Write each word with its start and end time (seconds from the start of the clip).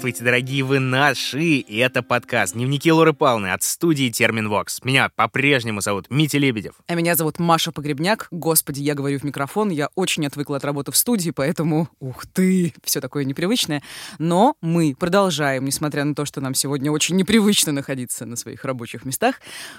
Здравствуйте, 0.00 0.24
дорогие 0.24 0.64
вы 0.64 0.78
наши! 0.78 1.42
И 1.56 1.76
это 1.76 2.02
подкаст 2.02 2.54
«Дневники 2.54 2.90
Лоры 2.90 3.12
Павловны» 3.12 3.52
от 3.52 3.62
студии 3.62 4.08
Терминвокс. 4.08 4.82
Меня 4.82 5.10
по-прежнему 5.14 5.82
зовут 5.82 6.06
Митя 6.08 6.38
Лебедев. 6.38 6.72
А 6.86 6.94
меня 6.94 7.16
зовут 7.16 7.38
Маша 7.38 7.70
Погребняк. 7.70 8.26
Господи, 8.30 8.80
я 8.80 8.94
говорю 8.94 9.18
в 9.18 9.24
микрофон. 9.24 9.68
Я 9.68 9.90
очень 9.96 10.26
отвыкла 10.26 10.56
от 10.56 10.64
работы 10.64 10.90
в 10.90 10.96
студии, 10.96 11.32
поэтому, 11.32 11.90
ух 12.00 12.24
ты, 12.24 12.72
все 12.82 13.02
такое 13.02 13.24
непривычное. 13.24 13.82
Но 14.18 14.56
мы 14.62 14.96
продолжаем, 14.98 15.66
несмотря 15.66 16.04
на 16.04 16.14
то, 16.14 16.24
что 16.24 16.40
нам 16.40 16.54
сегодня 16.54 16.90
очень 16.90 17.16
непривычно 17.16 17.72
находиться 17.72 18.24
на 18.24 18.36
своих 18.36 18.64
рабочих 18.64 19.04
местах, 19.04 19.34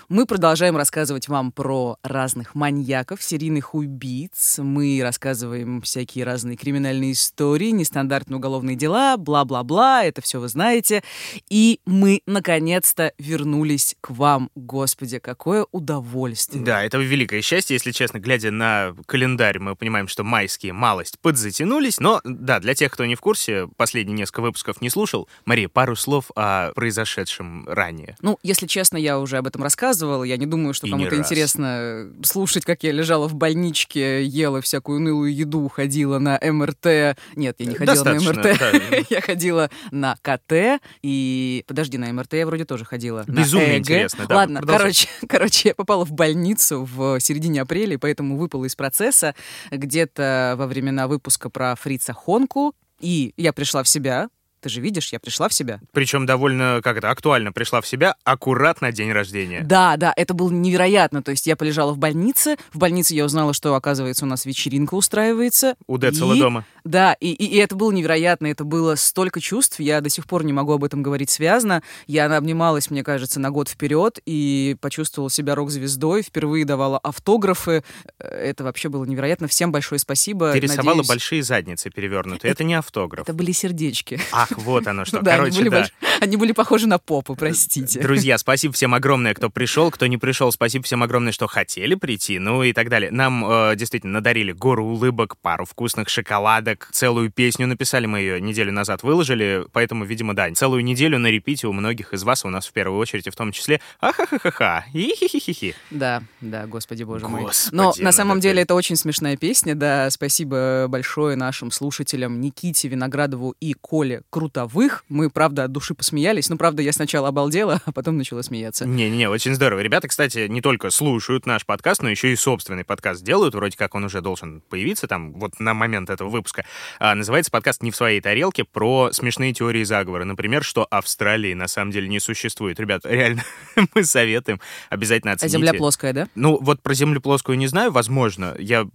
мы 0.08 0.28
продолжаем 0.28 0.78
рассказывать 0.78 1.30
вам 1.30 1.52
про 1.52 1.98
разных 2.04 2.54
маньяков, 2.54 3.24
серийных 3.24 3.74
убийц. 3.74 4.60
Мы 4.60 5.00
рассказываем 5.02 5.82
всякие 5.82 6.26
разные 6.26 6.58
криминальные 6.58 7.14
истории, 7.14 7.72
нестандартные 7.72 8.38
уголовные 8.38 8.76
дела, 8.76 9.18
бла-бла-бла, 9.18 10.11
это 10.12 10.22
все 10.22 10.40
вы 10.40 10.48
знаете. 10.48 11.04
И 11.50 11.80
мы, 11.86 12.22
наконец-то, 12.26 13.14
вернулись 13.18 13.96
к 14.02 14.12
вам. 14.12 14.50
Господи, 14.56 15.20
какое 15.20 15.66
удовольствие. 15.72 16.64
Да, 16.64 16.84
это 16.84 16.98
великое 16.98 17.42
счастье, 17.42 17.76
если 17.76 17.92
честно, 17.92 18.20
глядя 18.20 18.52
на 18.52 18.94
календарь, 19.08 19.60
мы 19.60 19.76
понимаем, 19.76 20.08
что 20.08 20.24
майские 20.24 20.74
малость 20.74 21.20
подзатянулись, 21.20 22.00
но 22.00 22.22
да, 22.24 22.60
для 22.60 22.76
тех, 22.76 22.92
кто 22.92 23.06
не 23.06 23.16
в 23.16 23.22
курсе, 23.22 23.68
последние 23.78 24.18
несколько 24.18 24.42
выпусков 24.42 24.82
не 24.82 24.90
слушал, 24.90 25.28
Мария, 25.46 25.70
пару 25.70 25.96
слов 25.96 26.26
о 26.36 26.72
произошедшем 26.74 27.68
ранее. 27.68 28.16
Ну, 28.22 28.38
если 28.44 28.68
честно, 28.68 28.98
я 28.98 29.20
уже 29.20 29.38
об 29.38 29.48
этом 29.48 29.64
рассказывала, 29.64 30.24
я 30.24 30.38
не 30.38 30.46
думаю, 30.46 30.74
что 30.74 30.88
кому-то 30.88 31.16
интересно 31.16 32.12
слушать, 32.24 32.66
как 32.66 32.84
я 32.84 32.92
лежала 32.92 33.28
в 33.28 33.36
больничке, 33.36 34.24
ела 34.26 34.62
всякую 34.62 34.98
унылую 34.98 35.34
еду, 35.34 35.68
ходила 35.70 36.20
на 36.20 36.40
МРТ. 36.42 37.18
Нет, 37.36 37.56
я 37.60 37.66
не 37.66 37.76
ходила 37.76 37.96
Достаточно, 37.96 38.34
на 38.34 38.40
МРТ. 38.42 38.60
да. 38.60 38.98
Я 39.10 39.22
ходила 39.22 39.70
на 40.02 40.18
КТ 40.22 40.82
и... 41.02 41.64
Подожди, 41.68 41.98
на 41.98 42.12
МРТ 42.12 42.34
я 42.34 42.46
вроде 42.46 42.66
тоже 42.66 42.84
ходила. 42.84 43.24
Безумно 43.28 43.68
на 43.68 43.72
ЭГ. 43.78 43.80
интересно, 43.80 44.26
да, 44.28 44.36
Ладно, 44.36 44.60
продолжай. 44.60 44.80
короче, 44.82 45.08
короче, 45.28 45.70
я 45.70 45.76
попала 45.76 46.06
в 46.06 46.12
больницу 46.12 46.84
в 46.92 47.20
середине 47.20 47.62
апреля, 47.62 47.94
и 47.94 47.98
поэтому 47.98 48.38
выпала 48.38 48.66
из 48.66 48.76
процесса 48.76 49.36
где-то 49.70 50.56
во 50.58 50.68
времена 50.68 51.08
выпуска 51.08 51.50
про 51.50 51.76
Фрица 51.76 52.14
Хонку. 52.14 52.74
И 53.00 53.34
я 53.38 53.54
пришла 53.54 53.84
в 53.84 53.88
себя. 53.88 54.30
Ты 54.62 54.70
же 54.70 54.80
видишь, 54.82 55.12
я 55.12 55.20
пришла 55.20 55.50
в 55.50 55.54
себя. 55.54 55.80
Причем 55.92 56.26
довольно, 56.26 56.82
как 56.84 56.98
это, 56.98 57.10
актуально 57.10 57.52
пришла 57.52 57.82
в 57.82 57.88
себя 57.88 58.16
аккуратно 58.24 58.82
на 58.82 58.92
день 58.92 59.12
рождения. 59.12 59.62
Да, 59.64 59.96
да, 59.98 60.14
это 60.16 60.34
было 60.34 60.50
невероятно. 60.52 61.22
То 61.22 61.32
есть 61.32 61.46
я 61.48 61.56
полежала 61.56 61.94
в 61.94 61.98
больнице. 61.98 62.58
В 62.74 62.78
больнице 62.78 63.14
я 63.14 63.26
узнала, 63.26 63.54
что, 63.54 63.76
оказывается, 63.76 64.26
у 64.26 64.28
нас 64.28 64.46
вечеринка 64.46 64.96
устраивается. 64.96 65.76
У 65.88 65.98
Децела 65.98 66.34
И- 66.34 66.40
дома. 66.40 66.66
Да, 66.84 67.14
и, 67.20 67.32
и, 67.32 67.46
и 67.46 67.58
это 67.58 67.76
было 67.76 67.92
невероятно, 67.92 68.48
это 68.48 68.64
было 68.64 68.96
столько 68.96 69.40
чувств, 69.40 69.80
я 69.80 70.02
до 70.02 70.10
сих 70.10 70.26
пор 70.26 70.44
не 70.44 70.52
могу 70.52 70.74
об 70.74 70.84
этом 70.84 71.04
говорить 71.04 71.30
связно. 71.30 71.84
Я 72.08 72.26
обнималась, 72.36 72.90
мне 72.90 73.04
кажется, 73.04 73.40
на 73.40 73.52
год 73.52 73.70
вперед 73.70 74.20
и 74.26 74.76
почувствовала 74.82 75.30
себя 75.30 75.54
рок-звездой, 75.54 76.24
впервые 76.24 76.66
давала 76.66 76.98
автографы. 76.98 77.84
Э, 78.20 78.28
Это 78.50 78.64
вообще 78.64 78.90
было 78.90 79.06
невероятно. 79.06 79.48
Всем 79.48 79.72
большое 79.72 80.00
спасибо. 80.00 80.54
Ты 80.54 80.60
рисовала 80.60 80.96
Надеюсь, 80.98 81.08
большие 81.08 81.44
задницы 81.44 81.92
перевернутые. 81.92 82.52
Это 82.52 82.64
не 82.64 82.74
автограф. 82.74 83.26
Это 83.28 83.34
были 83.34 83.52
сердечки. 83.52 84.20
Ах, 84.32 84.51
вот 84.58 84.88
оно 84.88 85.06
что. 85.06 85.20
Да, 85.22 85.34
они 85.34 85.40
Короче, 85.52 85.58
были, 85.60 85.70
да. 85.70 85.82
больш- 85.82 85.92
они 86.20 86.38
были 86.38 86.52
похожи 86.52 86.88
на 86.88 86.98
попу, 86.98 87.36
простите. 87.36 88.00
Друзья, 88.02 88.38
спасибо 88.38 88.74
всем 88.74 88.94
огромное, 88.94 89.34
кто 89.34 89.50
пришел, 89.50 89.92
кто 89.92 90.08
не 90.08 90.18
пришел. 90.18 90.52
Спасибо 90.52 90.84
всем 90.84 91.04
огромное, 91.04 91.32
что 91.32 91.48
хотели 91.48 91.96
прийти, 91.96 92.40
ну 92.40 92.64
и 92.64 92.74
так 92.74 92.90
далее. 92.90 93.12
Нам 93.12 93.46
э, 93.50 93.76
действительно 93.76 94.14
надарили 94.14 94.52
гору 94.52 94.86
улыбок, 94.86 95.38
пару 95.38 95.66
вкусных 95.66 96.10
шоколадок, 96.10 96.90
целую 96.92 97.32
песню 97.32 97.68
написали, 97.68 98.06
мы 98.08 98.20
ее 98.20 98.42
неделю 98.42 98.72
назад 98.72 99.04
выложили, 99.04 99.66
поэтому, 99.74 100.06
видимо, 100.06 100.36
да, 100.36 100.52
целую 100.54 100.84
неделю 100.84 101.20
на 101.20 101.28
репите 101.28 101.68
у 101.68 101.74
многих 101.74 102.14
из 102.14 102.24
вас, 102.24 102.46
у 102.46 102.50
нас 102.50 102.68
в 102.68 102.72
первую 102.74 103.00
очередь, 103.00 103.28
в 103.28 103.36
том 103.36 103.52
числе 103.52 103.80
ахахахаха, 104.00 104.86
и 104.94 105.14
хи-хи-хи-хи. 105.18 105.76
Да, 105.90 106.24
да, 106.42 106.68
господи 106.68 107.04
боже 107.04 107.28
мой. 107.28 107.42
Господи, 107.44 107.76
Но 107.76 107.86
надо 107.90 108.04
на 108.04 108.12
самом 108.12 108.40
деле 108.40 108.62
это 108.64 108.76
очень 108.76 108.96
смешная 108.96 109.38
песня, 109.38 109.76
да. 109.76 110.10
Спасибо 110.10 110.86
большое 110.88 111.36
нашим 111.36 111.72
слушателям 111.72 112.40
Никите 112.42 112.88
Виноградову 112.88 113.56
и 113.60 113.74
Коле 113.74 114.22
Крутовых. 114.42 115.06
Мы, 115.08 115.30
правда, 115.30 115.66
от 115.66 115.72
души 115.72 115.94
посмеялись. 115.94 116.50
Ну, 116.50 116.58
правда, 116.58 116.82
я 116.82 116.92
сначала 116.94 117.28
обалдела, 117.28 117.80
а 117.86 117.92
потом 117.92 118.18
начала 118.18 118.42
смеяться. 118.42 118.88
Не-не-не, 118.88 119.30
очень 119.30 119.54
здорово. 119.54 119.82
Ребята, 119.82 120.08
кстати, 120.08 120.48
не 120.48 120.62
только 120.62 120.90
слушают 120.90 121.46
наш 121.46 121.64
подкаст, 121.64 122.02
но 122.02 122.10
еще 122.10 122.34
и 122.34 122.36
собственный 122.36 122.84
подкаст 122.84 123.24
делают. 123.24 123.54
Вроде 123.54 123.78
как 123.78 123.94
он 123.94 124.04
уже 124.04 124.20
должен 124.22 124.62
появиться 124.62 125.06
там 125.08 125.34
вот 125.34 125.60
на 125.60 125.76
момент 125.76 126.10
этого 126.10 126.30
выпуска. 126.30 126.66
А, 126.98 127.14
называется 127.14 127.52
подкаст 127.52 127.84
«Не 127.84 127.92
в 127.92 127.96
своей 127.96 128.20
тарелке» 128.20 128.64
про 128.64 129.12
смешные 129.12 129.54
теории 129.54 129.84
заговора. 129.84 130.24
Например, 130.26 130.64
что 130.64 130.88
Австралии 130.90 131.54
на 131.54 131.68
самом 131.68 131.92
деле 131.92 132.08
не 132.08 132.20
существует. 132.20 132.80
Ребят, 132.80 133.02
реально, 133.06 133.44
мы 133.94 134.04
советуем. 134.04 134.60
Обязательно 134.90 135.34
А 135.34 135.36
оцените. 135.36 135.58
земля 135.60 135.74
плоская, 135.76 136.14
да? 136.14 136.28
Ну, 136.34 136.58
вот 136.60 136.82
про 136.82 136.96
землю 136.96 137.22
плоскую 137.22 137.60
не 137.60 137.68
знаю, 137.68 137.92
возможно. 137.92 138.56
Я 138.58 138.88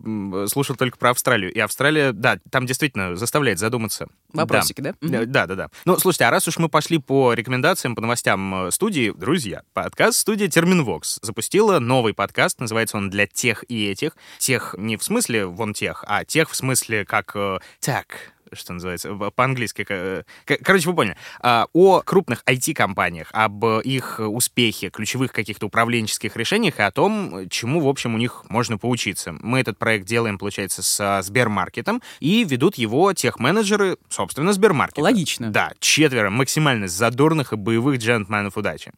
слушал 0.48 0.74
только 0.74 0.98
про 0.98 1.10
Австралию. 1.10 1.52
И 1.52 1.60
Австралия, 1.60 2.10
да, 2.10 2.40
там 2.50 2.66
действительно 2.66 3.14
заставляет 3.14 3.60
задуматься. 3.60 4.08
Вопросики, 4.36 4.80
да? 4.80 4.94
Да, 5.00 5.24
да, 5.24 5.46
да, 5.46 5.54
да. 5.54 5.68
Ну, 5.84 5.98
слушайте, 5.98 6.24
а 6.24 6.30
раз 6.30 6.46
уж 6.48 6.58
мы 6.58 6.68
пошли 6.68 6.98
по 6.98 7.32
рекомендациям, 7.32 7.94
по 7.94 8.02
новостям 8.02 8.66
э, 8.66 8.70
студии, 8.70 9.12
друзья, 9.16 9.62
подкаст 9.72 10.18
студия 10.18 10.48
Терминвокс 10.48 11.18
запустила 11.22 11.78
новый 11.78 12.14
подкаст, 12.14 12.60
называется 12.60 12.96
он 12.96 13.10
«Для 13.10 13.26
тех 13.26 13.64
и 13.68 13.86
этих». 13.86 14.16
Тех 14.38 14.74
не 14.78 14.96
в 14.96 15.02
смысле 15.02 15.46
вон 15.46 15.74
тех, 15.74 16.04
а 16.06 16.24
тех 16.24 16.50
в 16.50 16.56
смысле 16.56 17.04
как 17.04 17.32
э, 17.34 17.58
так, 17.80 18.35
что 18.52 18.72
называется, 18.72 19.14
по-английски. 19.14 19.86
э, 19.88 20.22
Короче, 20.62 20.88
вы 20.88 20.94
поняли. 20.96 21.16
А, 21.40 21.66
О 21.72 22.00
крупных 22.00 22.42
IT-компаниях, 22.46 23.28
об 23.32 23.64
их 23.64 24.20
успехе, 24.20 24.90
ключевых 24.90 25.32
каких-то 25.32 25.66
управленческих 25.66 26.36
решениях 26.36 26.78
и 26.78 26.82
о 26.82 26.90
том, 26.90 27.48
чему, 27.48 27.80
в 27.80 27.88
общем, 27.88 28.14
у 28.14 28.18
них 28.18 28.44
можно 28.48 28.78
поучиться. 28.78 29.34
Мы 29.40 29.60
этот 29.60 29.78
проект 29.78 30.06
делаем, 30.06 30.38
получается, 30.38 30.82
с 30.82 31.22
Сбермаркетом, 31.22 32.02
и 32.20 32.44
ведут 32.44 32.76
его 32.76 33.12
тех-менеджеры, 33.12 33.96
собственно, 34.08 34.52
Сбермаркета. 34.52 35.02
Логично. 35.02 35.50
Да, 35.50 35.72
четверо 35.80 36.30
максимально 36.30 36.88
задорных 36.88 37.52
и 37.52 37.56
боевых 37.56 37.98
джентльменов 37.98 38.56
удачи. 38.56 38.92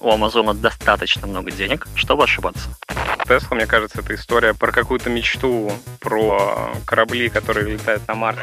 У 0.00 0.10
Амазона 0.10 0.54
достаточно 0.54 1.26
много 1.26 1.50
денег, 1.50 1.86
чтобы 1.94 2.24
ошибаться. 2.24 2.68
Тесла, 3.26 3.56
мне 3.56 3.66
кажется, 3.66 4.00
это 4.00 4.14
история 4.14 4.52
про 4.52 4.70
какую-то 4.70 5.08
мечту, 5.08 5.72
про 5.98 6.74
корабли, 6.84 7.30
которые 7.30 7.72
летают 7.72 8.06
на 8.06 8.14
Марс. 8.14 8.38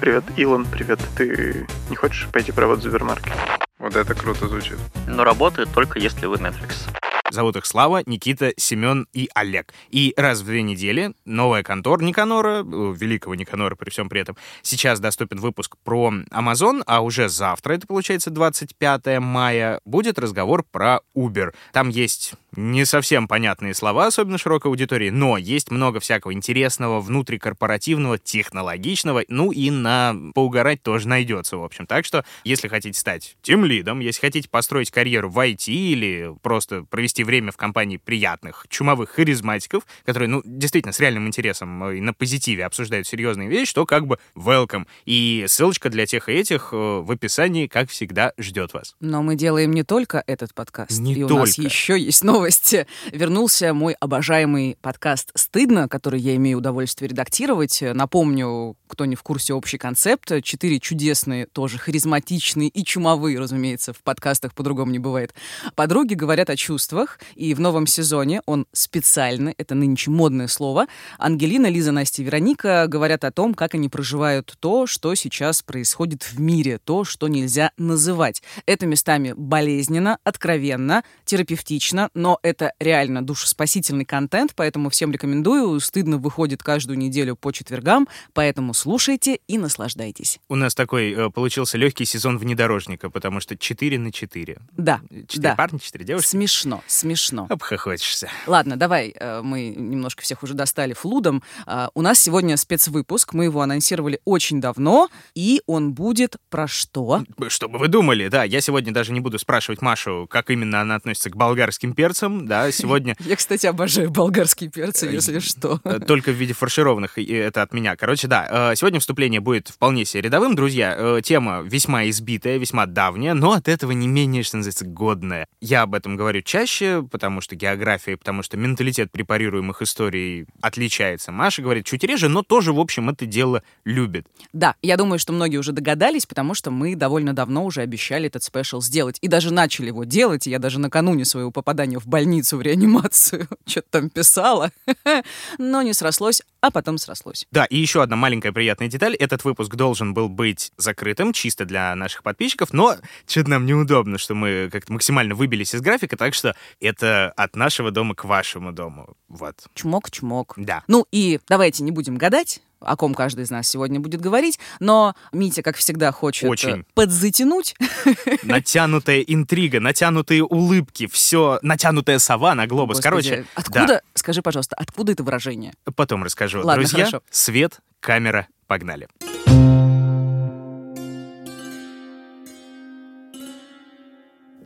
Привет, 0.00 0.24
Илон, 0.36 0.64
привет. 0.64 1.00
Ты 1.16 1.66
не 1.90 1.96
хочешь 1.96 2.26
пойти 2.32 2.50
поработать 2.50 2.86
в 2.86 2.88
Сбермаркет? 2.88 3.32
Вот 3.78 3.94
это 3.94 4.14
круто 4.14 4.48
звучит. 4.48 4.78
Но 5.06 5.22
работает 5.22 5.68
только 5.74 5.98
если 5.98 6.24
вы 6.24 6.36
Netflix. 6.36 6.88
Зовут 7.30 7.56
их 7.56 7.66
Слава, 7.66 8.02
Никита, 8.06 8.52
Семен 8.56 9.06
и 9.12 9.28
Олег. 9.34 9.74
И 9.90 10.14
раз 10.16 10.40
в 10.40 10.46
две 10.46 10.62
недели 10.62 11.14
новая 11.24 11.62
контор 11.62 12.00
Никанора, 12.00 12.62
великого 12.62 13.34
Никанора 13.34 13.74
при 13.74 13.90
всем 13.90 14.08
при 14.08 14.20
этом, 14.20 14.36
сейчас 14.62 15.00
доступен 15.00 15.40
выпуск 15.40 15.76
про 15.82 16.12
Amazon, 16.30 16.82
а 16.86 17.00
уже 17.00 17.28
завтра, 17.28 17.74
это 17.74 17.86
получается 17.86 18.30
25 18.30 19.18
мая, 19.18 19.80
будет 19.84 20.18
разговор 20.18 20.64
про 20.70 21.00
Uber. 21.16 21.54
Там 21.72 21.88
есть 21.88 22.34
не 22.56 22.84
совсем 22.84 23.28
понятные 23.28 23.74
слова, 23.74 24.06
особенно 24.06 24.38
широкой 24.38 24.70
аудитории, 24.70 25.10
но 25.10 25.36
есть 25.36 25.70
много 25.70 26.00
всякого 26.00 26.32
интересного, 26.32 27.00
внутрикорпоративного, 27.00 28.18
технологичного, 28.18 29.24
ну 29.28 29.52
и 29.52 29.70
на 29.70 30.14
поугарать 30.34 30.82
тоже 30.82 31.08
найдется, 31.08 31.56
в 31.56 31.64
общем. 31.64 31.86
Так 31.86 32.04
что, 32.04 32.24
если 32.44 32.68
хотите 32.68 32.98
стать 32.98 33.36
тем 33.42 33.64
лидом, 33.64 34.00
если 34.00 34.20
хотите 34.20 34.48
построить 34.48 34.90
карьеру 34.90 35.30
в 35.30 35.38
IT 35.38 35.66
или 35.68 36.34
просто 36.42 36.82
провести 36.82 37.24
время 37.24 37.52
в 37.52 37.56
компании 37.56 37.96
приятных, 37.96 38.66
чумовых 38.68 39.10
харизматиков, 39.10 39.84
которые, 40.04 40.28
ну, 40.28 40.42
действительно, 40.44 40.92
с 40.92 41.00
реальным 41.00 41.26
интересом 41.26 41.84
э, 41.84 41.98
и 41.98 42.00
на 42.00 42.12
позитиве 42.12 42.64
обсуждают 42.64 43.06
серьезные 43.06 43.48
вещи, 43.48 43.74
то 43.74 43.86
как 43.86 44.06
бы 44.06 44.18
welcome. 44.36 44.86
И 45.04 45.44
ссылочка 45.48 45.90
для 45.90 46.06
тех 46.06 46.28
и 46.28 46.32
этих 46.32 46.70
э, 46.72 46.76
в 46.76 47.10
описании, 47.10 47.66
как 47.66 47.90
всегда, 47.90 48.32
ждет 48.38 48.74
вас. 48.74 48.94
Но 49.00 49.22
мы 49.22 49.36
делаем 49.36 49.72
не 49.72 49.82
только 49.82 50.22
этот 50.26 50.54
подкаст. 50.54 50.98
Не 51.00 51.14
и 51.14 51.22
у 51.22 51.28
нас 51.28 51.54
только. 51.54 51.68
еще 51.68 51.98
есть 51.98 52.22
новости. 52.44 52.86
Вернулся 53.10 53.72
мой 53.72 53.94
обожаемый 53.94 54.76
подкаст 54.82 55.30
«Стыдно», 55.34 55.88
который 55.88 56.20
я 56.20 56.36
имею 56.36 56.58
удовольствие 56.58 57.08
редактировать. 57.08 57.80
Напомню, 57.80 58.76
кто 58.86 59.06
не 59.06 59.16
в 59.16 59.22
курсе 59.22 59.54
общий 59.54 59.78
концепт. 59.78 60.30
Четыре 60.42 60.78
чудесные, 60.78 61.46
тоже 61.46 61.78
харизматичные 61.78 62.68
и 62.68 62.84
чумовые, 62.84 63.38
разумеется, 63.40 63.94
в 63.94 64.02
подкастах 64.02 64.52
по-другому 64.52 64.92
не 64.92 64.98
бывает. 64.98 65.32
Подруги 65.74 66.12
говорят 66.12 66.50
о 66.50 66.56
чувствах, 66.56 67.18
и 67.34 67.54
в 67.54 67.60
новом 67.60 67.86
сезоне 67.86 68.42
он 68.44 68.66
специально, 68.72 69.54
это 69.56 69.74
нынче 69.74 70.10
модное 70.10 70.46
слово, 70.46 70.86
Ангелина, 71.18 71.68
Лиза, 71.68 71.92
Настя 71.92 72.20
и 72.20 72.26
Вероника 72.26 72.84
говорят 72.88 73.24
о 73.24 73.32
том, 73.32 73.54
как 73.54 73.74
они 73.74 73.88
проживают 73.88 74.54
то, 74.60 74.86
что 74.86 75.14
сейчас 75.14 75.62
происходит 75.62 76.24
в 76.24 76.38
мире, 76.38 76.78
то, 76.78 77.04
что 77.04 77.26
нельзя 77.26 77.70
называть. 77.78 78.42
Это 78.66 78.84
местами 78.84 79.32
болезненно, 79.34 80.18
откровенно, 80.24 81.04
терапевтично, 81.24 82.10
но 82.12 82.33
но 82.34 82.38
это 82.42 82.72
реально 82.80 83.24
душеспасительный 83.24 84.04
контент, 84.04 84.54
поэтому 84.56 84.90
всем 84.90 85.12
рекомендую. 85.12 85.78
Стыдно 85.78 86.18
выходит 86.18 86.62
каждую 86.62 86.98
неделю 86.98 87.36
по 87.36 87.52
четвергам, 87.52 88.08
поэтому 88.32 88.74
слушайте 88.74 89.38
и 89.46 89.56
наслаждайтесь. 89.56 90.40
У 90.48 90.56
нас 90.56 90.74
такой 90.74 91.12
э, 91.12 91.30
получился 91.30 91.78
легкий 91.78 92.04
сезон 92.04 92.38
внедорожника, 92.38 93.08
потому 93.08 93.38
что 93.38 93.56
4 93.56 93.98
на 93.98 94.10
4. 94.10 94.58
Да, 94.72 95.00
4 95.10 95.28
да. 95.36 95.54
парня, 95.54 95.78
4 95.78 96.04
девушки. 96.04 96.26
Смешно, 96.26 96.82
смешно. 96.88 97.46
Обхохочешься. 97.50 98.28
Ладно, 98.48 98.76
давай, 98.76 99.14
э, 99.14 99.40
мы 99.42 99.68
немножко 99.68 100.22
всех 100.22 100.42
уже 100.42 100.54
достали 100.54 100.92
флудом. 100.92 101.42
А, 101.66 101.90
У 101.94 102.02
нас 102.02 102.18
сегодня 102.18 102.56
спецвыпуск, 102.56 103.32
мы 103.32 103.44
его 103.44 103.60
анонсировали 103.60 104.18
очень 104.24 104.60
давно, 104.60 105.08
и 105.36 105.62
он 105.66 105.92
будет 105.92 106.36
про 106.50 106.66
что? 106.66 107.22
Что 107.46 107.68
бы 107.68 107.78
вы 107.78 107.86
думали, 107.86 108.26
да, 108.26 108.42
я 108.42 108.60
сегодня 108.60 108.92
даже 108.92 109.12
не 109.12 109.20
буду 109.20 109.38
спрашивать 109.38 109.82
Машу, 109.82 110.26
как 110.28 110.50
именно 110.50 110.80
она 110.80 110.96
относится 110.96 111.30
к 111.30 111.36
болгарским 111.36 111.94
перцам, 111.94 112.23
да, 112.28 112.70
сегодня 112.72 113.16
Я, 113.20 113.36
кстати, 113.36 113.66
обожаю 113.66 114.10
болгарские 114.10 114.70
перцы, 114.70 115.06
если 115.06 115.38
что. 115.38 115.80
э, 115.84 116.00
только 116.00 116.30
в 116.30 116.34
виде 116.34 116.52
фаршированных, 116.54 117.18
и 117.18 117.32
это 117.32 117.62
от 117.62 117.72
меня. 117.72 117.96
Короче, 117.96 118.28
да, 118.28 118.72
э, 118.72 118.76
сегодня 118.76 119.00
вступление 119.00 119.40
будет 119.40 119.68
вполне 119.68 120.04
себе 120.04 120.22
рядовым, 120.22 120.54
друзья. 120.54 120.94
Э, 120.96 121.20
Тема 121.22 121.62
весьма 121.62 122.08
избитая, 122.08 122.58
весьма 122.58 122.86
давняя, 122.86 123.34
но 123.34 123.52
от 123.52 123.68
этого 123.68 123.92
не 123.92 124.08
менее, 124.08 124.42
что 124.42 124.56
называется, 124.58 124.84
годная. 124.86 125.46
Я 125.60 125.82
об 125.82 125.94
этом 125.94 126.16
говорю 126.16 126.42
чаще, 126.42 127.06
потому 127.10 127.40
что 127.40 127.56
география, 127.56 128.16
потому 128.16 128.42
что 128.42 128.56
менталитет 128.56 129.10
препарируемых 129.12 129.82
историй 129.82 130.46
отличается. 130.60 131.32
Маша 131.32 131.62
говорит 131.62 131.86
чуть 131.86 132.04
реже, 132.04 132.28
но 132.28 132.42
тоже, 132.42 132.72
в 132.72 132.80
общем, 132.80 133.10
это 133.10 133.26
дело 133.26 133.62
любит. 133.84 134.26
Да, 134.52 134.74
я 134.82 134.96
думаю, 134.96 135.18
что 135.18 135.32
многие 135.32 135.56
уже 135.58 135.72
догадались, 135.72 136.26
потому 136.26 136.54
что 136.54 136.70
мы 136.70 136.94
довольно 136.96 137.32
давно 137.32 137.64
уже 137.64 137.80
обещали 137.80 138.26
этот 138.26 138.42
спешл 138.42 138.80
сделать. 138.80 139.18
И 139.20 139.28
даже 139.28 139.52
начали 139.52 139.86
его 139.88 140.04
делать. 140.04 140.46
И 140.46 140.50
я 140.50 140.58
даже 140.58 140.78
накануне 140.78 141.24
своего 141.24 141.50
попадания 141.50 141.98
в 141.98 142.06
больницу, 142.14 142.56
в 142.56 142.62
реанимацию, 142.62 143.48
что-то 143.66 143.88
там 143.90 144.08
писала. 144.08 144.70
Но 145.58 145.82
не 145.82 145.94
срослось, 145.94 146.42
а 146.64 146.70
потом 146.70 146.96
срослось. 146.96 147.46
Да, 147.50 147.66
и 147.66 147.76
еще 147.76 148.02
одна 148.02 148.16
маленькая 148.16 148.50
приятная 148.50 148.88
деталь. 148.88 149.14
Этот 149.16 149.44
выпуск 149.44 149.74
должен 149.74 150.14
был 150.14 150.30
быть 150.30 150.72
закрытым, 150.78 151.34
чисто 151.34 151.66
для 151.66 151.94
наших 151.94 152.22
подписчиков, 152.22 152.72
но 152.72 152.96
что-то 153.26 153.50
нам 153.50 153.66
неудобно, 153.66 154.16
что 154.16 154.34
мы 154.34 154.70
как-то 154.72 154.90
максимально 154.94 155.34
выбились 155.34 155.74
из 155.74 155.82
графика, 155.82 156.16
так 156.16 156.32
что 156.32 156.56
это 156.80 157.30
от 157.36 157.54
нашего 157.54 157.90
дома 157.90 158.14
к 158.14 158.24
вашему 158.24 158.72
дому. 158.72 159.14
Вот. 159.28 159.56
Чмок-чмок. 159.74 160.54
Да. 160.56 160.82
Ну 160.86 161.06
и 161.12 161.38
давайте 161.46 161.82
не 161.82 161.90
будем 161.90 162.16
гадать, 162.16 162.62
о 162.84 162.96
ком 162.96 163.14
каждый 163.14 163.44
из 163.44 163.50
нас 163.50 163.68
сегодня 163.68 164.00
будет 164.00 164.20
говорить, 164.20 164.58
но 164.80 165.14
Митя, 165.32 165.62
как 165.62 165.76
всегда, 165.76 166.12
хочет 166.12 166.44
э, 166.44 166.48
Очень. 166.48 166.84
подзатянуть. 166.94 167.74
Натянутая 168.42 169.20
интрига, 169.20 169.80
натянутые 169.80 170.44
улыбки, 170.44 171.06
все, 171.06 171.58
натянутая 171.62 172.18
сова 172.18 172.54
на 172.54 172.66
глобус. 172.66 172.98
Господи, 172.98 173.30
Короче, 173.30 173.46
откуда, 173.54 173.86
да, 173.86 174.00
скажи, 174.14 174.42
пожалуйста, 174.42 174.76
откуда 174.76 175.12
это 175.12 175.22
выражение? 175.22 175.74
потом 175.96 176.24
расскажу. 176.24 176.53
Ладно, 176.62 176.82
Друзья, 176.82 177.06
хорошо. 177.06 177.22
свет, 177.30 177.80
камера, 178.00 178.46
погнали. 178.66 179.08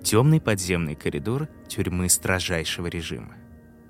Темный 0.03 0.41
подземный 0.41 0.95
коридор 0.95 1.49
тюрьмы 1.69 2.09
строжайшего 2.09 2.87
режима. 2.87 3.35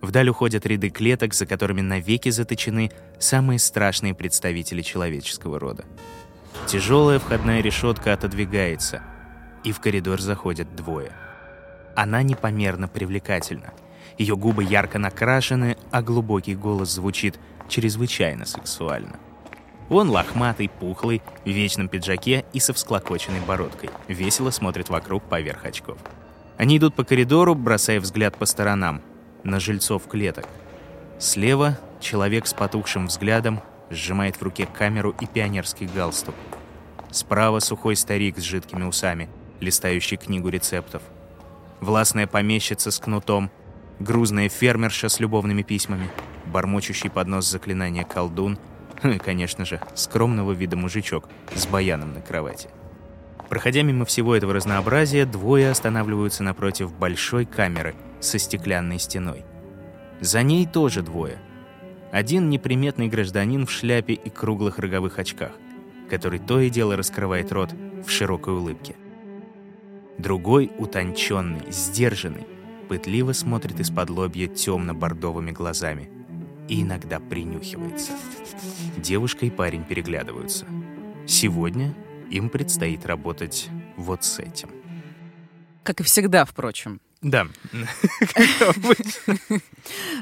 Вдаль 0.00 0.28
уходят 0.28 0.64
ряды 0.66 0.90
клеток, 0.90 1.34
за 1.34 1.46
которыми 1.46 1.80
навеки 1.80 2.28
заточены 2.30 2.90
самые 3.18 3.58
страшные 3.58 4.14
представители 4.14 4.82
человеческого 4.82 5.58
рода. 5.58 5.84
Тяжелая 6.66 7.18
входная 7.18 7.60
решетка 7.60 8.12
отодвигается, 8.12 9.02
и 9.64 9.72
в 9.72 9.80
коридор 9.80 10.20
заходят 10.20 10.74
двое. 10.76 11.12
Она 11.96 12.22
непомерно 12.22 12.88
привлекательна. 12.88 13.72
Ее 14.18 14.36
губы 14.36 14.64
ярко 14.64 14.98
накрашены, 14.98 15.76
а 15.90 16.02
глубокий 16.02 16.54
голос 16.54 16.90
звучит 16.90 17.38
чрезвычайно 17.68 18.44
сексуально. 18.44 19.18
Он 19.88 20.10
лохматый, 20.10 20.68
пухлый, 20.68 21.22
в 21.44 21.48
вечном 21.48 21.88
пиджаке 21.88 22.44
и 22.52 22.60
со 22.60 22.74
всклокоченной 22.74 23.40
бородкой. 23.40 23.90
Весело 24.06 24.50
смотрит 24.50 24.90
вокруг 24.90 25.22
поверх 25.24 25.64
очков. 25.64 25.98
Они 26.58 26.76
идут 26.76 26.94
по 26.94 27.04
коридору, 27.04 27.54
бросая 27.54 28.00
взгляд 28.00 28.36
по 28.36 28.44
сторонам, 28.44 29.00
на 29.44 29.60
жильцов 29.60 30.06
клеток. 30.06 30.46
Слева 31.18 31.78
человек 32.00 32.46
с 32.46 32.52
потухшим 32.52 33.06
взглядом 33.06 33.62
сжимает 33.90 34.36
в 34.36 34.42
руке 34.42 34.66
камеру 34.66 35.14
и 35.20 35.26
пионерский 35.26 35.86
галстук. 35.86 36.34
Справа 37.10 37.60
сухой 37.60 37.96
старик 37.96 38.38
с 38.38 38.42
жидкими 38.42 38.84
усами, 38.84 39.30
листающий 39.60 40.18
книгу 40.18 40.48
рецептов. 40.48 41.02
Властная 41.80 42.26
помещица 42.26 42.90
с 42.90 42.98
кнутом, 42.98 43.50
грузная 43.98 44.48
фермерша 44.48 45.08
с 45.08 45.20
любовными 45.20 45.62
письмами, 45.62 46.10
бормочущий 46.48 47.10
под 47.10 47.28
нос 47.28 47.48
заклинания 47.48 48.04
колдун, 48.04 48.58
ну 49.02 49.12
и, 49.12 49.18
конечно 49.18 49.64
же, 49.64 49.80
скромного 49.94 50.52
вида 50.52 50.76
мужичок 50.76 51.28
с 51.54 51.66
баяном 51.66 52.14
на 52.14 52.20
кровати. 52.20 52.68
Проходя 53.48 53.82
мимо 53.82 54.04
всего 54.04 54.36
этого 54.36 54.52
разнообразия, 54.52 55.24
двое 55.24 55.70
останавливаются 55.70 56.42
напротив 56.42 56.92
большой 56.92 57.46
камеры 57.46 57.94
со 58.20 58.38
стеклянной 58.38 58.98
стеной. 58.98 59.44
За 60.20 60.42
ней 60.42 60.66
тоже 60.66 61.02
двое. 61.02 61.38
Один 62.12 62.50
неприметный 62.50 63.08
гражданин 63.08 63.66
в 63.66 63.70
шляпе 63.70 64.14
и 64.14 64.28
круглых 64.28 64.78
роговых 64.78 65.18
очках, 65.18 65.52
который 66.10 66.40
то 66.40 66.60
и 66.60 66.68
дело 66.68 66.96
раскрывает 66.96 67.52
рот 67.52 67.72
в 68.06 68.10
широкой 68.10 68.54
улыбке. 68.54 68.96
Другой 70.18 70.70
утонченный, 70.78 71.70
сдержанный, 71.70 72.46
пытливо 72.88 73.32
смотрит 73.32 73.80
из-под 73.80 74.10
лобья 74.10 74.48
темно-бордовыми 74.48 75.52
глазами 75.52 76.10
и 76.68 76.82
иногда 76.82 77.18
принюхивается. 77.18 78.12
Девушка 78.96 79.46
и 79.46 79.50
парень 79.50 79.84
переглядываются. 79.84 80.66
Сегодня 81.26 81.94
им 82.30 82.48
предстоит 82.48 83.06
работать 83.06 83.68
вот 83.96 84.24
с 84.24 84.38
этим. 84.38 84.70
Как 85.82 86.00
и 86.00 86.04
всегда, 86.04 86.44
впрочем. 86.44 87.00
Да. 87.22 87.46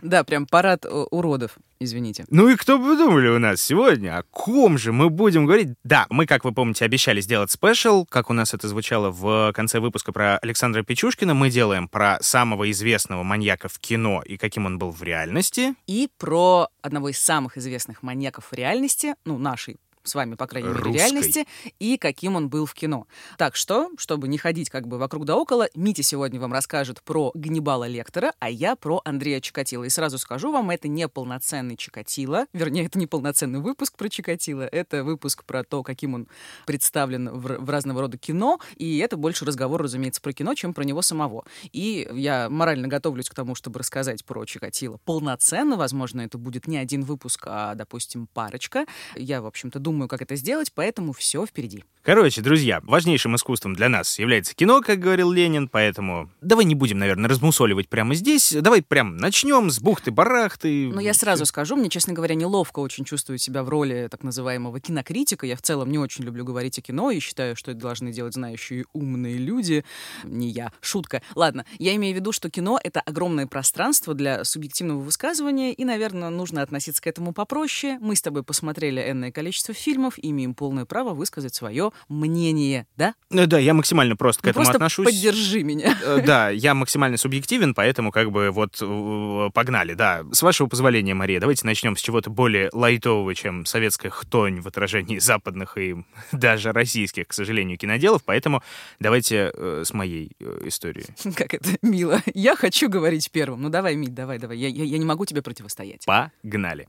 Да, 0.03 0.23
прям 0.23 0.47
парад 0.47 0.85
э, 0.85 0.89
уродов, 0.89 1.57
извините. 1.81 2.25
Ну 2.31 2.49
и 2.49 2.57
кто 2.57 2.79
бы 2.79 2.97
думали 2.97 3.29
у 3.29 3.39
нас 3.41 3.61
сегодня? 3.61 4.19
О 4.19 4.23
ком 4.31 4.79
же 4.79 4.93
мы 4.93 5.11
будем 5.11 5.47
говорить? 5.47 5.75
Да, 5.83 6.07
мы, 6.09 6.27
как 6.27 6.45
вы 6.45 6.53
помните, 6.53 6.85
обещали 6.85 7.21
сделать 7.21 7.51
спешл, 7.51 8.05
как 8.05 8.31
у 8.31 8.33
нас 8.33 8.55
это 8.55 8.69
звучало 8.69 9.11
в 9.11 9.53
конце 9.55 9.81
выпуска 9.81 10.13
про 10.13 10.39
Александра 10.39 10.83
Печушкина. 10.83 11.35
Мы 11.35 11.51
делаем 11.51 11.89
про 11.89 12.19
самого 12.21 12.71
известного 12.71 13.25
маньяка 13.25 13.69
в 13.69 13.79
кино 13.81 14.23
и 14.25 14.37
каким 14.37 14.67
он 14.67 14.79
был 14.79 14.91
в 14.91 15.03
реальности. 15.03 15.75
И 15.89 16.09
про 16.19 16.69
одного 16.83 17.09
из 17.09 17.19
самых 17.19 17.57
известных 17.59 18.05
маньяков 18.05 18.53
в 18.53 18.55
реальности, 18.55 19.15
ну, 19.25 19.39
нашей 19.39 19.79
с 20.07 20.15
вами, 20.15 20.35
по 20.35 20.47
крайней 20.47 20.69
мере, 20.69 20.81
Русской. 20.81 20.97
реальности, 20.97 21.47
и 21.79 21.97
каким 21.99 22.37
он 22.37 22.49
был 22.49 22.67
в 22.67 22.75
кино. 22.75 23.07
Так 23.39 23.57
что, 23.57 23.91
чтобы 23.99 24.29
не 24.29 24.39
ходить 24.39 24.71
как 24.71 24.87
бы 24.87 24.99
вокруг 24.99 25.25
да 25.25 25.37
около, 25.37 25.69
Митя 25.75 26.03
сегодня 26.03 26.41
вам 26.41 26.53
расскажет 26.53 27.03
про 27.03 27.31
Ганнибала 27.35 27.87
Лектора, 27.87 28.33
а 28.39 28.51
я 28.51 28.77
про 28.77 29.01
Андрея 29.05 29.41
Чикатило. 29.41 29.85
И 29.85 29.89
сразу 29.89 30.19
скажу 30.19 30.53
вам, 30.53 30.71
это 30.71 30.89
не 30.89 31.09
полноценный 31.09 31.77
Чикатило, 31.77 32.47
вернее, 32.53 32.87
это 32.87 32.99
не 32.99 33.07
полноценный 33.07 33.61
выпуск 33.61 33.97
про 33.97 34.09
Чикатило, 34.09 34.63
это 34.63 35.05
выпуск 35.05 35.45
про 35.45 35.65
то, 35.65 35.83
каким 35.83 36.15
он 36.15 36.29
представлен 36.67 37.31
в, 37.31 37.59
в 37.59 37.71
разного 37.71 38.03
рода 38.03 38.19
кино, 38.19 38.59
и 38.77 38.99
это 38.99 39.17
больше 39.17 39.45
разговор, 39.45 39.83
разумеется, 39.83 40.21
про 40.21 40.33
кино, 40.33 40.55
чем 40.55 40.75
про 40.75 40.85
него 40.85 41.03
самого. 41.03 41.45
И 41.73 42.09
я 42.13 42.49
морально 42.51 42.89
готовлюсь 42.89 43.29
к 43.29 43.35
тому, 43.35 43.55
чтобы 43.55 43.79
рассказать 43.81 44.25
про 44.25 44.45
Чикатило 44.45 44.99
полноценно. 45.05 45.77
Возможно, 45.77 46.21
это 46.21 46.39
будет 46.39 46.67
не 46.67 46.77
один 46.77 47.03
выпуск, 47.03 47.45
а, 47.47 47.75
допустим, 47.75 48.27
парочка. 48.27 48.87
Я, 49.15 49.41
в 49.41 49.47
общем-то, 49.47 49.79
думаю, 49.79 49.96
как 50.09 50.23
это 50.23 50.37
сделать, 50.37 50.73
поэтому 50.75 51.13
все 51.13 51.47
впереди. 51.47 51.85
Короче, 52.07 52.41
друзья, 52.41 52.81
важнейшим 52.85 53.35
искусством 53.35 53.75
для 53.75 53.89
нас 53.89 54.21
является 54.21 54.55
кино, 54.55 54.81
как 54.81 55.01
говорил 55.01 55.33
Ленин, 55.33 55.69
поэтому 55.69 56.31
давай 56.41 56.65
не 56.65 56.77
будем, 56.77 56.99
наверное, 56.99 57.29
размусоливать 57.29 57.89
прямо 57.89 58.15
здесь. 58.15 58.53
Давай 58.53 58.81
прям 58.81 59.17
начнем 59.17 59.71
с 59.71 59.81
бухты-барахты. 59.81 60.93
Но 60.95 61.01
я 61.01 61.15
сразу 61.15 61.47
скажу, 61.47 61.75
мне, 61.75 61.89
честно 61.89 62.13
говоря, 62.13 62.37
неловко 62.37 62.79
очень 62.79 63.05
чувствую 63.05 63.39
себя 63.39 63.65
в 63.65 63.69
роли 63.69 64.07
так 64.09 64.23
называемого 64.23 64.79
кинокритика. 64.79 65.47
Я 65.47 65.57
в 65.57 65.63
целом 65.63 65.91
не 65.91 65.99
очень 65.99 66.23
люблю 66.23 66.45
говорить 66.45 66.79
о 66.79 66.83
кино 66.83 67.11
и 67.11 67.19
считаю, 67.19 67.57
что 67.57 67.73
это 67.73 67.81
должны 67.81 68.13
делать 68.13 68.35
знающие 68.35 68.85
умные 68.93 69.37
люди. 69.37 69.85
Не 70.23 70.49
я. 70.51 70.71
Шутка. 70.81 71.23
Ладно, 71.35 71.67
я 71.81 71.97
имею 71.97 72.15
в 72.15 72.19
виду, 72.19 72.31
что 72.31 72.49
кино— 72.51 72.79
это 72.85 73.01
огромное 73.01 73.49
пространство 73.49 74.15
для 74.15 74.45
субъективного 74.45 75.01
высказывания, 75.01 75.73
и, 75.73 75.85
наверное, 75.85 76.31
нужно 76.31 76.63
относиться 76.63 77.03
к 77.03 77.09
этому 77.09 77.33
попроще. 77.33 77.99
Мы 78.01 78.15
с 78.15 78.23
тобой 78.23 78.45
посмотрели 78.45 79.01
энное 79.11 79.33
количество 79.33 79.75
фильмов 79.87 80.15
имеем 80.21 80.53
полное 80.55 80.85
право 80.85 81.15
высказать 81.15 81.55
свое 81.55 81.93
мнение, 82.09 82.89
да? 82.97 83.15
Ну 83.31 83.47
да, 83.47 83.57
я 83.61 83.73
максимально 83.73 84.17
просто 84.17 84.43
к 84.43 84.45
Ну, 84.47 84.51
этому 84.51 84.65
просто 84.65 84.77
отношусь. 84.79 85.07
поддержи 85.07 85.63
меня. 85.63 85.97
Э, 86.05 86.21
Да, 86.27 86.51
я 86.51 86.75
максимально 86.75 87.17
субъективен, 87.19 87.73
поэтому 87.73 88.11
как 88.11 88.33
бы 88.33 88.51
вот 88.51 88.79
э, 88.81 89.51
погнали, 89.55 89.95
да. 89.95 90.25
С 90.33 90.43
вашего 90.43 90.67
позволения, 90.67 91.15
Мария, 91.15 91.39
давайте 91.39 91.65
начнем 91.67 91.97
с 91.97 92.01
чего-то 92.01 92.31
более 92.31 92.69
лайтового, 92.73 93.33
чем 93.37 93.65
советская 93.65 94.11
хтонь 94.11 94.61
в 94.61 94.67
отражении 94.67 95.21
западных 95.21 95.79
и 95.79 95.95
даже 96.33 96.73
российских, 96.73 97.29
к 97.29 97.33
сожалению, 97.33 97.79
киноделов, 97.79 98.25
поэтому 98.25 98.65
давайте 98.99 99.53
э, 99.55 99.83
с 99.87 99.93
моей 99.95 100.33
э, 100.41 100.63
истории. 100.65 101.07
Как 101.37 101.55
это 101.55 101.71
мило. 101.83 102.21
Я 102.35 102.57
хочу 102.57 102.89
говорить 102.89 103.31
первым. 103.31 103.63
Ну 103.63 103.69
давай, 103.69 103.95
Мить, 103.95 104.15
давай, 104.15 104.41
давай. 104.41 104.59
Я, 104.59 104.67
я, 104.67 104.83
я 104.83 104.99
не 104.99 105.05
могу 105.05 105.27
тебе 105.27 105.43
противостоять. 105.43 106.05
Погнали. 106.07 106.89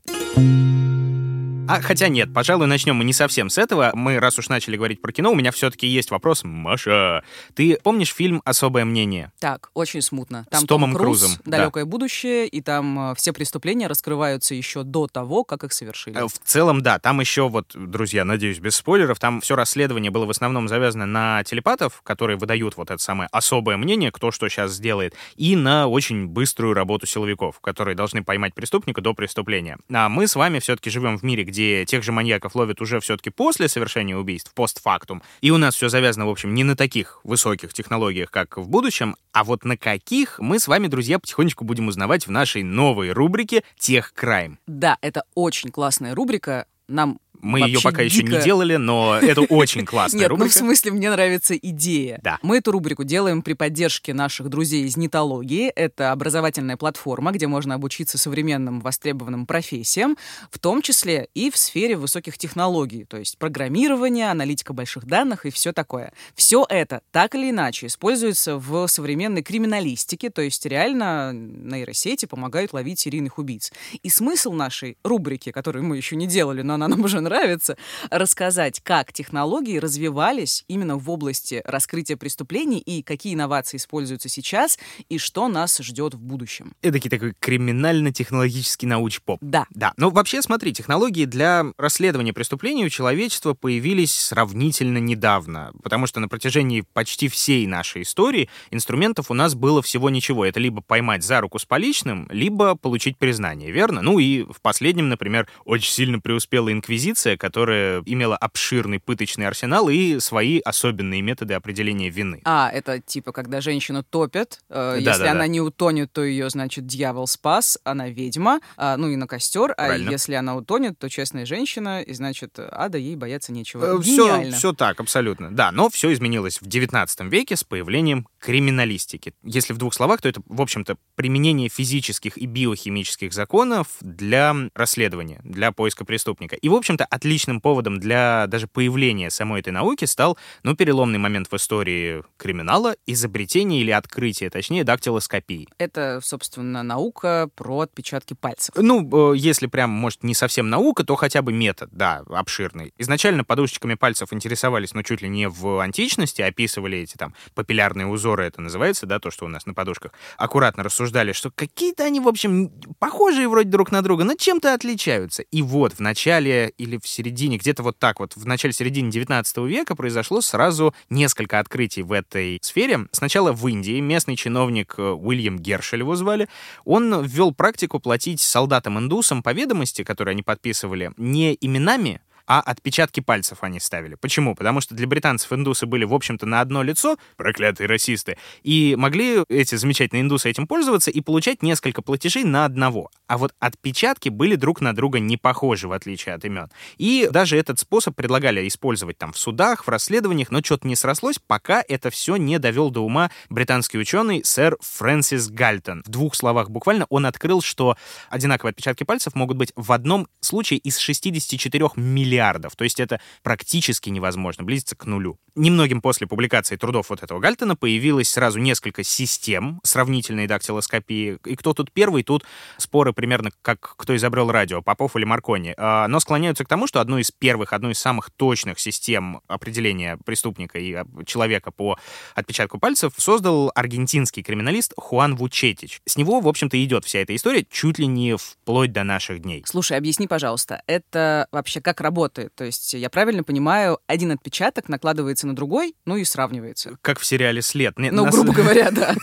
А, 1.68 1.80
хотя 1.82 2.08
нет, 2.08 2.32
пожалуй, 2.32 2.66
начнем 2.66 2.96
мы 2.96 3.04
не 3.04 3.12
совсем 3.12 3.50
с 3.50 3.58
этого. 3.58 3.90
Мы, 3.94 4.18
раз 4.18 4.38
уж 4.38 4.48
начали 4.48 4.76
говорить 4.76 5.00
про 5.00 5.12
кино, 5.12 5.32
у 5.32 5.34
меня 5.34 5.52
все-таки 5.52 5.86
есть 5.86 6.10
вопрос. 6.10 6.42
Маша, 6.44 7.22
ты 7.54 7.78
помнишь 7.82 8.14
фильм 8.14 8.40
«Особое 8.44 8.84
мнение»? 8.84 9.32
Так, 9.38 9.70
очень 9.74 10.00
смутно. 10.02 10.46
Там 10.50 10.62
С 10.62 10.64
Томом 10.64 10.92
Том 10.92 11.00
Круз, 11.00 11.20
Крузом, 11.20 11.38
да. 11.44 11.58
далекое 11.58 11.84
будущее, 11.84 12.46
и 12.46 12.60
там 12.60 13.10
э, 13.10 13.14
все 13.16 13.32
преступления 13.32 13.86
раскрываются 13.86 14.54
еще 14.54 14.82
до 14.82 15.06
того, 15.06 15.44
как 15.44 15.64
их 15.64 15.72
совершили. 15.72 16.18
Э, 16.18 16.26
В 16.26 16.38
целом, 16.44 16.82
да, 16.82 16.98
там 16.98 17.20
еще 17.20 17.48
вот, 17.48 17.72
друзья, 17.74 18.24
надеюсь, 18.24 18.58
без 18.58 18.76
спойлеров, 18.76 19.18
там 19.18 19.40
все 19.40 19.54
расследование 19.56 20.10
было 20.10 20.24
в 20.24 20.30
основном 20.30 20.68
завязано 20.68 21.06
на 21.06 21.44
телепатов, 21.44 22.00
которые 22.02 22.38
выдают 22.38 22.76
вот 22.76 22.90
это 22.90 23.02
самое 23.02 23.28
особое 23.32 23.76
мнение, 23.76 24.10
кто 24.10 24.30
что 24.30 24.48
сейчас 24.48 24.72
сделает, 24.72 25.14
и 25.36 25.56
на 25.56 25.86
очень 25.86 26.26
быструю 26.26 26.74
работу 26.74 27.06
силовиков, 27.06 27.60
которые 27.60 27.94
должны 27.94 28.24
поймать 28.24 28.54
преступника 28.54 29.00
до 29.00 29.14
преступления. 29.14 29.78
А 29.92 30.08
мы 30.08 30.26
с 30.26 30.34
вами 30.34 30.58
все-таки 30.60 30.90
живем 30.90 31.18
в 31.18 31.22
мире, 31.22 31.44
где 31.44 31.57
тех 31.86 32.02
же 32.02 32.12
маньяков 32.12 32.54
ловят 32.54 32.80
уже 32.80 33.00
все-таки 33.00 33.30
после 33.30 33.68
совершения 33.68 34.16
убийств, 34.16 34.52
постфактум, 34.54 35.22
и 35.40 35.50
у 35.50 35.58
нас 35.58 35.74
все 35.74 35.88
завязано, 35.88 36.26
в 36.26 36.30
общем, 36.30 36.54
не 36.54 36.64
на 36.64 36.76
таких 36.76 37.20
высоких 37.24 37.72
технологиях, 37.72 38.30
как 38.30 38.56
в 38.56 38.68
будущем, 38.68 39.16
а 39.32 39.44
вот 39.44 39.64
на 39.64 39.76
каких 39.76 40.38
мы 40.38 40.58
с 40.58 40.68
вами, 40.68 40.86
друзья, 40.86 41.18
потихонечку 41.18 41.64
будем 41.64 41.88
узнавать 41.88 42.26
в 42.26 42.30
нашей 42.30 42.62
новой 42.62 43.12
рубрике 43.12 43.62
«Тех 43.78 44.12
Крайм». 44.14 44.58
Да, 44.66 44.98
это 45.00 45.22
очень 45.34 45.70
классная 45.70 46.14
рубрика. 46.14 46.66
Нам 46.88 47.18
Мы 47.40 47.60
ее 47.60 47.80
пока 47.82 48.02
еще 48.02 48.22
не 48.22 48.30
дико. 48.30 48.42
делали, 48.42 48.76
но 48.76 49.16
это 49.16 49.42
очень 49.42 49.84
классная 49.84 50.20
Нет, 50.20 50.28
ну 50.30 50.36
в 50.36 50.38
рубрика. 50.40 50.58
смысле, 50.58 50.92
мне 50.92 51.10
нравится 51.10 51.56
идея. 51.56 52.20
Да. 52.22 52.38
Мы 52.42 52.58
эту 52.58 52.72
рубрику 52.72 53.04
делаем 53.04 53.42
при 53.42 53.52
поддержке 53.52 54.14
наших 54.14 54.48
друзей 54.48 54.84
из 54.84 54.96
Нетологии. 54.96 55.68
Это 55.68 56.12
образовательная 56.12 56.76
платформа, 56.76 57.30
где 57.32 57.46
можно 57.46 57.74
обучиться 57.74 58.18
современным 58.18 58.80
востребованным 58.80 59.46
профессиям, 59.46 60.16
в 60.50 60.58
том 60.58 60.82
числе 60.82 61.28
и 61.34 61.50
в 61.50 61.56
сфере 61.56 61.96
высоких 61.96 62.38
технологий, 62.38 63.04
то 63.04 63.16
есть 63.16 63.38
программирование, 63.38 64.30
аналитика 64.30 64.72
больших 64.72 65.06
данных 65.06 65.46
и 65.46 65.50
все 65.50 65.72
такое. 65.72 66.12
Все 66.34 66.66
это 66.68 67.02
так 67.12 67.34
или 67.34 67.50
иначе 67.50 67.86
используется 67.86 68.56
в 68.56 68.86
современной 68.88 69.42
криминалистике, 69.42 70.30
то 70.30 70.42
есть 70.42 70.64
реально 70.66 71.32
нейросети 71.32 72.26
помогают 72.26 72.72
ловить 72.72 73.00
серийных 73.00 73.38
убийц. 73.38 73.72
И 74.02 74.10
смысл 74.10 74.52
нашей 74.52 74.96
рубрики, 75.04 75.52
которую 75.52 75.84
мы 75.84 75.96
еще 75.96 76.16
не 76.16 76.26
делали, 76.26 76.62
но 76.62 76.74
она 76.74 76.88
нам 76.88 77.00
уже 77.02 77.20
нравится, 77.28 77.76
рассказать, 78.10 78.80
как 78.82 79.12
технологии 79.12 79.78
развивались 79.78 80.64
именно 80.68 80.96
в 80.96 81.10
области 81.10 81.62
раскрытия 81.64 82.16
преступлений 82.16 82.78
и 82.78 83.02
какие 83.02 83.34
инновации 83.34 83.76
используются 83.76 84.28
сейчас 84.28 84.78
и 85.08 85.18
что 85.18 85.48
нас 85.48 85.78
ждет 85.78 86.14
в 86.14 86.20
будущем. 86.20 86.72
Эдакий 86.82 87.10
такой 87.10 87.34
криминально-технологический 87.38 88.86
науч-поп. 88.86 89.38
Да. 89.42 89.66
Да, 89.70 89.92
ну 89.96 90.10
вообще, 90.10 90.42
смотри, 90.42 90.72
технологии 90.72 91.24
для 91.24 91.66
расследования 91.76 92.32
преступлений 92.32 92.84
у 92.84 92.88
человечества 92.88 93.54
появились 93.54 94.14
сравнительно 94.14 94.98
недавно, 94.98 95.72
потому 95.82 96.06
что 96.06 96.20
на 96.20 96.28
протяжении 96.28 96.84
почти 96.92 97.28
всей 97.28 97.66
нашей 97.66 98.02
истории 98.02 98.48
инструментов 98.70 99.30
у 99.30 99.34
нас 99.34 99.54
было 99.54 99.82
всего 99.82 100.10
ничего. 100.10 100.44
Это 100.44 100.60
либо 100.60 100.80
поймать 100.80 101.22
за 101.22 101.40
руку 101.40 101.58
с 101.58 101.64
поличным, 101.64 102.26
либо 102.30 102.74
получить 102.74 103.18
признание, 103.18 103.70
верно? 103.70 104.02
Ну 104.02 104.18
и 104.18 104.42
в 104.42 104.60
последнем, 104.62 105.08
например, 105.08 105.48
очень 105.64 105.92
сильно 105.92 106.20
преуспела 106.20 106.72
инквизиция, 106.72 107.17
которая 107.36 108.02
имела 108.06 108.36
обширный 108.36 109.00
пыточный 109.00 109.46
арсенал 109.46 109.88
и 109.88 110.20
свои 110.20 110.60
особенные 110.60 111.22
методы 111.22 111.54
определения 111.54 112.10
вины. 112.10 112.40
А, 112.44 112.70
это 112.72 113.00
типа, 113.00 113.32
когда 113.32 113.60
женщину 113.60 114.02
топят, 114.02 114.60
э, 114.68 114.94
если 114.96 115.04
Да-да-да. 115.04 115.30
она 115.32 115.46
не 115.46 115.60
утонет, 115.60 116.12
то 116.12 116.24
ее, 116.24 116.50
значит, 116.50 116.86
дьявол 116.86 117.26
спас, 117.26 117.78
она 117.84 118.08
ведьма, 118.08 118.60
а, 118.76 118.96
ну 118.96 119.08
и 119.08 119.16
на 119.16 119.26
костер, 119.26 119.72
а 119.72 119.86
Правильно. 119.86 120.10
если 120.10 120.34
она 120.34 120.56
утонет, 120.56 120.98
то 120.98 121.08
честная 121.08 121.46
женщина, 121.46 122.02
и, 122.02 122.12
значит, 122.14 122.58
ада 122.58 122.98
ей 122.98 123.16
бояться 123.16 123.52
нечего. 123.52 124.00
Все, 124.00 124.26
Гениально. 124.26 124.56
все 124.56 124.72
так, 124.72 125.00
абсолютно. 125.00 125.50
Да, 125.50 125.72
но 125.72 125.88
все 125.90 126.12
изменилось 126.12 126.60
в 126.60 126.66
19 126.66 127.20
веке 127.30 127.56
с 127.56 127.64
появлением 127.64 128.28
криминалистики. 128.38 129.34
Если 129.42 129.72
в 129.72 129.78
двух 129.78 129.94
словах, 129.94 130.20
то 130.20 130.28
это, 130.28 130.40
в 130.46 130.60
общем-то, 130.60 130.96
применение 131.14 131.68
физических 131.68 132.38
и 132.38 132.46
биохимических 132.46 133.32
законов 133.32 133.88
для 134.00 134.54
расследования, 134.74 135.40
для 135.44 135.72
поиска 135.72 136.04
преступника. 136.04 136.56
И, 136.56 136.68
в 136.68 136.74
общем-то, 136.74 137.04
отличным 137.04 137.60
поводом 137.60 137.98
для 137.98 138.46
даже 138.46 138.66
появления 138.66 139.30
самой 139.30 139.60
этой 139.60 139.72
науки 139.72 140.04
стал, 140.04 140.38
ну, 140.62 140.76
переломный 140.76 141.18
момент 141.18 141.50
в 141.50 141.56
истории 141.56 142.22
криминала, 142.36 142.94
изобретение 143.06 143.80
или 143.80 143.90
открытие, 143.90 144.50
точнее, 144.50 144.84
дактилоскопии. 144.84 145.68
Это, 145.78 146.20
собственно, 146.22 146.82
наука 146.82 147.50
про 147.54 147.80
отпечатки 147.80 148.34
пальцев. 148.34 148.74
Ну, 148.76 149.32
э, 149.32 149.36
если 149.36 149.66
прям, 149.66 149.90
может, 149.90 150.22
не 150.22 150.34
совсем 150.34 150.70
наука, 150.70 151.04
то 151.04 151.16
хотя 151.16 151.42
бы 151.42 151.52
метод, 151.52 151.90
да, 151.92 152.22
обширный. 152.28 152.92
Изначально 152.98 153.44
подушечками 153.44 153.94
пальцев 153.94 154.32
интересовались, 154.32 154.94
ну, 154.94 155.02
чуть 155.02 155.22
ли 155.22 155.28
не 155.28 155.48
в 155.48 155.80
античности, 155.80 156.42
описывали 156.42 156.98
эти 156.98 157.16
там 157.16 157.34
папиллярные 157.54 158.06
узоры, 158.06 158.27
это 158.36 158.60
называется, 158.60 159.06
да, 159.06 159.18
то, 159.18 159.30
что 159.30 159.46
у 159.46 159.48
нас 159.48 159.66
на 159.66 159.74
подушках. 159.74 160.12
Аккуратно 160.36 160.82
рассуждали, 160.82 161.32
что 161.32 161.50
какие-то 161.50 162.04
они, 162.04 162.20
в 162.20 162.28
общем, 162.28 162.70
похожие 162.98 163.48
вроде 163.48 163.68
друг 163.68 163.90
на 163.90 164.02
друга, 164.02 164.24
но 164.24 164.34
чем-то 164.34 164.74
отличаются. 164.74 165.42
И 165.42 165.62
вот 165.62 165.94
в 165.94 166.00
начале 166.00 166.72
или 166.78 166.98
в 166.98 167.06
середине, 167.06 167.58
где-то 167.58 167.82
вот 167.82 167.98
так 167.98 168.20
вот, 168.20 168.36
в 168.36 168.46
начале-середине 168.46 169.10
19 169.10 169.58
века 169.58 169.94
произошло 169.94 170.40
сразу 170.40 170.94
несколько 171.10 171.58
открытий 171.58 172.02
в 172.02 172.12
этой 172.12 172.58
сфере. 172.62 173.06
Сначала 173.12 173.52
в 173.52 173.66
Индии 173.66 174.00
местный 174.00 174.36
чиновник 174.36 174.94
э, 174.98 175.02
Уильям 175.02 175.58
Гершель 175.58 176.00
его 176.00 176.16
звали, 176.16 176.48
он 176.84 177.24
ввел 177.24 177.52
практику 177.52 178.00
платить 178.00 178.40
солдатам-индусам 178.40 179.42
по 179.42 179.52
ведомости, 179.52 180.04
которые 180.04 180.32
они 180.32 180.42
подписывали, 180.42 181.12
не 181.16 181.56
именами, 181.60 182.20
а 182.48 182.60
отпечатки 182.60 183.20
пальцев 183.20 183.58
они 183.60 183.78
ставили. 183.78 184.14
Почему? 184.14 184.54
Потому 184.54 184.80
что 184.80 184.94
для 184.94 185.06
британцев 185.06 185.52
индусы 185.52 185.86
были, 185.86 186.04
в 186.04 186.14
общем-то, 186.14 186.46
на 186.46 186.62
одно 186.62 186.82
лицо, 186.82 187.18
проклятые 187.36 187.86
расисты, 187.86 188.38
и 188.62 188.96
могли 188.96 189.44
эти 189.50 189.74
замечательные 189.74 190.22
индусы 190.22 190.48
этим 190.48 190.66
пользоваться 190.66 191.10
и 191.10 191.20
получать 191.20 191.62
несколько 191.62 192.00
платежей 192.00 192.44
на 192.44 192.64
одного. 192.64 193.10
А 193.26 193.36
вот 193.36 193.54
отпечатки 193.60 194.30
были 194.30 194.56
друг 194.56 194.80
на 194.80 194.94
друга 194.94 195.20
не 195.20 195.36
похожи, 195.36 195.86
в 195.86 195.92
отличие 195.92 196.34
от 196.34 196.44
имен. 196.46 196.70
И 196.96 197.28
даже 197.30 197.58
этот 197.58 197.78
способ 197.78 198.16
предлагали 198.16 198.66
использовать 198.66 199.18
там 199.18 199.32
в 199.34 199.38
судах, 199.38 199.84
в 199.84 199.88
расследованиях, 199.88 200.50
но 200.50 200.62
что-то 200.62 200.88
не 200.88 200.96
срослось, 200.96 201.38
пока 201.38 201.84
это 201.86 202.08
все 202.08 202.36
не 202.36 202.58
довел 202.58 202.90
до 202.90 203.00
ума 203.00 203.30
британский 203.50 203.98
ученый 203.98 204.42
сэр 204.42 204.78
Фрэнсис 204.80 205.50
Гальтон. 205.50 206.02
В 206.06 206.08
двух 206.08 206.34
словах 206.34 206.70
буквально 206.70 207.04
он 207.10 207.26
открыл, 207.26 207.60
что 207.60 207.96
одинаковые 208.30 208.70
отпечатки 208.70 209.04
пальцев 209.04 209.34
могут 209.34 209.58
быть 209.58 209.72
в 209.76 209.92
одном 209.92 210.28
случае 210.40 210.78
из 210.78 210.96
64 210.96 211.90
миллиардов. 211.96 212.37
То 212.74 212.84
есть 212.84 213.00
это 213.00 213.20
практически 213.42 214.10
невозможно, 214.10 214.64
близится 214.64 214.96
к 214.96 215.04
нулю. 215.06 215.38
Немногим 215.54 216.00
после 216.00 216.26
публикации 216.26 216.76
трудов 216.76 217.10
вот 217.10 217.22
этого 217.22 217.40
Гальтона 217.40 217.74
появилось 217.74 218.28
сразу 218.28 218.60
несколько 218.60 219.02
систем 219.02 219.80
сравнительной 219.82 220.46
дактилоскопии. 220.46 221.38
И 221.44 221.56
кто 221.56 221.74
тут 221.74 221.92
первый, 221.92 222.22
тут 222.22 222.44
споры 222.76 223.12
примерно 223.12 223.50
как 223.62 223.96
кто 223.96 224.14
изобрел 224.14 224.50
радио, 224.52 224.82
Попов 224.82 225.16
или 225.16 225.24
Маркони. 225.24 225.74
А, 225.76 226.06
Но 226.06 226.20
склоняются 226.20 226.64
к 226.64 226.68
тому, 226.68 226.86
что 226.86 227.00
одной 227.00 227.22
из 227.22 227.32
первых, 227.32 227.72
одной 227.72 227.92
из 227.92 227.98
самых 227.98 228.30
точных 228.30 228.78
систем 228.78 229.40
определения 229.48 230.16
преступника 230.24 230.78
и 230.78 230.92
а, 230.94 231.06
человека 231.26 231.72
по 231.72 231.98
отпечатку 232.34 232.78
пальцев 232.78 233.12
создал 233.16 233.72
аргентинский 233.74 234.42
криминалист 234.42 234.92
Хуан 234.96 235.34
Вучетич. 235.34 236.00
С 236.06 236.16
него, 236.16 236.40
в 236.40 236.46
общем-то, 236.46 236.82
идет 236.82 237.04
вся 237.04 237.18
эта 237.18 237.34
история 237.34 237.66
чуть 237.68 237.98
ли 237.98 238.06
не 238.06 238.36
вплоть 238.36 238.92
до 238.92 239.02
наших 239.02 239.40
дней. 239.40 239.64
Слушай, 239.66 239.98
объясни, 239.98 240.28
пожалуйста, 240.28 240.82
это 240.86 241.48
вообще 241.50 241.80
как 241.80 242.00
работает? 242.00 242.27
То 242.28 242.64
есть 242.64 242.94
я 242.94 243.10
правильно 243.10 243.42
понимаю, 243.42 243.98
один 244.06 244.32
отпечаток 244.32 244.88
накладывается 244.88 245.46
на 245.46 245.54
другой, 245.54 245.94
ну 246.04 246.16
и 246.16 246.24
сравнивается. 246.24 246.96
Как 247.02 247.18
в 247.18 247.24
сериале 247.24 247.62
«След». 247.62 247.98
Не, 247.98 248.10
Ну, 248.10 248.24
на 248.24 248.30
грубо 248.30 248.52
говоря, 248.54 248.90
да. 248.90 249.14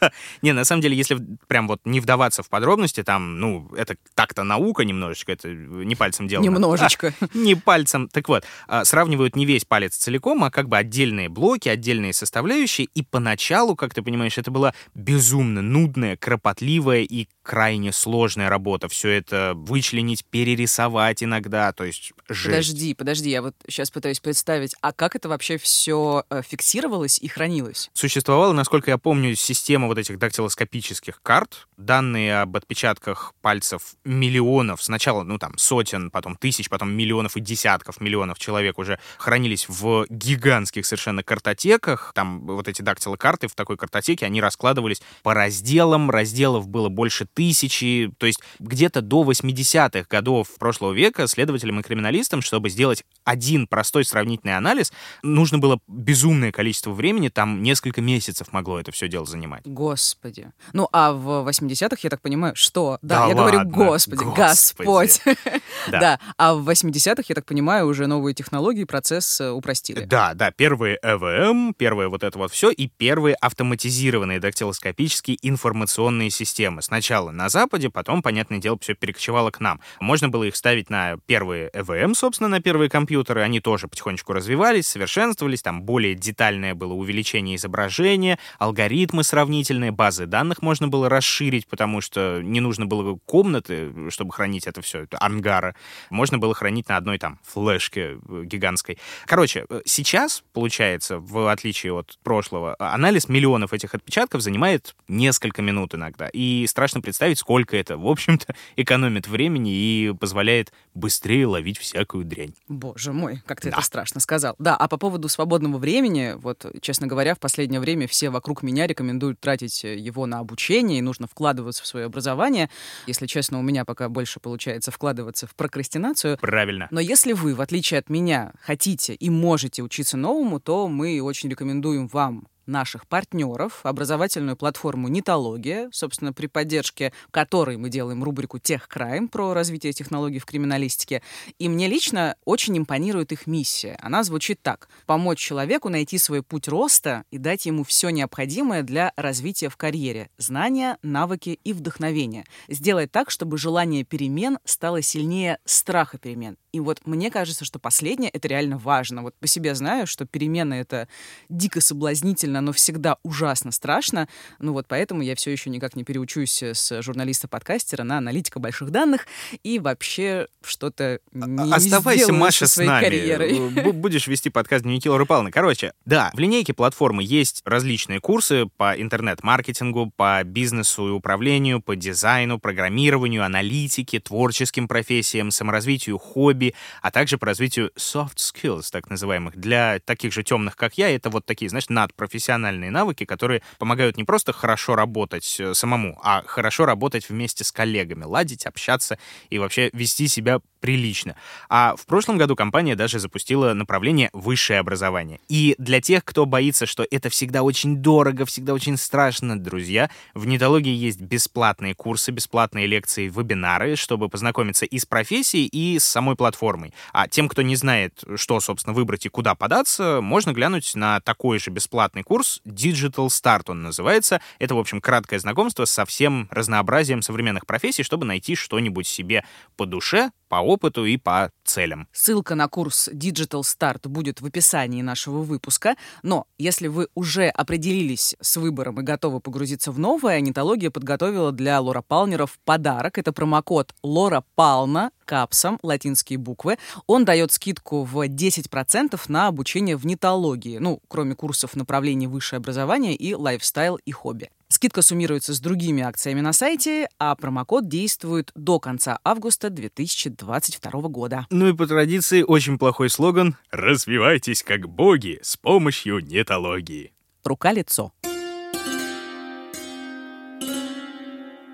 Да. 0.00 0.12
Не, 0.42 0.52
на 0.52 0.64
самом 0.64 0.82
деле, 0.82 0.96
если 0.96 1.18
прям 1.46 1.68
вот 1.68 1.80
не 1.84 2.00
вдаваться 2.00 2.42
в 2.42 2.48
подробности, 2.48 3.02
там, 3.02 3.38
ну, 3.38 3.70
это 3.76 3.96
так-то 4.14 4.42
наука 4.42 4.84
немножечко, 4.84 5.32
это 5.32 5.48
не 5.48 5.94
пальцем 5.94 6.28
делано. 6.28 6.46
Немножечко. 6.46 7.14
не 7.34 7.54
пальцем. 7.54 8.08
Так 8.08 8.28
вот, 8.28 8.44
а, 8.66 8.84
сравнивают 8.84 9.36
не 9.36 9.46
весь 9.46 9.64
палец 9.64 9.96
целиком, 9.96 10.44
а 10.44 10.50
как 10.50 10.68
бы 10.68 10.76
отдельные 10.76 11.28
блоки, 11.28 11.68
отдельные 11.68 12.12
составляющие. 12.12 12.88
И 12.94 13.02
поначалу, 13.02 13.76
как 13.76 13.94
ты 13.94 14.02
понимаешь, 14.02 14.38
это 14.38 14.50
была 14.50 14.74
безумно 14.94 15.62
нудная, 15.62 16.16
кропотливая 16.16 17.02
и 17.02 17.28
крайне 17.42 17.92
сложная 17.92 18.48
работа. 18.48 18.88
Все 18.88 19.10
это 19.10 19.52
вычленить, 19.54 20.24
перерисовать 20.24 21.22
иногда, 21.22 21.72
то 21.72 21.84
есть 21.84 22.12
жесть. 22.28 22.53
Подожди, 22.54 22.94
подожди, 22.94 23.30
я 23.30 23.42
вот 23.42 23.54
сейчас 23.68 23.90
пытаюсь 23.90 24.20
представить, 24.20 24.74
а 24.80 24.92
как 24.92 25.16
это 25.16 25.28
вообще 25.28 25.58
все 25.58 26.24
фиксировалось 26.42 27.18
и 27.18 27.28
хранилось? 27.28 27.90
Существовала, 27.92 28.52
насколько 28.52 28.90
я 28.90 28.98
помню, 28.98 29.34
система 29.34 29.86
вот 29.86 29.98
этих 29.98 30.18
дактилоскопических 30.18 31.20
карт, 31.22 31.66
данные 31.76 32.40
об 32.40 32.56
отпечатках 32.56 33.34
пальцев 33.42 33.94
миллионов, 34.04 34.82
сначала, 34.82 35.22
ну 35.22 35.38
там, 35.38 35.58
сотен, 35.58 36.10
потом 36.10 36.36
тысяч, 36.36 36.68
потом 36.68 36.92
миллионов 36.92 37.36
и 37.36 37.40
десятков 37.40 38.00
миллионов 38.00 38.38
человек 38.38 38.78
уже 38.78 38.98
хранились 39.18 39.68
в 39.68 40.06
гигантских 40.08 40.86
совершенно 40.86 41.22
картотеках. 41.22 42.12
Там 42.14 42.46
вот 42.46 42.68
эти 42.68 42.82
дактилокарты 42.82 43.48
в 43.48 43.54
такой 43.54 43.76
картотеке, 43.76 44.26
они 44.26 44.40
раскладывались 44.40 45.02
по 45.22 45.34
разделам, 45.34 46.10
разделов 46.10 46.68
было 46.68 46.88
больше 46.88 47.26
тысячи, 47.26 48.12
то 48.18 48.26
есть 48.26 48.40
где-то 48.58 49.00
до 49.00 49.24
80-х 49.24 50.06
годов 50.08 50.48
прошлого 50.58 50.92
века 50.92 51.26
следователям 51.26 51.80
и 51.80 51.82
криминалистам, 51.82 52.42
чтобы 52.44 52.70
сделать 52.70 53.04
один 53.24 53.66
простой 53.66 54.04
сравнительный 54.04 54.56
анализ, 54.56 54.92
нужно 55.22 55.58
было 55.58 55.78
безумное 55.86 56.52
количество 56.52 56.90
времени, 56.90 57.28
там 57.28 57.62
несколько 57.62 58.00
месяцев 58.00 58.52
могло 58.52 58.78
это 58.78 58.92
все 58.92 59.08
дело 59.08 59.26
занимать. 59.26 59.62
Господи. 59.64 60.52
Ну, 60.72 60.88
а 60.92 61.12
в 61.12 61.48
80-х, 61.48 61.96
я 62.02 62.10
так 62.10 62.20
понимаю, 62.20 62.54
что? 62.54 62.98
Да, 63.02 63.20
Да 63.20 63.28
я 63.28 63.34
говорю, 63.34 63.58
ладно, 63.58 63.72
господи, 63.72 64.22
господи. 64.24 64.38
Господь. 64.38 65.20
Да. 65.90 66.00
Да. 66.00 66.20
А 66.38 66.54
в 66.54 66.68
80-х, 66.68 67.24
я 67.28 67.34
так 67.34 67.44
понимаю, 67.44 67.86
уже 67.86 68.06
новые 68.06 68.34
технологии 68.34 68.84
процесс 68.84 69.40
э, 69.40 69.50
упростили. 69.50 70.04
Да, 70.04 70.32
да, 70.34 70.50
первые 70.50 70.98
ЭВМ, 71.02 71.74
первое 71.74 72.08
вот 72.08 72.22
это 72.22 72.38
вот 72.38 72.52
все, 72.52 72.70
и 72.70 72.88
первые 72.88 73.34
автоматизированные 73.34 74.40
дактилоскопические 74.40 75.36
информационные 75.42 76.30
системы. 76.30 76.80
Сначала 76.82 77.30
на 77.32 77.48
Западе, 77.48 77.90
потом, 77.90 78.22
понятное 78.22 78.58
дело, 78.58 78.78
все 78.80 78.94
перекочевало 78.94 79.50
к 79.50 79.60
нам. 79.60 79.80
Можно 80.00 80.28
было 80.28 80.44
их 80.44 80.56
ставить 80.56 80.90
на 80.90 81.16
первые 81.26 81.70
ЭВМ, 81.72 82.14
собственно, 82.24 82.48
на 82.48 82.62
первые 82.62 82.88
компьютеры. 82.88 83.42
Они 83.42 83.60
тоже 83.60 83.86
потихонечку 83.86 84.32
развивались, 84.32 84.86
совершенствовались. 84.86 85.60
Там 85.60 85.82
более 85.82 86.14
детальное 86.14 86.74
было 86.74 86.94
увеличение 86.94 87.56
изображения, 87.56 88.38
алгоритмы 88.58 89.24
сравнительные, 89.24 89.90
базы 89.90 90.24
данных 90.24 90.62
можно 90.62 90.88
было 90.88 91.10
расширить, 91.10 91.66
потому 91.66 92.00
что 92.00 92.40
не 92.42 92.60
нужно 92.60 92.86
было 92.86 93.18
комнаты, 93.26 93.92
чтобы 94.08 94.32
хранить 94.32 94.66
это 94.66 94.80
все, 94.80 95.02
это 95.02 95.18
ангара. 95.20 95.74
Можно 96.08 96.38
было 96.38 96.54
хранить 96.54 96.88
на 96.88 96.96
одной 96.96 97.18
там 97.18 97.40
флешке 97.44 98.16
э, 98.26 98.42
гигантской. 98.44 98.96
Короче, 99.26 99.66
э, 99.68 99.82
сейчас, 99.84 100.42
получается, 100.54 101.18
в 101.18 101.52
отличие 101.52 101.92
от 101.92 102.18
прошлого, 102.22 102.74
а, 102.78 102.94
анализ 102.94 103.28
миллионов 103.28 103.74
этих 103.74 103.94
отпечатков 103.94 104.40
занимает 104.40 104.96
несколько 105.08 105.60
минут 105.60 105.94
иногда. 105.94 106.30
И 106.32 106.66
страшно 106.68 107.02
представить, 107.02 107.38
сколько 107.38 107.76
это, 107.76 107.98
в 107.98 108.06
общем-то, 108.06 108.54
экономит 108.76 109.28
времени 109.28 109.74
и 109.74 110.14
позволяет 110.18 110.72
быстрее 110.94 111.46
ловить 111.46 111.76
всякую 111.76 112.13
дрянь. 112.22 112.54
Боже 112.68 113.12
мой, 113.12 113.42
как 113.46 113.60
ты 113.60 113.70
Да. 113.70 113.78
это 113.78 113.84
страшно 113.84 114.20
сказал. 114.20 114.54
Да, 114.58 114.76
а 114.76 114.86
по 114.86 114.96
поводу 114.96 115.28
свободного 115.28 115.78
времени, 115.78 116.34
вот, 116.36 116.64
честно 116.80 117.06
говоря, 117.06 117.34
в 117.34 117.40
последнее 117.40 117.80
время 117.80 118.06
все 118.06 118.30
вокруг 118.30 118.62
меня 118.62 118.86
рекомендуют 118.86 119.40
тратить 119.40 119.84
э, 119.84 119.96
его 119.96 120.26
на 120.26 120.38
обучение, 120.38 120.98
и 120.98 121.02
нужно 121.02 121.26
вкладываться 121.26 121.82
в 121.82 121.86
свое 121.86 122.06
образование. 122.06 122.70
Если 123.06 123.26
честно, 123.26 123.58
у 123.58 123.62
меня 123.62 123.84
пока 123.84 124.08
больше 124.08 124.38
получается 124.38 124.90
вкладываться 124.90 125.46
в 125.46 125.54
прокрастинацию. 125.56 126.38
Правильно. 126.38 126.86
Но 126.90 127.00
если 127.00 127.32
вы, 127.32 127.54
в 127.54 127.60
отличие 127.60 127.98
от 127.98 128.08
меня, 128.10 128.52
хотите 128.60 129.14
и 129.14 129.30
можете 129.30 129.82
учиться 129.82 130.16
новому, 130.16 130.60
то 130.60 130.86
мы 130.88 131.20
очень 131.22 131.48
рекомендуем 131.48 132.06
вам 132.08 132.46
наших 132.66 133.06
партнеров, 133.06 133.80
образовательную 133.82 134.56
платформу 134.56 135.08
«Нитология», 135.08 135.88
собственно, 135.92 136.32
при 136.32 136.46
поддержке 136.46 137.12
которой 137.30 137.76
мы 137.76 137.90
делаем 137.90 138.22
рубрику 138.22 138.58
«Техкрайм» 138.58 139.28
про 139.28 139.54
развитие 139.54 139.92
технологий 139.92 140.38
в 140.38 140.46
криминалистике. 140.46 141.22
И 141.58 141.68
мне 141.68 141.88
лично 141.88 142.36
очень 142.44 142.76
импонирует 142.78 143.32
их 143.32 143.46
миссия. 143.46 143.96
Она 144.00 144.24
звучит 144.24 144.60
так. 144.62 144.88
Помочь 145.06 145.38
человеку 145.38 145.88
найти 145.88 146.18
свой 146.18 146.42
путь 146.42 146.68
роста 146.68 147.24
и 147.30 147.38
дать 147.38 147.66
ему 147.66 147.84
все 147.84 148.10
необходимое 148.10 148.82
для 148.82 149.12
развития 149.16 149.68
в 149.68 149.76
карьере. 149.76 150.30
Знания, 150.38 150.98
навыки 151.02 151.58
и 151.64 151.72
вдохновение. 151.72 152.44
Сделать 152.68 153.12
так, 153.12 153.30
чтобы 153.30 153.58
желание 153.58 154.04
перемен 154.04 154.58
стало 154.64 155.02
сильнее 155.02 155.58
страха 155.64 156.18
перемен. 156.18 156.56
И 156.74 156.80
вот 156.80 157.02
мне 157.06 157.30
кажется, 157.30 157.64
что 157.64 157.78
последнее— 157.78 158.30
это 158.32 158.48
реально 158.48 158.76
важно. 158.78 159.22
Вот 159.22 159.36
по 159.38 159.46
себе 159.46 159.76
знаю, 159.76 160.08
что 160.08 160.26
перемены— 160.26 160.74
это 160.80 161.06
дико 161.48 161.80
соблазнительно, 161.80 162.60
но 162.60 162.72
всегда 162.72 163.16
ужасно 163.22 163.70
страшно. 163.70 164.28
Ну 164.58 164.72
вот 164.72 164.86
поэтому 164.88 165.22
я 165.22 165.36
все 165.36 165.52
еще 165.52 165.70
никак 165.70 165.94
не 165.94 166.02
переучусь 166.02 166.62
с 166.64 167.00
журналиста-подкастера 167.00 168.02
на 168.02 168.18
аналитика 168.18 168.58
больших 168.58 168.90
данных 168.90 169.26
и 169.62 169.78
вообще 169.78 170.48
что-то 170.64 171.20
не 171.32 171.72
Оставайся, 171.72 172.32
Маша, 172.32 172.66
со 172.66 172.72
с 172.72 172.72
своей 172.74 172.88
нами. 172.88 173.04
карьерой. 173.04 173.52
Бу- 173.70 173.92
Будешь 173.92 174.26
вести 174.26 174.50
подкаст 174.50 174.82
Дневники 174.82 175.08
Лоры 175.08 175.26
Павловны. 175.26 175.50
Короче, 175.52 175.92
да, 176.04 176.30
в 176.34 176.38
линейке 176.38 176.74
платформы 176.74 177.22
есть 177.22 177.62
различные 177.64 178.18
курсы 178.20 178.66
по 178.76 179.00
интернет-маркетингу, 179.00 180.12
по 180.16 180.42
бизнесу 180.44 181.08
и 181.08 181.10
управлению, 181.10 181.80
по 181.80 181.94
дизайну, 181.94 182.58
программированию, 182.58 183.44
аналитике, 183.44 184.18
творческим 184.20 184.88
профессиям, 184.88 185.50
саморазвитию, 185.50 186.18
хобби, 186.18 186.63
а 187.02 187.10
также 187.10 187.36
по 187.36 187.46
развитию 187.46 187.90
soft 187.96 188.36
skills, 188.36 188.86
так 188.90 189.10
называемых. 189.10 189.56
Для 189.56 189.98
таких 190.00 190.32
же 190.32 190.42
темных, 190.42 190.76
как 190.76 190.96
я, 190.96 191.10
это 191.14 191.30
вот 191.30 191.44
такие, 191.44 191.68
знаешь, 191.68 191.88
надпрофессиональные 191.88 192.90
навыки, 192.90 193.24
которые 193.24 193.62
помогают 193.78 194.16
не 194.16 194.24
просто 194.24 194.52
хорошо 194.52 194.94
работать 194.94 195.56
э, 195.58 195.74
самому, 195.74 196.18
а 196.22 196.42
хорошо 196.46 196.86
работать 196.86 197.28
вместе 197.28 197.64
с 197.64 197.72
коллегами, 197.72 198.24
ладить, 198.24 198.66
общаться 198.66 199.18
и 199.50 199.58
вообще 199.58 199.90
вести 199.92 200.28
себя 200.28 200.60
прилично. 200.84 201.34
А 201.70 201.96
в 201.96 202.04
прошлом 202.04 202.36
году 202.36 202.56
компания 202.56 202.94
даже 202.94 203.18
запустила 203.18 203.72
направление 203.72 204.28
высшее 204.34 204.80
образование. 204.80 205.40
И 205.48 205.74
для 205.78 206.02
тех, 206.02 206.22
кто 206.26 206.44
боится, 206.44 206.84
что 206.84 207.06
это 207.10 207.30
всегда 207.30 207.62
очень 207.62 208.02
дорого, 208.02 208.44
всегда 208.44 208.74
очень 208.74 208.98
страшно, 208.98 209.58
друзья, 209.58 210.10
в 210.34 210.46
нетологии 210.46 210.94
есть 210.94 211.22
бесплатные 211.22 211.94
курсы, 211.94 212.32
бесплатные 212.32 212.86
лекции, 212.86 213.28
вебинары, 213.28 213.96
чтобы 213.96 214.28
познакомиться 214.28 214.84
и 214.84 214.98
с 214.98 215.06
профессией, 215.06 215.68
и 215.68 215.98
с 215.98 216.04
самой 216.04 216.36
платформой. 216.36 216.92
А 217.14 217.28
тем, 217.28 217.48
кто 217.48 217.62
не 217.62 217.76
знает, 217.76 218.22
что, 218.36 218.60
собственно, 218.60 218.92
выбрать 218.92 219.24
и 219.24 219.30
куда 219.30 219.54
податься, 219.54 220.20
можно 220.20 220.52
глянуть 220.52 220.94
на 220.94 221.20
такой 221.20 221.60
же 221.60 221.70
бесплатный 221.70 222.24
курс 222.24 222.60
Digital 222.66 223.28
Start 223.28 223.62
он 223.68 223.82
называется. 223.82 224.42
Это, 224.58 224.74
в 224.74 224.78
общем, 224.78 225.00
краткое 225.00 225.38
знакомство 225.38 225.86
со 225.86 226.04
всем 226.04 226.46
разнообразием 226.50 227.22
современных 227.22 227.64
профессий, 227.64 228.02
чтобы 228.02 228.26
найти 228.26 228.54
что-нибудь 228.54 229.06
себе 229.06 229.46
по 229.78 229.86
душе, 229.86 230.30
по 230.54 230.60
опыту 230.60 231.04
и 231.04 231.16
по 231.16 231.50
целям. 231.74 232.06
Ссылка 232.12 232.54
на 232.54 232.68
курс 232.68 233.08
Digital 233.08 233.62
Start 233.62 234.06
будет 234.08 234.40
в 234.40 234.46
описании 234.46 235.02
нашего 235.02 235.42
выпуска. 235.42 235.96
Но 236.22 236.46
если 236.56 236.86
вы 236.86 237.08
уже 237.14 237.48
определились 237.48 238.36
с 238.40 238.56
выбором 238.56 239.00
и 239.00 239.02
готовы 239.02 239.40
погрузиться 239.40 239.90
в 239.90 239.98
новое, 239.98 240.40
Нитология 240.40 240.90
подготовила 240.90 241.50
для 241.50 241.80
Лора 241.80 242.02
Палнеров 242.02 242.58
подарок. 242.64 243.18
Это 243.18 243.32
промокод 243.32 243.92
Лора 244.04 244.44
Пална 244.54 245.10
капсом, 245.24 245.78
латинские 245.82 246.38
буквы. 246.38 246.76
Он 247.06 247.24
дает 247.24 247.50
скидку 247.50 248.04
в 248.04 248.24
10% 248.28 249.20
на 249.28 249.48
обучение 249.48 249.96
в 249.96 250.06
нитологии. 250.06 250.78
Ну, 250.78 251.00
кроме 251.08 251.34
курсов 251.34 251.74
направлений 251.74 252.26
высшее 252.26 252.58
образование 252.58 253.14
и 253.14 253.34
лайфстайл 253.34 253.96
и 253.96 254.12
хобби. 254.12 254.50
Скидка 254.74 255.02
суммируется 255.02 255.54
с 255.54 255.60
другими 255.60 256.02
акциями 256.02 256.40
на 256.40 256.52
сайте, 256.52 257.08
а 257.18 257.36
промокод 257.36 257.86
действует 257.88 258.50
до 258.56 258.80
конца 258.80 259.20
августа 259.22 259.70
2022 259.70 260.90
года. 261.02 261.46
Ну 261.50 261.63
и 261.66 261.74
по 261.74 261.86
традиции 261.86 262.42
очень 262.42 262.78
плохой 262.78 263.10
слоган 263.10 263.56
«Развивайтесь 263.70 264.62
как 264.62 264.88
боги 264.88 265.38
с 265.42 265.56
помощью 265.56 266.20
нетологии». 266.20 267.12
Рука-лицо. 267.44 268.12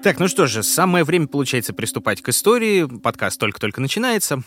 Так, 0.02 0.18
ну 0.18 0.28
что 0.28 0.46
же, 0.46 0.62
самое 0.62 1.04
время, 1.04 1.26
получается, 1.26 1.74
приступать 1.74 2.22
к 2.22 2.30
истории. 2.30 2.86
Подкаст 2.86 3.38
только-только 3.38 3.82
начинается. 3.82 4.42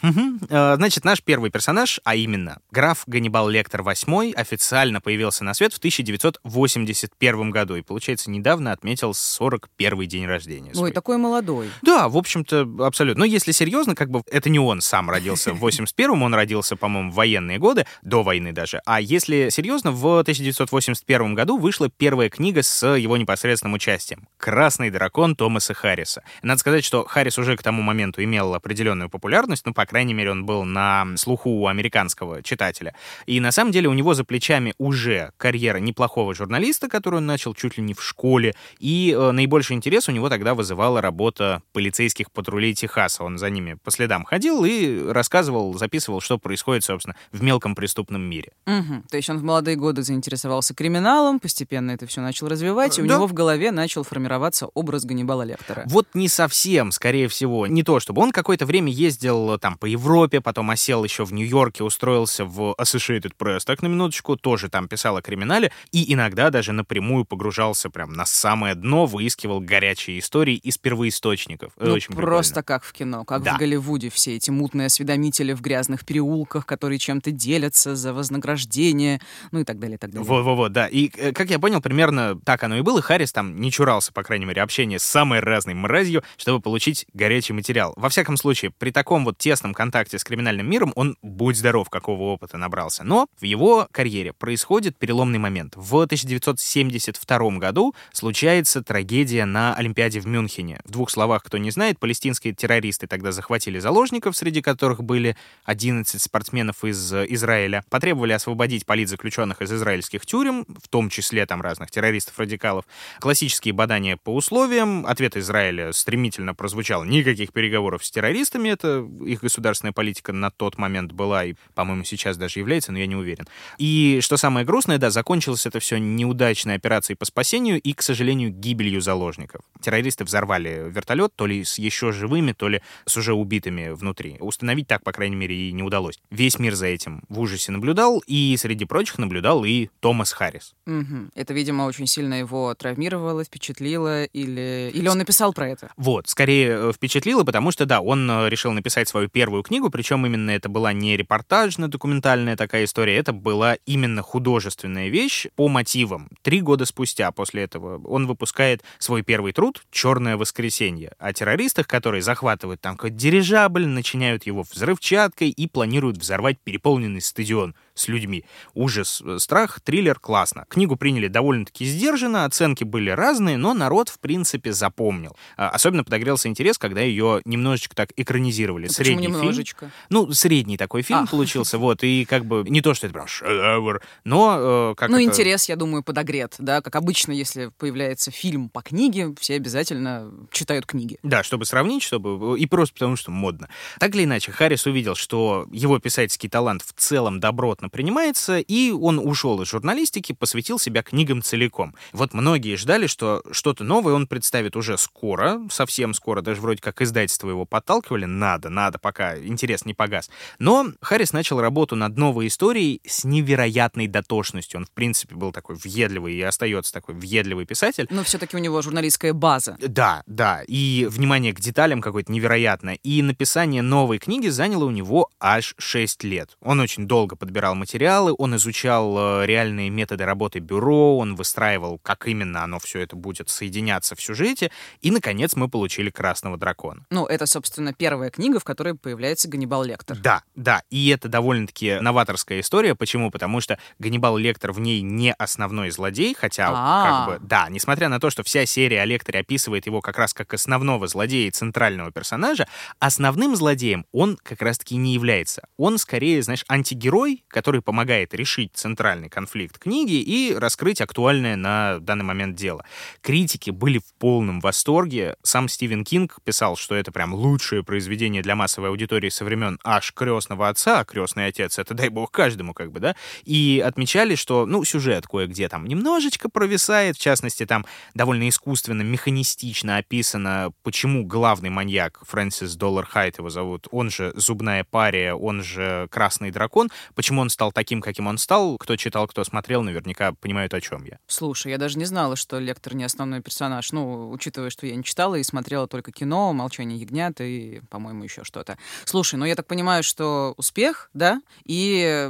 Э, 0.49 0.73
Значит, 0.77 1.05
наш 1.05 1.21
первый 1.21 1.51
персонаж, 1.51 1.99
а 2.03 2.15
именно 2.15 2.57
граф 2.71 3.03
Ганнибал 3.05 3.49
Лектор 3.49 3.81
VIII, 3.81 4.33
официально 4.33 4.99
появился 4.99 5.43
на 5.43 5.53
свет 5.53 5.71
в 5.73 5.77
1981 5.77 7.51
году. 7.51 7.75
И, 7.75 7.81
получается, 7.83 8.31
недавно 8.31 8.71
отметил 8.71 9.13
41 9.13 10.07
день 10.07 10.25
рождения. 10.25 10.69
Ой, 10.69 10.75
свой. 10.75 10.91
такой 10.91 11.17
молодой. 11.17 11.69
Да, 11.83 12.09
в 12.09 12.17
общем-то, 12.17 12.67
абсолютно. 12.79 13.19
Но 13.19 13.25
если 13.25 13.51
серьезно, 13.51 13.93
как 13.93 14.09
бы 14.09 14.23
это 14.31 14.49
не 14.49 14.57
он 14.59 14.81
сам 14.81 15.11
родился 15.11 15.53
в 15.53 15.63
81-м, 15.63 16.23
он 16.23 16.33
родился, 16.33 16.75
по-моему, 16.75 17.11
в 17.11 17.13
военные 17.13 17.59
годы, 17.59 17.85
до 18.01 18.23
войны 18.23 18.53
даже. 18.53 18.81
А 18.87 18.99
если 18.99 19.49
серьезно, 19.49 19.91
в 19.91 20.19
1981 20.21 21.35
году 21.35 21.57
вышла 21.59 21.89
первая 21.89 22.29
книга 22.29 22.63
с 22.63 22.87
его 22.95 23.17
непосредственным 23.17 23.75
участием. 23.75 24.27
«Красный 24.37 24.89
дракон. 24.89 25.35
Томаса 25.43 25.73
Харриса. 25.73 26.23
Надо 26.41 26.59
сказать, 26.59 26.85
что 26.85 27.03
Харрис 27.03 27.37
уже 27.37 27.57
к 27.57 27.61
тому 27.61 27.81
моменту 27.81 28.23
имел 28.23 28.53
определенную 28.53 29.09
популярность, 29.09 29.65
ну, 29.65 29.73
по 29.73 29.85
крайней 29.85 30.13
мере, 30.13 30.31
он 30.31 30.45
был 30.45 30.63
на 30.63 31.05
слуху 31.17 31.49
у 31.49 31.67
американского 31.67 32.41
читателя. 32.41 32.95
И 33.25 33.41
на 33.41 33.51
самом 33.51 33.73
деле 33.73 33.89
у 33.89 33.93
него 33.93 34.13
за 34.13 34.23
плечами 34.23 34.73
уже 34.77 35.33
карьера 35.35 35.79
неплохого 35.79 36.33
журналиста, 36.33 36.87
которую 36.87 37.17
он 37.17 37.25
начал 37.25 37.53
чуть 37.53 37.77
ли 37.77 37.83
не 37.83 37.93
в 37.93 38.01
школе, 38.01 38.55
и 38.79 39.13
э, 39.13 39.31
наибольший 39.31 39.75
интерес 39.75 40.07
у 40.07 40.13
него 40.13 40.29
тогда 40.29 40.53
вызывала 40.53 41.01
работа 41.01 41.61
полицейских 41.73 42.31
патрулей 42.31 42.73
Техаса. 42.73 43.25
Он 43.25 43.37
за 43.37 43.49
ними 43.49 43.77
по 43.83 43.91
следам 43.91 44.23
ходил 44.23 44.63
и 44.63 45.09
рассказывал, 45.11 45.73
записывал, 45.77 46.21
что 46.21 46.37
происходит, 46.37 46.85
собственно, 46.85 47.17
в 47.33 47.43
мелком 47.43 47.75
преступном 47.75 48.21
мире. 48.21 48.53
Угу. 48.65 49.03
То 49.11 49.17
есть 49.17 49.29
он 49.29 49.39
в 49.39 49.43
молодые 49.43 49.75
годы 49.75 50.03
заинтересовался 50.03 50.73
криминалом, 50.73 51.41
постепенно 51.41 51.91
это 51.91 52.07
все 52.07 52.21
начал 52.21 52.47
развивать, 52.47 52.97
и 52.97 53.01
у 53.01 53.07
Да. 53.07 53.15
него 53.15 53.27
в 53.27 53.33
голове 53.33 53.71
начал 53.71 54.03
формироваться 54.03 54.67
образ 54.67 55.03
Ганнибала 55.03 55.32
Лектора. 55.41 55.83
Вот 55.87 56.07
не 56.13 56.27
совсем, 56.27 56.91
скорее 56.91 57.27
всего. 57.27 57.67
Не 57.67 57.83
то, 57.83 57.99
чтобы 57.99 58.21
он 58.21 58.31
какое-то 58.31 58.65
время 58.65 58.91
ездил 58.91 59.53
э, 59.53 59.57
там 59.57 59.77
по 59.77 59.85
Европе, 59.85 60.39
потом 60.41 60.69
осел 60.69 61.03
еще 61.03 61.25
в 61.25 61.33
Нью-Йорке, 61.33 61.83
устроился 61.83 62.45
в 62.45 62.75
Associated 62.79 63.31
Press, 63.37 63.61
так 63.65 63.81
на 63.81 63.87
минуточку, 63.87 64.35
тоже 64.37 64.69
там 64.69 64.87
писал 64.87 65.17
о 65.17 65.21
криминале, 65.21 65.71
и 65.91 66.13
иногда 66.13 66.49
даже 66.49 66.71
напрямую 66.71 67.25
погружался 67.25 67.89
прям 67.89 68.13
на 68.13 68.25
самое 68.25 68.75
дно, 68.75 69.05
выискивал 69.05 69.59
горячие 69.59 70.19
истории 70.19 70.55
из 70.55 70.77
первоисточников. 70.77 71.73
Это 71.77 71.87
Ну, 71.87 71.93
очень 71.93 72.13
просто 72.15 72.55
прикольно. 72.61 72.63
как 72.63 72.83
в 72.83 72.93
кино, 72.93 73.23
как 73.25 73.43
Да. 73.43 73.55
в 73.55 73.57
Голливуде 73.59 74.09
все 74.09 74.35
эти 74.35 74.49
мутные 74.51 74.87
осведомители 74.87 75.53
в 75.53 75.61
грязных 75.61 76.05
переулках, 76.05 76.65
которые 76.65 76.99
чем-то 76.99 77.31
делятся 77.31 77.95
за 77.95 78.13
вознаграждение, 78.13 79.21
ну 79.51 79.59
и 79.59 79.63
так 79.63 79.79
далее, 79.79 79.95
и 79.95 79.97
так 79.97 80.11
далее. 80.11 80.27
Вот-вот-вот, 80.27 80.71
да. 80.71 80.87
И, 80.87 81.09
э, 81.17 81.31
как 81.31 81.49
я 81.49 81.59
понял, 81.59 81.81
примерно 81.81 82.39
так 82.43 82.63
оно 82.63 82.77
и 82.77 82.81
было. 82.81 83.01
Харрис 83.01 83.31
там 83.31 83.59
не 83.59 83.71
чурался, 83.71 84.11
по 84.13 84.23
крайней 84.23 84.45
мере, 84.45 84.61
общения 84.61 84.99
с 84.99 85.03
самой 85.23 85.39
разной 85.39 85.73
мразью, 85.73 86.21
чтобы 86.35 86.59
получить 86.59 87.05
горячий 87.13 87.53
материал. 87.53 87.93
Во 87.95 88.09
всяком 88.09 88.35
случае, 88.35 88.71
при 88.71 88.91
таком 88.91 89.23
вот 89.23 89.37
тесном 89.37 89.73
контакте 89.73 90.19
с 90.19 90.23
криминальным 90.25 90.69
миром 90.69 90.91
он, 90.97 91.15
будь 91.21 91.55
здоров, 91.55 91.89
какого 91.89 92.23
опыта 92.23 92.57
набрался. 92.57 93.05
Но 93.05 93.27
в 93.39 93.45
его 93.45 93.87
карьере 93.91 94.33
происходит 94.33 94.97
переломный 94.97 95.39
момент. 95.39 95.75
В 95.77 95.95
1972 95.95 97.57
году 97.57 97.95
случается 98.11 98.83
трагедия 98.83 99.45
на 99.45 99.73
Олимпиаде 99.75 100.19
в 100.19 100.27
Мюнхене. 100.27 100.81
В 100.83 100.91
двух 100.91 101.09
словах, 101.09 101.41
кто 101.41 101.57
не 101.57 101.71
знает, 101.71 101.99
палестинские 101.99 102.53
террористы 102.53 103.07
тогда 103.07 103.31
захватили 103.31 103.79
заложников, 103.79 104.35
среди 104.35 104.61
которых 104.61 105.05
были 105.05 105.37
11 105.63 106.21
спортсменов 106.21 106.83
из 106.83 107.13
Израиля. 107.13 107.85
Потребовали 107.89 108.33
освободить 108.33 108.85
политзаключенных 108.85 109.61
из 109.61 109.71
израильских 109.71 110.25
тюрем, 110.25 110.65
в 110.83 110.89
том 110.89 111.09
числе 111.09 111.45
там 111.45 111.61
разных 111.61 111.91
террористов-радикалов. 111.91 112.83
Классические 113.21 113.73
бадания 113.73 114.17
по 114.17 114.35
условиям. 114.35 115.05
Ответ 115.13 115.37
Израиля 115.37 115.93
стремительно 115.93 116.55
прозвучал. 116.55 117.03
Никаких 117.03 117.53
переговоров 117.53 118.03
с 118.03 118.09
террористами. 118.09 118.69
Это 118.69 119.07
их 119.23 119.41
государственная 119.41 119.93
политика 119.93 120.33
на 120.33 120.49
тот 120.49 120.79
момент 120.79 121.11
была 121.11 121.45
и, 121.45 121.53
по-моему, 121.75 122.03
сейчас 122.03 122.35
даже 122.35 122.59
является, 122.59 122.91
но 122.91 122.97
я 122.97 123.05
не 123.05 123.15
уверен. 123.15 123.47
И 123.77 124.21
что 124.23 124.37
самое 124.37 124.65
грустное, 124.65 124.97
да, 124.97 125.11
закончилось 125.11 125.67
это 125.67 125.79
все 125.79 125.99
неудачной 125.99 126.73
операцией 126.73 127.15
по 127.15 127.25
спасению 127.25 127.79
и, 127.79 127.93
к 127.93 128.01
сожалению, 128.01 128.49
гибелью 128.49 129.01
заложников. 129.01 129.61
Террористы 129.81 130.23
взорвали 130.23 130.89
вертолет, 130.89 131.31
то 131.35 131.45
ли 131.45 131.63
с 131.63 131.77
еще 131.77 132.11
живыми, 132.11 132.53
то 132.53 132.67
ли 132.67 132.81
с 133.05 133.15
уже 133.15 133.35
убитыми 133.35 133.89
внутри. 133.89 134.37
Установить 134.39 134.87
так, 134.87 135.03
по 135.03 135.11
крайней 135.11 135.35
мере, 135.35 135.55
и 135.55 135.71
не 135.73 135.83
удалось. 135.83 136.17
Весь 136.31 136.57
мир 136.57 136.73
за 136.73 136.87
этим 136.87 137.21
в 137.29 137.39
ужасе 137.39 137.71
наблюдал, 137.71 138.23
и 138.25 138.57
среди 138.57 138.85
прочих 138.85 139.19
наблюдал 139.19 139.63
и 139.63 139.89
Томас 139.99 140.31
Харрис. 140.31 140.73
Мгм. 140.87 141.29
Это, 141.35 141.53
видимо, 141.53 141.83
очень 141.83 142.07
сильно 142.07 142.33
его 142.33 142.73
травмировало, 142.73 143.43
впечатлило, 143.43 144.23
или, 144.23 144.89
или 144.91 145.02
он 145.09 145.17
написал 145.17 145.53
про 145.53 145.69
это? 145.69 145.91
Вот, 145.97 146.27
скорее 146.27 146.89
э, 146.89 146.91
впечатлило, 146.93 147.43
потому 147.43 147.71
что, 147.71 147.85
да, 147.85 148.01
он 148.01 148.29
э, 148.29 148.49
решил 148.49 148.71
написать 148.71 149.07
свою 149.07 149.27
первую 149.27 149.63
книгу, 149.63 149.89
причем 149.89 150.25
именно 150.25 150.51
это 150.51 150.69
была 150.69 150.93
не 150.93 151.17
репортажно-документальная 151.17 152.55
такая 152.55 152.85
история, 152.85 153.17
это 153.17 153.33
была 153.33 153.75
именно 153.85 154.21
художественная 154.21 155.09
вещь 155.09 155.47
по 155.55 155.67
мотивам. 155.67 156.29
Три 156.41 156.61
года 156.61 156.85
спустя 156.85 157.31
после 157.31 157.63
этого 157.63 158.01
он 158.07 158.27
выпускает 158.27 158.83
свой 158.99 159.21
первый 159.21 159.53
труд 159.53 159.83
«Черное 159.91 160.37
воскресенье» 160.37 161.13
о 161.19 161.33
террористах, 161.33 161.87
которые 161.87 162.21
захватывают 162.21 162.81
там 162.81 162.95
какой-то 162.95 163.15
дирижабль, 163.15 163.85
начиняют 163.85 164.45
его 164.45 164.63
взрывчаткой 164.63 165.49
и 165.49 165.67
планируют 165.67 166.17
взорвать 166.17 166.59
переполненный 166.63 167.21
стадион 167.21 167.75
с 167.95 168.07
людьми. 168.07 168.45
Ужас, 168.73 169.21
э, 169.25 169.37
страх, 169.39 169.79
триллер, 169.81 170.19
классно. 170.19 170.65
Книгу 170.69 170.95
приняли 170.95 171.27
довольно-таки 171.27 171.85
сдержанно, 171.85 172.45
оценки 172.45 172.83
были 172.83 173.09
разные, 173.09 173.57
но 173.57 173.73
народ, 173.73 174.09
в 174.09 174.19
принципе, 174.19 174.73
запомнил. 174.73 175.35
А, 175.57 175.69
Особенно 175.69 176.03
подогрелся 176.03 176.47
интерес, 176.47 176.77
когда 176.77 177.01
ее 177.01 177.41
немножечко 177.45 177.95
так 177.95 178.09
экранизировали. 178.15 178.87
Почему 178.87 179.05
Средний 179.05 179.27
фильм. 179.27 179.37
немножечко? 179.39 179.91
Ну, 180.09 180.31
средний 180.33 180.77
такой 180.77 181.01
фильм 181.01 181.21
А. 181.23 181.27
получился, 181.27 181.77
вот, 181.77 182.03
и 182.03 182.25
как 182.25 182.45
бы 182.45 182.63
не 182.67 182.81
то, 182.81 182.93
что 182.93 183.07
это 183.07 183.13
прям 183.13 183.27
шедевр, 183.27 184.01
но 184.23 184.91
э, 184.91 184.95
как 184.95 185.09
ну, 185.09 185.17
это- 185.17 185.25
интерес, 185.25 185.69
я 185.69 185.75
думаю, 185.75 186.03
подогрет, 186.03 186.55
да, 186.59 186.81
как 186.81 186.95
обычно, 186.95 187.31
если 187.31 187.71
появляется 187.77 188.31
фильм 188.31 188.69
по 188.69 188.81
книге, 188.81 189.33
все 189.39 189.55
обязательно 189.55 190.31
читают 190.51 190.85
книги. 190.85 191.17
Да, 191.23 191.43
чтобы 191.43 191.65
сравнить, 191.65 192.03
чтобы... 192.03 192.57
И 192.59 192.65
просто 192.65 192.93
потому, 192.93 193.15
что 193.15 193.31
модно. 193.31 193.69
Так 193.99 194.15
или 194.15 194.23
иначе, 194.23 194.51
Харрис 194.51 194.85
увидел, 194.85 195.15
что 195.15 195.67
его 195.71 195.99
писательский 195.99 196.49
талант 196.49 196.81
в 196.83 196.93
целом 196.99 197.39
добротно 197.39 197.82
принимается, 197.89 198.59
и 198.59 198.91
он 198.91 199.19
ушел 199.19 199.61
из 199.61 199.69
журналистики, 199.69 200.33
посвятил 200.33 200.79
себя 200.79 201.03
книгам 201.03 201.41
целиком. 201.41 201.95
Вот 202.11 202.33
многие 202.33 202.75
ждали, 202.75 203.07
что 203.07 203.43
что-то 203.51 203.83
новое 203.83 204.13
он 204.13 204.27
представит 204.27 204.75
уже 204.75 204.97
скоро, 204.97 205.61
совсем 205.69 206.13
скоро, 206.13 206.41
даже 206.41 206.61
вроде 206.61 206.81
как 206.81 207.01
издательство 207.01 207.49
его 207.49 207.65
подталкивали, 207.65 208.25
надо, 208.25 208.69
надо, 208.69 208.99
пока 208.99 209.37
интерес 209.37 209.85
не 209.85 209.93
погас. 209.93 210.29
Но 210.59 210.87
Харрис 211.01 211.33
начал 211.33 211.59
работу 211.61 211.95
над 211.95 212.17
новой 212.17 212.47
историей 212.47 213.01
с 213.05 213.23
невероятной 213.23 214.07
дотошностью. 214.07 214.79
Он, 214.79 214.85
в 214.85 214.91
принципе, 214.91 215.35
был 215.35 215.51
такой 215.51 215.75
въедливый 215.75 216.35
и 216.35 216.41
остается 216.41 216.93
такой 216.93 217.15
въедливый 217.15 217.65
писатель. 217.65 218.07
Но 218.09 218.23
все-таки 218.23 218.55
у 218.55 218.59
него 218.59 218.81
журналистская 218.81 219.33
база. 219.33 219.77
Да, 219.79 220.23
да. 220.27 220.63
И 220.67 221.07
внимание 221.09 221.53
к 221.53 221.59
деталям 221.59 222.01
какое-то 222.01 222.31
невероятное. 222.31 222.95
И 222.95 223.21
написание 223.21 223.81
новой 223.81 224.19
книги 224.19 224.47
заняло 224.47 224.85
у 224.85 224.91
него 224.91 225.29
аж 225.39 225.75
6 225.77 226.23
лет. 226.23 226.57
Он 226.61 226.79
очень 226.79 227.07
долго 227.07 227.35
подбирал 227.35 227.72
материалы, 227.73 228.33
он 228.37 228.55
изучал 228.55 229.41
э, 229.41 229.45
реальные 229.45 229.89
методы 229.89 230.25
работы 230.25 230.59
бюро, 230.59 231.17
он 231.17 231.35
выстраивал, 231.35 231.99
как 231.99 232.27
именно 232.27 232.63
оно 232.63 232.79
все 232.79 232.99
это 232.99 233.15
будет 233.15 233.49
соединяться 233.49 234.15
в 234.15 234.21
сюжете. 234.21 234.71
И, 235.01 235.11
наконец, 235.11 235.55
мы 235.55 235.69
получили 235.69 236.09
«Красного 236.09 236.57
дракона». 236.57 237.05
Ну, 237.09 237.25
это, 237.25 237.45
собственно, 237.45 237.93
первая 237.93 238.29
книга, 238.29 238.59
в 238.59 238.63
которой 238.63 238.95
появляется 238.95 239.49
Ганнибал 239.49 239.83
Лектор. 239.83 240.17
Да, 240.17 240.43
да. 240.55 240.83
И 240.89 241.09
это 241.09 241.27
довольно-таки 241.27 241.99
новаторская 241.99 242.59
история. 242.59 242.95
Почему? 242.95 243.31
Потому 243.31 243.61
что 243.61 243.77
Ганнибал 243.99 244.37
Лектор 244.37 244.71
в 244.71 244.79
ней 244.79 245.01
не 245.01 245.33
основной 245.33 245.89
злодей, 245.91 246.35
хотя 246.37 246.69
А. 246.73 247.27
как 247.27 247.41
бы, 247.41 247.47
да, 247.47 247.67
несмотря 247.69 248.09
на 248.09 248.19
то, 248.19 248.29
что 248.29 248.43
вся 248.43 248.65
серия 248.65 249.01
о 249.01 249.05
Лекторе 249.05 249.39
описывает 249.39 249.85
его 249.85 250.01
как 250.01 250.17
раз 250.17 250.33
как 250.33 250.53
основного 250.53 251.07
злодея 251.07 251.47
и 251.47 251.51
центрального 251.51 252.11
персонажа, 252.11 252.67
основным 252.99 253.55
злодеем 253.55 254.05
он 254.11 254.37
как 254.41 254.61
раз-таки 254.61 254.95
не 254.95 255.13
является. 255.13 255.67
Он 255.77 255.97
скорее, 255.97 256.41
знаешь, 256.41 256.65
антигерой, 256.67 257.43
который 257.47 257.62
помогает 257.71 258.33
решить 258.33 258.71
центральный 258.73 259.29
конфликт 259.29 259.77
книги 259.79 260.21
и 260.21 260.53
раскрыть 260.55 261.01
актуальное 261.01 261.55
на 261.55 261.99
данный 261.99 262.25
момент 262.25 262.55
дело. 262.55 262.85
Критики 263.21 263.69
были 263.71 263.99
в 263.99 264.13
полном 264.19 264.59
восторге. 264.59 265.35
Сам 265.43 265.67
Стивен 265.69 266.03
Кинг 266.03 266.39
писал, 266.43 266.75
что 266.75 266.95
это 266.95 267.11
прям 267.11 267.33
лучшее 267.33 267.83
произведение 267.83 268.41
для 268.41 268.55
массовой 268.55 268.89
аудитории 268.89 269.29
со 269.29 269.45
времен 269.45 269.79
аж 269.83 270.13
крестного 270.13 270.69
отца, 270.69 270.99
а 270.99 271.05
крестный 271.05 271.47
отец 271.47 271.79
это 271.79 271.93
дай 271.93 272.09
бог 272.09 272.31
каждому, 272.31 272.73
как 272.73 272.91
бы, 272.91 272.99
да. 272.99 273.15
И 273.43 273.83
отмечали, 273.85 274.35
что, 274.35 274.65
ну, 274.65 274.83
сюжет 274.83 275.27
кое-где 275.27 275.69
там 275.69 275.85
немножечко 275.85 276.49
провисает, 276.49 277.17
в 277.17 277.19
частности, 277.19 277.65
там 277.65 277.85
довольно 278.13 278.49
искусственно, 278.49 279.01
механистично 279.01 279.97
описано, 279.97 280.71
почему 280.83 281.25
главный 281.25 281.69
маньяк 281.69 282.19
Фрэнсис 282.27 282.75
Доллар 282.75 283.05
Хайт 283.05 283.37
его 283.37 283.49
зовут, 283.49 283.87
он 283.91 284.09
же 284.09 284.33
зубная 284.35 284.83
пария, 284.83 285.33
он 285.33 285.63
же 285.63 286.07
красный 286.11 286.51
дракон, 286.51 286.89
почему 287.15 287.41
он 287.41 287.49
стал 287.53 287.71
таким, 287.71 288.01
каким 288.01 288.27
он 288.27 288.37
стал, 288.37 288.77
кто 288.77 288.95
читал, 288.97 289.27
кто 289.27 289.43
смотрел, 289.43 289.83
наверняка 289.83 290.33
понимают, 290.33 290.73
о 290.73 290.81
чем 290.81 291.03
я. 291.05 291.17
Слушай, 291.27 291.71
я 291.71 291.77
даже 291.77 291.97
не 291.97 292.05
знала, 292.05 292.35
что 292.35 292.59
Лектор 292.59 292.95
не 292.95 293.03
основной 293.03 293.41
персонаж. 293.41 293.91
Ну, 293.91 294.29
учитывая, 294.31 294.69
что 294.69 294.85
я 294.85 294.95
не 294.95 295.03
читала 295.03 295.35
и 295.35 295.43
смотрела 295.43 295.87
только 295.87 296.11
кино, 296.11 296.51
«Молчание 296.53 296.97
ягнят» 296.99 297.39
и, 297.39 297.81
по-моему, 297.89 298.23
еще 298.23 298.43
что-то. 298.43 298.77
Слушай, 299.05 299.35
ну 299.35 299.45
я 299.45 299.55
так 299.55 299.67
понимаю, 299.67 300.03
что 300.03 300.53
успех, 300.57 301.09
да? 301.13 301.41
И, 301.65 302.29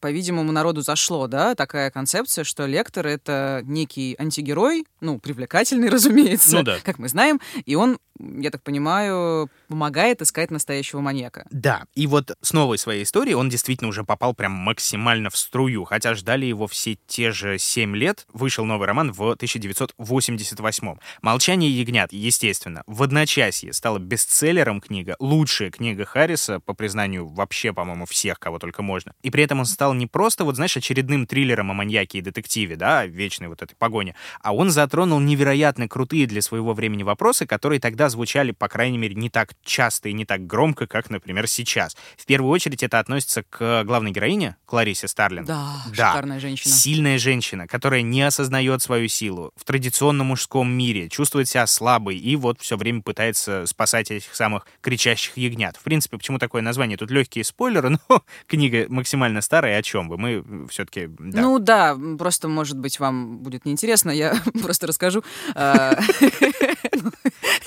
по-видимому, 0.00 0.52
народу 0.52 0.82
зашло, 0.82 1.26
да, 1.26 1.54
такая 1.54 1.90
концепция, 1.90 2.44
что 2.44 2.66
Лектор— 2.66 3.06
это 3.08 3.60
некий 3.64 4.16
антигерой, 4.18 4.84
ну, 5.00 5.18
привлекательный, 5.18 5.88
разумеется, 5.96 6.56
Ну 6.56 6.62
да. 6.62 6.78
как 6.82 6.98
мы 6.98 7.08
знаем, 7.08 7.40
и 7.64 7.74
он 7.74 7.98
я 8.18 8.50
так 8.50 8.62
понимаю, 8.62 9.50
помогает 9.68 10.22
искать 10.22 10.50
настоящего 10.50 11.00
маньяка. 11.00 11.46
Да, 11.50 11.84
и 11.94 12.06
вот 12.06 12.36
с 12.40 12.52
новой 12.52 12.78
своей 12.78 13.02
историей 13.02 13.34
он 13.34 13.48
действительно 13.48 13.88
уже 13.88 14.04
попал 14.04 14.34
прям 14.34 14.52
максимально 14.52 15.30
в 15.30 15.36
струю, 15.36 15.84
хотя 15.84 16.14
ждали 16.14 16.46
его 16.46 16.66
все 16.66 16.98
те 17.06 17.30
же 17.30 17.58
семь 17.58 17.96
лет. 17.96 18.26
Вышел 18.32 18.64
новый 18.64 18.86
роман 18.86 19.12
в 19.12 19.22
1988 19.32 20.96
«Молчание 21.22 21.70
ягнят», 21.70 22.12
естественно, 22.12 22.82
в 22.86 23.02
одночасье 23.02 23.72
стала 23.72 23.98
бестселлером 23.98 24.80
книга, 24.80 25.16
лучшая 25.18 25.70
книга 25.70 26.04
Харриса, 26.04 26.60
по 26.60 26.74
признанию 26.74 27.26
вообще, 27.26 27.72
по-моему, 27.72 28.06
всех, 28.06 28.38
кого 28.38 28.58
только 28.58 28.82
можно. 28.82 29.12
И 29.22 29.30
при 29.30 29.42
этом 29.44 29.60
он 29.60 29.66
стал 29.66 29.94
не 29.94 30.06
просто, 30.06 30.44
вот 30.44 30.56
знаешь, 30.56 30.76
очередным 30.76 31.26
триллером 31.26 31.70
о 31.70 31.74
маньяке 31.74 32.18
и 32.18 32.22
детективе, 32.22 32.76
да, 32.76 33.06
вечной 33.06 33.48
вот 33.48 33.62
этой 33.62 33.74
погоне, 33.74 34.14
а 34.40 34.54
он 34.54 34.70
затронул 34.70 35.20
невероятно 35.20 35.88
крутые 35.88 36.26
для 36.26 36.42
своего 36.42 36.72
времени 36.72 37.02
вопросы, 37.02 37.46
которые 37.46 37.80
тогда 37.80 38.05
звучали, 38.08 38.52
по 38.52 38.68
крайней 38.68 38.98
мере, 38.98 39.14
не 39.14 39.30
так 39.30 39.52
часто 39.64 40.08
и 40.08 40.12
не 40.12 40.24
так 40.24 40.46
громко, 40.46 40.86
как, 40.86 41.10
например, 41.10 41.46
сейчас. 41.46 41.96
В 42.16 42.26
первую 42.26 42.50
очередь 42.50 42.82
это 42.82 42.98
относится 42.98 43.42
к 43.42 43.84
главной 43.84 44.10
героине, 44.10 44.56
Кларисе 44.66 45.08
Старлинг. 45.08 45.46
Да, 45.46 45.82
да, 45.96 46.10
шикарная 46.10 46.40
женщина. 46.40 46.74
Сильная 46.74 47.18
женщина, 47.18 47.66
которая 47.66 48.02
не 48.02 48.22
осознает 48.22 48.82
свою 48.82 49.08
силу 49.08 49.52
в 49.56 49.64
традиционном 49.64 50.28
мужском 50.28 50.70
мире, 50.70 51.08
чувствует 51.08 51.48
себя 51.48 51.66
слабой 51.66 52.16
и 52.16 52.36
вот 52.36 52.60
все 52.60 52.76
время 52.76 53.02
пытается 53.02 53.64
спасать 53.66 54.10
этих 54.10 54.34
самых 54.34 54.66
кричащих 54.80 55.36
ягнят. 55.36 55.76
В 55.76 55.82
принципе, 55.82 56.16
почему 56.18 56.38
такое 56.38 56.62
название? 56.62 56.96
Тут 56.96 57.10
легкие 57.10 57.44
спойлеры, 57.44 57.90
но 58.08 58.22
книга 58.46 58.86
максимально 58.88 59.40
старая, 59.40 59.78
о 59.78 59.82
чем 59.82 60.08
вы? 60.08 60.18
Мы 60.18 60.68
все-таки... 60.68 61.08
Да. 61.18 61.42
Ну 61.42 61.58
да, 61.58 61.96
просто, 62.18 62.48
может 62.48 62.78
быть, 62.78 62.98
вам 63.00 63.38
будет 63.38 63.64
неинтересно, 63.64 64.10
я 64.10 64.34
просто 64.62 64.86
расскажу. 64.86 65.22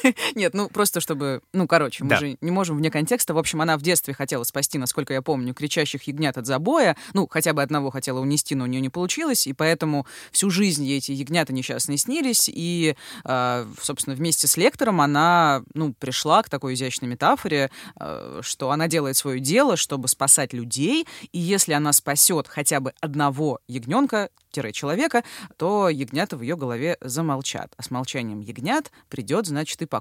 А, 0.10 0.13
Нет, 0.36 0.54
ну 0.54 0.69
просто 0.69 1.00
чтобы... 1.00 1.41
Ну, 1.54 1.67
короче, 1.67 2.04
мы 2.04 2.10
да. 2.12 2.17
же 2.17 2.38
не 2.41 2.52
можем 2.52 2.78
вне 2.78 2.91
контекста. 2.91 3.34
В 3.34 3.38
общем, 3.38 3.62
она 3.62 3.78
в 3.78 3.82
детстве 3.82 4.13
хотела 4.13 4.43
спасти, 4.43 4.78
насколько 4.78 5.13
я 5.13 5.22
помню, 5.22 5.54
кричащих 5.54 6.04
ягнят 6.04 6.38
от 6.38 6.45
забоя. 6.45 6.95
Ну, 7.13 7.28
хотя 7.30 7.54
бы 7.54 7.62
одного 7.62 7.91
хотела 7.91 8.19
унести, 8.19 8.56
но 8.56 8.63
у 8.65 8.67
нее 8.67 8.82
не 8.82 8.89
получилось. 8.89 9.48
И 9.48 9.54
поэтому 9.54 10.06
всю 10.32 10.50
жизнь 10.50 10.84
ей 10.84 10.98
эти 11.00 11.12
ягнята 11.12 11.54
несчастные 11.54 11.98
снились. 11.98 12.50
И, 12.52 12.95
э, 13.26 13.67
собственно, 13.82 14.15
вместе 14.15 14.48
с 14.48 14.58
лектором 14.58 15.02
она, 15.02 15.63
ну, 15.74 15.93
пришла 15.93 16.43
к 16.43 16.50
такой 16.50 16.74
изящной 16.74 17.10
метафоре, 17.10 17.72
э, 18.00 18.39
что 18.41 18.72
она 18.72 18.88
делает 18.88 19.17
свое 19.17 19.39
дело, 19.39 19.78
чтобы 19.78 20.08
спасать 20.08 20.54
людей. 20.54 21.08
И 21.32 21.39
если 21.39 21.74
она 21.74 21.93
спасет 21.93 22.48
хотя 22.48 22.80
бы 22.80 22.93
одного 23.02 23.60
ягненка, 23.67 24.30
человека, 24.72 25.24
то 25.58 25.89
ягнята 25.89 26.36
в 26.38 26.41
ее 26.41 26.56
голове 26.58 26.98
замолчат. 27.02 27.74
А 27.78 27.84
с 27.84 27.91
молчанием 27.91 28.41
ягнят 28.41 28.91
придет, 29.08 29.45
значит, 29.45 29.82
и 29.82 29.86
покой. 29.86 29.99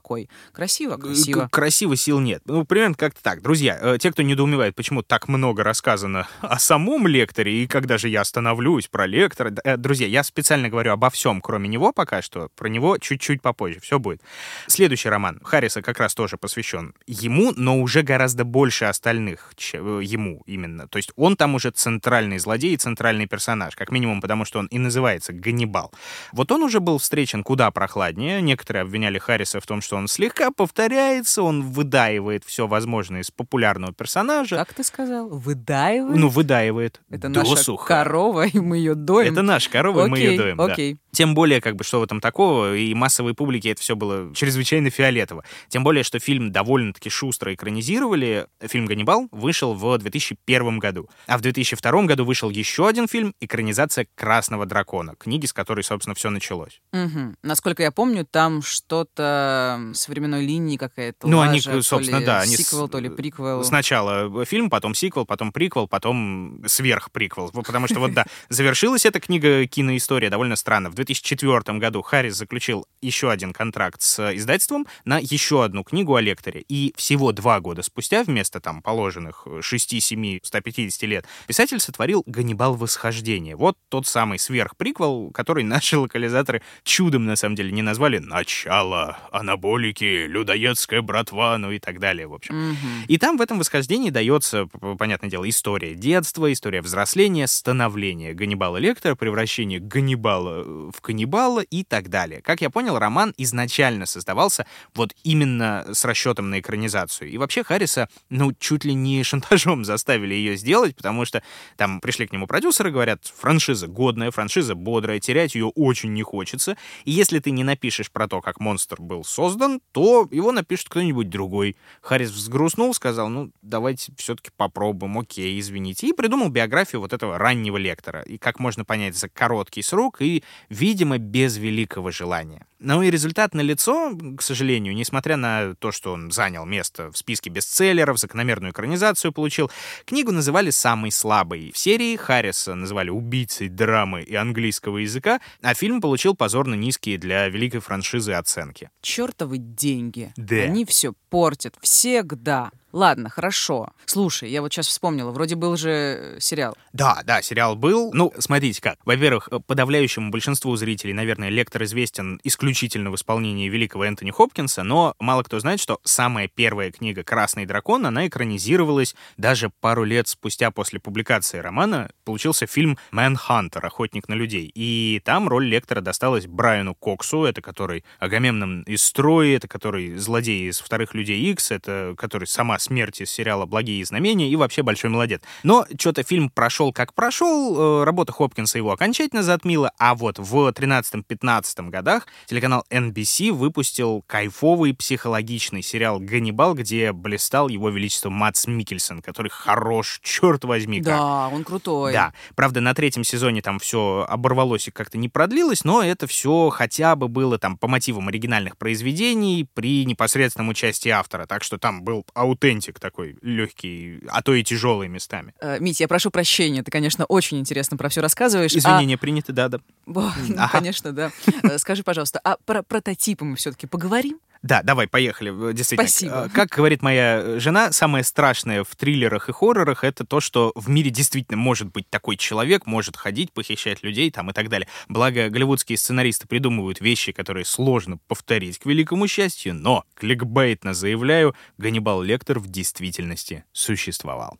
Красиво, 0.52 0.96
красиво. 0.96 1.48
Красиво 1.50 1.96
сил 1.96 2.20
нет. 2.20 2.42
Ну, 2.44 2.64
примерно 2.64 2.94
как-то 2.94 3.22
так. 3.22 3.42
Друзья, 3.42 3.78
э, 3.80 3.98
те, 3.98 4.12
кто 4.12 4.22
недоумевает, 4.22 4.74
почему 4.74 5.02
так 5.02 5.28
много 5.28 5.62
рассказано 5.64 6.26
о 6.40 6.58
самом 6.58 7.06
лекторе, 7.06 7.62
и 7.62 7.66
когда 7.66 7.98
же 7.98 8.08
я 8.08 8.22
остановлюсь 8.22 8.88
про 8.88 9.06
лектора, 9.06 9.54
э, 9.64 9.76
друзья, 9.76 10.06
я 10.06 10.22
специально 10.22 10.68
говорю 10.68 10.92
обо 10.92 11.10
всем, 11.10 11.40
кроме 11.40 11.68
него 11.68 11.92
пока 11.92 12.22
что, 12.22 12.48
про 12.56 12.68
него 12.68 12.98
чуть-чуть 12.98 13.42
попозже, 13.42 13.80
все 13.80 13.98
будет. 13.98 14.22
Следующий 14.66 15.08
роман 15.08 15.40
Харриса 15.42 15.82
как 15.82 15.98
раз 15.98 16.14
тоже 16.14 16.36
посвящен 16.36 16.94
ему, 17.06 17.52
но 17.56 17.80
уже 17.80 18.02
гораздо 18.02 18.44
больше 18.44 18.86
остальных, 18.86 19.52
чем 19.56 20.00
э, 20.00 20.04
ему 20.04 20.42
именно. 20.46 20.88
То 20.88 20.96
есть 20.98 21.12
он 21.16 21.36
там 21.36 21.54
уже 21.54 21.70
центральный 21.70 22.38
злодей 22.38 22.74
и 22.74 22.76
центральный 22.76 23.26
персонаж, 23.26 23.76
как 23.76 23.90
минимум 23.90 24.20
потому, 24.20 24.44
что 24.44 24.58
он 24.58 24.66
и 24.66 24.78
называется 24.78 25.32
Ганнибал. 25.32 25.92
Вот 26.32 26.52
он 26.52 26.62
уже 26.62 26.80
был 26.80 26.98
встречен 26.98 27.42
куда 27.42 27.70
прохладнее. 27.70 28.40
Некоторые 28.42 28.82
обвиняли 28.82 29.18
Харриса 29.18 29.60
в 29.60 29.66
том, 29.66 29.80
что 29.88 29.96
он 29.96 30.06
слегка 30.06 30.50
повторяется, 30.50 31.42
он 31.42 31.62
выдаивает 31.62 32.44
все 32.44 32.66
возможное 32.66 33.22
из 33.22 33.30
популярного 33.30 33.94
персонажа. 33.94 34.56
Как 34.56 34.74
ты 34.74 34.84
сказал? 34.84 35.30
Выдаивает? 35.30 36.14
Ну, 36.14 36.28
выдаивает. 36.28 37.00
Это 37.08 37.30
наша 37.30 37.74
корова, 37.74 38.46
и 38.46 38.58
мы 38.60 38.76
ее 38.76 38.94
доим. 38.94 39.32
Это 39.32 39.40
наша 39.40 39.70
корова, 39.70 40.04
окей, 40.04 40.08
и 40.08 40.10
мы 40.10 40.18
ее 40.18 40.36
доим, 40.36 40.60
окей. 40.60 40.92
да. 40.92 41.00
Тем 41.12 41.34
более, 41.34 41.60
как 41.60 41.76
бы, 41.76 41.84
что 41.84 42.00
в 42.00 42.02
этом 42.02 42.20
такого, 42.20 42.76
и 42.76 42.92
массовой 42.94 43.34
публике 43.34 43.70
это 43.70 43.80
все 43.80 43.96
было 43.96 44.34
чрезвычайно 44.34 44.90
фиолетово. 44.90 45.44
Тем 45.68 45.84
более, 45.84 46.04
что 46.04 46.18
фильм 46.18 46.52
довольно-таки 46.52 47.10
шустро 47.10 47.54
экранизировали. 47.54 48.46
Фильм 48.60 48.86
«Ганнибал» 48.86 49.28
вышел 49.30 49.74
в 49.74 49.98
2001 49.98 50.78
году. 50.78 51.08
А 51.26 51.38
в 51.38 51.40
2002 51.40 52.02
году 52.04 52.24
вышел 52.24 52.50
еще 52.50 52.88
один 52.88 53.08
фильм, 53.08 53.34
экранизация 53.40 54.06
«Красного 54.14 54.66
дракона», 54.66 55.14
книги, 55.16 55.46
с 55.46 55.52
которой, 55.52 55.82
собственно, 55.82 56.14
все 56.14 56.30
началось. 56.30 56.80
Угу. 56.92 57.36
Насколько 57.42 57.82
я 57.82 57.90
помню, 57.90 58.26
там 58.26 58.62
что-то 58.62 59.90
с 59.94 60.08
временной 60.08 60.44
линии 60.44 60.76
какая-то 60.76 61.26
Ну, 61.26 61.38
лажа, 61.38 61.50
они, 61.50 61.82
собственно, 61.82 62.18
то 62.18 62.20
ли 62.20 62.26
да. 62.26 62.40
Они 62.40 62.56
сиквел, 62.56 62.88
то 62.88 62.98
ли 62.98 63.08
приквел. 63.08 63.64
Сначала 63.64 64.44
фильм, 64.44 64.70
потом 64.70 64.94
сиквел, 64.94 65.24
потом 65.24 65.52
приквел, 65.52 65.88
потом 65.88 66.62
сверхприквел. 66.66 67.50
Потому 67.50 67.88
что 67.88 68.00
вот, 68.00 68.12
да, 68.12 68.24
завершилась 68.48 69.06
эта 69.06 69.20
книга 69.20 69.66
киноистория 69.66 70.30
довольно 70.30 70.56
странно. 70.56 70.90
В 70.90 70.97
2004 70.98 71.78
году 71.78 72.02
Харрис 72.02 72.36
заключил 72.36 72.86
еще 73.00 73.30
один 73.30 73.52
контракт 73.52 74.02
с 74.02 74.34
издательством 74.34 74.86
на 75.04 75.18
еще 75.18 75.64
одну 75.64 75.84
книгу 75.84 76.14
о 76.14 76.20
лекторе. 76.20 76.64
И 76.68 76.92
всего 76.96 77.32
два 77.32 77.60
года 77.60 77.82
спустя, 77.82 78.22
вместо 78.22 78.60
там 78.60 78.82
положенных 78.82 79.46
6, 79.60 80.02
7, 80.02 80.40
150 80.42 81.02
лет, 81.02 81.26
писатель 81.46 81.80
сотворил 81.80 82.22
«Ганнибал. 82.26 82.74
Восхождение». 82.74 83.56
Вот 83.56 83.76
тот 83.88 84.06
самый 84.06 84.38
сверхприквел, 84.38 85.30
который 85.32 85.64
наши 85.64 85.98
локализаторы 85.98 86.62
чудом, 86.82 87.24
на 87.24 87.36
самом 87.36 87.54
деле, 87.54 87.72
не 87.72 87.82
назвали 87.82 88.18
«Начало», 88.18 89.18
«Анаболики», 89.32 90.26
«Людоедская 90.26 91.02
братва», 91.02 91.56
ну 91.58 91.70
и 91.70 91.78
так 91.78 91.98
далее, 91.98 92.26
в 92.26 92.34
общем. 92.34 92.54
Mm-hmm. 92.54 93.06
И 93.08 93.18
там 93.18 93.36
в 93.36 93.40
этом 93.40 93.58
восхождении 93.58 94.10
дается, 94.10 94.66
понятное 94.98 95.30
дело, 95.30 95.48
история 95.48 95.94
детства, 95.94 96.52
история 96.52 96.82
взросления, 96.82 97.46
становления 97.46 98.34
Ганнибала 98.34 98.76
Лектора, 98.76 99.14
превращение 99.14 99.80
Ганнибала 99.80 100.64
э, 100.64 100.87
в 100.90 101.00
каннибала 101.00 101.60
и 101.60 101.84
так 101.84 102.08
далее. 102.08 102.42
Как 102.42 102.60
я 102.60 102.70
понял, 102.70 102.98
роман 102.98 103.34
изначально 103.36 104.06
создавался 104.06 104.66
вот 104.94 105.14
именно 105.24 105.86
с 105.92 106.04
расчетом 106.04 106.50
на 106.50 106.60
экранизацию. 106.60 107.30
И 107.30 107.38
вообще 107.38 107.62
Харриса, 107.62 108.08
ну, 108.30 108.52
чуть 108.58 108.84
ли 108.84 108.94
не 108.94 109.22
шантажом 109.28 109.84
заставили 109.84 110.34
ее 110.34 110.56
сделать, 110.56 110.96
потому 110.96 111.24
что 111.24 111.42
там 111.76 112.00
пришли 112.00 112.26
к 112.26 112.32
нему 112.32 112.46
продюсеры, 112.46 112.90
говорят, 112.90 113.26
франшиза 113.26 113.86
годная, 113.86 114.30
франшиза 114.30 114.74
бодрая, 114.74 115.20
терять 115.20 115.54
ее 115.54 115.66
очень 115.66 116.12
не 116.12 116.22
хочется. 116.22 116.76
И 117.04 117.10
если 117.10 117.38
ты 117.38 117.50
не 117.50 117.64
напишешь 117.64 118.10
про 118.10 118.28
то, 118.28 118.40
как 118.40 118.60
монстр 118.60 119.00
был 119.00 119.24
создан, 119.24 119.80
то 119.92 120.28
его 120.30 120.52
напишет 120.52 120.88
кто-нибудь 120.88 121.28
другой. 121.28 121.76
Харрис 122.00 122.30
взгрустнул, 122.30 122.94
сказал, 122.94 123.28
ну, 123.28 123.50
давайте 123.62 124.12
все-таки 124.16 124.50
попробуем, 124.56 125.18
окей, 125.18 125.58
извините. 125.58 126.08
И 126.08 126.12
придумал 126.12 126.48
биографию 126.48 127.00
вот 127.00 127.12
этого 127.12 127.38
раннего 127.38 127.76
лектора. 127.76 128.22
И 128.22 128.38
как 128.38 128.58
можно 128.58 128.84
понять, 128.84 129.16
за 129.16 129.28
короткий 129.28 129.82
срок 129.82 130.20
и, 130.20 130.42
видимо, 130.78 131.18
без 131.18 131.58
великого 131.58 132.10
желания. 132.10 132.66
Ну 132.80 133.02
и 133.02 133.10
результат 133.10 133.54
налицо, 133.54 134.16
к 134.36 134.42
сожалению, 134.42 134.94
несмотря 134.94 135.36
на 135.36 135.74
то, 135.74 135.90
что 135.90 136.12
он 136.12 136.30
занял 136.30 136.64
место 136.64 137.10
в 137.10 137.18
списке 137.18 137.50
бестселлеров, 137.50 138.18
закономерную 138.18 138.72
экранизацию 138.72 139.32
получил, 139.32 139.70
книгу 140.04 140.30
называли 140.30 140.70
самой 140.70 141.10
слабой. 141.10 141.72
В 141.72 141.78
серии 141.78 142.14
Харриса 142.16 142.74
называли 142.74 143.10
убийцей 143.10 143.68
драмы 143.68 144.22
и 144.22 144.34
английского 144.34 144.98
языка, 144.98 145.40
а 145.60 145.74
фильм 145.74 146.00
получил 146.00 146.36
позорно 146.36 146.74
низкие 146.74 147.18
для 147.18 147.48
великой 147.48 147.80
франшизы 147.80 148.32
оценки. 148.32 148.90
Чертовы 149.02 149.58
деньги. 149.58 150.32
Да. 150.36 150.56
Они 150.56 150.84
все 150.84 151.14
портят. 151.30 151.76
Всегда. 151.80 152.70
Ладно, 152.90 153.28
хорошо. 153.28 153.90
Слушай, 154.06 154.50
я 154.50 154.62
вот 154.62 154.72
сейчас 154.72 154.86
вспомнила, 154.86 155.30
вроде 155.30 155.56
был 155.56 155.76
же 155.76 156.38
сериал. 156.40 156.74
Да, 156.94 157.22
да, 157.24 157.42
сериал 157.42 157.76
был. 157.76 158.12
Ну, 158.14 158.32
смотрите 158.38 158.80
как. 158.80 158.98
Во-первых, 159.04 159.50
подавляющему 159.66 160.30
большинству 160.30 160.74
зрителей, 160.76 161.12
наверное, 161.12 161.50
лектор 161.50 161.82
известен 161.84 162.40
исключительно 162.44 162.67
в 163.10 163.14
исполнении 163.14 163.68
великого 163.68 164.04
Энтони 164.04 164.30
Хопкинса, 164.30 164.82
но 164.82 165.14
мало 165.18 165.42
кто 165.42 165.58
знает, 165.60 165.80
что 165.80 166.00
самая 166.04 166.48
первая 166.48 166.90
книга 166.90 167.22
«Красный 167.24 167.66
дракон», 167.66 168.06
она 168.06 168.26
экранизировалась 168.26 169.14
даже 169.36 169.70
пару 169.80 170.04
лет 170.04 170.28
спустя 170.28 170.70
после 170.70 171.00
публикации 171.00 171.58
романа. 171.58 172.10
Получился 172.24 172.66
фильм 172.66 172.98
«Мэнхантер. 173.10 173.84
Охотник 173.84 174.28
на 174.28 174.34
людей». 174.34 174.70
И 174.74 175.20
там 175.24 175.48
роль 175.48 175.66
лектора 175.66 176.00
досталась 176.00 176.46
Брайану 176.46 176.94
Коксу, 176.94 177.44
это 177.44 177.62
который 177.62 178.04
Агамемнон 178.18 178.82
из 178.82 179.02
строя, 179.02 179.56
это 179.56 179.68
который 179.68 180.16
злодей 180.16 180.68
из 180.68 180.80
«Вторых 180.80 181.14
людей 181.14 181.40
Икс», 181.50 181.70
это 181.70 182.14
который 182.18 182.46
сама 182.46 182.78
смерти 182.78 183.22
из 183.22 183.30
сериала 183.30 183.66
«Благие 183.66 184.04
знамения» 184.04 184.48
и 184.50 184.56
вообще 184.56 184.82
большой 184.82 185.10
молодец. 185.10 185.40
Но 185.62 185.86
что-то 185.98 186.22
фильм 186.22 186.50
прошел 186.50 186.92
как 186.92 187.14
прошел, 187.14 188.02
э, 188.02 188.04
работа 188.04 188.32
Хопкинса 188.32 188.78
его 188.78 188.92
окончательно 188.92 189.42
затмила, 189.42 189.92
а 189.98 190.14
вот 190.14 190.38
в 190.38 190.68
13-15 190.68 191.90
годах 191.90 192.26
телеканал 192.58 192.84
NBC 192.90 193.52
выпустил 193.52 194.24
кайфовый 194.26 194.92
психологичный 194.92 195.80
сериал 195.82 196.18
«Ганнибал», 196.18 196.74
где 196.74 197.12
блистал 197.12 197.68
его 197.68 197.88
величество 197.88 198.30
Матс 198.30 198.66
Микельсон, 198.66 199.22
который 199.22 199.48
хорош, 199.48 200.18
черт 200.24 200.64
возьми, 200.64 200.98
как. 200.98 201.06
Да, 201.16 201.48
он 201.48 201.62
крутой. 201.62 202.12
Да, 202.12 202.32
правда, 202.56 202.80
на 202.80 202.94
третьем 202.94 203.22
сезоне 203.22 203.62
там 203.62 203.78
все 203.78 204.26
оборвалось 204.28 204.88
и 204.88 204.90
как-то 204.90 205.18
не 205.18 205.28
продлилось, 205.28 205.84
но 205.84 206.02
это 206.02 206.26
все 206.26 206.70
хотя 206.70 207.14
бы 207.14 207.28
было 207.28 207.58
там 207.58 207.76
по 207.78 207.86
мотивам 207.86 208.26
оригинальных 208.26 208.76
произведений 208.76 209.68
при 209.74 210.04
непосредственном 210.04 210.68
участии 210.70 211.10
автора, 211.10 211.46
так 211.46 211.62
что 211.62 211.78
там 211.78 212.02
был 212.02 212.26
аутентик 212.34 212.98
такой 212.98 213.36
легкий, 213.40 214.18
а 214.28 214.42
то 214.42 214.52
и 214.52 214.64
тяжелый 214.64 215.06
местами. 215.06 215.54
Э, 215.60 215.78
Мить, 215.78 216.00
я 216.00 216.08
прошу 216.08 216.32
прощения, 216.32 216.82
ты, 216.82 216.90
конечно, 216.90 217.24
очень 217.26 217.58
интересно 217.60 217.96
про 217.96 218.08
все 218.08 218.20
рассказываешь. 218.20 218.74
а- 218.74 218.78
Извинения 218.78 219.16
приняты, 219.16 219.52
да, 219.52 219.68
да. 219.68 219.78
О, 220.06 220.32
ну, 220.48 220.54
Ага. 220.56 220.68
конечно, 220.72 221.12
да. 221.12 221.30
Э, 221.62 221.78
Скажи, 221.78 222.02
пожалуйста, 222.02 222.40
а 222.48 222.56
про 222.64 222.82
прототипы 222.82 223.44
мы 223.44 223.56
все-таки 223.56 223.86
поговорим? 223.86 224.40
Да, 224.62 224.82
давай, 224.82 225.06
поехали. 225.06 225.70
Э, 225.70 225.72
Действительно. 225.74 226.08
Спасибо. 226.08 226.46
Э, 226.46 226.48
Как 226.48 226.70
говорит 226.70 227.02
моя 227.02 227.60
жена, 227.60 227.92
самое 227.92 228.24
страшное 228.24 228.84
в 228.84 228.96
триллерах 228.96 229.50
и 229.50 229.52
хоррорах 229.52 230.02
это 230.02 230.24
то, 230.24 230.40
что 230.40 230.72
в 230.74 230.88
мире 230.88 231.10
действительно 231.10 231.58
может 231.58 231.88
быть 231.92 232.08
такой 232.08 232.36
человек, 232.36 232.86
может 232.86 233.16
ходить, 233.16 233.52
похищать 233.52 234.02
людей 234.02 234.30
там 234.30 234.50
и 234.50 234.54
так 234.54 234.70
далее. 234.70 234.88
Благо, 235.08 235.50
голливудские 235.50 235.98
сценаристы 235.98 236.48
придумывают 236.48 237.00
вещи, 237.00 237.32
которые 237.32 237.66
сложно 237.66 238.18
повторить 238.26 238.78
к 238.78 238.86
великому 238.86 239.28
счастью, 239.28 239.74
но, 239.74 240.04
кликбейтно 240.14 240.94
заявляю, 240.94 241.54
Ганнибал 241.76 242.22
Лектор 242.22 242.58
в 242.58 242.66
действительности 242.68 243.64
существовал. 243.72 244.58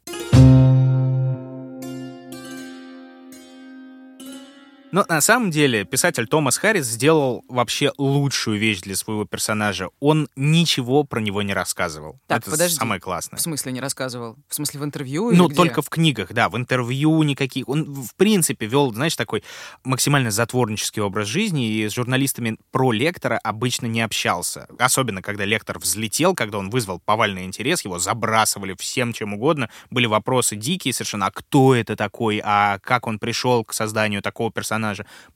Но 4.90 5.04
на 5.06 5.20
самом 5.20 5.50
деле 5.50 5.84
писатель 5.84 6.26
Томас 6.26 6.56
Харрис 6.56 6.86
сделал 6.86 7.44
вообще 7.48 7.92
лучшую 7.98 8.58
вещь 8.58 8.80
для 8.80 8.96
своего 8.96 9.26
персонажа. 9.26 9.90
Он 10.00 10.28
ничего 10.34 11.04
про 11.04 11.20
него 11.20 11.42
не 11.42 11.52
рассказывал. 11.52 12.18
Так, 12.26 12.38
Это 12.40 12.52
подожди. 12.52 12.74
самое 12.76 12.98
классное. 12.98 13.36
В 13.36 13.42
смысле 13.42 13.72
не 13.72 13.80
рассказывал? 13.80 14.36
В 14.48 14.54
смысле 14.54 14.80
в 14.80 14.84
интервью? 14.84 15.30
или 15.30 15.36
Ну, 15.36 15.48
где? 15.48 15.56
только 15.56 15.82
в 15.82 15.90
книгах, 15.90 16.32
да, 16.32 16.48
в 16.48 16.56
интервью 16.56 17.22
никаких. 17.22 17.68
Он, 17.68 17.84
в 17.84 18.14
принципе, 18.14 18.64
вел, 18.64 18.90
знаешь, 18.94 19.14
такой 19.14 19.44
максимально 19.84 20.30
затворнический 20.30 21.02
образ 21.02 21.28
жизни, 21.28 21.68
и 21.70 21.86
с 21.86 21.92
журналистами 21.92 22.56
про 22.70 22.90
лектора 22.90 23.38
обычно 23.44 23.84
не 23.86 24.00
общался. 24.00 24.68
Особенно, 24.78 25.20
когда 25.20 25.44
лектор 25.44 25.78
взлетел, 25.78 26.34
когда 26.34 26.56
он 26.56 26.70
вызвал 26.70 26.98
повальный 26.98 27.44
интерес, 27.44 27.84
его 27.84 27.98
забрасывали 27.98 28.74
всем 28.78 29.12
чем 29.12 29.34
угодно. 29.34 29.68
Были 29.90 30.06
вопросы 30.06 30.56
дикие 30.56 30.94
совершенно, 30.94 31.26
а 31.26 31.30
кто 31.30 31.74
это 31.74 31.94
такой, 31.94 32.40
а 32.42 32.78
как 32.78 33.06
он 33.06 33.18
пришел 33.18 33.64
к 33.66 33.74
созданию 33.74 34.22
такого 34.22 34.50
персонажа, 34.50 34.77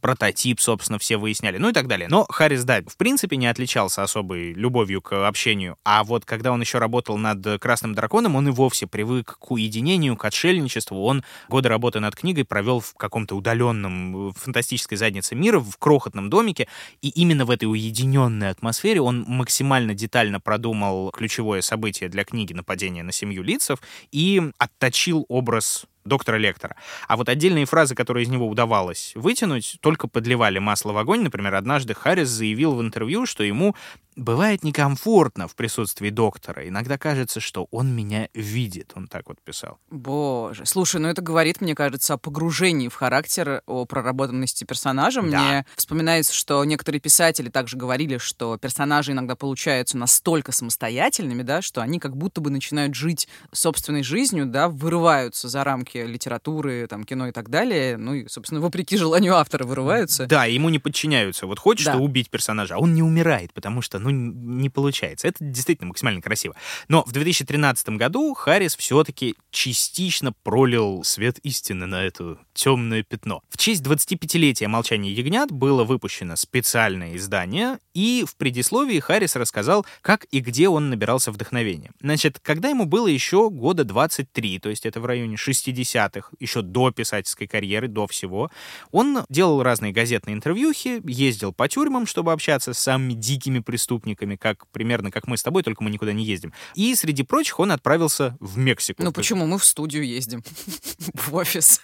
прототип, 0.01 0.61
собственно, 0.61 0.99
все 0.99 1.17
выясняли, 1.17 1.59
ну 1.59 1.71
и 1.71 1.73
так 1.73 1.87
далее. 1.87 2.09
Но 2.09 2.25
Харрис, 2.29 2.65
да, 2.65 2.83
в 2.87 2.97
принципе, 2.97 3.37
не 3.37 3.47
отличался 3.47 4.03
особой 4.03 4.53
любовью 4.53 5.03
к 5.03 5.27
общению. 5.27 5.77
А 5.85 6.05
вот 6.05 6.25
когда 6.25 6.53
он 6.53 6.61
еще 6.61 6.79
работал 6.79 7.19
над 7.19 7.61
«Красным 7.61 7.95
драконом», 7.95 8.37
он 8.37 8.49
и 8.49 8.51
вовсе 8.51 8.87
привык 8.87 9.39
к 9.39 9.51
уединению, 9.51 10.17
к 10.17 10.25
отшельничеству. 10.25 11.03
Он 11.03 11.23
годы 11.49 11.69
работы 11.69 12.01
над 12.01 12.15
книгой 12.15 12.45
провел 12.45 12.81
в 12.81 12.95
каком-то 12.95 13.35
удаленном, 13.37 14.29
э, 14.29 14.33
фантастической 14.37 14.99
заднице 14.99 15.35
мира, 15.35 15.59
в 15.59 15.77
крохотном 15.79 16.31
домике. 16.31 16.69
И 17.01 17.09
именно 17.09 17.45
в 17.45 17.51
этой 17.51 17.65
уединенной 17.65 18.51
атмосфере 18.51 19.01
он 19.01 19.25
максимально 19.27 19.95
детально 19.95 20.41
продумал 20.41 21.11
ключевое 21.11 21.61
событие 21.61 22.09
для 22.09 22.25
книги 22.25 22.53
«Нападение 22.53 23.03
на 23.03 23.13
семью 23.13 23.43
лицев» 23.43 23.79
и 24.11 24.43
отточил 24.59 25.25
образ 25.29 25.87
доктора 26.05 26.37
Лектора. 26.37 26.77
А 27.09 27.17
вот 27.17 27.29
отдельные 27.29 27.67
фразы, 27.67 27.95
которые 27.95 28.25
из 28.25 28.29
него 28.29 28.49
удавалось 28.49 29.13
вытянуть, 29.15 29.79
только 29.81 30.09
подливали 30.09 30.59
масло 30.59 30.93
в 30.93 30.99
огонь. 30.99 31.23
Например, 31.23 31.55
однажды 31.55 31.95
Харрис 31.95 32.29
заявил 32.29 32.75
в 32.75 32.83
интервью, 32.83 33.27
что 33.27 33.45
ему 33.45 33.75
бывает 34.17 34.63
некомфортно 34.65 35.49
в 35.49 35.55
присутствии 35.57 36.11
доктора. 36.11 36.69
Иногда 36.69 36.99
кажется, 36.99 37.41
что 37.41 37.67
он 37.71 37.95
меня 37.95 38.29
видит. 38.35 38.93
Он 38.95 39.09
так 39.09 39.29
вот 39.29 39.41
писал. 39.43 39.79
Боже, 39.91 40.67
слушай, 40.67 41.01
ну 41.01 41.09
это 41.09 41.23
говорит, 41.23 41.61
мне 41.61 41.75
кажется, 41.75 42.15
о 42.15 42.19
погружении 42.19 42.89
в 42.89 42.95
характер, 42.95 43.63
о 43.67 43.85
проработанности 43.87 44.65
персонажа. 44.65 45.23
Да. 45.23 45.27
Мне 45.27 45.67
вспоминается, 45.77 46.35
что 46.35 46.65
некоторые 46.65 47.01
писатели 47.01 47.49
также 47.49 47.77
говорили, 47.77 48.19
что 48.19 48.57
персонажи 48.59 49.13
иногда 49.13 49.37
получаются 49.37 49.97
настолько 49.97 50.53
самостоятельными, 50.53 51.43
да, 51.43 51.63
что 51.63 51.81
они 51.81 51.99
как 51.99 52.17
будто 52.17 52.41
бы 52.41 52.51
начинают 52.51 52.95
жить 52.95 53.29
собственной 53.53 54.03
жизнью, 54.03 54.47
да, 54.47 54.69
вырываются 54.69 55.49
за 55.49 55.65
рамки 55.65 55.99
литературы, 55.99 56.87
там, 56.89 57.05
кино 57.05 57.29
и 57.29 57.33
так 57.33 57.49
далее, 57.51 57.97
ну 57.97 58.15
и, 58.15 58.29
собственно, 58.29 58.61
вопреки 58.61 58.97
желанию 58.97 59.37
автора 59.37 59.65
вырываются. 59.65 60.27
Да, 60.27 60.45
ему 60.45 60.69
не 60.69 60.79
подчиняются. 60.79 61.47
Вот 61.47 61.59
хочешь 61.59 61.87
Да. 61.87 61.97
убить 61.97 62.31
персонажа, 62.31 62.75
а 62.75 62.79
он 62.79 62.95
не 62.95 63.03
умирает, 63.03 63.53
потому 63.53 63.83
что, 63.83 63.99
ну, 64.03 64.11
не 64.11 64.71
получается. 64.71 65.29
Это 65.29 65.45
действительно 65.45 65.89
максимально 65.89 66.21
красиво. 66.21 66.55
Но 66.89 67.05
в 67.05 67.13
2013 67.13 67.89
году 67.91 68.35
Харрис 68.35 68.77
все-таки 68.77 69.35
частично 69.51 70.33
пролил 70.33 71.05
свет 71.05 71.39
истины 71.41 71.87
на 71.87 72.05
это 72.05 72.39
темное 72.55 73.03
пятно. 73.03 73.43
В 73.49 73.57
честь 73.57 73.83
25-летия 73.83 74.69
«Молчания 74.69 75.13
ягнят» 75.13 75.51
было 75.51 75.85
выпущено 75.85 76.37
специальное 76.37 77.17
издание, 77.17 77.79
и 77.95 78.25
в 78.27 78.37
предисловии 78.37 79.01
Харрис 79.01 79.37
рассказал, 79.37 79.87
как 80.01 80.27
и 80.31 80.41
где 80.41 80.69
он 80.69 80.91
набирался 80.91 81.33
вдохновения. 81.33 81.91
Значит, 82.01 82.39
когда 82.41 82.69
ему 82.69 82.85
было 82.85 83.07
еще 83.07 83.51
года 83.51 83.85
23, 83.85 84.59
то 84.59 84.69
есть 84.69 84.87
это 84.87 85.01
в 85.01 85.07
районе 85.07 85.37
60-х, 85.37 86.31
еще 86.39 86.63
до 86.63 86.91
писательской 86.91 87.47
карьеры, 87.47 87.89
до 87.89 88.07
всего, 88.07 88.51
он 88.91 89.25
делал 89.29 89.63
разные 89.63 89.93
газетные 89.93 90.35
интервьюхи, 90.35 91.01
ездил 91.05 91.53
по 91.53 91.69
тюрьмам, 91.69 92.07
чтобы 92.07 92.33
общаться 92.33 92.75
с 92.75 92.79
самыми 92.79 93.15
дикими 93.15 93.61
преступниками, 93.61 94.37
как 94.37 94.67
примерно 94.69 95.11
как 95.11 95.27
мы 95.27 95.37
с 95.37 95.43
тобой, 95.43 95.63
только 95.63 95.83
мы 95.83 95.91
никуда 95.91 96.13
не 96.13 96.25
ездим. 96.25 96.53
И, 96.75 96.95
среди 96.95 97.23
прочих, 97.23 97.61
он 97.61 97.73
отправился 97.73 98.37
в 98.41 98.59
Мексику. 98.59 99.03
Ну 99.03 99.13
почему? 99.13 99.47
Мы 99.47 99.59
в 99.59 99.65
студию 99.65 100.07
ездим. 100.07 100.43
В 101.15 101.35
офис. 101.35 101.81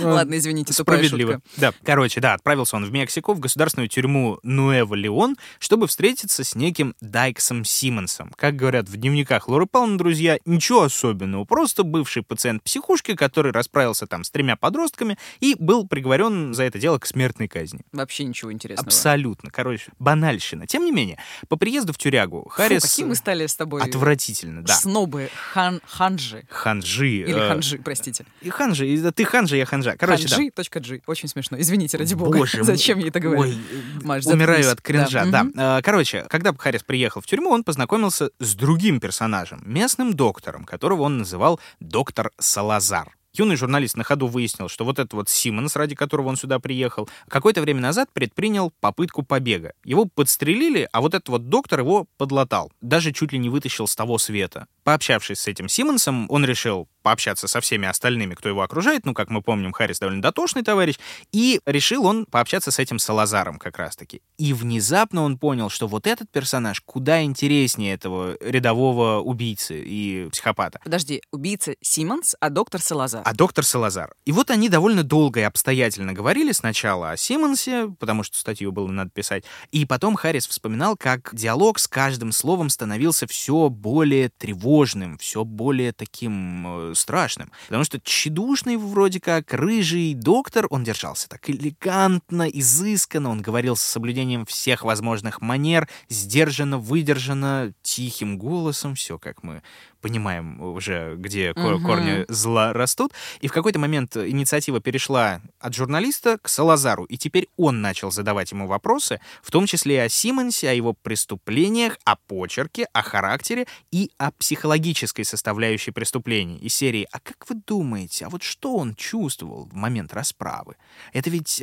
Ладно, 0.00 0.38
извините, 0.38 0.72
Справедливо. 0.72 1.40
Да. 1.56 1.72
Короче, 1.84 2.20
да, 2.20 2.34
отправился 2.34 2.76
он 2.76 2.84
в 2.84 2.92
Мексику, 2.92 3.34
в 3.34 3.40
государственную 3.40 3.88
тюрьму 3.88 4.38
Нуэво 4.42 4.94
Леон, 4.94 5.36
чтобы 5.58 5.86
встретиться 5.86 6.44
с 6.44 6.54
неким 6.54 6.94
Дайксом 7.00 7.64
Симмонсом. 7.64 8.32
Как 8.36 8.56
говорят 8.56 8.88
в 8.88 8.96
дневниках 8.96 9.48
Лоры 9.48 9.66
Павловны, 9.66 9.98
друзья, 9.98 10.38
ничего 10.44 10.82
особенного, 10.82 11.44
просто 11.44 11.82
бывший 11.82 12.22
пациент 12.22 12.62
психушки, 12.62 13.14
который 13.14 13.52
расправился 13.52 14.06
там 14.06 14.24
с 14.24 14.30
тремя 14.30 14.56
подростками 14.56 15.18
и 15.40 15.54
был 15.58 15.86
приговорен 15.86 16.54
за 16.54 16.64
это 16.64 16.78
дело 16.78 16.98
к 16.98 17.06
смертной 17.06 17.48
казни. 17.48 17.80
Вообще 17.92 18.24
ничего 18.24 18.52
интересного. 18.52 18.86
Абсолютно. 18.86 19.50
Короче, 19.50 19.92
банальщина. 19.98 20.66
Тем 20.66 20.84
не 20.84 20.92
менее, 20.92 21.18
по 21.48 21.56
приезду 21.56 21.92
в 21.92 21.98
тюрягу 21.98 22.44
Фу, 22.44 22.48
Харрис... 22.50 22.82
какие 22.82 23.06
мы 23.06 23.14
стали 23.14 23.46
с 23.46 23.56
тобой 23.56 23.82
Отвратительно, 23.82 24.62
да. 24.62 24.74
снобы, 24.74 25.30
хан, 25.52 25.80
ханжи. 25.86 26.44
Ханжи. 26.48 27.08
Или 27.08 27.36
э, 27.36 27.48
ханжи, 27.48 27.78
простите. 27.78 28.24
И 28.42 28.50
ханжи. 28.50 28.96
да 28.98 29.12
Ты 29.18 29.24
ханжи, 29.24 29.56
я 29.56 29.66
ханжа. 29.66 29.96
Короче, 29.98 30.28
да. 30.28 30.36
Ханжи. 30.36 31.00
Очень 31.06 31.28
смешно. 31.28 31.60
Извините, 31.60 31.96
ради 31.96 32.14
бога. 32.14 32.38
Боже 32.38 32.62
Зачем 32.62 33.00
я 33.00 33.08
это 33.08 33.18
говорю? 33.18 33.40
Ой, 33.40 33.58
Маш, 34.04 34.24
умираю 34.26 34.62
заткнись. 34.62 35.00
от 35.00 35.10
кринжа, 35.10 35.30
Да, 35.30 35.44
да. 35.52 35.78
Э, 35.78 35.82
Короче, 35.82 36.24
когда 36.30 36.54
Харрис 36.56 36.84
приехал 36.84 37.20
в 37.20 37.26
тюрьму, 37.26 37.50
он 37.50 37.64
познакомился 37.64 38.30
с 38.38 38.54
другим 38.54 39.00
персонажем, 39.00 39.60
местным 39.64 40.14
доктором, 40.14 40.64
которого 40.64 41.02
он 41.02 41.18
называл 41.18 41.58
доктор 41.80 42.30
Салазар. 42.38 43.12
Юный 43.34 43.56
журналист 43.56 43.96
на 43.96 44.04
ходу 44.04 44.26
выяснил, 44.26 44.68
что 44.68 44.84
вот 44.84 44.98
этот 44.98 45.12
вот 45.12 45.28
Симмонс, 45.28 45.76
ради 45.76 45.94
которого 45.94 46.28
он 46.28 46.36
сюда 46.36 46.58
приехал, 46.58 47.08
какое-то 47.28 47.60
время 47.60 47.80
назад 47.80 48.08
предпринял 48.12 48.72
попытку 48.80 49.22
побега. 49.22 49.74
Его 49.84 50.06
подстрелили, 50.06 50.88
а 50.92 51.00
вот 51.00 51.14
этот 51.14 51.28
вот 51.28 51.48
доктор 51.48 51.80
его 51.80 52.06
подлатал. 52.16 52.72
Даже 52.80 53.12
чуть 53.12 53.32
ли 53.32 53.38
не 53.38 53.48
вытащил 53.48 53.86
с 53.86 53.94
того 53.94 54.18
света. 54.18 54.66
Пообщавшись 54.88 55.40
с 55.40 55.46
этим 55.46 55.68
Симмонсом, 55.68 56.24
он 56.30 56.46
решил 56.46 56.88
пообщаться 57.02 57.46
со 57.46 57.60
всеми 57.60 57.86
остальными, 57.86 58.34
кто 58.34 58.48
его 58.48 58.62
окружает. 58.62 59.04
Ну, 59.04 59.12
как 59.12 59.28
мы 59.28 59.42
помним, 59.42 59.72
Харрис 59.72 59.98
довольно 59.98 60.22
дотошный 60.22 60.62
товарищ. 60.62 60.96
И 61.30 61.60
решил 61.66 62.06
он 62.06 62.24
пообщаться 62.24 62.70
с 62.70 62.78
этим 62.78 62.98
Салазаром 62.98 63.58
как 63.58 63.78
раз-таки. 63.78 64.22
И 64.38 64.54
внезапно 64.54 65.22
он 65.22 65.38
понял, 65.38 65.68
что 65.68 65.88
вот 65.88 66.06
этот 66.06 66.30
персонаж 66.30 66.80
куда 66.80 67.22
интереснее 67.22 67.94
этого 67.94 68.36
рядового 68.40 69.20
убийцы 69.20 69.82
и 69.82 70.28
психопата. 70.30 70.80
Подожди, 70.82 71.22
убийца 71.32 71.74
Симмонс, 71.82 72.34
а 72.40 72.48
доктор 72.48 72.80
Салазар. 72.80 73.22
А 73.24 73.34
доктор 73.34 73.64
Салазар. 73.64 74.14
И 74.24 74.32
вот 74.32 74.50
они 74.50 74.70
довольно 74.70 75.02
долго 75.02 75.40
и 75.40 75.44
обстоятельно 75.44 76.14
говорили 76.14 76.52
сначала 76.52 77.10
о 77.10 77.16
Симмонсе, 77.18 77.88
потому 77.98 78.22
что 78.22 78.38
статью 78.38 78.72
было 78.72 78.88
надо 78.88 79.10
писать, 79.10 79.44
и 79.70 79.84
потом 79.84 80.14
Харрис 80.14 80.46
вспоминал, 80.46 80.96
как 80.96 81.30
диалог 81.34 81.78
с 81.78 81.86
каждым 81.86 82.32
словом 82.32 82.70
становился 82.70 83.26
все 83.26 83.68
более 83.68 84.30
тревожным, 84.30 84.77
все 85.18 85.44
более 85.44 85.92
таким 85.92 86.90
э, 86.90 86.94
страшным. 86.94 87.50
Потому 87.66 87.84
что 87.84 88.00
тщедушный 88.00 88.76
вроде 88.76 89.20
как 89.20 89.52
рыжий 89.52 90.14
доктор, 90.14 90.66
он 90.70 90.84
держался 90.84 91.28
так 91.28 91.48
элегантно, 91.48 92.48
изысканно, 92.48 93.30
он 93.30 93.42
говорил 93.42 93.76
с 93.76 93.82
соблюдением 93.82 94.46
всех 94.46 94.82
возможных 94.82 95.40
манер, 95.40 95.88
сдержанно, 96.08 96.78
выдержанно, 96.78 97.72
тихим 97.82 98.38
голосом, 98.38 98.94
все 98.94 99.18
как 99.18 99.42
мы 99.42 99.62
понимаем 100.00 100.60
уже, 100.60 101.14
где 101.16 101.52
Мгм. 101.54 101.82
корни 101.84 102.24
зла 102.28 102.72
растут. 102.72 103.12
И 103.40 103.48
в 103.48 103.52
какой-то 103.52 103.78
момент 103.78 104.16
инициатива 104.16 104.80
перешла 104.80 105.40
от 105.60 105.74
журналиста 105.74 106.38
к 106.38 106.48
Салазару, 106.48 107.04
и 107.04 107.16
теперь 107.16 107.48
он 107.56 107.80
начал 107.80 108.10
задавать 108.10 108.52
ему 108.52 108.66
вопросы, 108.66 109.20
в 109.42 109.50
том 109.50 109.66
числе 109.66 109.96
и 109.96 109.98
о 109.98 110.08
Симмонсе, 110.08 110.70
о 110.70 110.72
его 110.72 110.92
преступлениях, 110.92 111.98
о 112.04 112.16
почерке, 112.16 112.86
о 112.92 113.02
характере 113.02 113.66
и 113.90 114.10
о 114.18 114.30
психологической 114.32 115.24
составляющей 115.24 115.90
преступлений. 115.90 116.58
Из 116.58 116.74
серии 116.74 117.06
«А 117.12 117.20
как 117.20 117.48
вы 117.48 117.56
думаете, 117.66 118.26
а 118.26 118.28
вот 118.28 118.42
что 118.42 118.76
он 118.76 118.94
чувствовал 118.94 119.66
в 119.66 119.74
момент 119.74 120.12
расправы? 120.14 120.76
Это 121.12 121.30
ведь 121.30 121.62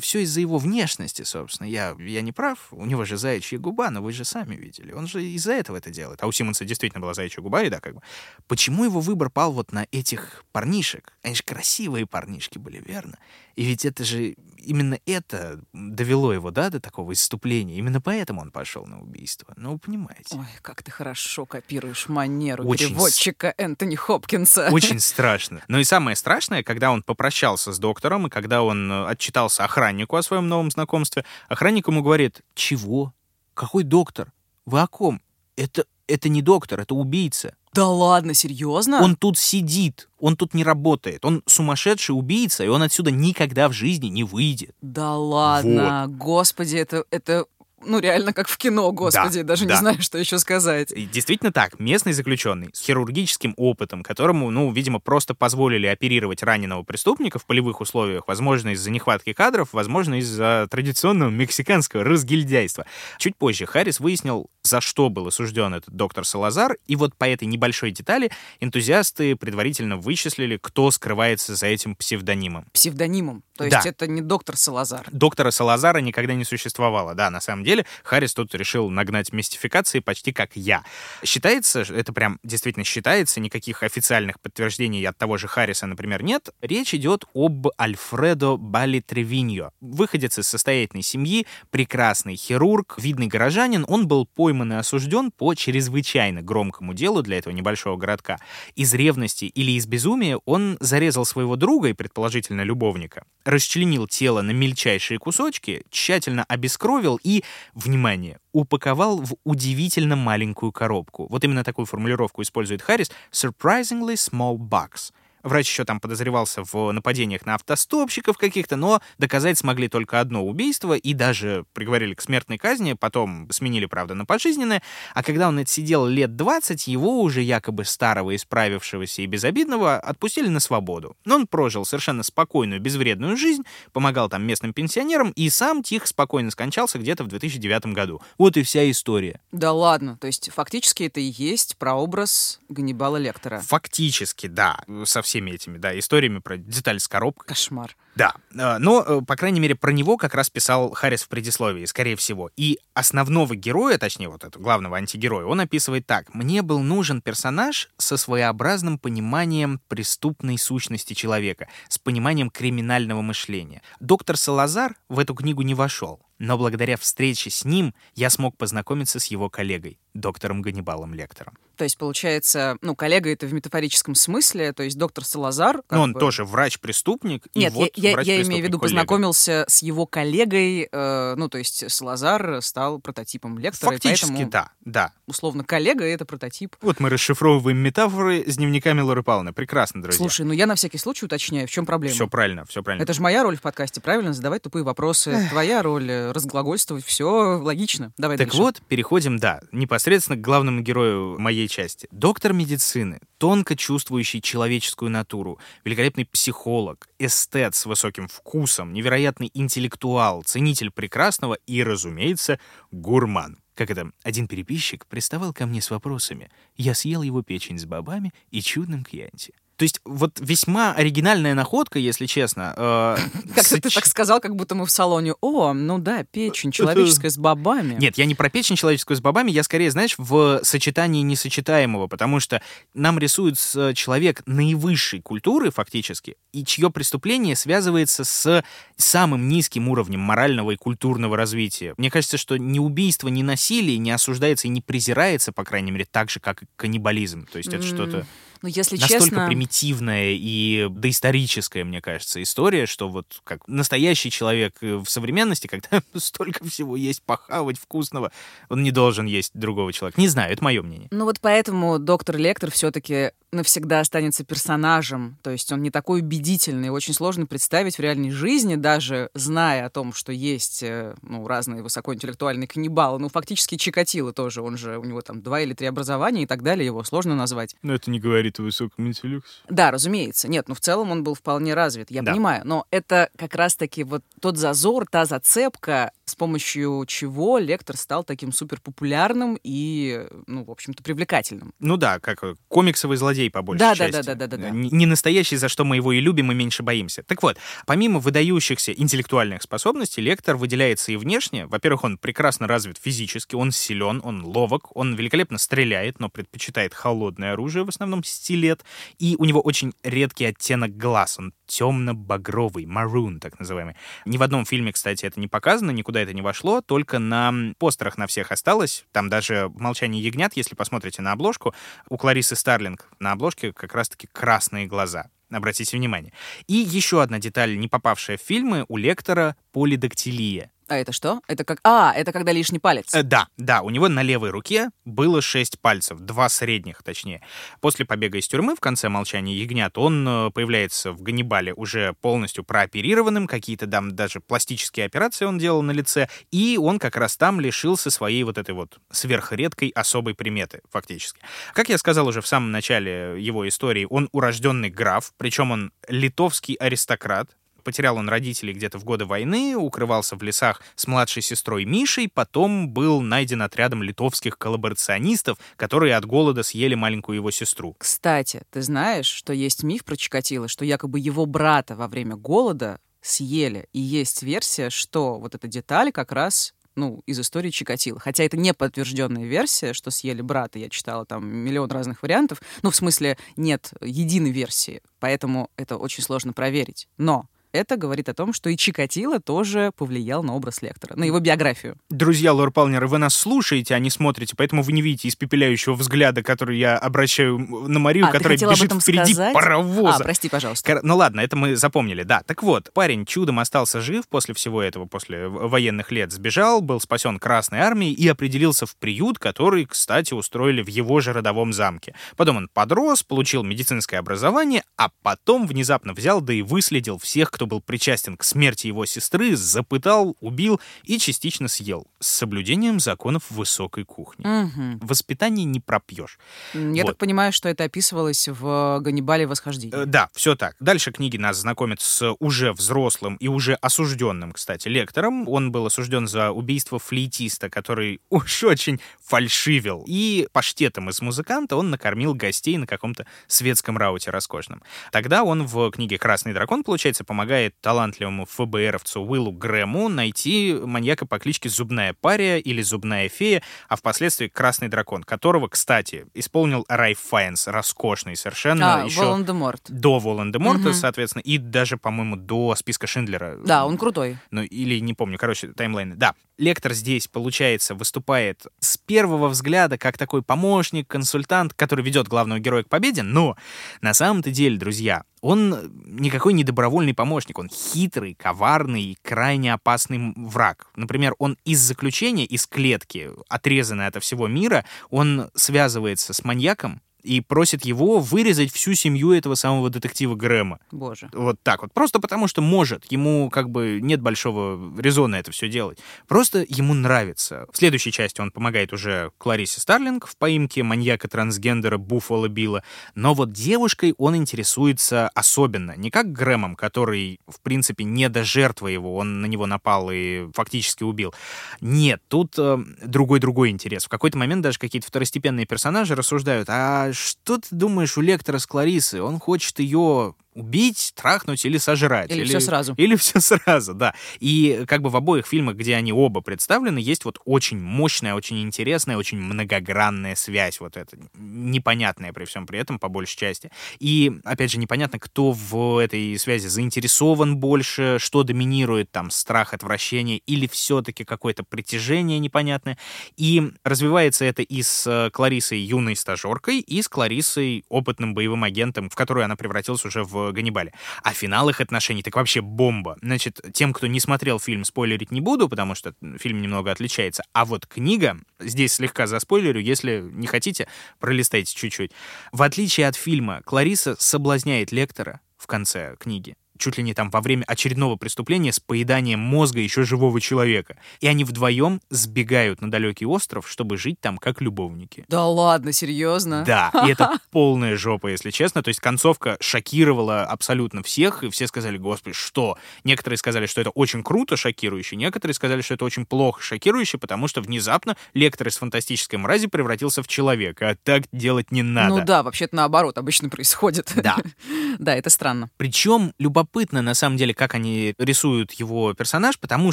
все 0.00 0.18
из-за 0.20 0.40
его 0.40 0.58
внешности, 0.58 1.22
собственно. 1.22 1.66
Я, 1.68 1.96
я 1.98 2.22
не 2.22 2.32
прав, 2.32 2.68
у 2.70 2.84
него 2.86 3.04
же 3.04 3.16
заячья 3.16 3.58
губа, 3.58 3.90
но 3.90 4.02
вы 4.02 4.12
же 4.12 4.24
сами 4.24 4.56
видели. 4.56 4.92
Он 4.92 5.06
же 5.06 5.22
из-за 5.24 5.52
этого 5.52 5.76
это 5.76 5.90
делает. 5.90 6.22
А 6.22 6.26
у 6.26 6.32
Симмонса 6.32 6.64
действительно 6.64 7.00
была 7.00 7.14
заячья 7.14 7.42
губа, 7.42 7.51
и 7.60 7.68
да, 7.68 7.80
как 7.80 7.96
бы. 7.96 8.00
Почему 8.46 8.84
его 8.84 9.00
выбор 9.00 9.28
пал 9.28 9.52
вот 9.52 9.72
на 9.72 9.86
этих 9.92 10.44
парнишек? 10.52 11.12
Они 11.22 11.34
же 11.34 11.42
красивые 11.42 12.06
парнишки 12.06 12.58
были, 12.58 12.82
верно? 12.86 13.18
И 13.56 13.64
ведь 13.64 13.84
это 13.84 14.04
же 14.04 14.34
именно 14.56 14.98
это 15.04 15.60
довело 15.72 16.32
его, 16.32 16.50
да, 16.50 16.70
до 16.70 16.80
такого 16.80 17.12
исступления. 17.12 17.76
Именно 17.76 18.00
поэтому 18.00 18.40
он 18.40 18.50
пошел 18.50 18.86
на 18.86 19.00
убийство. 19.02 19.52
Ну, 19.56 19.72
вы 19.72 19.78
понимаете. 19.78 20.36
Ой, 20.36 20.46
как 20.62 20.82
ты 20.82 20.90
хорошо 20.90 21.44
копируешь 21.44 22.08
манеру 22.08 22.64
Очень 22.66 22.86
с- 22.86 22.88
переводчика 22.90 23.54
Энтони 23.58 23.96
Хопкинса. 23.96 24.68
Очень 24.70 25.00
страшно. 25.00 25.62
Но 25.68 25.78
и 25.78 25.84
самое 25.84 26.16
страшное, 26.16 26.62
когда 26.62 26.90
он 26.92 27.02
попрощался 27.02 27.72
с 27.72 27.78
доктором, 27.78 28.26
и 28.28 28.30
когда 28.30 28.62
он 28.62 28.90
э, 28.90 29.06
отчитался 29.08 29.64
охраннику 29.64 30.16
о 30.16 30.22
своем 30.22 30.48
новом 30.48 30.70
знакомстве, 30.70 31.24
охранник 31.48 31.88
ему 31.88 32.02
говорит, 32.02 32.40
чего? 32.54 33.12
Какой 33.54 33.82
доктор? 33.84 34.32
Вы 34.64 34.80
о 34.80 34.86
ком? 34.86 35.20
Это, 35.56 35.84
это 36.06 36.28
не 36.28 36.42
доктор, 36.42 36.80
это 36.80 36.94
убийца. 36.94 37.54
Да 37.72 37.88
ладно, 37.88 38.34
серьезно? 38.34 39.02
Он 39.02 39.16
тут 39.16 39.38
сидит, 39.38 40.08
он 40.20 40.36
тут 40.36 40.52
не 40.52 40.62
работает. 40.62 41.24
Он 41.24 41.42
сумасшедший 41.46 42.14
убийца, 42.14 42.64
и 42.64 42.68
он 42.68 42.82
отсюда 42.82 43.10
никогда 43.10 43.68
в 43.68 43.72
жизни 43.72 44.08
не 44.08 44.24
выйдет. 44.24 44.74
Да 44.82 45.16
ладно, 45.16 46.06
господи, 46.08 46.76
это, 46.76 47.04
это, 47.10 47.46
ну 47.84 47.98
реально 47.98 48.32
как 48.32 48.48
в 48.48 48.56
кино, 48.56 48.90
господи, 48.92 49.40
Да, 49.42 49.48
даже 49.48 49.66
да. 49.66 49.74
не 49.74 49.78
знаю, 49.80 50.02
что 50.02 50.18
еще 50.18 50.38
сказать. 50.38 50.92
И 50.92 51.06
действительно 51.06 51.52
так, 51.52 51.78
местный 51.78 52.12
заключенный 52.12 52.70
с 52.72 52.80
хирургическим 52.80 53.54
опытом, 53.56 54.02
которому, 54.02 54.50
ну, 54.50 54.70
видимо, 54.72 54.98
просто 55.00 55.34
позволили 55.34 55.86
оперировать 55.86 56.42
раненого 56.42 56.82
преступника 56.82 57.38
в 57.38 57.46
полевых 57.46 57.80
условиях, 57.80 58.28
возможно, 58.28 58.70
из-за 58.70 58.90
нехватки 58.90 59.32
кадров, 59.32 59.68
возможно, 59.72 60.16
из-за 60.18 60.66
традиционного 60.70 61.30
мексиканского 61.30 62.04
разгильдяйства. 62.04 62.84
Чуть 63.18 63.36
позже 63.36 63.66
Харрис 63.66 64.00
выяснил, 64.00 64.46
за 64.62 64.80
что 64.80 65.08
был 65.08 65.26
осужден 65.28 65.74
этот 65.74 65.94
доктор 65.94 66.24
Салазар, 66.24 66.76
и 66.86 66.96
вот 66.96 67.16
по 67.16 67.24
этой 67.24 67.44
небольшой 67.44 67.90
детали 67.90 68.30
энтузиасты 68.60 69.36
предварительно 69.36 69.96
вычислили, 69.96 70.58
кто 70.60 70.90
скрывается 70.90 71.54
за 71.54 71.66
этим 71.66 71.94
псевдонимом. 71.96 72.66
Псевдонимом. 72.72 73.42
То 73.56 73.68
Да. 73.68 73.76
есть 73.76 73.86
это 73.86 74.06
не 74.06 74.20
доктор 74.22 74.56
Салазар. 74.56 75.06
Доктора 75.12 75.50
Салазара 75.50 75.98
никогда 75.98 76.34
не 76.34 76.44
существовало. 76.44 77.14
Да, 77.14 77.30
на 77.30 77.40
самом 77.40 77.64
деле, 77.64 77.71
Харрис 78.04 78.34
тут 78.34 78.54
решил 78.54 78.90
нагнать 78.90 79.32
мистификации 79.32 80.00
почти 80.00 80.32
как 80.32 80.50
я. 80.54 80.84
Считается, 81.24 81.80
это 81.80 82.12
прям 82.12 82.38
действительно 82.42 82.84
считается, 82.84 83.40
никаких 83.40 83.82
официальных 83.82 84.40
подтверждений 84.40 85.04
от 85.06 85.16
того 85.16 85.36
же 85.36 85.48
Харриса, 85.48 85.86
например, 85.86 86.22
нет. 86.22 86.50
Речь 86.60 86.94
идет 86.94 87.24
об 87.34 87.68
Альфредо 87.80 88.56
Бали 88.56 89.00
Тревиньо. 89.00 89.70
Выходец 89.80 90.38
из 90.38 90.46
состоятельной 90.46 91.02
семьи, 91.02 91.46
прекрасный 91.70 92.36
хирург, 92.36 92.96
видный 92.98 93.26
горожанин. 93.26 93.84
Он 93.88 94.06
был 94.06 94.26
пойман 94.26 94.72
и 94.74 94.76
осужден 94.76 95.30
по 95.30 95.54
чрезвычайно 95.54 96.42
громкому 96.42 96.94
делу 96.94 97.22
для 97.22 97.38
этого 97.38 97.52
небольшого 97.52 97.96
городка. 97.96 98.38
Из 98.74 98.92
ревности 98.94 99.46
или 99.46 99.72
из 99.72 99.86
безумия 99.86 100.38
он 100.44 100.76
зарезал 100.80 101.24
своего 101.24 101.56
друга 101.56 101.88
и, 101.88 101.92
предположительно, 101.92 102.62
любовника, 102.62 103.24
расчленил 103.44 104.06
тело 104.06 104.42
на 104.42 104.50
мельчайшие 104.50 105.18
кусочки, 105.18 105.84
тщательно 105.90 106.44
обескровил 106.44 107.18
и, 107.22 107.44
внимание, 107.74 108.38
упаковал 108.52 109.20
в 109.20 109.34
удивительно 109.44 110.16
маленькую 110.16 110.72
коробку. 110.72 111.26
Вот 111.28 111.44
именно 111.44 111.64
такую 111.64 111.86
формулировку 111.86 112.42
использует 112.42 112.82
Харрис 112.82 113.10
«surprisingly 113.32 114.14
small 114.14 114.56
box». 114.56 115.12
Врач 115.42 115.68
еще 115.68 115.84
там 115.84 116.00
подозревался 116.00 116.62
в 116.64 116.92
нападениях 116.92 117.44
на 117.46 117.54
автостопщиков 117.54 118.38
каких-то, 118.38 118.76
но 118.76 119.00
доказать 119.18 119.58
смогли 119.58 119.88
только 119.88 120.20
одно 120.20 120.44
убийство 120.46 120.94
и 120.94 121.14
даже 121.14 121.64
приговорили 121.72 122.14
к 122.14 122.22
смертной 122.22 122.58
казни, 122.58 122.92
потом 122.94 123.48
сменили, 123.50 123.86
правда, 123.86 124.14
на 124.14 124.24
пожизненное. 124.24 124.82
А 125.14 125.22
когда 125.22 125.48
он 125.48 125.58
отсидел 125.58 126.06
лет 126.06 126.36
20, 126.36 126.86
его 126.86 127.20
уже 127.20 127.42
якобы 127.42 127.84
старого, 127.84 128.34
исправившегося 128.36 129.22
и 129.22 129.26
безобидного 129.26 129.96
отпустили 129.96 130.48
на 130.48 130.60
свободу. 130.60 131.16
Но 131.24 131.36
он 131.36 131.46
прожил 131.46 131.84
совершенно 131.84 132.22
спокойную, 132.22 132.80
безвредную 132.80 133.36
жизнь, 133.36 133.62
помогал 133.92 134.28
там 134.28 134.44
местным 134.44 134.72
пенсионерам 134.72 135.32
и 135.34 135.48
сам 135.50 135.82
тихо, 135.82 136.06
спокойно 136.06 136.50
скончался 136.50 136.98
где-то 136.98 137.24
в 137.24 137.28
2009 137.28 137.86
году. 137.86 138.20
Вот 138.38 138.56
и 138.56 138.62
вся 138.62 138.88
история. 138.90 139.40
Да 139.50 139.72
ладно, 139.72 140.16
то 140.20 140.26
есть 140.26 140.50
фактически 140.52 141.04
это 141.04 141.20
и 141.20 141.32
есть 141.36 141.76
прообраз 141.76 142.60
Ганнибала 142.68 143.16
Лектора. 143.16 143.60
Фактически, 143.60 144.46
да, 144.46 144.80
со 145.04 145.22
всеми 145.32 145.52
этими, 145.52 145.78
да, 145.78 145.98
историями 145.98 146.40
про 146.40 146.58
деталь 146.58 147.00
с 147.00 147.08
коробкой. 147.08 147.48
Кошмар. 147.48 147.96
Да, 148.16 148.34
э, 148.54 148.76
но, 148.78 149.02
э, 149.02 149.20
по 149.26 149.34
крайней 149.34 149.60
мере, 149.60 149.74
про 149.74 149.90
него 149.90 150.18
как 150.18 150.34
раз 150.34 150.50
писал 150.50 150.92
Харрис 150.92 151.22
в 151.22 151.28
предисловии, 151.28 151.86
скорее 151.86 152.16
всего. 152.16 152.50
И 152.54 152.78
основного 152.92 153.56
героя, 153.56 153.96
точнее, 153.96 154.28
вот 154.28 154.44
этого 154.44 154.62
главного 154.62 154.98
антигероя, 154.98 155.46
он 155.46 155.60
описывает 155.60 156.06
так. 156.06 156.34
«Мне 156.34 156.60
был 156.60 156.80
нужен 156.80 157.22
персонаж 157.22 157.88
со 157.96 158.18
своеобразным 158.18 158.98
пониманием 158.98 159.80
преступной 159.88 160.58
сущности 160.58 161.14
человека, 161.14 161.68
с 161.88 161.96
пониманием 161.98 162.50
криминального 162.50 163.22
мышления. 163.22 163.80
Доктор 164.00 164.36
Салазар 164.36 164.96
в 165.08 165.18
эту 165.18 165.34
книгу 165.34 165.62
не 165.62 165.74
вошел, 165.74 166.20
но 166.42 166.58
благодаря 166.58 166.96
встрече 166.96 167.50
с 167.50 167.64
ним 167.64 167.94
я 168.16 168.28
смог 168.28 168.56
познакомиться 168.56 169.20
с 169.20 169.26
его 169.26 169.48
коллегой, 169.48 170.00
доктором 170.12 170.60
Ганнибалом 170.60 171.14
Лектором. 171.14 171.56
То 171.76 171.84
есть, 171.84 171.96
получается, 171.96 172.76
ну, 172.82 172.94
коллега 172.94 173.30
это 173.30 173.46
в 173.46 173.54
метафорическом 173.54 174.14
смысле, 174.14 174.72
то 174.72 174.82
есть 174.82 174.98
доктор 174.98 175.24
Салазар... 175.24 175.82
Ну, 175.90 176.00
он 176.00 176.12
бы- 176.12 176.20
тоже 176.20 176.44
врач-преступник. 176.44 177.46
и 177.54 177.60
Нет, 177.60 177.72
вот 177.72 177.90
я, 177.94 178.10
я- 178.10 178.20
я 178.20 178.42
имею 178.42 178.62
в 178.62 178.66
виду, 178.66 178.78
коллега. 178.78 178.80
познакомился 178.80 179.64
с 179.68 179.82
его 179.82 180.04
коллегой, 180.04 180.88
э, 180.90 181.34
ну, 181.36 181.48
то 181.48 181.58
есть 181.58 181.90
Салазар 181.90 182.60
стал 182.60 183.00
прототипом 183.00 183.58
лектора, 183.58 183.92
и 183.92 183.94
Фактически, 184.00 184.28
поэтому, 184.28 184.50
да, 184.50 184.70
да. 184.84 185.12
условно, 185.26 185.64
коллега— 185.64 186.04
это 186.06 186.24
прототип. 186.24 186.76
Вот 186.82 186.98
мы 187.00 187.08
расшифровываем 187.08 187.78
метафоры 187.78 188.44
с 188.46 188.56
дневниками 188.56 189.00
Лоры 189.00 189.22
Павловны. 189.22 189.52
Прекрасно, 189.52 190.02
друзья. 190.02 190.18
Слушай, 190.18 190.44
ну 190.44 190.52
я 190.52 190.66
на 190.66 190.74
всякий 190.74 190.98
случай 190.98 191.24
уточняю, 191.24 191.68
в 191.68 191.70
чем 191.70 191.86
проблема? 191.86 192.14
все 192.14 192.28
правильно, 192.28 192.64
все 192.66 192.82
правильно. 192.82 193.02
Это 193.04 193.12
же 193.12 193.22
моя 193.22 193.42
роль 193.44 193.56
в 193.56 193.62
подкасте, 193.62 194.00
правильно? 194.00 194.32
Задавать 194.32 194.62
тупые 194.62 194.84
вопросы. 194.84 195.48
Твоя 195.50 195.82
роль 195.82 196.10
э, 196.10 196.31
разглагольствовать. 196.32 197.04
Все 197.04 197.58
логично. 197.58 198.12
Давай 198.16 198.36
Так 198.36 198.48
дальше. 198.48 198.62
вот, 198.62 198.82
переходим, 198.88 199.38
да, 199.38 199.60
непосредственно 199.72 200.36
к 200.36 200.40
главному 200.40 200.80
герою 200.80 201.38
моей 201.38 201.68
части. 201.68 202.08
Доктор 202.10 202.52
медицины, 202.52 203.20
тонко 203.38 203.76
чувствующий 203.76 204.40
человеческую 204.40 205.10
натуру, 205.10 205.58
великолепный 205.84 206.24
психолог, 206.24 207.08
эстет 207.18 207.74
с 207.74 207.86
высоким 207.86 208.28
вкусом, 208.28 208.92
невероятный 208.92 209.50
интеллектуал, 209.54 210.42
ценитель 210.42 210.90
прекрасного 210.90 211.58
и, 211.66 211.82
разумеется, 211.82 212.58
гурман. 212.90 213.58
Как 213.74 213.90
это, 213.90 214.10
один 214.22 214.48
переписчик 214.48 215.06
приставал 215.06 215.52
ко 215.52 215.66
мне 215.66 215.80
с 215.80 215.90
вопросами. 215.90 216.50
Я 216.76 216.94
съел 216.94 217.22
его 217.22 217.42
печень 217.42 217.78
с 217.78 217.86
бобами 217.86 218.32
и 218.50 218.60
чудным 218.60 219.02
кьянти. 219.02 219.54
То 219.82 219.84
есть 219.84 220.00
вот 220.04 220.38
весьма 220.38 220.92
оригинальная 220.92 221.54
находка, 221.54 221.98
если 221.98 222.26
честно. 222.26 222.72
э, 222.76 223.16
Как-то 223.56 223.80
ты 223.80 223.90
так 223.90 224.06
сказал, 224.06 224.38
как 224.38 224.54
будто 224.54 224.76
мы 224.76 224.86
в 224.86 224.92
салоне. 224.92 225.34
О, 225.40 225.72
ну 225.72 225.98
да, 225.98 226.22
печень 226.22 226.70
человеческая 226.70 227.30
с 227.30 227.36
бобами. 227.36 227.96
Нет, 227.98 228.16
я 228.16 228.26
не 228.26 228.36
про 228.36 228.48
печень 228.48 228.76
человеческую 228.76 229.16
с 229.16 229.20
бобами, 229.20 229.50
я 229.50 229.64
скорее, 229.64 229.90
знаешь, 229.90 230.14
в 230.18 230.60
сочетании 230.62 231.22
несочетаемого, 231.22 232.06
потому 232.06 232.38
что 232.38 232.62
нам 232.94 233.18
рисуется 233.18 233.92
человек 233.92 234.42
наивысшей 234.46 235.20
культуры, 235.20 235.72
фактически, 235.72 236.36
и 236.52 236.64
чье 236.64 236.88
преступление 236.90 237.56
связывается 237.56 238.22
с 238.22 238.62
самым 238.96 239.48
низким 239.48 239.88
уровнем 239.88 240.20
морального 240.20 240.70
и 240.70 240.76
культурного 240.76 241.36
развития. 241.36 241.94
Мне 241.96 242.08
кажется, 242.08 242.36
что 242.36 242.56
ни 242.56 242.78
убийство, 242.78 243.26
ни 243.26 243.42
насилие 243.42 243.98
не 243.98 244.12
осуждается 244.12 244.68
и 244.68 244.70
не 244.70 244.80
презирается, 244.80 245.50
по 245.50 245.64
крайней 245.64 245.90
мере, 245.90 246.06
так 246.08 246.30
же, 246.30 246.38
как 246.38 246.62
и 246.62 246.66
каннибализм. 246.76 247.48
То 247.50 247.58
есть 247.58 247.74
это 247.74 247.82
что-то 247.82 248.26
Ну, 248.62 248.68
если 248.68 248.96
настолько 248.96 249.24
честно... 249.24 249.46
примитивная 249.46 250.30
и 250.30 250.88
доисторическая, 250.88 251.84
мне 251.84 252.00
кажется, 252.00 252.42
история, 252.42 252.86
что 252.86 253.08
вот 253.08 253.40
как 253.44 253.66
настоящий 253.66 254.30
человек 254.30 254.76
э, 254.80 254.96
в 254.96 255.08
современности, 255.08 255.66
когда 255.66 256.02
столько 256.16 256.64
всего 256.64 256.96
есть 256.96 257.22
похавать 257.22 257.78
вкусного, 257.78 258.30
он 258.68 258.82
не 258.82 258.92
должен 258.92 259.26
есть 259.26 259.52
другого 259.54 259.92
человека. 259.92 260.20
Не 260.20 260.28
знаю, 260.28 260.52
это 260.52 260.62
мое 260.62 260.82
мнение. 260.82 261.08
Ну 261.10 261.24
вот 261.24 261.40
поэтому 261.40 261.98
доктор 261.98 262.36
Лектор 262.36 262.70
все-таки 262.70 263.32
навсегда 263.52 264.00
останется 264.00 264.44
персонажем, 264.44 265.36
то 265.42 265.50
есть 265.50 265.70
он 265.72 265.82
не 265.82 265.90
такой 265.90 266.20
убедительный, 266.20 266.88
очень 266.88 267.12
сложно 267.12 267.46
представить 267.46 267.96
в 267.96 268.00
реальной 268.00 268.30
жизни, 268.30 268.76
даже 268.76 269.28
зная 269.34 269.86
о 269.86 269.90
том, 269.90 270.12
что 270.14 270.32
есть 270.32 270.82
э, 270.82 271.14
ну, 271.22 271.46
разные 271.46 271.82
высокоинтеллектуальные 271.82 272.66
каннибалы, 272.66 273.18
ну, 273.18 273.28
фактически 273.28 273.76
Чикатило 273.76 274.32
тоже, 274.32 274.62
он 274.62 274.76
же, 274.78 274.98
у 274.98 275.04
него 275.04 275.20
там 275.20 275.42
два 275.42 275.60
или 275.60 275.74
три 275.74 275.86
образования 275.86 276.44
и 276.44 276.46
так 276.46 276.62
далее, 276.62 276.86
его 276.86 277.04
сложно 277.04 277.34
назвать. 277.34 277.76
Но 277.82 277.94
это 277.94 278.10
не 278.10 278.18
говорит 278.18 278.58
о 278.58 278.62
высоком 278.62 279.06
интеллекте. 279.06 279.48
Да, 279.68 279.90
разумеется. 279.90 280.48
Нет, 280.48 280.68
ну, 280.68 280.74
в 280.74 280.80
целом 280.80 281.10
он 281.10 281.22
был 281.22 281.34
вполне 281.34 281.74
развит, 281.74 282.10
я 282.10 282.22
Да. 282.22 282.32
понимаю, 282.32 282.62
но 282.64 282.86
это 282.90 283.28
как 283.36 283.54
раз-таки 283.54 284.02
вот 284.04 284.22
тот 284.40 284.56
зазор, 284.56 285.06
та 285.06 285.26
зацепка, 285.26 286.12
с 286.24 286.34
помощью 286.34 287.04
чего 287.06 287.58
лектор 287.58 287.96
стал 287.96 288.24
таким 288.24 288.52
суперпопулярным 288.52 289.58
и, 289.62 290.26
ну, 290.46 290.64
в 290.64 290.70
общем-то, 290.70 291.02
привлекательным. 291.02 291.74
Ну 291.80 291.96
да, 291.96 292.20
как 292.20 292.42
э, 292.44 292.54
комиксовый 292.68 293.16
злодей 293.16 293.50
по 293.50 293.62
большей 293.62 293.80
Да, 293.80 293.90
да, 293.94 294.10
части. 294.10 294.26
да, 294.26 294.34
да, 294.34 294.46
да, 294.46 294.56
да, 294.56 294.56
да. 294.56 294.70
Не 294.70 294.90
не 294.90 295.06
настоящий, 295.06 295.56
за 295.56 295.68
что 295.68 295.84
мы 295.84 295.96
его 295.96 296.12
и 296.12 296.20
любим, 296.20 296.52
и 296.52 296.54
меньше 296.54 296.82
боимся. 296.82 297.22
Так 297.22 297.42
вот, 297.42 297.56
помимо 297.86 298.20
выдающихся 298.20 298.92
интеллектуальных 298.92 299.62
способностей, 299.62 300.20
лектор 300.22 300.56
выделяется 300.56 301.12
и 301.12 301.16
внешне. 301.16 301.66
Во-первых, 301.66 302.04
он 302.04 302.18
прекрасно 302.18 302.66
развит 302.68 302.98
физически, 302.98 303.54
он 303.54 303.72
силен, 303.72 304.20
он 304.24 304.44
ловок, 304.44 304.94
он 304.96 305.14
великолепно 305.14 305.58
стреляет, 305.58 306.20
но 306.20 306.28
предпочитает 306.28 306.94
холодное 306.94 307.52
оружие, 307.52 307.84
в 307.84 307.88
основном 307.88 308.22
стилет, 308.24 308.84
и 309.18 309.34
у 309.38 309.44
него 309.44 309.60
очень 309.60 309.92
редкий 310.02 310.44
оттенок 310.44 310.96
глаз, 310.96 311.38
он 311.38 311.52
темно-багровый, 311.66 312.84
maroon, 312.84 313.38
так 313.38 313.58
называемый. 313.58 313.96
Ни 314.26 314.36
в 314.36 314.42
одном 314.42 314.64
фильме, 314.64 314.92
кстати, 314.92 315.24
это 315.24 315.40
не 315.40 315.48
показано, 315.48 315.90
никуда 315.90 316.21
это 316.22 316.32
не 316.32 316.42
вошло, 316.42 316.80
только 316.80 317.18
на 317.18 317.74
постерах 317.78 318.18
на 318.18 318.26
всех 318.26 318.52
осталось. 318.52 319.04
Там 319.12 319.28
даже 319.28 319.70
«Молчание 319.74 320.22
ягнят», 320.22 320.52
если 320.54 320.74
посмотрите 320.74 321.22
на 321.22 321.32
обложку, 321.32 321.74
у 322.08 322.16
Кларисы 322.16 322.56
Старлинг 322.56 323.08
на 323.18 323.32
обложке 323.32 323.72
как 323.72 323.94
раз-таки 323.94 324.28
красные 324.32 324.86
глаза. 324.86 325.30
Обратите 325.50 325.96
внимание. 325.96 326.32
И 326.66 326.74
еще 326.74 327.22
одна 327.22 327.38
деталь, 327.38 327.78
не 327.78 327.88
попавшая 327.88 328.38
в 328.38 328.40
фильмы, 328.40 328.86
у 328.88 328.96
лектора 328.96 329.56
полидактилия. 329.72 330.70
А 330.92 330.96
это 330.98 331.12
что? 331.12 331.40
Это 331.48 331.64
как... 331.64 331.80
А, 331.84 332.12
это 332.14 332.32
когда 332.32 332.52
лишний 332.52 332.78
палец. 332.78 333.14
Э, 333.14 333.22
да, 333.22 333.48
да, 333.56 333.80
у 333.80 333.88
него 333.88 334.08
на 334.08 334.22
левой 334.22 334.50
руке 334.50 334.90
было 335.06 335.40
шесть 335.40 335.80
пальцев, 335.80 336.20
два 336.20 336.50
средних, 336.50 337.02
точнее. 337.02 337.40
После 337.80 338.04
побега 338.04 338.36
из 338.36 338.46
тюрьмы 338.46 338.76
в 338.76 338.80
конце 338.80 339.08
«Молчания 339.08 339.56
ягнят» 339.56 339.96
он 339.96 340.28
э, 340.28 340.50
появляется 340.50 341.12
в 341.12 341.22
Ганнибале 341.22 341.72
уже 341.72 342.12
полностью 342.20 342.62
прооперированным, 342.62 343.46
какие-то 343.46 343.86
там 343.86 344.14
даже 344.14 344.40
пластические 344.40 345.06
операции 345.06 345.46
он 345.46 345.56
делал 345.56 345.80
на 345.80 345.92
лице, 345.92 346.28
и 346.50 346.76
он 346.78 346.98
как 346.98 347.16
раз 347.16 347.38
там 347.38 347.58
лишился 347.58 348.10
своей 348.10 348.44
вот 348.44 348.58
этой 348.58 348.74
вот 348.74 348.98
сверхредкой 349.10 349.88
особой 349.94 350.34
приметы, 350.34 350.82
фактически. 350.90 351.40
Как 351.72 351.88
я 351.88 351.96
сказал 351.96 352.26
уже 352.26 352.42
в 352.42 352.46
самом 352.46 352.70
начале 352.70 353.42
его 353.42 353.66
истории, 353.66 354.06
он 354.10 354.28
урожденный 354.32 354.90
граф, 354.90 355.32
причем 355.38 355.70
он 355.70 355.90
литовский 356.06 356.74
аристократ, 356.74 357.48
Потерял 357.82 358.16
он 358.16 358.28
родителей 358.28 358.72
где-то 358.72 358.98
в 358.98 359.04
годы 359.04 359.24
войны, 359.24 359.76
укрывался 359.76 360.36
в 360.36 360.42
лесах 360.42 360.80
с 360.94 361.06
младшей 361.06 361.42
сестрой 361.42 361.84
Мишей, 361.84 362.28
потом 362.28 362.88
был 362.88 363.20
найден 363.20 363.62
отрядом 363.62 364.02
литовских 364.02 364.58
коллаборационистов, 364.58 365.58
которые 365.76 366.16
от 366.16 366.24
голода 366.24 366.62
съели 366.62 366.94
маленькую 366.94 367.36
его 367.36 367.50
сестру. 367.50 367.94
Кстати, 367.98 368.62
ты 368.70 368.82
знаешь, 368.82 369.26
что 369.26 369.52
есть 369.52 369.82
миф 369.82 370.04
про 370.04 370.16
Чикатило, 370.16 370.68
что 370.68 370.84
якобы 370.84 371.18
его 371.18 371.46
брата 371.46 371.96
во 371.96 372.08
время 372.08 372.36
голода 372.36 373.00
съели. 373.20 373.88
И 373.92 374.00
есть 374.00 374.42
версия, 374.42 374.90
что 374.90 375.38
вот 375.38 375.54
эта 375.54 375.68
деталь 375.68 376.12
как 376.12 376.32
раз 376.32 376.74
ну, 376.94 377.22
из 377.26 377.40
истории 377.40 377.70
Чикатило. 377.70 378.18
Хотя 378.18 378.44
это 378.44 378.56
не 378.56 378.74
подтвержденная 378.74 379.44
версия, 379.44 379.92
что 379.92 380.10
съели 380.10 380.42
брата. 380.42 380.78
Я 380.78 380.88
читала 380.88 381.24
там 381.24 381.46
миллион 381.46 381.90
разных 381.90 382.22
вариантов. 382.22 382.60
Ну, 382.82 382.90
в 382.90 382.96
смысле, 382.96 383.38
нет 383.56 383.92
единой 384.00 384.50
версии. 384.50 385.02
Поэтому 385.18 385.70
это 385.76 385.96
очень 385.96 386.22
сложно 386.22 386.52
проверить. 386.52 387.08
Но 387.16 387.46
это 387.72 387.96
говорит 387.96 388.28
о 388.28 388.34
том, 388.34 388.52
что 388.52 388.68
и 388.70 388.76
Чикатило 388.76 389.40
тоже 389.40 389.92
повлиял 389.96 390.42
на 390.42 390.54
образ 390.54 390.82
лектора, 390.82 391.16
на 391.16 391.24
его 391.24 391.40
биографию. 391.40 391.96
Друзья 392.10 392.52
Лор 392.52 392.70
Палнеры, 392.70 393.08
вы 393.08 393.18
нас 393.18 393.34
слушаете, 393.34 393.94
а 393.94 393.98
не 393.98 394.10
смотрите, 394.10 394.54
поэтому 394.56 394.82
вы 394.82 394.92
не 394.92 395.02
видите 395.02 395.28
испепеляющего 395.28 395.94
взгляда, 395.94 396.42
который 396.42 396.78
я 396.78 396.96
обращаю 396.98 397.58
на 397.58 397.98
Марию, 397.98 398.26
а, 398.26 398.30
которая 398.30 398.58
бежит 398.58 398.92
впереди 398.92 399.32
сказать? 399.34 399.54
паровоза. 399.54 400.16
А, 400.16 400.22
прости, 400.22 400.48
пожалуйста. 400.48 400.92
Кор- 400.94 401.02
Ну 401.02 401.16
ладно, 401.16 401.40
это 401.40 401.56
мы 401.56 401.76
запомнили, 401.76 402.22
да. 402.22 402.42
Так 402.46 402.62
вот, 402.62 402.92
парень 402.92 403.24
чудом 403.24 403.58
остался 403.58 404.00
жив 404.00 404.28
после 404.28 404.54
всего 404.54 404.82
этого, 404.82 405.06
после 405.06 405.48
военных 405.48 406.12
лет 406.12 406.30
сбежал, 406.32 406.80
был 406.82 407.00
спасен 407.00 407.38
Красной 407.38 407.80
Армией 407.80 408.12
и 408.12 408.28
определился 408.28 408.86
в 408.86 408.96
приют, 408.96 409.38
который, 409.38 409.86
кстати, 409.86 410.34
устроили 410.34 410.82
в 410.82 410.88
его 410.88 411.20
же 411.20 411.32
родовом 411.32 411.72
замке. 411.72 412.14
Потом 412.36 412.58
он 412.58 412.68
подрос, 412.72 413.22
получил 413.22 413.62
медицинское 413.62 414.18
образование, 414.18 414.82
а 414.96 415.08
потом 415.22 415.66
внезапно 415.66 416.12
взял, 416.12 416.40
да 416.40 416.52
и 416.52 416.62
выследил 416.62 417.18
всех, 417.18 417.50
кто 417.50 417.61
был 417.66 417.80
причастен 417.80 418.36
к 418.36 418.44
смерти 418.44 418.86
его 418.86 419.06
сестры, 419.06 419.56
запытал, 419.56 420.36
убил 420.40 420.80
и 421.04 421.18
частично 421.18 421.68
съел. 421.68 422.06
С 422.20 422.26
соблюдением 422.28 423.00
законов 423.00 423.44
высокой 423.50 424.04
кухни. 424.04 424.46
Мгм. 424.46 424.98
Воспитание 425.00 425.64
не 425.64 425.80
пропьешь. 425.80 426.38
Я 426.74 427.02
Вот. 427.02 427.06
так 427.12 427.18
понимаю, 427.18 427.52
что 427.52 427.68
это 427.68 427.84
описывалось 427.84 428.48
в 428.48 428.98
Ганнибале 429.00 429.46
восхождении. 429.46 429.94
Э, 429.94 430.06
Да, 430.06 430.28
все 430.34 430.54
так. 430.56 430.76
Дальше 430.80 431.12
книги 431.12 431.36
нас 431.36 431.58
знакомят 431.58 432.00
с 432.00 432.34
уже 432.38 432.72
взрослым 432.72 433.36
и 433.36 433.48
уже 433.48 433.74
осужденным, 433.74 434.52
кстати, 434.52 434.88
лектором. 434.88 435.48
Он 435.48 435.72
был 435.72 435.86
осужден 435.86 436.26
за 436.26 436.50
убийство 436.50 436.98
флейтиста, 436.98 437.70
который 437.70 438.20
уж 438.30 438.64
очень 438.64 439.00
фальшивил. 439.24 440.04
И 440.06 440.46
паштетом 440.52 441.08
из 441.08 441.20
музыканта 441.22 441.76
он 441.76 441.90
накормил 441.90 442.34
гостей 442.34 442.76
на 442.76 442.86
каком-то 442.86 443.26
светском 443.46 443.96
рауте 443.96 444.30
роскошном. 444.30 444.82
Тогда 445.10 445.42
он 445.42 445.64
в 445.66 445.90
книге 445.90 446.18
«Красный 446.18 446.52
дракон», 446.52 446.84
получается, 446.84 447.24
помогает 447.52 447.74
талантливому 447.82 448.46
ФБРовцу 448.46 449.20
Уиллу 449.22 449.52
Грэму 449.52 450.08
найти 450.08 450.74
маньяка 450.82 451.26
по 451.26 451.38
кличке 451.38 451.68
Зубная 451.68 452.14
Пария 452.18 452.56
или 452.56 452.80
Зубная 452.80 453.28
Фея, 453.28 453.62
а 453.90 453.96
впоследствии 453.96 454.48
Красный 454.48 454.88
дракон, 454.88 455.22
которого, 455.22 455.68
кстати, 455.68 456.24
исполнил 456.32 456.86
Райф 456.88 457.18
Файнс, 457.20 457.66
роскошный 457.68 458.36
совершенно. 458.36 459.02
а, 459.02 459.04
еще 459.04 459.20
Волан-де-Морт. 459.20 459.82
до 459.90 460.18
Волан-де-Морта, 460.18 460.80
Мгм. 460.88 460.94
соответственно, 460.94 461.42
и 461.42 461.58
даже, 461.58 461.98
по-моему, 461.98 462.36
до 462.36 462.74
списка 462.74 463.06
Шиндлера. 463.06 463.58
Да, 463.66 463.84
он 463.84 463.98
крутой. 463.98 464.38
Ну, 464.50 464.62
или 464.62 464.98
не 465.00 465.12
помню, 465.12 465.36
короче, 465.36 465.68
таймлайны. 465.68 466.14
Да, 466.16 466.34
лектор 466.56 466.94
здесь, 466.94 467.28
получается, 467.28 467.94
выступает 467.94 468.66
с 468.80 468.96
первого 468.96 469.48
взгляда 469.48 469.98
как 469.98 470.16
такой 470.16 470.42
помощник, 470.42 471.06
консультант, 471.06 471.74
который 471.74 472.02
ведет 472.02 472.28
главного 472.28 472.60
героя 472.60 472.82
к 472.82 472.88
победе, 472.88 473.22
но 473.22 473.56
на 474.00 474.14
самом-то 474.14 474.50
деле, 474.50 474.78
друзья, 474.78 475.24
он 475.42 475.92
никакой 476.06 476.52
не 476.52 476.64
добровольный 476.64 477.14
помощник, 477.14 477.58
он 477.58 477.68
хитрый, 477.68 478.34
коварный 478.34 479.02
и 479.02 479.18
крайне 479.22 479.74
опасный 479.74 480.32
враг. 480.36 480.86
Например, 480.96 481.34
он 481.38 481.58
из 481.64 481.80
заключения, 481.80 482.46
из 482.46 482.66
клетки, 482.66 483.30
отрезанный 483.48 484.06
от 484.06 484.22
всего 484.22 484.46
мира, 484.46 484.84
он 485.10 485.50
связывается 485.54 486.32
с 486.32 486.44
маньяком, 486.44 487.02
и 487.22 487.40
просит 487.40 487.84
его 487.84 488.18
вырезать 488.20 488.72
всю 488.72 488.94
семью 488.94 489.32
этого 489.32 489.54
самого 489.54 489.90
детектива 489.90 490.34
Грэма. 490.34 490.78
Боже. 490.90 491.28
Вот 491.32 491.56
так 491.62 491.82
вот. 491.82 491.92
Просто 491.92 492.20
потому, 492.20 492.48
что 492.48 492.62
может. 492.62 493.10
Ему 493.10 493.50
как 493.50 493.70
бы 493.70 494.00
нет 494.02 494.20
большого 494.20 495.00
резона 495.00 495.36
это 495.36 495.50
все 495.50 495.68
делать. 495.68 495.98
Просто 496.26 496.64
ему 496.68 496.94
нравится. 496.94 497.66
В 497.72 497.76
следующей 497.76 498.12
части 498.12 498.40
он 498.40 498.50
помогает 498.50 498.92
уже 498.92 499.30
Кларисе 499.38 499.80
Старлинг 499.80 500.26
в 500.26 500.36
поимке 500.36 500.82
маньяка-трансгендера 500.82 501.98
Буффало 501.98 502.48
Билла. 502.48 502.82
Но 503.14 503.34
вот 503.34 503.52
девушкой 503.52 504.14
он 504.18 504.36
интересуется 504.36 505.28
особенно. 505.34 505.96
Не 505.96 506.10
как 506.10 506.32
Грэмом, 506.32 506.76
который, 506.76 507.40
в 507.46 507.60
принципе, 507.60 508.04
не 508.04 508.28
до 508.28 508.44
жертвы 508.44 508.90
его. 508.90 509.16
Он 509.16 509.40
на 509.40 509.46
него 509.46 509.66
напал 509.66 510.10
и 510.10 510.50
фактически 510.54 511.04
убил. 511.04 511.34
Нет, 511.80 512.20
тут 512.28 512.54
э, 512.58 512.78
другой-другой 513.04 513.70
интерес. 513.70 514.04
В 514.04 514.08
какой-то 514.08 514.38
момент 514.38 514.62
даже 514.62 514.78
какие-то 514.78 515.06
второстепенные 515.06 515.66
персонажи 515.66 516.14
рассуждают, 516.14 516.68
а 516.68 517.11
что 517.12 517.58
ты 517.58 517.68
думаешь 517.70 518.16
у 518.18 518.20
лектора 518.20 518.58
с 518.58 518.66
Кларисы? 518.66 519.22
Он 519.22 519.38
хочет 519.38 519.78
ее 519.78 520.34
убить, 520.54 521.12
трахнуть 521.14 521.64
или 521.64 521.78
сожрать. 521.78 522.30
Или 522.30 522.44
всё 522.44 522.60
сразу. 522.60 522.94
Или 522.96 523.16
все 523.16 523.40
сразу, 523.40 523.94
да. 523.94 524.14
И 524.40 524.84
как 524.86 525.02
бы 525.02 525.10
в 525.10 525.16
обоих 525.16 525.46
фильмах, 525.46 525.76
где 525.76 525.96
они 525.96 526.12
оба 526.12 526.40
представлены, 526.40 526.98
есть 526.98 527.24
вот 527.24 527.38
очень 527.44 527.80
мощная, 527.80 528.34
очень 528.34 528.62
интересная, 528.62 529.16
очень 529.16 529.38
многогранная 529.38 530.34
связь 530.34 530.80
вот 530.80 530.96
эта, 530.96 531.16
непонятная 531.34 532.32
при 532.32 532.44
всем 532.44 532.66
при 532.66 532.78
этом, 532.78 532.98
по 532.98 533.08
большей 533.08 533.38
части. 533.38 533.70
И, 533.98 534.32
опять 534.44 534.70
же, 534.70 534.78
непонятно, 534.78 535.18
кто 535.18 535.52
в 535.52 535.98
этой 535.98 536.38
связи 536.38 536.66
заинтересован 536.66 537.56
больше, 537.56 538.18
что 538.18 538.42
доминирует, 538.42 539.10
там, 539.10 539.30
страх, 539.30 539.74
отвращение, 539.74 540.38
или 540.38 540.66
все-таки 540.66 541.24
какое-то 541.24 541.64
притяжение 541.64 542.38
непонятное. 542.38 542.98
И 543.36 543.72
развивается 543.84 544.44
это 544.44 544.62
и 544.62 544.82
с 544.82 545.06
э, 545.06 545.30
Кларисой 545.30 545.80
юной 545.80 546.16
стажеркой, 546.16 546.80
и 546.80 547.00
с 547.00 547.08
Кларисой 547.08 547.84
опытным 547.88 548.34
боевым 548.34 548.64
агентом, 548.64 549.08
в 549.08 549.14
которую 549.14 549.44
она 549.44 549.56
превратилась 549.56 550.04
уже 550.04 550.24
в 550.24 550.41
в 550.50 550.52
«Ганнибале». 550.52 550.92
А 551.22 551.32
финал 551.32 551.68
их 551.68 551.80
отношений 551.80 552.22
так 552.22 552.36
вообще 552.36 552.60
бомба. 552.60 553.16
Значит, 553.22 553.60
тем, 553.72 553.92
кто 553.92 554.06
не 554.06 554.20
смотрел 554.20 554.58
фильм, 554.58 554.84
спойлерить 554.84 555.30
не 555.30 555.40
буду, 555.40 555.68
потому 555.68 555.94
что 555.94 556.14
фильм 556.38 556.62
немного 556.62 556.90
отличается. 556.90 557.42
А 557.52 557.64
вот 557.64 557.86
книга, 557.86 558.38
здесь 558.60 558.94
слегка 558.94 559.26
за 559.26 559.38
спойлерю, 559.40 559.80
если 559.80 560.20
не 560.20 560.46
хотите, 560.46 560.88
пролистайте 561.18 561.74
чуть-чуть. 561.74 562.12
В 562.52 562.62
отличие 562.62 563.08
от 563.08 563.16
фильма, 563.16 563.62
Клариса 563.64 564.16
соблазняет 564.18 564.92
лектора 564.92 565.40
в 565.56 565.66
конце 565.66 566.16
книги 566.18 566.56
чуть 566.82 566.98
ли 566.98 567.04
не 567.04 567.14
там 567.14 567.30
во 567.30 567.40
время 567.40 567.64
очередного 567.66 568.16
преступления 568.16 568.72
с 568.72 568.80
поеданием 568.80 569.38
мозга 569.38 569.80
еще 569.80 570.02
живого 570.02 570.40
человека. 570.40 570.96
И 571.20 571.28
они 571.28 571.44
вдвоем 571.44 572.00
сбегают 572.10 572.80
на 572.80 572.90
далекий 572.90 573.24
остров, 573.24 573.68
чтобы 573.68 573.96
жить 573.96 574.20
там 574.20 574.36
как 574.36 574.60
любовники. 574.60 575.24
Да 575.28 575.46
ладно, 575.46 575.92
серьезно? 575.92 576.64
Да, 576.66 576.90
и 577.06 577.10
это 577.10 577.38
полная 577.52 577.96
жопа, 577.96 578.26
если 578.26 578.50
честно. 578.50 578.82
То 578.82 578.88
есть 578.88 578.98
концовка 578.98 579.56
шокировала 579.60 580.42
абсолютно 580.42 581.02
всех, 581.04 581.44
и 581.44 581.50
все 581.50 581.68
сказали, 581.68 581.98
господи, 581.98 582.34
что? 582.34 582.76
Некоторые 583.04 583.38
сказали, 583.38 583.66
что 583.66 583.80
это 583.80 583.90
очень 583.90 584.24
круто 584.24 584.56
шокирующе, 584.56 585.14
некоторые 585.14 585.54
сказали, 585.54 585.82
что 585.82 585.94
это 585.94 586.04
очень 586.04 586.26
плохо 586.26 586.60
шокирующе, 586.60 587.18
потому 587.18 587.46
что 587.46 587.60
внезапно 587.60 588.16
лектор 588.34 588.66
из 588.66 588.76
фантастической 588.76 589.38
мрази 589.38 589.68
превратился 589.68 590.22
в 590.22 590.28
человека, 590.28 590.90
а 590.90 590.96
так 590.96 591.24
делать 591.32 591.70
не 591.70 591.82
надо. 591.82 592.16
Ну 592.16 592.24
да, 592.24 592.42
вообще-то 592.42 592.74
наоборот 592.74 593.18
обычно 593.18 593.48
происходит. 593.48 594.12
Да. 594.16 594.36
да, 594.98 595.14
это 595.14 595.30
странно. 595.30 595.70
Причем 595.76 596.32
любопытно, 596.38 596.71
на 596.74 597.14
самом 597.14 597.36
деле, 597.36 597.54
как 597.54 597.74
они 597.74 598.14
рисуют 598.18 598.72
его 598.72 599.14
персонаж, 599.14 599.58
потому 599.58 599.92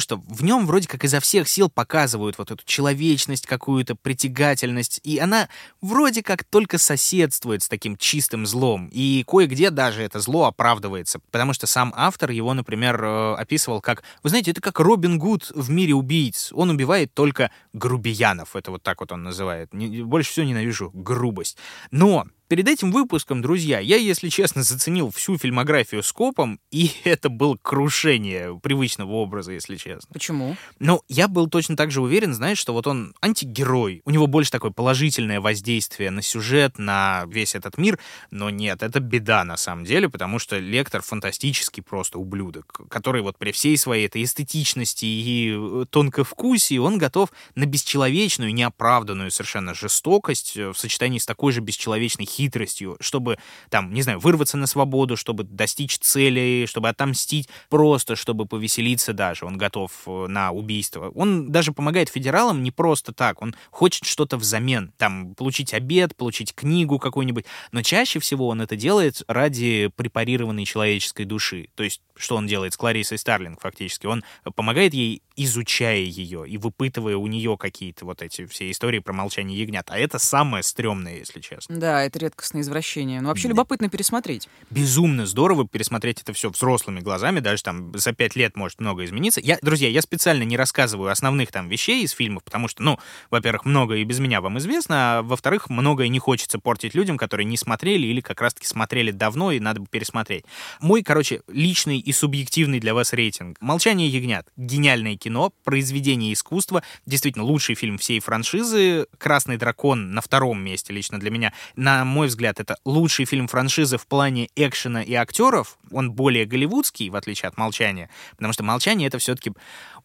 что 0.00 0.16
в 0.26 0.42
нем 0.42 0.66
вроде 0.66 0.88
как 0.88 1.04
изо 1.04 1.20
всех 1.20 1.48
сил 1.48 1.68
показывают 1.68 2.38
вот 2.38 2.50
эту 2.50 2.64
человечность, 2.64 3.46
какую-то 3.46 3.94
притягательность, 3.94 5.00
и 5.04 5.18
она 5.18 5.48
вроде 5.80 6.22
как 6.22 6.44
только 6.44 6.78
соседствует 6.78 7.62
с 7.62 7.68
таким 7.68 7.96
чистым 7.96 8.46
злом, 8.46 8.88
и 8.92 9.24
кое-где 9.26 9.70
даже 9.70 10.02
это 10.02 10.20
зло 10.20 10.46
оправдывается, 10.46 11.20
потому 11.30 11.52
что 11.52 11.66
сам 11.66 11.92
автор 11.96 12.30
его, 12.30 12.54
например, 12.54 13.02
э, 13.02 13.34
описывал 13.34 13.80
как, 13.80 14.02
вы 14.22 14.30
знаете, 14.30 14.50
это 14.52 14.60
как 14.60 14.80
Робин 14.80 15.18
Гуд 15.18 15.50
в 15.54 15.70
мире 15.70 15.94
убийц, 15.94 16.50
он 16.52 16.70
убивает 16.70 17.12
только 17.14 17.50
грубиянов, 17.72 18.56
это 18.56 18.70
вот 18.70 18.82
так 18.82 19.00
вот 19.00 19.12
он 19.12 19.22
называет, 19.22 19.70
больше 19.72 20.30
всего 20.30 20.46
ненавижу 20.46 20.90
грубость. 20.94 21.56
Но 21.90 22.26
Перед 22.50 22.66
этим 22.66 22.90
выпуском, 22.90 23.42
друзья, 23.42 23.78
я, 23.78 23.94
если 23.94 24.28
честно, 24.28 24.64
заценил 24.64 25.12
всю 25.12 25.38
фильмографию 25.38 26.02
скопом, 26.02 26.58
и 26.72 26.90
это 27.04 27.28
было 27.28 27.56
крушение 27.62 28.58
привычного 28.60 29.12
образа, 29.12 29.52
если 29.52 29.76
честно. 29.76 30.08
Почему? 30.12 30.56
Ну, 30.80 31.00
я 31.08 31.28
был 31.28 31.48
точно 31.48 31.76
так 31.76 31.92
же 31.92 32.02
уверен, 32.02 32.34
знаешь, 32.34 32.58
что 32.58 32.72
вот 32.72 32.88
он 32.88 33.14
антигерой, 33.22 34.02
у 34.04 34.10
него 34.10 34.26
больше 34.26 34.50
такое 34.50 34.72
положительное 34.72 35.40
воздействие 35.40 36.10
на 36.10 36.22
сюжет, 36.22 36.76
на 36.76 37.24
весь 37.28 37.54
этот 37.54 37.78
мир, 37.78 38.00
но 38.32 38.50
нет, 38.50 38.82
это 38.82 38.98
беда 38.98 39.44
на 39.44 39.56
самом 39.56 39.84
деле, 39.84 40.08
потому 40.08 40.40
что 40.40 40.58
Лектор 40.58 41.02
фантастический 41.02 41.84
просто 41.84 42.18
ублюдок, 42.18 42.80
который 42.90 43.22
вот 43.22 43.38
при 43.38 43.52
всей 43.52 43.76
своей 43.78 44.08
этой 44.08 44.24
эстетичности 44.24 45.04
и 45.04 45.54
э, 45.54 45.84
тонковкусии 45.88 46.78
он 46.78 46.98
готов 46.98 47.30
на 47.54 47.66
бесчеловечную, 47.66 48.52
неоправданную 48.52 49.30
совершенно 49.30 49.72
жестокость 49.72 50.56
э, 50.56 50.72
в 50.72 50.76
сочетании 50.76 51.20
с 51.20 51.26
такой 51.26 51.52
же 51.52 51.60
бесчеловечной 51.60 52.26
хитростью, 52.40 52.96
чтобы, 53.00 53.38
там, 53.68 53.92
не 53.92 54.02
знаю, 54.02 54.18
вырваться 54.18 54.56
на 54.56 54.66
свободу, 54.66 55.16
чтобы 55.16 55.44
достичь 55.44 55.98
цели, 55.98 56.64
чтобы 56.66 56.88
отомстить, 56.88 57.48
просто 57.68 58.16
чтобы 58.16 58.46
повеселиться 58.46 59.12
даже. 59.12 59.44
Он 59.44 59.58
готов 59.58 59.90
э, 60.06 60.26
на 60.28 60.52
убийство. 60.52 61.10
Он 61.14 61.52
даже 61.52 61.72
помогает 61.72 62.08
федералам 62.08 62.62
не 62.62 62.70
просто 62.70 63.12
так. 63.12 63.42
Он 63.42 63.54
хочет 63.70 64.04
что-то 64.04 64.36
взамен. 64.36 64.92
Там, 64.96 65.34
получить 65.34 65.74
обед, 65.74 66.16
получить 66.16 66.54
книгу 66.54 66.98
какую-нибудь. 66.98 67.44
Но 67.72 67.82
чаще 67.82 68.18
всего 68.18 68.48
он 68.48 68.62
это 68.62 68.76
делает 68.76 69.22
ради 69.28 69.90
препарированной 69.96 70.64
человеческой 70.64 71.24
души. 71.24 71.68
То 71.74 71.82
есть, 71.82 72.00
что 72.16 72.36
он 72.36 72.46
делает 72.46 72.72
с 72.72 72.76
Кларисой 72.76 73.18
Старлинг 73.18 73.60
фактически? 73.60 74.06
Он 74.06 74.24
помогает 74.54 74.94
ей, 74.94 75.22
изучая 75.36 76.00
ее 76.00 76.46
и 76.46 76.58
выпытывая 76.58 77.16
у 77.16 77.26
нее 77.26 77.56
какие-то 77.56 78.04
вот 78.04 78.22
эти 78.22 78.46
все 78.46 78.70
истории 78.70 78.98
про 78.98 79.12
молчание 79.12 79.58
ягнят. 79.58 79.90
А 79.90 79.98
это 79.98 80.18
самое 80.18 80.62
стрёмное, 80.62 81.18
если 81.18 81.40
честно. 81.40 81.76
Да, 81.76 82.04
это 82.04 82.18
редкостное 82.30 82.62
извращение. 82.62 83.20
Но 83.20 83.28
вообще 83.28 83.44
да. 83.44 83.50
любопытно 83.50 83.88
пересмотреть. 83.88 84.48
Безумно 84.70 85.26
здорово 85.26 85.66
пересмотреть 85.66 86.22
это 86.22 86.32
все 86.32 86.50
взрослыми 86.50 87.00
глазами, 87.00 87.40
даже 87.40 87.62
там 87.62 87.92
за 87.96 88.12
пять 88.12 88.36
лет 88.36 88.56
может 88.56 88.80
много 88.80 89.04
измениться. 89.04 89.40
Я, 89.40 89.58
друзья, 89.62 89.88
я 89.88 90.00
специально 90.00 90.44
не 90.44 90.56
рассказываю 90.56 91.10
основных 91.10 91.50
там 91.50 91.68
вещей 91.68 92.04
из 92.04 92.12
фильмов, 92.12 92.44
потому 92.44 92.68
что, 92.68 92.82
ну, 92.82 92.98
во-первых, 93.30 93.64
многое 93.64 93.98
и 93.98 94.04
без 94.04 94.18
меня 94.20 94.40
вам 94.40 94.58
известно, 94.58 95.18
а 95.18 95.22
во-вторых, 95.22 95.68
многое 95.68 96.08
не 96.08 96.18
хочется 96.18 96.58
портить 96.58 96.94
людям, 96.94 97.18
которые 97.18 97.44
не 97.44 97.56
смотрели 97.56 98.06
или 98.06 98.20
как 98.20 98.40
раз-таки 98.40 98.66
смотрели 98.66 99.10
давно 99.10 99.52
и 99.52 99.60
надо 99.60 99.80
бы 99.80 99.86
пересмотреть. 99.86 100.44
Мой, 100.80 101.02
короче, 101.02 101.42
личный 101.48 101.98
и 101.98 102.12
субъективный 102.12 102.80
для 102.80 102.94
вас 102.94 103.12
рейтинг. 103.12 103.56
«Молчание 103.60 104.08
ягнят»— 104.08 104.46
гениальное 104.56 105.16
кино, 105.16 105.52
произведение 105.64 106.32
искусства, 106.32 106.82
действительно 107.06 107.44
лучший 107.44 107.74
фильм 107.74 107.98
всей 107.98 108.20
франшизы. 108.20 109.06
«Красный 109.18 109.56
дракон» 109.56 110.12
на 110.12 110.20
втором 110.20 110.62
месте 110.62 110.92
лично 110.92 111.18
для 111.18 111.30
меня. 111.30 111.52
На 111.76 112.04
мой 112.04 112.19
взгляд, 112.28 112.60
это 112.60 112.76
лучший 112.84 113.24
фильм 113.24 113.48
франшизы 113.48 113.98
в 113.98 114.06
плане 114.06 114.48
экшена 114.56 115.02
и 115.02 115.14
актеров. 115.14 115.78
Он 115.90 116.12
более 116.12 116.46
голливудский, 116.46 117.10
в 117.10 117.16
отличие 117.16 117.48
от 117.48 117.56
«Молчания», 117.56 118.10
потому 118.36 118.52
что 118.52 118.62
«Молчание»— 118.62 119.08
это 119.08 119.18
все-таки 119.18 119.52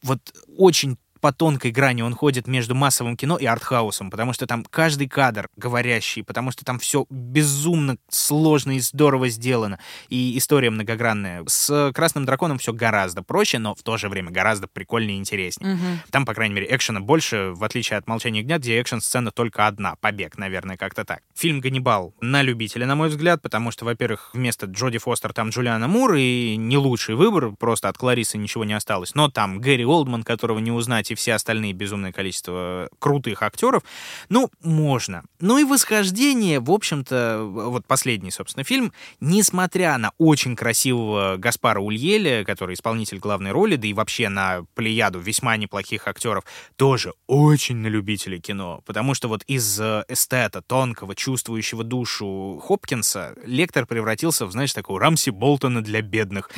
вот 0.01 0.19
очень 0.57 0.97
по 1.25 1.33
тонкой 1.33 1.71
грани 1.71 2.03
он 2.03 2.13
ходит 2.13 2.45
между 2.45 2.75
массовым 2.75 3.17
кино 3.17 3.37
и 3.37 3.47
артхаусом, 3.47 4.11
потому 4.11 4.31
что 4.31 4.45
там 4.45 4.63
каждый 4.63 5.07
кадр 5.07 5.49
говорящий, 5.57 6.21
потому 6.21 6.51
что 6.51 6.63
там 6.63 6.77
все 6.77 7.07
безумно 7.09 7.97
сложно 8.09 8.75
и 8.75 8.79
здорово 8.79 9.29
сделано, 9.29 9.79
и 10.09 10.37
история 10.37 10.69
многогранная. 10.69 11.43
С 11.47 11.91
«Красным 11.95 12.25
драконом» 12.25 12.59
все 12.59 12.73
гораздо 12.73 13.23
проще, 13.23 13.57
но 13.57 13.73
в 13.73 13.81
то 13.81 13.97
же 13.97 14.07
время 14.07 14.29
гораздо 14.29 14.67
прикольнее 14.67 15.17
и 15.17 15.19
интереснее. 15.19 15.73
Угу. 15.73 15.83
Там, 16.11 16.27
по 16.27 16.35
крайней 16.35 16.53
мере, 16.53 16.67
экшена 16.69 16.99
больше, 16.99 17.53
в 17.55 17.63
отличие 17.63 17.97
от 17.97 18.05
«Молчания 18.05 18.43
гнят», 18.43 18.61
где 18.61 18.79
экшн-сцена 18.79 19.31
только 19.31 19.65
одна, 19.65 19.95
побег, 19.95 20.37
наверное, 20.37 20.77
как-то 20.77 21.05
так. 21.05 21.21
Фильм 21.33 21.59
«Ганнибал» 21.59 22.13
на 22.21 22.43
любителя, 22.43 22.85
на 22.85 22.95
мой 22.95 23.09
взгляд, 23.09 23.41
потому 23.41 23.71
что, 23.71 23.83
во-первых, 23.83 24.29
вместо 24.33 24.67
Джоди 24.67 24.99
Фостер 24.99 25.33
там 25.33 25.49
Джулиана 25.49 25.87
Мур, 25.87 26.13
и 26.13 26.55
не 26.55 26.77
лучший 26.77 27.15
выбор, 27.15 27.53
просто 27.53 27.89
от 27.89 27.97
Кларисы 27.97 28.37
ничего 28.37 28.63
не 28.63 28.73
осталось, 28.73 29.15
но 29.15 29.27
там 29.31 29.59
Гэри 29.59 29.85
Олдман, 29.85 30.21
которого 30.21 30.59
не 30.59 30.71
узнать, 30.71 31.09
и 31.09 31.14
все 31.15 31.33
остальные 31.33 31.73
безумное 31.73 32.11
количество 32.11 32.89
крутых 32.99 33.43
актеров. 33.43 33.83
Ну, 34.29 34.49
можно. 34.61 35.23
Ну 35.39 35.57
и 35.57 35.63
«Восхождение», 35.63 36.59
в 36.59 36.71
общем-то, 36.71 37.41
вот 37.43 37.85
последний, 37.85 38.31
собственно, 38.31 38.63
фильм, 38.63 38.93
несмотря 39.19 39.97
на 39.97 40.11
очень 40.17 40.55
красивого 40.55 41.37
Гаспара 41.37 41.79
Ульеля, 41.79 42.43
который 42.43 42.75
исполнитель 42.75 43.19
главной 43.19 43.51
роли, 43.51 43.75
да 43.75 43.87
и 43.87 43.93
вообще 43.93 44.29
на 44.29 44.65
плеяду 44.75 45.19
весьма 45.19 45.57
неплохих 45.57 46.07
актеров, 46.07 46.43
тоже 46.75 47.13
очень 47.27 47.77
на 47.77 47.87
любителей 47.87 48.39
кино. 48.39 48.81
Потому 48.85 49.13
что 49.13 49.27
вот 49.27 49.43
из 49.47 49.79
э, 49.79 50.03
эстета, 50.07 50.61
тонкого, 50.61 51.15
чувствующего 51.15 51.83
душу 51.83 52.61
Хопкинса, 52.63 53.35
лектор 53.45 53.85
превратился 53.85 54.45
в, 54.45 54.51
знаешь, 54.51 54.73
такого 54.73 54.99
Рамси 54.99 55.29
Болтона 55.29 55.83
для 55.83 56.01
бедных. 56.01 56.49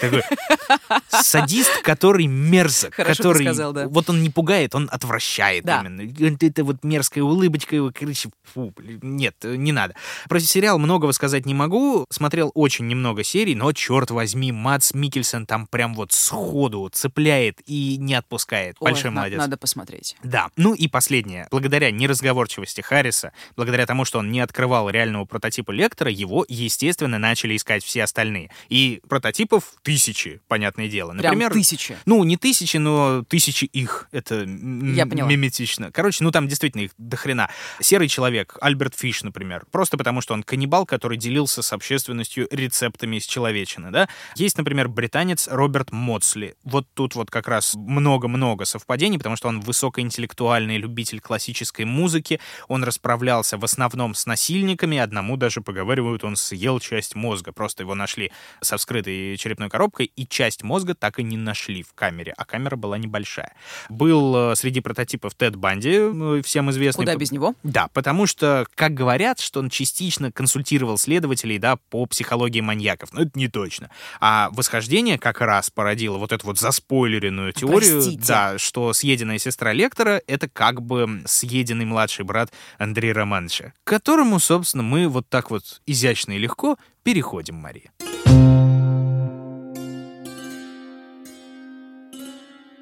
Такой 0.00 0.22
садист, 1.08 1.82
который 1.82 2.26
мерзок, 2.26 2.94
который... 2.94 3.44
Сказал, 3.44 3.72
да. 3.72 3.88
Вот 4.06 4.14
он 4.14 4.22
не 4.22 4.30
пугает, 4.30 4.74
он 4.74 4.88
отвращает 4.92 5.64
да. 5.64 5.80
именно. 5.80 6.36
Это 6.40 6.62
вот 6.62 6.84
мерзкая 6.84 7.24
улыбочка 7.24 7.74
его, 7.74 7.90
короче, 7.92 8.30
фу, 8.44 8.72
нет, 9.02 9.34
не 9.42 9.72
надо. 9.72 9.94
Про 10.28 10.38
сериал 10.38 10.78
многого 10.78 11.10
сказать 11.12 11.44
не 11.44 11.54
могу. 11.54 12.06
Смотрел 12.10 12.52
очень 12.54 12.86
немного 12.86 13.24
серий, 13.24 13.56
но, 13.56 13.72
черт 13.72 14.10
возьми, 14.12 14.52
Мац 14.52 14.94
Микельсон 14.94 15.44
там 15.46 15.66
прям 15.66 15.94
вот 15.94 16.12
сходу 16.12 16.88
цепляет 16.92 17.60
и 17.66 17.96
не 17.98 18.14
отпускает. 18.14 18.76
Ой, 18.78 18.92
Большой 18.92 19.10
на- 19.10 19.16
молодец. 19.16 19.38
Надо 19.38 19.56
посмотреть. 19.56 20.16
Да. 20.22 20.50
Ну 20.56 20.72
и 20.74 20.86
последнее. 20.86 21.48
Благодаря 21.50 21.90
неразговорчивости 21.90 22.82
Харриса, 22.82 23.32
благодаря 23.56 23.86
тому, 23.86 24.04
что 24.04 24.20
он 24.20 24.30
не 24.30 24.38
открывал 24.38 24.88
реального 24.88 25.24
прототипа 25.24 25.72
лектора, 25.72 26.12
его, 26.12 26.44
естественно, 26.48 27.18
начали 27.18 27.56
искать 27.56 27.82
все 27.82 28.04
остальные. 28.04 28.50
И 28.68 29.00
прототипов 29.08 29.72
тысячи, 29.82 30.40
понятное 30.46 30.88
дело. 30.88 31.10
Прям 31.12 31.24
Например, 31.24 31.52
тысячи. 31.52 31.96
ну, 32.06 32.22
не 32.22 32.36
тысячи, 32.36 32.76
но 32.76 33.24
тысячи 33.24 33.64
их. 33.86 34.08
Это 34.12 34.34
Я 34.44 35.06
поняла. 35.06 35.28
миметично. 35.28 35.90
Короче, 35.92 36.22
ну 36.22 36.30
там 36.30 36.48
действительно 36.48 36.82
их 36.82 36.90
до 36.98 37.16
хрена. 37.16 37.48
Серый 37.80 38.08
человек, 38.08 38.56
Альберт 38.60 38.94
Фиш, 38.94 39.22
например. 39.22 39.64
Просто 39.70 39.96
потому, 39.96 40.20
что 40.20 40.34
он 40.34 40.42
каннибал, 40.42 40.84
который 40.86 41.16
делился 41.16 41.62
с 41.62 41.72
общественностью 41.72 42.48
рецептами 42.50 43.16
из 43.16 43.24
человечины, 43.26 43.90
да? 43.90 44.08
Есть, 44.34 44.58
например, 44.58 44.88
британец 44.88 45.48
Роберт 45.48 45.92
Моцли. 45.92 46.54
Вот 46.64 46.86
тут 46.94 47.14
вот 47.14 47.30
как 47.30 47.48
раз 47.48 47.74
много-много 47.74 48.64
совпадений, 48.64 49.18
потому 49.18 49.36
что 49.36 49.48
он 49.48 49.60
высокоинтеллектуальный 49.60 50.78
любитель 50.78 51.20
классической 51.20 51.84
музыки. 51.84 52.40
Он 52.68 52.84
расправлялся 52.84 53.56
в 53.56 53.64
основном 53.64 54.14
с 54.14 54.26
насильниками. 54.26 54.98
Одному 54.98 55.36
даже, 55.36 55.60
поговаривают, 55.60 56.24
он 56.24 56.36
съел 56.36 56.80
часть 56.80 57.14
мозга. 57.14 57.52
Просто 57.52 57.84
его 57.84 57.94
нашли 57.94 58.32
со 58.60 58.76
вскрытой 58.76 59.36
черепной 59.36 59.68
коробкой, 59.68 60.10
и 60.16 60.26
часть 60.26 60.62
мозга 60.62 60.94
так 60.94 61.18
и 61.18 61.22
не 61.22 61.36
нашли 61.36 61.82
в 61.82 61.92
камере, 61.94 62.34
а 62.36 62.44
камера 62.44 62.76
была 62.76 62.98
небольшая. 62.98 63.52
Был 63.88 64.52
э, 64.52 64.56
среди 64.56 64.80
прототипов 64.80 65.34
Тед 65.34 65.56
Банди, 65.56 65.94
э, 65.94 66.42
всем 66.44 66.70
известный. 66.70 67.04
Куда 67.04 67.16
без 67.16 67.32
него? 67.32 67.54
Да, 67.62 67.88
потому 67.92 68.26
что, 68.26 68.66
как 68.74 68.94
говорят, 68.94 69.40
что 69.40 69.60
он 69.60 69.70
частично 69.70 70.32
консультировал 70.32 70.98
следователей, 70.98 71.58
да, 71.58 71.76
по 71.90 72.06
психологии 72.06 72.60
маньяков. 72.60 73.12
Но 73.12 73.22
это 73.22 73.32
не 73.34 73.48
точно. 73.48 73.90
А 74.20 74.50
восхождение 74.52 75.18
как 75.18 75.40
раз 75.40 75.70
породило 75.70 76.18
вот 76.18 76.32
эту 76.32 76.46
вот 76.46 76.58
заспойлеренную 76.58 77.52
теорию, 77.52 78.02
Простите. 78.02 78.24
да, 78.26 78.58
что 78.58 78.92
съеденная 78.92 79.38
сестра 79.38 79.72
Лектора— 79.72 80.20
это 80.26 80.48
как 80.48 80.82
бы 80.82 81.22
съеденный 81.26 81.84
младший 81.84 82.24
брат 82.24 82.52
Андрея 82.78 83.14
Романовича, 83.14 83.72
к 83.84 83.88
которому, 83.88 84.38
собственно, 84.40 84.82
мы 84.82 85.08
вот 85.08 85.28
так 85.28 85.50
вот 85.50 85.80
изящно 85.86 86.32
и 86.32 86.38
легко 86.38 86.76
переходим, 87.02 87.56
Мария. 87.56 87.90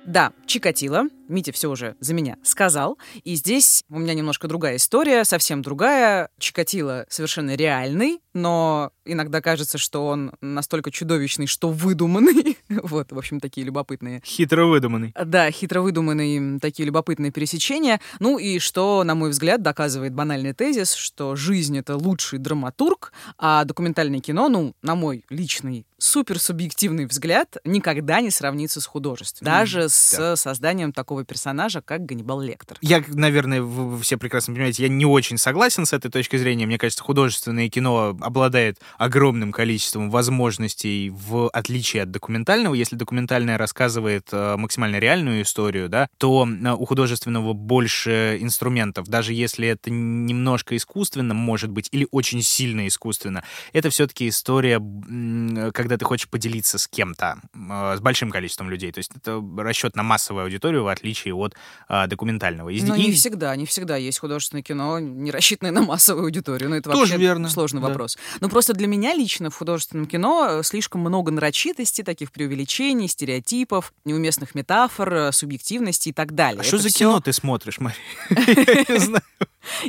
Да, 0.05 0.33
Чикатило. 0.47 1.09
Митя 1.35 1.51
все 1.51 1.69
уже 1.69 1.97
за 1.99 2.15
меня 2.15 2.37
сказал. 2.45 2.97
И 3.25 3.35
здесь 3.35 3.83
у 3.91 3.99
меня 3.99 4.15
немножко 4.15 4.47
другая 4.47 4.77
история, 4.77 5.25
совсем 5.25 5.63
другая. 5.63 6.29
Чикатило 6.39 7.07
совершенно 7.09 7.57
реальный, 7.57 8.21
но 8.35 8.93
иногда 9.05 9.41
кажется, 9.41 9.77
что 9.77 10.07
он 10.07 10.33
настолько 10.41 10.93
чудовищный, 10.93 11.49
что 11.49 11.71
выдуманный. 11.71 12.57
вот, 12.69 13.11
в 13.11 13.19
общем, 13.19 13.41
такие 13.41 13.67
любопытные 13.67 14.23
Хитро 14.25 14.67
выдуманный. 14.67 15.13
Да, 15.25 15.51
хитро 15.51 15.81
выдуманные 15.81 16.61
такие 16.61 16.87
любопытные 16.87 17.33
пересечения. 17.33 18.01
Ну 18.21 18.39
и 18.39 18.61
что, 18.61 19.03
на 19.03 19.17
мой 19.17 19.31
взгляд, 19.31 19.61
доказывает 19.61 20.15
банальный 20.15 20.53
тезис, 20.53 20.93
что 20.95 21.35
жизнь— 21.35 21.77
это 21.79 21.97
лучший 21.97 22.39
драматург, 22.39 23.13
а 23.39 23.65
документальное 23.65 24.21
кино, 24.21 24.49
ну, 24.49 24.75
на 24.83 24.95
мой 24.95 25.25
личный 25.31 25.85
суперсубъективный 25.99 27.07
взгляд, 27.07 27.57
никогда 27.65 28.21
не 28.21 28.31
сравнится 28.31 28.81
с 28.81 28.87
художеством. 28.87 29.47
Даже 29.47 29.89
с 29.89 30.37
созданием 30.37 30.93
такого 30.93 31.24
персонажа, 31.25 31.81
как 31.81 32.05
Ганнибал 32.05 32.41
Лектор. 32.41 32.79
Я, 32.81 33.03
наверное, 33.09 33.63
вы 33.63 34.01
все 34.03 34.17
прекрасно 34.17 34.55
понимаете, 34.55 34.83
я 34.83 34.89
не 34.89 35.07
очень 35.07 35.39
согласен 35.39 35.87
с 35.87 35.93
этой 35.93 36.11
точки 36.11 36.37
зрения. 36.37 36.67
Мне 36.67 36.79
кажется, 36.79 37.03
художественное 37.03 37.69
кино 37.69 38.17
обладает 38.21 38.79
огромным 38.99 39.53
количеством 39.53 40.11
возможностей 40.11 41.11
в 41.11 41.49
отличие 41.49 42.03
от 42.03 42.11
документального. 42.11 42.75
Если 42.75 42.97
документальное 42.97 43.59
рассказывает 43.59 44.29
э, 44.33 44.57
максимально 44.57 44.99
реальную 44.99 45.43
историю, 45.43 45.89
да, 45.89 46.09
то 46.19 46.47
э, 46.47 46.71
у 46.73 46.85
художественного 46.85 47.53
больше 47.53 48.39
инструментов. 48.41 49.09
Даже 49.09 49.33
если 49.33 49.69
это 49.69 49.91
немножко 49.91 50.77
искусственно, 50.77 51.35
может 51.35 51.71
быть, 51.71 51.89
или 51.93 52.07
очень 52.11 52.43
сильно 52.43 52.87
искусственно, 52.87 53.45
это 53.73 53.91
все-таки 53.91 54.29
история, 54.29 54.77
м, 54.77 55.71
когда 55.73 55.97
ты 55.97 56.05
хочешь 56.05 56.29
поделиться 56.29 56.79
с 56.79 56.89
кем-то, 56.89 57.41
э, 57.55 57.97
с 57.97 58.01
большим 58.01 58.31
количеством 58.31 58.71
людей. 58.71 58.93
То 58.93 58.99
есть 58.99 59.13
это 59.15 59.43
расчет 59.59 59.97
на 59.97 60.03
массовую 60.03 60.45
аудиторию, 60.45 60.85
в 60.85 60.89
отличие 60.89 61.04
от 61.33 61.55
э, 61.89 62.07
документального. 62.07 62.69
И- 62.71 62.83
Но 62.83 62.95
и- 62.95 63.07
не 63.07 63.13
всегда, 63.13 63.55
не 63.57 63.67
всегда 63.67 63.97
есть 63.97 64.19
художественное 64.19 64.63
кино, 64.63 64.99
не 64.99 65.31
рассчитанное 65.31 65.73
на 65.73 65.83
массовую 65.83 66.25
аудиторию. 66.25 66.71
Ну, 66.71 66.77
это 66.77 66.91
Тоже 66.91 67.13
вообще 67.13 67.17
верно, 67.19 67.49
сложный 67.49 67.81
да. 67.83 67.89
вопрос. 67.89 68.17
Но 68.41 68.49
просто 68.49 68.73
для 68.73 68.87
меня 68.87 69.15
лично 69.15 69.51
в 69.51 69.57
художественном 69.57 70.07
кино 70.07 70.47
э, 70.61 70.63
слишком 70.63 71.01
много 71.03 71.31
нарочитости, 71.31 72.03
таких 72.03 72.33
преувеличений, 72.33 73.09
стереотипов, 73.09 73.93
неуместных 74.05 74.55
метафор, 74.55 75.15
э, 75.15 75.33
субъективности 75.33 76.09
и 76.09 76.13
так 76.13 76.35
далее. 76.35 76.61
А 76.61 76.65
что 76.65 76.77
Это 76.77 76.83
за 76.85 76.89
всё- 76.89 76.99
кино 76.99 77.21
ты 77.21 77.33
смотришь, 77.33 77.79
Мария? 77.81 77.99
Я 78.31 78.95
не 78.95 78.99
знаю. 78.99 79.23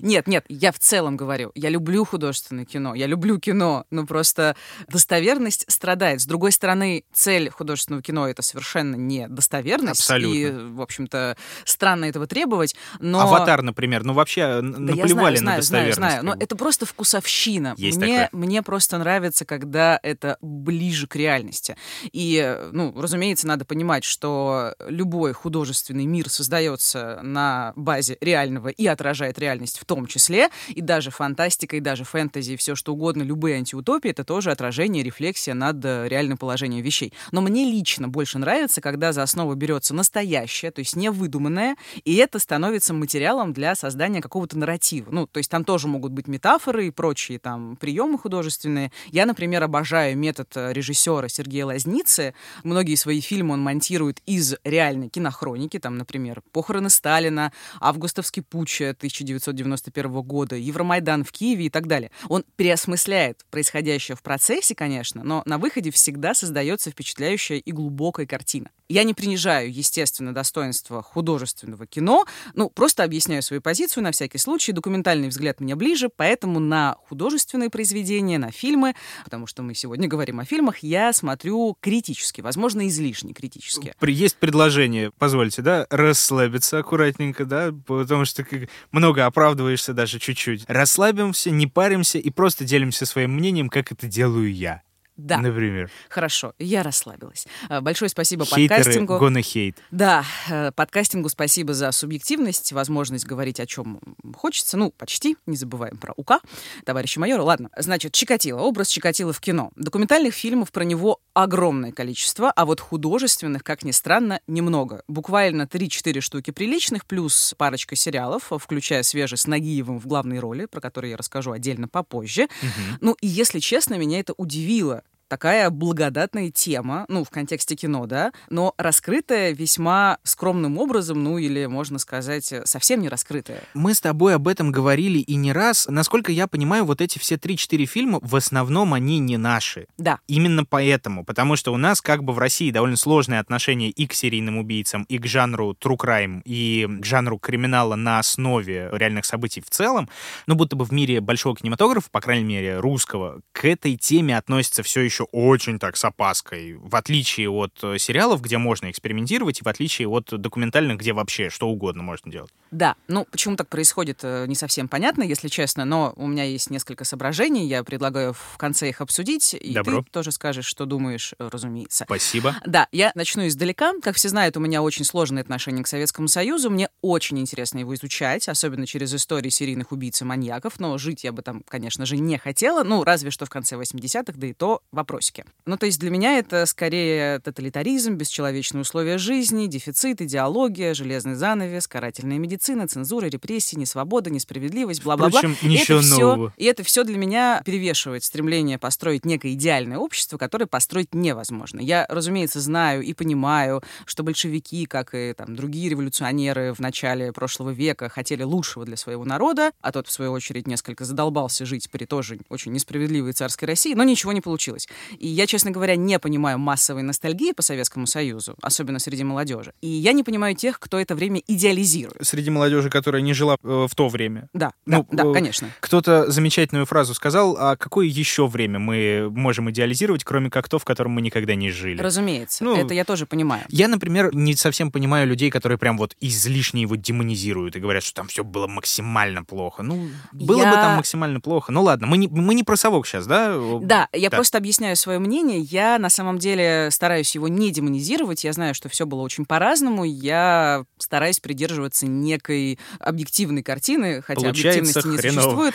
Нет, 0.02 0.26
нет, 0.28 0.46
я 0.48 0.72
в 0.72 0.80
целом 0.80 1.18
говорю. 1.18 1.52
Я 1.54 1.68
люблю 1.70 2.06
художественное 2.06 2.64
кино, 2.64 2.96
я 2.96 3.08
люблю 3.08 3.38
кино, 3.40 3.86
но 3.92 4.06
просто 4.06 4.56
достоверность 4.88 5.66
страдает. 5.68 6.22
С 6.22 6.26
другой 6.26 6.54
стороны, 6.54 7.04
цель 7.14 7.50
художественного 7.50 8.02
кино— 8.02 8.26
это 8.30 8.42
совершенно 8.42 8.96
не 8.96 9.28
достоверность. 9.28 10.00
Абсолютно. 10.00 10.34
И, 10.38 10.50
в 10.50 10.82
общем-то, 11.06 11.38
странно 11.64 12.06
этого 12.06 12.28
требовать, 12.28 12.76
но... 13.00 13.22
Аватар, 13.22 13.62
например, 13.62 14.04
ну 14.04 14.14
вообще 14.14 14.42
э, 14.42 14.62
Да 14.62 14.80
наплевали 14.80 15.06
знаю, 15.06 15.32
на 15.32 15.38
знаю, 15.38 15.62
знаю, 15.62 15.62
достоверность. 15.62 15.96
знаю. 15.98 16.16
как 16.16 16.24
Но 16.24 16.36
это 16.44 16.56
просто 16.56 16.86
вкусовщина. 16.86 17.76
Есть 17.78 17.98
мне, 17.98 18.26
такое. 18.26 18.40
мне 18.40 18.62
просто 18.62 18.98
нравится, 18.98 19.46
когда 19.46 20.00
это 20.02 20.38
ближе 20.42 21.08
к 21.08 21.16
реальности. 21.16 21.76
И, 22.12 22.58
ну, 22.72 22.94
разумеется, 23.00 23.48
надо 23.48 23.66
понимать, 23.66 24.04
что 24.04 24.74
любой 24.88 25.34
художественный 25.34 26.06
мир 26.06 26.30
создается 26.30 27.20
на 27.24 27.74
базе 27.76 28.18
реального 28.22 28.70
и 28.70 28.86
отражает 28.88 29.40
реальность 29.40 29.80
в 29.80 29.86
том 29.86 30.08
числе. 30.08 30.50
И 30.70 30.82
даже 30.82 31.12
фантастика, 31.12 31.78
и 31.78 31.80
даже 31.80 32.04
фэнтези, 32.04 32.54
и 32.54 32.58
все 32.58 32.76
что 32.76 32.94
угодно, 32.94 33.24
любые 33.24 33.58
антиутопии— 33.58 34.10
это 34.12 34.24
тоже 34.24 34.52
отражение, 34.52 35.04
рефлексия 35.04 35.54
над 35.54 35.84
э, 35.84 36.08
реальным 36.08 36.38
положением 36.38 36.84
вещей. 36.84 37.14
Но 37.32 37.42
мне 37.42 37.66
лично 37.66 38.08
больше 38.08 38.38
нравится, 38.38 38.82
когда 38.82 39.12
за 39.14 39.24
основу 39.24 39.54
берется 39.56 39.94
настоящее, 39.94 40.72
то 40.72 40.80
есть 40.80 40.95
не 40.96 41.12
выдуманное, 41.12 41.76
и 42.04 42.16
это 42.16 42.40
становится 42.40 42.94
материалом 42.94 43.54
для 43.54 43.76
создания 43.76 44.22
какого-то 44.22 44.58
нарратива. 44.58 45.10
Ну, 45.12 45.28
то 45.28 45.38
есть 45.38 45.50
там 45.50 45.64
тоже 45.64 45.88
могут 45.88 46.12
быть 46.12 46.28
метафоры 46.28 46.88
и 46.88 46.92
прочие 46.92 47.40
там 47.40 47.76
приемы 47.76 48.18
художественные. 48.18 48.92
Я, 49.12 49.26
например, 49.26 49.64
обожаю 49.64 50.18
метод 50.18 50.52
э, 50.56 50.74
режиссера 50.74 51.28
Сергея 51.28 51.66
Лазницы. 51.66 52.34
Многие 52.64 52.96
свои 52.96 53.22
фильмы 53.22 53.54
он 53.54 53.62
монтирует 53.62 54.22
из 54.26 54.56
реальной 54.64 55.10
кинохроники, 55.10 55.80
там, 55.80 55.98
например, 55.98 56.42
«Похороны 56.52 56.90
Сталина», 56.90 57.52
«Августовский 57.80 58.42
путч» 58.42 58.82
1991 58.82 60.22
года, 60.22 60.56
«Евромайдан 60.56 61.24
в 61.24 61.32
Киеве» 61.32 61.66
и 61.66 61.70
так 61.70 61.88
далее. 61.88 62.12
Он 62.30 62.44
переосмысляет 62.56 63.46
происходящее 63.52 64.16
в 64.16 64.22
процессе, 64.22 64.76
конечно, 64.76 65.24
но 65.24 65.42
на 65.46 65.58
выходе 65.58 65.92
всегда 65.92 66.34
создается 66.34 66.92
впечатляющая 66.92 67.58
и 67.58 67.72
глубокая 67.72 68.26
картина. 68.26 68.70
Я 68.88 69.04
не 69.04 69.16
принижаю, 69.16 69.74
естественно, 69.74 70.32
достоинство 70.32 71.02
художественного 71.02 71.88
кино, 71.88 72.26
ну, 72.54 72.70
просто 72.70 73.04
объясняю 73.04 73.42
свою 73.42 73.60
позицию 73.60 74.04
на 74.04 74.12
всякий 74.12 74.38
случай. 74.38 74.74
Документальный 74.74 75.28
взгляд 75.28 75.60
мне 75.60 75.76
ближе, 75.76 76.10
поэтому 76.16 76.60
на 76.60 76.96
художественные 77.08 77.72
произведения, 77.72 78.38
на 78.38 78.52
фильмы, 78.52 78.94
потому 79.24 79.48
что 79.48 79.64
мы 79.64 79.74
сегодня 79.74 80.08
говорим 80.08 80.40
о 80.40 80.46
фильмах, 80.46 80.80
я 80.80 81.14
смотрю 81.14 81.76
критически, 81.80 82.42
возможно, 82.42 82.88
излишне 82.88 83.34
критически. 83.34 83.96
Есть 84.02 84.38
предложение, 84.38 85.12
позвольте, 85.18 85.64
да, 85.64 85.88
расслабиться 85.90 86.78
аккуратненько, 86.78 87.46
да, 87.46 87.74
потому 87.88 88.26
что 88.26 88.46
много 88.92 89.26
оправдываешься 89.26 89.94
даже 89.94 90.20
чуть-чуть. 90.20 90.66
Расслабимся, 90.68 91.50
не 91.50 91.66
паримся 91.66 92.20
и 92.20 92.30
просто 92.30 92.66
делимся 92.66 93.08
своим 93.08 93.34
мнением, 93.34 93.70
как 93.70 93.92
это 93.92 94.06
делаю 94.08 94.54
я. 94.54 94.84
Да, 95.18 95.38
Например. 95.38 95.90
хорошо, 96.10 96.54
я 96.60 96.84
расслабилась. 96.84 97.48
А, 97.70 97.82
Большое 97.82 98.10
спасибо 98.10 98.46
Хейтеры 98.46 98.78
подкастингу. 98.84 99.14
gonna 99.16 99.40
hate. 99.40 99.76
Да, 99.92 100.26
э, 100.50 100.72
подкастингу 100.74 101.30
спасибо 101.30 101.74
за 101.74 101.92
субъективность, 101.92 102.72
возможность 102.74 103.26
говорить 103.26 103.60
о 103.60 103.66
чем 103.66 104.00
хочется. 104.36 104.76
Ну, 104.78 104.92
почти. 104.92 105.38
Не 105.46 105.56
забываем 105.56 105.98
про 105.98 106.14
УК, 106.18 106.42
товарища 106.86 107.20
майора. 107.20 107.44
Ладно, 107.44 107.70
значит, 107.78 108.14
Чикатило. 108.14 108.60
Образ 108.62 108.90
Чикатило 108.90 109.32
в 109.32 109.40
кино. 109.40 109.72
Документальных 109.76 110.34
фильмов 110.34 110.72
про 110.72 110.84
него 110.84 111.20
огромное 111.34 111.92
количество, 111.92 112.52
а 112.52 112.66
вот 112.66 112.80
художественных, 112.80 113.64
как 113.64 113.84
ни 113.84 113.92
странно, 113.92 114.40
немного. 114.48 115.04
Буквально 115.08 115.64
3-4 115.64 116.22
штуки 116.22 116.52
приличных, 116.52 117.06
плюс 117.06 117.54
парочка 117.58 117.96
сериалов, 117.96 118.52
включая 118.58 119.04
свежий 119.04 119.38
с 119.38 119.48
Нагиевым 119.48 120.00
в 120.00 120.08
главной 120.08 120.40
роли, 120.40 120.66
про 120.66 120.82
который 120.82 121.12
я 121.12 121.18
расскажу 121.18 121.52
отдельно 121.52 121.88
попозже. 121.88 122.48
Мгм. 122.62 122.98
Ну, 123.02 123.18
и 123.22 123.28
если 123.28 123.60
честно, 123.60 123.96
меня 123.96 124.20
это 124.20 124.34
удивило. 124.38 125.04
Такая 125.36 125.70
благодатная 125.70 126.50
тема, 126.50 127.04
ну, 127.10 127.26
в 127.26 127.30
контексте 127.30 127.76
кино, 127.76 128.06
да, 128.06 128.32
но 128.50 128.74
раскрытая 128.78 129.52
весьма 129.52 130.18
скромным 130.24 130.78
образом, 130.78 131.22
ну, 131.26 131.38
или, 131.38 131.66
можно 131.66 132.00
сказать, 132.00 132.54
совсем 132.64 133.02
не 133.02 133.10
раскрытая. 133.10 133.60
Мы 133.74 133.94
с 133.94 134.00
тобой 134.00 134.36
об 134.36 134.48
этом 134.48 134.72
говорили 134.72 135.20
и 135.20 135.36
не 135.36 135.52
раз. 135.52 135.88
Насколько 135.90 136.32
я 136.32 136.48
понимаю, 136.48 136.86
вот 136.86 137.02
эти 137.02 137.20
все 137.20 137.36
3-4 137.36 137.86
фильма, 137.86 138.20
в 138.22 138.34
основном 138.34 138.94
они 138.94 139.20
не 139.20 139.36
наши. 139.36 139.88
Да, 139.98 140.20
Именно 140.28 140.64
поэтому, 140.64 141.26
потому 141.26 141.58
что 141.58 141.74
у 141.74 141.78
нас 141.78 142.00
как 142.00 142.24
бы 142.24 142.32
в 142.32 142.40
России 142.40 142.72
довольно 142.72 142.96
сложное 142.96 143.42
отношение 143.42 143.90
и 143.90 144.08
к 144.08 144.14
серийным 144.14 144.58
убийцам, 144.58 145.04
и 145.04 145.18
к 145.18 145.26
жанру 145.28 145.74
true 145.74 145.98
crime, 145.98 146.44
и 146.46 146.88
к 147.02 147.06
жанру 147.06 147.40
криминала 147.40 147.96
на 147.96 148.20
основе 148.20 148.90
реальных 148.94 149.26
событий 149.26 149.60
в 149.62 149.70
целом, 149.70 150.10
ну 150.48 150.56
будто 150.56 150.78
бы 150.78 150.86
в 150.86 150.94
мире 150.94 151.20
большого 151.20 151.58
кинематографа, 151.58 152.10
по 152.10 152.22
крайней 152.22 152.46
мере 152.46 152.80
русского, 152.80 153.42
к 153.52 153.66
этой 153.66 153.98
теме 153.98 154.38
относится 154.38 154.84
все 154.84 155.02
еще 155.02 155.25
очень 155.32 155.80
так 155.80 155.98
с 155.98 156.06
опаской, 156.06 156.74
в 156.76 156.96
отличие 156.96 157.50
от 157.50 157.72
э, 157.84 157.98
сериалов, 157.98 158.42
где 158.42 158.58
можно 158.58 158.90
экспериментировать, 158.90 159.62
и 159.62 159.64
в 159.64 159.68
отличие 159.68 160.08
от 160.08 160.26
документальных, 160.26 160.98
где 160.98 161.14
вообще 161.14 161.50
что 161.50 161.68
угодно 161.68 162.04
можно 162.04 162.32
делать. 162.32 162.52
да. 162.72 162.96
Ну, 163.08 163.26
почему 163.32 163.56
так 163.56 163.68
происходит, 163.70 164.20
э, 164.24 164.46
не 164.48 164.56
совсем 164.56 164.88
понятно, 164.88 165.24
если 165.24 165.48
честно, 165.48 165.86
но 165.86 166.14
у 166.16 166.28
меня 166.28 166.44
есть 166.44 166.70
несколько 166.70 167.04
соображений, 167.06 167.68
я 167.68 167.84
предлагаю 167.84 168.34
в 168.34 168.58
конце 168.58 168.90
их 168.90 169.02
обсудить, 169.02 169.54
и 169.54 169.74
Добро. 169.74 170.02
ты 170.02 170.12
тоже 170.12 170.32
скажешь, 170.32 170.66
что 170.66 170.86
думаешь, 170.86 171.34
э, 171.40 171.50
разумеется. 171.52 172.06
Спасибо. 172.06 172.56
Да, 172.66 172.88
я 172.92 173.12
начну 173.16 173.48
издалека. 173.48 173.94
Как 174.02 174.16
все 174.16 174.30
знают, 174.30 174.58
у 174.58 174.60
меня 174.60 174.82
очень 174.82 175.06
сложное 175.06 175.42
отношение 175.42 175.84
к 175.84 175.88
Советскому 175.88 176.28
Союзу. 176.28 176.70
Мне 176.70 176.90
очень 177.02 177.40
интересно 177.40 177.80
его 177.80 177.94
изучать, 177.96 178.48
особенно 178.50 178.86
через 178.88 179.14
истории 179.14 179.50
серийных 179.50 179.92
убийц 179.92 180.22
и 180.22 180.26
маньяков. 180.26 180.80
Но 180.80 180.98
жить 180.98 181.24
я 181.24 181.32
бы 181.32 181.42
там, 181.42 181.64
конечно 181.68 182.06
же, 182.06 182.18
не 182.18 182.38
хотела. 182.38 182.84
Ну, 182.84 183.04
разве 183.04 183.32
что 183.32 183.46
в 183.46 183.50
конце 183.50 183.76
80-х, 183.76 184.34
да 184.36 184.48
и 184.48 184.54
то 184.54 184.82
вопросик. 184.92 185.05
Вопросики. 185.06 185.46
Ну, 185.66 185.78
то 185.78 185.86
есть 185.86 186.00
для 186.00 186.10
меня 186.10 186.40
это 186.40 186.66
скорее 186.66 187.40
тоталитаризм, 187.40 188.16
бесчеловечные 188.16 188.82
условия 188.82 189.20
жизни, 189.20 189.68
дефицит, 189.68 190.22
идеология, 190.22 190.96
железный 190.96 191.36
занавес, 191.36 191.88
карательная 191.88 192.40
медицина, 192.40 192.88
цензура, 192.88 193.28
репрессии, 193.28 193.76
несвобода, 193.76 194.32
несправедливость, 194.32 195.04
бла-бла-бла. 195.04 195.40
Впрочем, 195.40 195.56
ничего 195.62 196.00
это 196.00 196.08
нового. 196.08 196.54
и 196.58 196.66
это 196.66 196.84
все 196.84 197.04
для 197.04 197.18
меня 197.18 197.62
перевешивает 197.64 198.24
стремление 198.24 198.80
построить 198.80 199.26
некое 199.26 199.54
идеальное 199.54 200.00
общество, 200.00 200.38
которое 200.38 200.66
построить 200.66 201.14
невозможно. 201.14 201.80
Я, 201.80 202.08
разумеется, 202.10 202.60
знаю 202.60 203.04
и 203.04 203.14
понимаю, 203.14 203.84
что 204.06 204.24
большевики, 204.24 204.86
как 204.86 205.14
и 205.14 205.34
там, 205.34 205.56
другие 205.56 205.90
революционеры 205.90 206.74
в 206.74 206.80
начале 206.80 207.32
прошлого 207.32 207.70
века, 207.70 208.10
хотели 208.10 208.42
лучшего 208.42 208.86
для 208.86 208.98
своего 208.98 209.24
народа, 209.24 209.72
а 209.82 209.92
тот, 209.92 210.08
в 210.08 210.12
свою 210.12 210.32
очередь, 210.32 210.66
несколько 210.66 211.06
задолбался 211.06 211.66
жить 211.66 211.90
при 211.92 212.06
тоже 212.06 212.40
очень 212.50 212.72
несправедливой 212.72 213.34
царской 213.34 213.68
России, 213.68 213.94
но 213.94 214.04
ничего 214.04 214.32
не 214.32 214.42
получилось. 214.42 214.88
И 215.20 215.28
я, 215.28 215.48
честно 215.48 215.72
говоря, 215.72 215.96
не 215.96 216.20
понимаю 216.20 216.58
массовой 216.60 217.04
ностальгии 217.04 217.52
по 217.52 217.62
Советскому 217.62 218.08
Союзу, 218.08 218.56
особенно 218.62 219.00
среди 219.00 219.24
молодежи. 219.24 219.74
И 219.82 219.88
я 219.88 220.14
не 220.14 220.24
понимаю 220.24 220.56
тех, 220.56 220.80
кто 220.80 221.00
это 221.00 221.16
время 221.16 221.42
идеализирует. 221.48 222.26
Среди 222.26 222.50
молодежи, 222.50 222.90
которая 222.90 223.22
не 223.22 223.34
жила 223.34 223.58
э, 223.64 223.88
в 223.90 223.96
то 223.96 224.08
время. 224.10 224.48
Да, 224.54 224.74
Ну, 224.86 225.08
да, 225.12 225.24
да, 225.24 225.30
э, 225.30 225.34
конечно. 225.34 225.70
Кто-то 225.80 226.30
замечательную 226.32 226.86
фразу 226.86 227.14
сказал, 227.14 227.58
а 227.60 227.76
какое 227.76 228.06
еще 228.08 228.48
время 228.48 228.80
мы 228.80 229.30
можем 229.32 229.70
идеализировать, 229.72 230.24
кроме 230.24 230.50
как 230.50 230.70
то, 230.70 230.80
в 230.80 230.86
котором 230.86 231.12
мы 231.14 231.22
никогда 231.22 231.56
не 231.56 231.72
жили? 231.72 232.02
Разумеется, 232.02 232.64
Ну, 232.64 232.76
это 232.76 232.94
я 232.94 233.04
тоже 233.06 233.26
понимаю. 233.26 233.64
Я, 233.70 233.88
например, 233.88 234.34
не 234.36 234.56
совсем 234.56 234.92
понимаю 234.92 235.28
людей, 235.28 235.50
которые 235.50 235.78
прям 235.78 235.98
вот 235.98 236.16
излишне 236.22 236.82
его 236.82 236.96
демонизируют 236.96 237.76
и 237.76 237.80
говорят, 237.80 238.04
что 238.04 238.14
там 238.14 238.28
все 238.28 238.44
было 238.44 238.68
максимально 238.68 239.44
плохо. 239.44 239.84
Ну, 239.84 240.10
было 240.32 240.62
Я- 240.62 240.70
бы 240.70 240.76
там 240.76 240.96
максимально 240.98 241.40
плохо. 241.40 241.72
Ну 241.72 241.82
ладно, 241.84 242.08
мы 242.08 242.18
не, 242.18 242.28
мы 242.28 242.54
не 242.54 242.64
про 242.64 242.76
совок 242.78 243.08
сейчас, 243.08 243.26
да? 243.28 243.58
Да, 243.82 244.08
я 244.14 244.30
Да. 244.30 244.38
просто 244.38 244.58
объясняю 244.58 244.85
свое 244.94 245.18
мнение. 245.18 245.60
Я 245.60 245.98
на 245.98 246.10
самом 246.10 246.38
деле 246.38 246.90
стараюсь 246.92 247.34
его 247.34 247.48
не 247.48 247.72
демонизировать. 247.72 248.44
Я 248.44 248.54
знаю, 248.54 248.76
что 248.76 248.90
все 248.90 249.08
было 249.08 249.22
очень 249.22 249.46
по-разному. 249.46 250.04
Я 250.04 250.86
стараюсь 251.00 251.40
придерживаться 251.40 252.06
некой 252.06 252.78
объективной 253.00 253.64
картины, 253.64 254.22
хотя 254.22 254.42
Получается 254.42 255.00
объективности 255.00 255.08
не 255.08 255.18
хреново. 255.18 255.72
существует. 255.72 255.74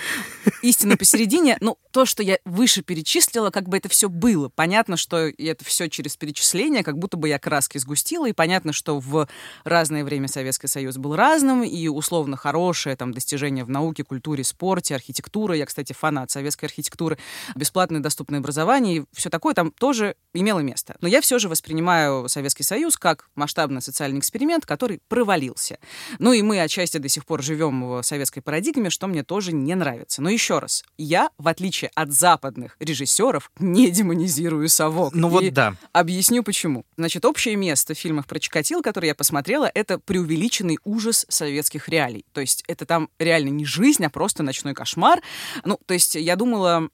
Истина 0.63 0.97
посередине. 0.97 1.57
Ну, 1.61 1.79
то, 1.91 2.05
что 2.05 2.23
я 2.23 2.39
выше 2.45 2.83
перечислила, 2.83 3.51
как 3.51 3.69
бы 3.69 3.79
это 3.79 3.89
все 3.89 4.09
было. 4.09 4.49
Понятно, 4.49 4.97
что 4.97 5.29
это 5.29 5.65
все 5.65 5.89
через 5.89 6.17
перечисление, 6.17 6.85
как 6.85 6.99
будто 6.99 7.17
бы 7.17 7.29
я 7.29 7.39
краски 7.39 7.79
сгустила, 7.79 8.29
и 8.29 8.33
понятно, 8.33 8.73
что 8.73 9.01
в 9.01 9.27
разное 9.65 10.05
время 10.05 10.29
Советский 10.29 10.69
Союз 10.69 10.99
был 10.99 11.17
разным, 11.17 11.63
и 11.63 11.89
условно 11.89 12.37
хорошее 12.37 12.97
там 12.97 13.13
достижение 13.13 13.65
в 13.65 13.71
науке, 13.71 14.05
культуре, 14.05 14.45
спорте, 14.45 14.95
архитектуре. 14.95 15.59
Я, 15.59 15.67
кстати, 15.67 15.93
фанат 15.93 16.31
советской 16.31 16.67
архитектуры. 16.67 17.19
Бесплатное 17.55 18.01
доступное 18.01 18.41
образование 18.41 18.97
и 18.99 19.05
все 19.13 19.31
такое 19.31 19.55
там 19.55 19.73
тоже 19.73 20.15
имело 20.35 20.61
место. 20.61 20.97
Но 21.01 21.09
я 21.09 21.21
все 21.21 21.39
же 21.39 21.49
воспринимаю 21.49 22.29
Советский 22.29 22.63
Союз 22.63 22.97
как 22.97 23.29
масштабный 23.35 23.83
социальный 23.83 24.19
эксперимент, 24.19 24.67
который 24.67 25.01
провалился. 25.09 25.79
Ну 26.19 26.33
и 26.33 26.43
мы 26.43 26.61
отчасти 26.61 26.99
до 26.99 27.09
сих 27.09 27.25
пор 27.25 27.43
живем 27.43 27.89
в 27.89 28.03
советской 28.03 28.41
парадигме, 28.41 28.91
что 28.91 29.07
мне 29.07 29.23
тоже 29.23 29.53
не 29.53 29.75
нравится. 29.75 30.23
Но 30.23 30.29
еще 30.29 30.50
раз, 30.59 30.85
я, 30.99 31.31
в 31.39 31.49
отличие 31.49 31.91
от 31.95 32.13
западных 32.13 32.77
режиссеров, 32.81 33.51
не 33.59 33.91
демонизирую 33.91 34.69
совок. 34.69 35.15
Ну 35.15 35.29
вот 35.29 35.53
да. 35.53 35.77
Объясню 35.93 36.43
почему. 36.43 36.85
Значит, 36.97 37.25
общее 37.25 37.57
место 37.57 37.95
в 37.95 37.99
фильмах 37.99 38.27
про 38.27 38.39
Чикатило, 38.39 38.83
которые 38.83 39.09
я 39.09 39.15
посмотрела, 39.15 39.71
это 39.73 39.99
преувеличенный 39.99 40.79
ужас 40.85 41.27
советских 41.29 41.89
реалий. 41.89 42.25
То 42.33 42.41
есть 42.41 42.65
это 42.67 42.87
там 42.87 43.09
реально 43.19 43.51
не 43.51 43.65
жизнь, 43.65 44.05
а 44.05 44.11
просто 44.11 44.43
ночной 44.43 44.75
кошмар. 44.75 45.21
Ну, 45.65 45.79
то 45.87 45.95
есть 45.95 46.15
я 46.15 46.37
думала, 46.37 46.89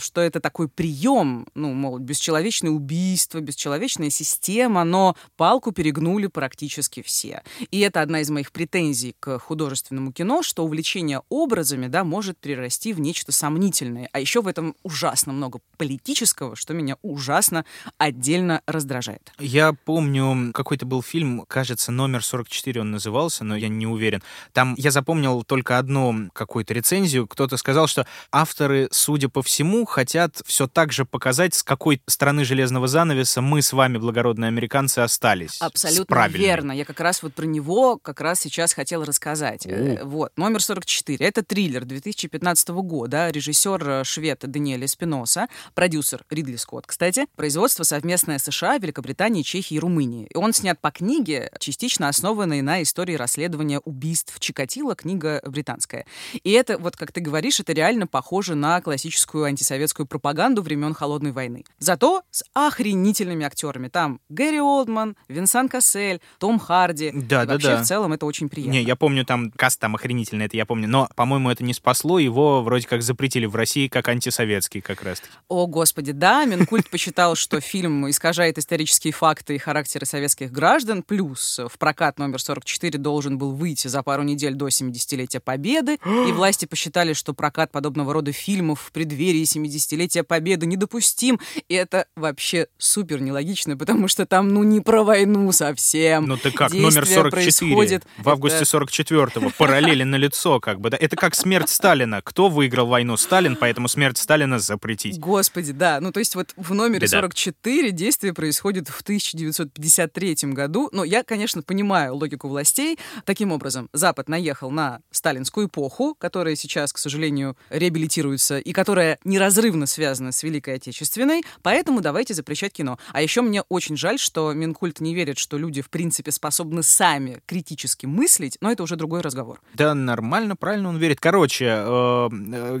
что 0.00 0.20
это 0.20 0.40
такой 0.40 0.68
прием, 0.68 1.46
ну, 1.54 1.72
мол, 1.74 1.98
бесчеловечное 1.98 2.70
убийство, 2.70 3.40
бесчеловечная 3.40 4.10
система, 4.10 4.84
но 4.84 5.16
палку 5.36 5.72
перегнули 5.72 6.26
практически 6.26 7.02
все. 7.02 7.42
И 7.70 7.80
это 7.80 8.00
одна 8.00 8.20
из 8.20 8.30
моих 8.30 8.52
претензий 8.52 9.14
к 9.20 9.38
художественному 9.38 10.12
кино, 10.12 10.42
что 10.42 10.64
увлечение 10.64 11.22
образами, 11.28 11.86
да, 11.86 12.04
может 12.04 12.38
перерасти 12.38 12.87
в 12.92 13.00
нечто 13.00 13.32
сомнительное. 13.32 14.08
А 14.12 14.20
еще 14.20 14.42
в 14.42 14.46
этом 14.48 14.74
ужасно 14.82 15.32
много 15.32 15.60
политического, 15.76 16.56
что 16.56 16.74
меня 16.74 16.96
ужасно 17.02 17.64
отдельно 17.98 18.62
раздражает. 18.66 19.32
Я 19.38 19.72
помню, 19.84 20.52
какой-то 20.52 20.86
был 20.86 21.02
фильм, 21.02 21.44
кажется, 21.48 21.92
номер 21.92 22.24
44 22.24 22.80
он 22.80 22.90
назывался, 22.90 23.44
но 23.44 23.56
я 23.56 23.68
не 23.68 23.86
уверен. 23.86 24.22
Там 24.52 24.74
я 24.76 24.90
запомнил 24.90 25.42
только 25.44 25.78
одну 25.78 26.30
какую-то 26.32 26.74
рецензию. 26.74 27.26
Кто-то 27.26 27.56
сказал, 27.56 27.86
что 27.86 28.06
авторы, 28.32 28.88
судя 28.90 29.28
по 29.28 29.42
всему, 29.42 29.84
хотят 29.84 30.40
все 30.46 30.66
так 30.66 30.92
же 30.92 31.04
показать, 31.04 31.54
с 31.54 31.62
какой 31.62 32.02
стороны 32.06 32.44
железного 32.44 32.88
занавеса 32.88 33.40
мы 33.40 33.62
с 33.62 33.72
вами, 33.72 33.98
благородные 33.98 34.48
американцы, 34.48 35.00
остались. 35.00 35.60
Абсолютно 35.60 36.28
верно. 36.28 36.72
Я 36.72 36.84
как 36.84 37.00
раз 37.00 37.22
вот 37.22 37.34
про 37.34 37.44
него 37.44 37.98
как 37.98 38.20
раз 38.20 38.40
сейчас 38.40 38.72
хотела 38.72 39.04
рассказать. 39.04 39.66
Э, 39.66 40.04
Вот, 40.04 40.32
номер 40.36 40.62
44. 40.62 41.24
Это 41.24 41.42
триллер 41.42 41.84
2015 41.84 42.68
года. 42.82 43.30
Режиссер 43.30 43.88
э, 43.88 44.04
швед 44.04 44.40
Даниэль 44.40 44.86
Спиноса, 44.88 45.48
продюсер 45.74 46.24
Ридли 46.30 46.56
Скотт, 46.56 46.86
кстати. 46.86 47.26
Производство 47.36 47.82
совместное 47.82 48.38
США, 48.38 48.78
Великобритании, 48.78 49.42
Чехии 49.42 49.74
и 49.74 49.78
Румынии. 49.78 50.28
И 50.32 50.36
он 50.36 50.52
снят 50.52 50.80
по 50.80 50.90
книге, 50.90 51.50
частично 51.58 52.08
основанной 52.08 52.62
на 52.62 52.82
истории 52.82 53.14
расследования 53.14 53.80
убийств 53.80 54.38
Чикатило, 54.40 54.94
книга 54.94 55.40
британская. 55.46 56.06
И 56.42 56.50
это, 56.52 56.78
вот 56.78 56.96
как 56.96 57.12
ты 57.12 57.20
говоришь, 57.20 57.60
это 57.60 57.72
реально 57.72 58.06
похоже 58.06 58.54
на 58.54 58.80
классическую 58.80 59.44
антисоветскую 59.44 60.06
пропаганду 60.06 60.62
времен 60.62 60.94
Холодной 60.94 61.32
войны. 61.32 61.64
Зато 61.78 62.22
с 62.30 62.44
охренительными 62.54 63.44
актерами. 63.44 63.88
Там 63.88 64.20
Гэри 64.28 64.60
Олдман, 64.60 65.16
Винсан 65.28 65.68
Кассель, 65.68 66.20
Том 66.38 66.58
Харди. 66.58 67.10
Да, 67.12 67.42
И 67.42 67.46
да, 67.46 67.52
вообще 67.52 67.68
да. 67.68 67.82
в 67.82 67.86
целом 67.86 68.12
это 68.12 68.26
очень 68.26 68.48
приятно. 68.48 68.72
Не, 68.72 68.82
я 68.82 68.96
помню, 68.96 69.24
там 69.24 69.50
каст 69.50 69.80
там 69.80 69.94
охренительный, 69.94 70.46
это 70.46 70.56
я 70.56 70.66
помню. 70.66 70.88
Но, 70.88 71.08
по-моему, 71.16 71.50
это 71.50 71.64
не 71.64 71.74
спасло. 71.74 72.18
Его 72.18 72.62
вроде 72.68 72.86
как 72.86 73.02
запретили 73.02 73.46
в 73.46 73.56
России 73.56 73.88
как 73.88 74.08
антисоветский 74.08 74.82
как 74.82 75.02
раз 75.02 75.20
таки. 75.20 75.32
О, 75.48 75.66
господи, 75.66 76.12
да, 76.12 76.44
Минкульт 76.44 76.90
посчитал, 76.90 77.34
что 77.34 77.60
фильм 77.60 78.08
искажает 78.10 78.58
исторические 78.58 79.12
факты 79.14 79.54
и 79.54 79.58
характеры 79.58 80.04
советских 80.04 80.52
граждан, 80.52 81.02
плюс 81.02 81.58
в 81.58 81.78
прокат 81.78 82.18
номер 82.18 82.40
44 82.40 82.98
должен 82.98 83.38
был 83.38 83.52
выйти 83.52 83.88
за 83.88 84.02
пару 84.02 84.22
недель 84.22 84.54
до 84.54 84.68
70-летия 84.68 85.40
Победы, 85.40 85.98
и 86.04 86.32
власти 86.32 86.66
посчитали, 86.66 87.14
что 87.14 87.32
прокат 87.32 87.72
подобного 87.72 88.12
рода 88.12 88.32
фильмов 88.32 88.80
в 88.82 88.92
преддверии 88.92 89.44
70-летия 89.44 90.22
Победы 90.24 90.66
недопустим, 90.66 91.40
и 91.68 91.74
это 91.74 92.06
вообще 92.16 92.66
супер 92.76 93.20
нелогично, 93.22 93.76
потому 93.78 94.08
что 94.08 94.26
там, 94.26 94.48
ну, 94.48 94.62
не 94.62 94.80
про 94.80 95.02
войну 95.04 95.50
совсем. 95.52 96.26
Ну 96.26 96.36
ты 96.36 96.50
как, 96.50 96.70
Действие 96.72 96.82
номер 96.82 97.06
44 97.06 97.30
происходит- 97.30 98.04
в 98.18 98.28
августе 98.28 98.58
это- 98.58 98.66
44-го, 98.66 99.50
параллели 99.56 100.02
на 100.02 100.16
лицо 100.16 100.60
как 100.60 100.80
бы. 100.80 100.90
Да? 100.90 100.98
Это 101.00 101.16
как 101.16 101.34
смерть 101.34 101.70
Сталина. 101.70 102.20
Кто 102.22 102.47
выиграл 102.48 102.86
войну? 102.86 103.16
Сталин, 103.16 103.56
поэтому 103.56 103.88
смерть 103.88 104.18
Сталина 104.18 104.58
запретить. 104.58 105.18
Господи, 105.18 105.72
да. 105.72 106.00
Ну, 106.00 106.12
то 106.12 106.20
есть 106.20 106.34
вот 106.34 106.52
в 106.56 106.74
номере 106.74 107.00
Беда. 107.00 107.18
44 107.18 107.90
действие 107.90 108.34
происходит 108.34 108.88
в 108.88 109.00
1953 109.02 110.36
году. 110.52 110.88
Но 110.92 111.04
я, 111.04 111.22
конечно, 111.22 111.62
понимаю 111.62 112.14
логику 112.14 112.48
властей. 112.48 112.98
Таким 113.24 113.52
образом, 113.52 113.88
Запад 113.92 114.28
наехал 114.28 114.70
на 114.70 115.00
сталинскую 115.10 115.68
эпоху, 115.68 116.14
которая 116.18 116.56
сейчас, 116.56 116.92
к 116.92 116.98
сожалению, 116.98 117.56
реабилитируется 117.70 118.58
и 118.58 118.72
которая 118.72 119.18
неразрывно 119.24 119.86
связана 119.86 120.32
с 120.32 120.42
Великой 120.42 120.74
Отечественной. 120.74 121.42
Поэтому 121.62 122.00
давайте 122.00 122.34
запрещать 122.34 122.72
кино. 122.72 122.98
А 123.12 123.22
еще 123.22 123.42
мне 123.42 123.62
очень 123.68 123.96
жаль, 123.96 124.18
что 124.18 124.52
Минкульт 124.52 125.00
не 125.00 125.14
верит, 125.14 125.38
что 125.38 125.58
люди, 125.58 125.82
в 125.82 125.90
принципе, 125.90 126.30
способны 126.30 126.82
сами 126.82 127.40
критически 127.46 128.06
мыслить, 128.06 128.58
но 128.60 128.70
это 128.70 128.82
уже 128.82 128.96
другой 128.96 129.20
разговор. 129.20 129.60
Да, 129.74 129.94
нормально, 129.94 130.56
правильно 130.56 130.88
он 130.88 130.98
верит. 130.98 131.20
Короче, 131.20 131.64
э, 131.66 132.28
э, 132.30 132.37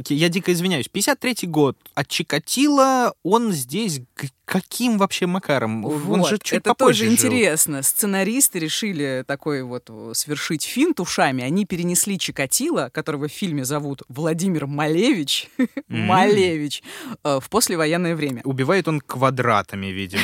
я 0.08 0.28
дико 0.28 0.52
извиняюсь. 0.52 0.88
53-й 0.92 1.46
год. 1.46 1.76
От 1.94 2.08
Чикатило 2.08 3.14
он 3.22 3.52
здесь 3.52 4.00
каким 4.44 4.96
вообще 4.96 5.26
макаром? 5.26 5.84
он 5.84 5.98
Вот, 5.98 6.28
же 6.30 6.38
чуть 6.38 6.54
это 6.54 6.72
тоже 6.74 7.04
жил. 7.04 7.12
интересно. 7.12 7.82
Сценаристы 7.82 8.58
решили 8.58 9.22
такой 9.26 9.62
вот 9.62 9.84
э, 9.90 10.12
свершить 10.14 10.62
финт 10.64 11.00
ушами. 11.00 11.44
Они 11.44 11.66
перенесли 11.66 12.18
Чикатило, 12.18 12.88
которого 12.90 13.28
в 13.28 13.32
фильме 13.32 13.66
зовут 13.66 14.02
Владимир 14.08 14.66
Малевич, 14.66 15.50
М. 15.58 15.66
Малевич, 16.06 16.82
э, 17.24 17.40
в 17.42 17.50
послевоенное 17.50 18.16
время. 18.16 18.40
Убивает 18.44 18.88
он 18.88 19.00
квадратами, 19.02 19.88
видимо. 19.88 20.22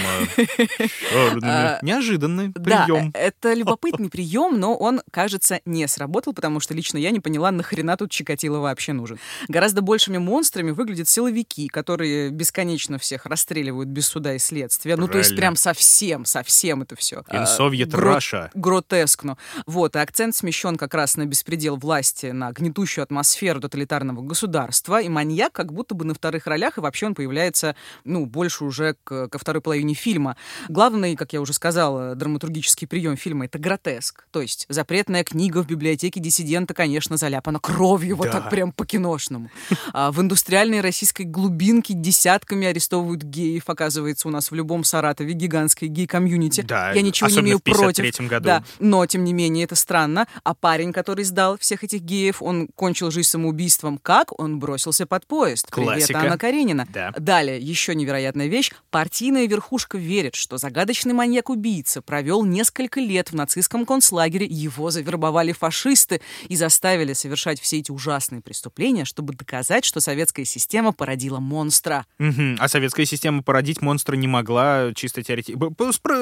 Черными. 1.11 1.45
А, 1.55 1.79
Неожиданный 1.83 2.49
Да, 2.49 2.85
прием. 2.87 3.11
э, 3.15 3.19
это 3.19 3.53
любопытный 3.55 4.09
прием, 4.09 4.59
но 4.59 4.75
он, 4.75 5.03
кажется, 5.11 5.61
не 5.67 5.87
сработал, 5.87 6.33
потому 6.33 6.61
что 6.61 6.73
лично 6.75 6.97
я 6.99 7.11
не 7.11 7.21
поняла, 7.21 7.51
нахрена 7.51 7.97
тут 7.99 8.11
Чикатило 8.11 8.59
вообще 8.59 8.93
нужен. 8.95 9.19
Гораздо 9.49 9.83
большими 9.83 10.19
монстрами 10.19 10.71
выглядят 10.71 11.09
силовики, 11.09 11.69
которые 11.69 12.31
бесконечно 12.31 12.99
всех 12.99 13.27
расстреливают 13.27 13.89
без 13.89 14.07
суда 14.07 14.35
и 14.35 14.39
следствия. 14.39 14.97
Ну, 14.97 15.07
то 15.09 15.19
есть 15.19 15.31
Правильно. 15.31 15.41
прям 15.41 15.57
совсем, 15.57 16.25
совсем 16.25 16.83
это 16.83 16.97
все. 16.97 17.23
In 17.31 17.45
Soviet 17.47 17.91
Russia. 17.91 18.51
Гротескно. 18.55 19.37
Вот, 19.67 19.97
и 19.97 19.99
акцент 19.99 20.35
смещен 20.35 20.77
как 20.77 20.95
раз 20.95 21.17
на 21.17 21.27
беспредел 21.27 21.77
власти, 21.77 22.27
на 22.27 22.53
гнетущую 22.53 23.03
атмосферу 23.03 23.61
тоталитарного 23.61 24.23
государства, 24.23 25.01
и 25.01 25.09
маньяк 25.09 25.53
как 25.53 25.73
будто 25.73 25.95
бы 25.95 26.05
на 26.05 26.15
вторых 26.15 26.47
ролях, 26.47 26.79
и 26.79 26.81
вообще 26.81 27.07
он 27.07 27.15
появляется, 27.15 27.77
ну, 28.05 28.27
больше 28.27 28.65
уже 28.65 28.97
к- 29.05 29.29
ко 29.29 29.39
второй 29.39 29.61
половине 29.63 29.95
фильма. 29.95 30.37
Главный, 30.69 31.17
как 31.17 31.33
я 31.33 31.41
уже 31.41 31.53
сказала, 31.53 32.15
драматургический 32.15 32.87
прием 32.87 33.17
фильма— 33.17 33.45
это 33.47 33.59
гротеск. 33.59 34.25
То 34.31 34.41
есть 34.43 34.67
запретная 34.69 35.25
книга 35.25 35.63
в 35.63 35.67
библиотеке 35.67 36.21
диссидента, 36.21 36.75
конечно, 36.75 37.17
заляпана 37.17 37.61
кровью, 37.61 38.17
вот 38.17 38.27
Да. 38.27 38.33
так 38.41 38.51
прям 38.51 38.73
по-киношному. 39.15 39.51
А 39.93 40.11
в 40.11 40.21
индустриальной 40.21 40.81
российской 40.81 41.23
глубинке 41.23 41.95
десятками 41.95 42.67
арестовывают 42.67 43.23
геев, 43.23 43.65
оказывается, 43.67 44.29
у 44.29 44.31
нас 44.31 44.51
в 44.51 44.55
любом 44.55 44.85
Саратове 44.85 45.33
гигантской 45.33 45.89
гей-комьюнити. 45.89 46.63
Да, 46.63 46.93
я 46.93 47.03
ничего 47.03 47.29
не 47.29 47.41
имею 47.41 47.59
в 47.59 47.63
53-м 47.63 47.93
против. 47.93 48.29
году. 48.29 48.45
Да, 48.45 48.65
но, 48.79 49.05
тем 49.07 49.25
не 49.25 49.33
менее, 49.33 49.65
это 49.65 49.75
странно. 49.75 50.27
А 50.43 50.55
парень, 50.55 50.93
который 50.93 51.25
сдал 51.25 51.59
всех 51.59 51.85
этих 51.85 52.03
геев, 52.03 52.43
он 52.43 52.69
кончил 52.75 53.11
жизнь 53.11 53.29
самоубийством. 53.29 53.99
Как? 53.99 54.39
Он 54.39 54.59
бросился 54.59 55.07
под 55.07 55.27
поезд. 55.27 55.71
Классика. 55.71 56.07
Привет, 56.07 56.25
Анна 56.25 56.39
Каренина. 56.39 56.87
Да. 56.93 57.13
Далее, 57.19 57.59
еще 57.61 57.95
невероятная 57.95 58.47
вещь. 58.47 58.73
Партийная 58.91 59.47
верхушка 59.47 59.99
верит, 59.99 60.35
что 60.35 60.59
загадочный 60.59 61.15
маньяк-убийца 61.15 62.03
провел 62.03 62.45
несколько 62.45 63.01
лет 63.01 63.31
в 63.31 63.35
нацистском 63.35 63.87
концлагере, 63.87 64.47
его 64.47 64.91
завербовали 64.91 65.53
фашисты 65.53 66.21
и 66.49 66.57
заставили 66.57 67.13
совершать 67.13 67.61
все 67.61 67.79
эти 67.79 67.91
ужасные 67.91 68.41
преступления, 68.41 69.04
чтобы 69.05 69.35
доказать, 69.35 69.85
что 69.85 70.01
советская 70.01 70.45
система 70.45 70.93
породила 70.93 71.41
монстра. 71.41 72.07
Мгм. 72.19 72.57
А 72.59 72.69
советская 72.69 73.07
система 73.07 73.43
породить 73.43 73.83
монстра 73.83 74.17
не 74.17 74.27
могла 74.27 74.93
чисто 74.95 75.23
теоретически. 75.23 75.59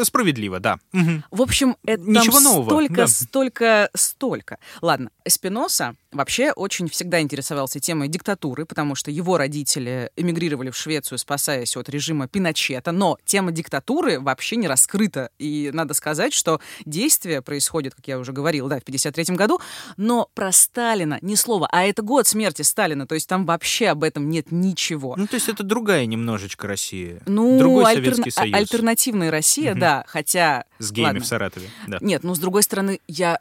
Справедливо, 0.04 0.60
да. 0.60 0.78
Мгм. 0.92 1.24
В 1.30 1.42
общем, 1.42 1.76
это 1.84 2.02
Ничего 2.02 2.40
нового, 2.40 2.68
столько, 2.68 2.94
да. 2.94 3.06
столько, 3.06 3.90
столько. 3.94 4.58
Ладно, 4.80 5.10
Эспиноса 5.24 5.94
вообще 6.10 6.52
очень 6.52 6.88
всегда 6.88 7.20
интересовался 7.20 7.80
темой 7.80 8.08
диктатуры, 8.08 8.66
потому 8.66 8.94
что 8.94 9.10
его 9.10 9.38
родители 9.38 10.10
эмигрировали 10.16 10.70
в 10.70 10.76
Швецию, 10.76 11.18
спасаясь 11.18 11.76
от 11.76 11.88
режима 11.88 12.28
Пиночета, 12.28 12.92
но 12.92 13.18
тема 13.24 13.52
диктатуры 13.52 14.20
вообще 14.20 14.56
не 14.56 14.68
раскрыта. 14.68 15.30
И 15.38 15.70
надо 15.72 15.94
сказать, 15.94 16.32
что 16.32 16.60
действие 16.84 17.42
происходит, 17.42 17.94
как 17.94 18.06
я 18.08 18.18
уже 18.18 18.32
говорила, 18.32 18.68
да, 18.68 18.78
в 18.78 18.84
53 18.84 19.36
году, 19.36 19.60
но 19.96 20.28
про 20.34 20.52
Сталина 20.52 21.18
ни 21.22 21.34
слова. 21.34 21.68
А 21.70 21.84
это 21.84 22.02
год 22.02 22.26
смерти 22.26 22.62
Сталина, 22.72 23.06
то 23.06 23.14
есть 23.14 23.28
там 23.28 23.44
вообще 23.44 23.88
об 23.88 24.02
этом 24.02 24.30
нет 24.30 24.50
ничего. 24.50 25.14
Ну, 25.18 25.26
то 25.26 25.34
есть 25.34 25.48
это 25.50 25.62
другая 25.62 26.06
немножечко 26.06 26.66
Россия. 26.66 27.20
Ну, 27.26 27.58
Другой 27.58 27.84
альтерна- 27.84 28.14
Советский 28.14 28.30
Союз. 28.30 28.54
а- 28.54 28.56
альтернативная 28.56 29.30
Россия, 29.30 29.72
Мгм. 29.72 29.80
да, 29.80 30.04
хотя... 30.08 30.64
С 30.82 30.92
геями 30.92 31.06
ладно. 31.06 31.20
в 31.20 31.26
Саратове. 31.26 31.68
Да. 31.86 31.98
Нет, 32.00 32.22
ну, 32.24 32.34
с 32.34 32.38
другой 32.38 32.62
стороны, 32.62 33.00
я... 33.08 33.38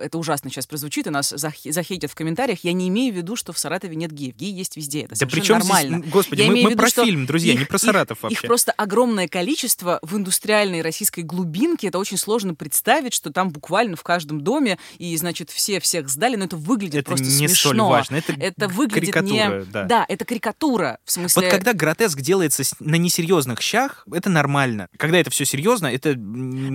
Это 0.00 0.18
ужасно 0.18 0.50
сейчас 0.50 0.66
прозвучит, 0.66 1.06
и 1.06 1.10
нас 1.10 1.32
зах- 1.32 1.70
захейтят 1.70 2.10
в 2.10 2.14
комментариях. 2.14 2.60
Я 2.62 2.72
не 2.72 2.88
имею 2.88 3.12
в 3.12 3.16
виду, 3.16 3.36
что 3.36 3.52
в 3.52 3.58
Саратове 3.58 3.96
нет 3.96 4.12
геев. 4.12 4.34
Геи 4.36 4.52
есть 4.52 4.76
везде, 4.76 5.02
это 5.02 5.18
Да 5.18 5.26
при 5.26 5.40
чем 5.40 5.58
нормально. 5.58 5.98
здесь... 5.98 6.10
Господи, 6.12 6.42
Я 6.42 6.48
мы, 6.48 6.62
мы 6.62 6.70
виду, 6.70 6.76
про 6.82 6.90
фильм, 6.90 7.26
друзья, 7.26 7.54
не 7.54 7.62
их- 7.62 7.68
про 7.68 7.78
Саратов 7.78 8.18
их, 8.18 8.22
вообще. 8.24 8.34
Их 8.36 8.42
просто 8.42 8.72
огромное 8.72 9.28
количество 9.28 9.98
в 10.02 10.16
индустриальной 10.16 10.82
российской 10.82 11.20
глубинке. 11.22 11.88
Это 11.88 11.98
очень 11.98 12.16
сложно 12.16 12.54
представить, 12.54 13.14
что 13.14 13.30
там 13.32 13.50
буквально 13.50 13.96
в 13.96 14.02
каждом 14.02 14.40
доме, 14.42 14.78
и, 14.98 15.16
значит, 15.16 15.50
все 15.50 15.80
всех 15.80 16.08
сдали, 16.08 16.36
но 16.36 16.44
это 16.44 16.56
выглядит 16.56 16.96
Это 16.96 17.06
просто 17.06 17.26
не 17.26 17.30
смешно. 17.48 17.70
столь 17.70 17.80
важно. 17.80 18.16
Это, 18.16 18.32
Это 18.32 18.68
выглядит 18.68 19.12
карикатура, 19.12 19.58
не... 19.60 19.64
да. 19.86 20.04
это 20.08 20.24
карикатура. 20.24 20.98
В 21.04 21.10
смысле... 21.12 21.42
Вот 21.42 21.50
когда 21.50 21.72
гротеск 21.72 22.20
делается 22.20 22.62
на 22.80 22.96
несерьезных 22.96 23.60
щах, 23.60 24.06
это 24.12 24.30
нормально. 24.30 24.88
Когда 24.96 25.18
это 25.18 25.30
все 25.30 25.44
серьезно, 25.44 25.86
это 25.86 26.14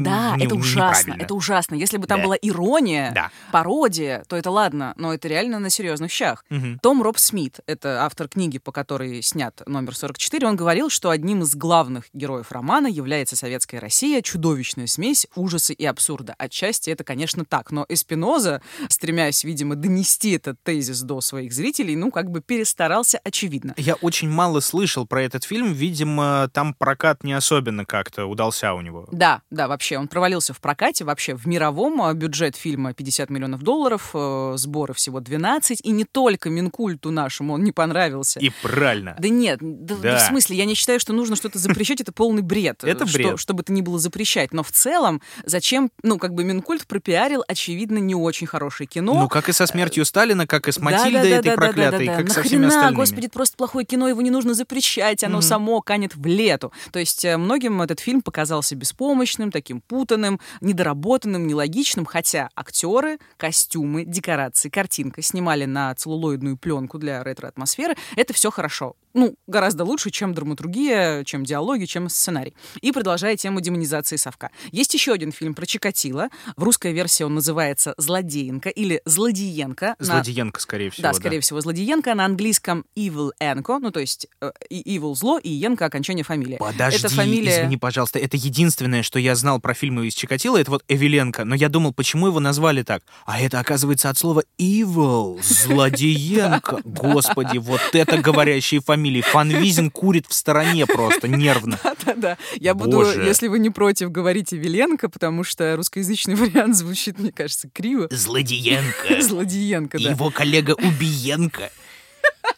Да, 0.03 0.35
не- 0.37 0.45
это 0.45 0.55
ужасно, 0.55 1.15
это 1.19 1.33
ужасно. 1.33 1.75
Если 1.75 1.97
бы 1.97 2.07
там 2.07 2.19
Да. 2.19 2.25
была 2.25 2.35
ирония, 2.41 3.11
Да. 3.13 3.31
пародия, 3.51 4.23
то 4.27 4.35
это 4.35 4.51
ладно, 4.51 4.93
но 4.97 5.13
это 5.13 5.27
реально 5.27 5.59
на 5.59 5.69
серьезных 5.69 6.11
щах. 6.11 6.43
Мгм. 6.49 6.79
Том 6.79 7.01
Роб 7.01 7.17
Смит, 7.17 7.59
это 7.67 8.03
автор 8.05 8.27
книги, 8.27 8.57
по 8.57 8.71
которой 8.71 9.21
снят 9.21 9.61
номер 9.67 9.95
44, 9.95 10.47
он 10.47 10.55
говорил, 10.55 10.89
что 10.89 11.09
одним 11.09 11.43
из 11.43 11.55
главных 11.55 12.05
героев 12.13 12.51
романа 12.51 12.87
является 12.87 13.35
советская 13.35 13.79
Россия, 13.79 14.21
чудовищная 14.21 14.87
смесь 14.87 15.27
ужаса 15.35 15.73
и 15.73 15.85
абсурда. 15.85 16.35
Отчасти 16.37 16.89
это, 16.89 17.03
конечно, 17.03 17.45
так, 17.45 17.71
но 17.71 17.85
Эспиноза, 17.89 18.61
стремясь, 18.89 19.43
видимо, 19.43 19.75
донести 19.75 20.31
этот 20.31 20.57
тезис 20.63 21.01
до 21.01 21.21
своих 21.21 21.53
зрителей, 21.53 21.95
ну, 21.95 22.11
как 22.11 22.29
бы 22.31 22.41
перестарался, 22.41 23.19
очевидно. 23.23 23.73
Я 23.77 23.95
очень 23.95 24.29
мало 24.29 24.59
слышал 24.59 25.05
про 25.05 25.21
этот 25.23 25.43
фильм. 25.43 25.73
Видимо, 25.73 26.49
там 26.53 26.73
прокат 26.73 27.23
не 27.23 27.33
особенно 27.33 27.85
как-то 27.85 28.25
удался 28.25 28.73
у 28.73 28.81
него. 28.81 29.07
Да, 29.11 29.41
да, 29.51 29.67
вообще, 29.67 29.92
он 29.97 30.07
провалился 30.07 30.53
в 30.53 30.59
прокате, 30.59 31.03
вообще 31.05 31.35
в 31.35 31.45
мировом 31.47 32.01
а, 32.01 32.13
бюджет 32.13 32.55
фильма 32.55 32.93
50 32.93 33.29
миллионов 33.29 33.61
долларов, 33.61 34.11
э, 34.13 34.53
сборы 34.57 34.93
всего 34.93 35.19
12, 35.19 35.81
и 35.83 35.91
не 35.91 36.05
только 36.05 36.49
Минкульту 36.49 37.11
нашему 37.11 37.53
он 37.53 37.63
не 37.63 37.71
понравился. 37.71 38.39
И 38.39 38.51
правильно. 38.61 39.15
Да 39.19 39.29
нет, 39.29 39.59
да, 39.61 39.95
Да. 39.95 40.17
в 40.17 40.21
смысле, 40.21 40.57
я 40.57 40.65
не 40.65 40.75
считаю, 40.75 40.99
что 40.99 41.13
нужно 41.13 41.35
что-то 41.35 41.59
запрещать, 41.59 42.01
это 42.01 42.11
полный 42.11 42.41
бред. 42.41 42.83
Это 42.83 43.07
что- 43.07 43.17
бред. 43.17 43.39
Чтобы 43.39 43.61
это 43.61 43.71
не 43.73 43.81
было 43.81 43.99
запрещать. 43.99 44.53
Но 44.53 44.63
в 44.63 44.71
целом, 44.71 45.21
зачем, 45.45 45.89
ну, 46.03 46.17
как 46.17 46.33
бы 46.33 46.43
Минкульт 46.43 46.85
пропиарил, 46.87 47.43
очевидно, 47.47 47.97
не 47.97 48.15
очень 48.15 48.47
хорошее 48.47 48.87
кино. 48.87 49.13
Ну, 49.13 49.27
как 49.29 49.49
и 49.49 49.53
со 49.53 49.65
смертью 49.65 50.05
Сталина, 50.05 50.45
как 50.47 50.67
и 50.67 50.71
с 50.71 50.79
Матильдой 50.79 51.13
да, 51.13 51.29
да, 51.29 51.35
этой 51.37 51.49
да, 51.51 51.55
проклятой, 51.55 52.05
да, 52.07 52.15
да, 52.17 52.21
как 52.23 52.31
со 52.31 52.43
всеми 52.43 52.67
остальными. 52.67 52.95
господи, 52.95 53.27
просто 53.27 53.57
плохое 53.57 53.85
кино, 53.85 54.07
его 54.07 54.21
не 54.21 54.29
нужно 54.31 54.53
запрещать, 54.53 55.23
оно 55.23 55.41
само 55.41 55.81
канет 55.81 56.15
в 56.15 56.25
лету. 56.25 56.71
То 56.91 56.99
есть 56.99 57.25
э, 57.25 57.37
многим 57.37 57.81
этот 57.81 57.99
фильм 57.99 58.21
показался 58.21 58.75
беспомощным, 58.75 59.51
таким 59.51 59.72
путанным, 59.81 60.39
недоработанным, 60.61 61.47
нелогичным, 61.47 62.05
хотя 62.05 62.49
актеры, 62.55 63.19
костюмы, 63.37 64.05
декорации, 64.05 64.69
картинка 64.69 65.21
снимали 65.21 65.65
на 65.65 65.93
целлулоидную 65.95 66.57
пленку 66.57 66.97
для 66.97 67.23
ретро-атмосферы, 67.23 67.95
это 68.15 68.33
все 68.33 68.51
хорошо. 68.51 68.95
Ну, 69.13 69.35
гораздо 69.47 69.83
лучше, 69.83 70.09
чем 70.09 70.33
драматургия, 70.33 71.23
чем 71.23 71.43
диалоги, 71.43 71.85
чем 71.85 72.09
сценарий. 72.09 72.53
И 72.81 72.91
продолжая 72.91 73.37
тему 73.37 73.61
демонизации 73.61 74.15
совка. 74.15 74.49
Есть 74.71 74.93
еще 74.93 75.13
один 75.13 75.31
фильм 75.31 75.53
про 75.53 75.65
Чикатило. 75.65 76.29
В 76.57 76.63
русской 76.63 76.93
версии 76.93 77.23
он 77.23 77.35
называется 77.35 77.93
«Злодеенко» 77.97 78.69
или 78.69 79.01
«Злодиенко». 79.05 79.95
На- 79.99 80.05
Злодиенко, 80.05 80.59
скорее 80.59 80.89
всего. 80.89 81.03
да, 81.03 81.13
скорее 81.13 81.39
всего, 81.41 81.61
злодиенко. 81.61 82.13
На 82.15 82.25
английском 82.25 82.85
evil 82.97 83.31
enko, 83.39 83.77
ну, 83.79 83.91
то 83.91 83.99
есть 83.99 84.27
э, 84.41 84.51
evil 84.71 85.13
зло, 85.15 85.37
и 85.37 85.49
енко 85.49 85.85
окончание 85.85 86.23
фамилии. 86.23 86.57
Подожди, 86.57 86.97
Это 86.99 87.09
фамилия... 87.09 87.61
извини, 87.61 87.77
пожалуйста. 87.77 88.17
Это 88.17 88.35
единственное, 88.37 89.03
что 89.03 89.19
я 89.19 89.35
знал 89.35 89.59
про 89.59 89.73
фильмы 89.75 90.07
из 90.07 90.15
Чикатило, 90.15 90.57
это 90.57 90.71
вот 90.71 90.83
Эвеленко. 90.87 91.45
Но 91.45 91.53
я 91.53 91.69
думал, 91.69 91.93
почему 91.93 92.27
его 92.27 92.39
назвали 92.39 92.81
так? 92.83 93.03
А 93.25 93.39
это, 93.39 93.59
оказывается, 93.59 94.09
от 94.09 94.17
слова 94.17 94.43
evil, 94.59 95.39
злодеенко. 95.43 96.81
Господи, 96.85 97.57
вот 97.59 97.81
это 97.93 98.17
говорящие 98.17 98.81
фамилии. 98.81 99.02
Фанвизин 99.21 99.89
курит 99.91 100.25
в 100.27 100.33
стороне 100.33 100.85
просто, 100.85 101.27
нервно. 101.27 101.79
Да-да. 102.05 102.37
Я 102.55 102.73
буду, 102.73 102.97
Боже. 102.97 103.23
если 103.23 103.47
вы 103.47 103.59
не 103.59 103.69
против, 103.69 104.11
говорить 104.11 104.53
Эвеленко, 104.53 105.09
потому 105.09 105.43
что 105.43 105.75
русскоязычный 105.75 106.35
вариант 106.35 106.75
звучит, 106.75 107.19
мне 107.19 107.31
кажется, 107.31 107.69
криво. 107.69 108.07
Злодеенко. 108.11 109.21
Злодиенко, 109.21 109.99
да. 109.99 110.11
Его 110.11 110.29
коллега 110.31 110.71
Убиенко. 110.71 111.71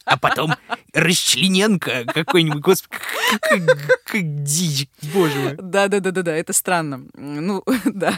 А 0.05 0.17
потом 0.17 0.53
Расчлененко 0.93 2.05
какой-нибудь. 2.13 2.61
Господи, 2.61 2.95
как, 4.05 4.43
дичь, 4.43 4.87
боже 5.13 5.37
мой. 5.39 5.55
Да, 5.61 5.87
да, 5.87 5.99
да, 5.99 6.11
да, 6.11 6.21
да, 6.21 6.35
это 6.35 6.53
странно. 6.53 7.05
Ну, 7.15 7.63
да. 7.85 8.17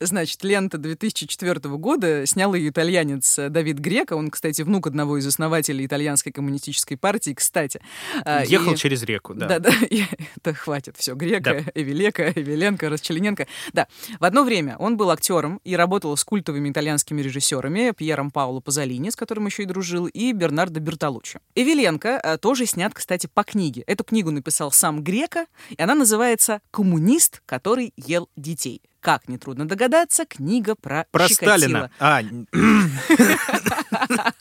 Значит, 0.00 0.42
лента 0.42 0.78
2004 0.78 1.60
года 1.76 2.26
снял 2.26 2.54
ее 2.54 2.70
итальянец 2.70 3.36
Давид 3.36 3.78
Грека. 3.78 4.14
Он, 4.14 4.30
кстати, 4.30 4.62
внук 4.62 4.86
одного 4.86 5.18
из 5.18 5.26
основателей 5.26 5.86
итальянской 5.86 6.32
коммунистической 6.32 6.96
партии, 6.96 7.34
кстати. 7.34 7.80
А, 8.24 8.44
Ехал 8.44 8.72
и- 8.72 8.76
через 8.76 9.02
реку, 9.04 9.34
да. 9.34 9.46
Да, 9.46 9.58
да, 9.60 9.70
и 9.90 10.04
это 10.36 10.54
хватит, 10.54 10.96
все, 10.96 11.14
Грека, 11.14 11.64
Эвелека, 11.74 12.32
Эвеленко, 12.34 12.88
Расчлененко. 12.88 13.46
Да, 13.72 13.86
в 14.18 14.24
одно 14.24 14.42
время 14.42 14.76
он 14.78 14.96
был 14.96 15.10
актером 15.10 15.60
и 15.64 15.76
работал 15.76 16.16
с 16.16 16.24
культовыми 16.24 16.70
итальянскими 16.70 17.20
режиссерами 17.22 17.92
Пьером 17.96 18.30
Пауло 18.30 18.60
Пазолини, 18.60 19.10
с 19.10 19.16
которым 19.16 19.46
еще 19.46 19.62
и 19.62 19.66
дружил, 19.66 20.06
и 20.06 20.32
Бернардо 20.32 20.80
Бертолуччи. 20.80 21.25
Эвеленко 21.54 22.20
э, 22.22 22.38
тоже 22.38 22.66
снят, 22.66 22.92
кстати, 22.94 23.28
по 23.32 23.44
книге. 23.44 23.82
Эту 23.86 24.04
книгу 24.04 24.30
написал 24.30 24.70
сам 24.72 25.02
Грека, 25.02 25.46
и 25.70 25.80
она 25.82 25.94
называется 25.94 26.60
«Коммунист, 26.70 27.42
который 27.46 27.92
ел 27.96 28.28
детей». 28.36 28.82
Как 29.00 29.28
нетрудно 29.28 29.68
догадаться, 29.68 30.26
книга 30.26 30.74
про, 30.74 31.06
Про 31.12 31.28
Чикатило. 31.28 31.56
Сталина. 31.56 31.90
А, 32.00 32.22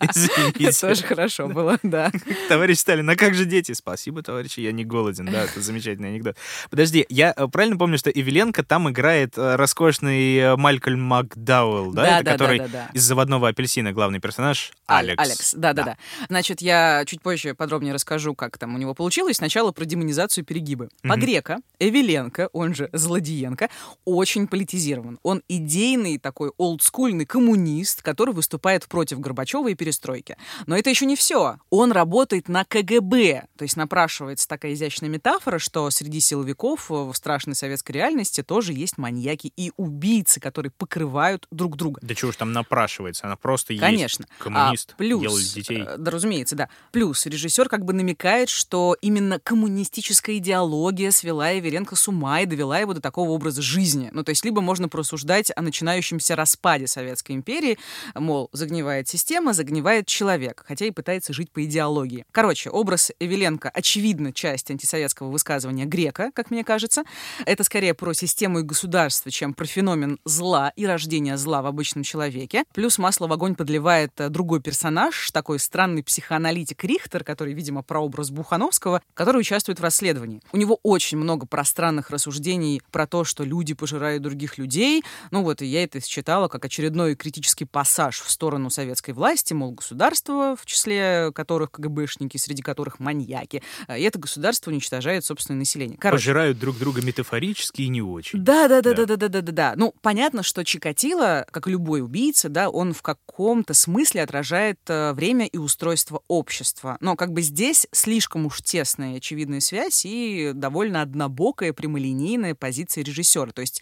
Извините. 0.16 0.66
Это 0.66 0.82
тоже 0.82 1.04
хорошо 1.04 1.48
было, 1.48 1.80
да. 1.84 2.12
Товарищ 2.50 2.78
Сталин, 2.80 3.10
а 3.10 3.16
как 3.16 3.34
же 3.36 3.46
дети? 3.46 3.72
Спасибо, 3.74 4.22
товарищи, 4.22 4.60
я 4.60 4.72
не 4.72 4.84
голоден. 4.86 5.26
Да, 5.26 5.44
это 5.44 5.62
замечательный 5.62 6.10
анекдот. 6.10 6.36
Подожди, 6.70 7.06
я 7.10 7.34
э, 7.36 7.48
правильно 7.48 7.78
помню, 7.78 7.98
что 7.98 8.10
Эвеленко 8.10 8.64
там 8.64 8.90
играет 8.90 9.38
э, 9.38 9.56
роскошный 9.56 10.36
э, 10.38 10.56
Малькольм 10.56 11.02
Макдауэлл, 11.02 11.92
да? 11.94 12.04
Да, 12.04 12.16
Это 12.18 12.26
да, 12.26 12.32
который 12.34 12.58
да, 12.60 12.68
да, 12.68 12.72
да. 12.72 12.90
из 12.94 13.04
заводного 13.04 13.48
апельсина 13.50 13.92
главный 13.94 14.20
персонаж 14.20 14.72
Алекс. 14.86 15.22
Алекс, 15.22 15.54
да, 15.56 15.74
да, 15.74 15.84
да. 15.84 15.98
Значит, 16.30 16.62
я 16.62 17.04
чуть 17.06 17.22
позже 17.22 17.54
подробнее 17.56 17.94
расскажу, 17.94 18.36
как 18.36 18.58
там 18.58 18.76
у 18.76 18.78
него 18.78 18.94
получилось. 18.94 19.38
Сначала 19.38 19.72
про 19.72 19.86
демонизацию 19.86 20.44
перегибы. 20.46 20.90
По 21.02 21.10
Мгм. 21.16 21.20
грека 21.20 21.58
Эвеленко, 21.80 22.50
он 22.54 22.74
же 22.76 22.90
Злодиенко, 22.94 23.70
очень 24.06 24.48
политизирован. 24.48 25.20
Он 25.24 25.42
идейный 25.48 26.18
такой 26.20 26.52
олдскульный 26.58 27.26
коммунист, 27.26 28.02
который 28.02 28.34
выступает 28.34 28.88
против 28.88 29.20
Горбачева 29.20 29.70
и 29.70 29.76
перестройки. 29.76 29.95
Но 30.68 30.78
это 30.78 30.90
еще 30.90 31.06
не 31.06 31.16
все. 31.16 31.58
Он 31.70 31.92
работает 31.92 32.48
на 32.50 32.66
КГБ. 32.66 33.46
То 33.58 33.64
есть 33.64 33.78
напрашивается 33.78 34.48
такая 34.48 34.74
изящная 34.74 35.10
метафора, 35.10 35.60
что 35.60 35.90
среди 35.90 36.20
силовиков 36.20 36.90
в 36.90 37.14
страшной 37.14 37.56
советской 37.56 37.94
реальности 37.94 38.44
тоже 38.44 38.74
есть 38.74 38.98
маньяки 38.98 39.52
и 39.56 39.72
убийцы, 39.78 40.40
которые 40.40 40.72
покрывают 40.72 41.48
друг 41.52 41.78
друга. 41.78 42.00
Да 42.04 42.16
чего 42.16 42.32
ж 42.32 42.36
там 42.38 42.52
напрашивается, 42.54 43.26
она 43.26 43.36
просто 43.36 43.76
Конечно. 43.78 44.24
есть 44.24 44.40
коммунист, 44.40 44.92
А, 44.94 44.98
плюс, 44.98 45.24
ел 45.24 45.38
детей. 45.38 45.82
э, 45.86 45.98
да, 45.98 46.12
разумеется, 46.12 46.56
да. 46.56 46.70
Плюс 46.92 47.26
режиссер 47.26 47.70
как 47.70 47.86
бы 47.86 47.94
намекает, 47.94 48.50
что 48.50 48.96
именно 49.02 49.40
коммунистическая 49.40 50.38
идеология 50.38 51.12
свела 51.12 51.54
Эверенко 51.58 51.96
с 51.96 52.08
ума 52.08 52.42
и 52.42 52.46
довела 52.46 52.80
его 52.80 52.94
до 52.94 53.02
такого 53.02 53.30
образа 53.32 53.62
жизни. 53.62 54.10
Ну, 54.14 54.24
то 54.24 54.30
есть 54.32 54.44
либо 54.46 54.62
можно 54.62 54.90
просуждать 54.90 55.52
о 55.56 55.62
начинающемся 55.62 56.36
распаде 56.36 56.88
Советской 56.88 57.34
империи, 57.34 57.78
мол, 58.14 58.50
загнивает 58.52 59.08
система, 59.08 59.54
загнивает 59.54 59.85
человек, 60.06 60.64
хотя 60.68 60.86
и 60.86 60.92
пытается 60.92 61.34
жить 61.34 61.52
по 61.52 61.64
идеологии. 61.64 62.26
Короче, 62.32 62.70
образ 62.70 63.12
Эвеленко 63.20 63.70
очевидно 63.70 64.34
часть 64.34 64.70
антисоветского 64.72 65.30
высказывания 65.30 65.86
Грека, 65.86 66.32
как 66.34 66.52
мне 66.52 66.64
кажется. 66.64 67.04
Это 67.46 67.64
скорее 67.64 67.94
про 67.94 68.14
систему 68.14 68.60
и 68.60 68.64
государство, 68.64 69.32
чем 69.32 69.54
про 69.54 69.66
феномен 69.66 70.20
зла 70.26 70.72
и 70.76 70.86
рождение 70.86 71.38
зла 71.38 71.62
в 71.62 71.66
обычном 71.66 72.04
человеке. 72.04 72.64
Плюс 72.74 72.98
масло 72.98 73.28
в 73.28 73.34
огонь 73.34 73.56
подливает 73.56 74.12
э, 74.20 74.30
другой 74.30 74.62
персонаж, 74.62 75.32
такой 75.32 75.60
странный 75.60 76.04
психоаналитик 76.04 76.84
Рихтер, 76.84 77.24
который, 77.24 77.54
видимо, 77.54 77.84
прообраз 77.84 78.32
Бухановского, 78.32 79.02
который 79.14 79.42
участвует 79.42 79.80
в 79.80 79.84
расследовании. 79.84 80.42
У 80.52 80.58
него 80.58 80.80
очень 80.84 81.18
много 81.18 81.46
пространных 81.46 82.10
рассуждений 82.10 82.82
про 82.92 83.08
то, 83.08 83.24
что 83.24 83.44
люди 83.44 83.74
пожирают 83.74 84.24
других 84.24 84.58
людей. 84.58 85.04
Ну 85.32 85.44
вот, 85.44 85.62
и 85.62 85.66
я 85.66 85.84
это 85.84 86.02
считала 86.06 86.48
как 86.48 86.66
очередной 86.66 87.16
критический 87.16 87.66
пассаж 87.66 88.20
в 88.22 88.30
сторону 88.30 88.70
советской 88.70 89.12
власти, 89.12 89.54
мол, 89.66 89.74
государство, 89.74 90.56
в 90.56 90.66
числе 90.66 91.32
которых 91.34 91.72
КГБшники, 91.72 92.38
среди 92.38 92.62
которых 92.62 93.00
маньяки. 93.00 93.62
э, 93.88 94.00
И 94.00 94.04
это 94.04 94.20
государство 94.20 94.72
уничтожает 94.72 95.26
собственное 95.26 95.60
население. 95.60 95.98
Короче, 95.98 96.22
Пожирают 96.26 96.60
друг 96.60 96.78
друга 96.78 97.02
метафорически 97.02 97.82
и 97.84 97.88
не 97.88 98.02
очень. 98.02 98.44
да, 98.44 98.68
да, 98.68 98.82
да, 98.82 98.94
Да. 98.94 99.06
да, 99.06 99.18
да, 99.18 99.28
да, 99.30 99.42
да, 99.42 99.52
да. 99.52 99.74
Ну, 99.76 99.94
понятно, 100.02 100.44
что 100.44 100.64
Чикатило, 100.64 101.46
как 101.52 101.68
и 101.68 101.72
любой 101.72 102.02
убийца, 102.02 102.50
да, 102.50 102.70
он 102.70 102.94
в 102.94 103.02
каком-то 103.02 103.74
смысле 103.74 104.24
отражает 104.24 104.80
э, 104.88 105.14
время 105.14 105.46
и 105.48 105.58
устройство 105.58 106.22
общества. 106.28 106.98
Но 107.02 107.16
как 107.16 107.32
бы 107.34 107.42
здесь 107.42 107.88
слишком 107.92 108.46
уж 108.46 108.62
тесная 108.62 109.18
очевидная 109.18 109.60
связь 109.60 110.06
и 110.06 110.52
довольно 110.54 111.02
однобокая, 111.02 111.74
прямолинейная 111.74 112.56
позиция 112.56 113.04
режиссера. 113.04 113.52
То 113.52 113.62
есть, 113.62 113.82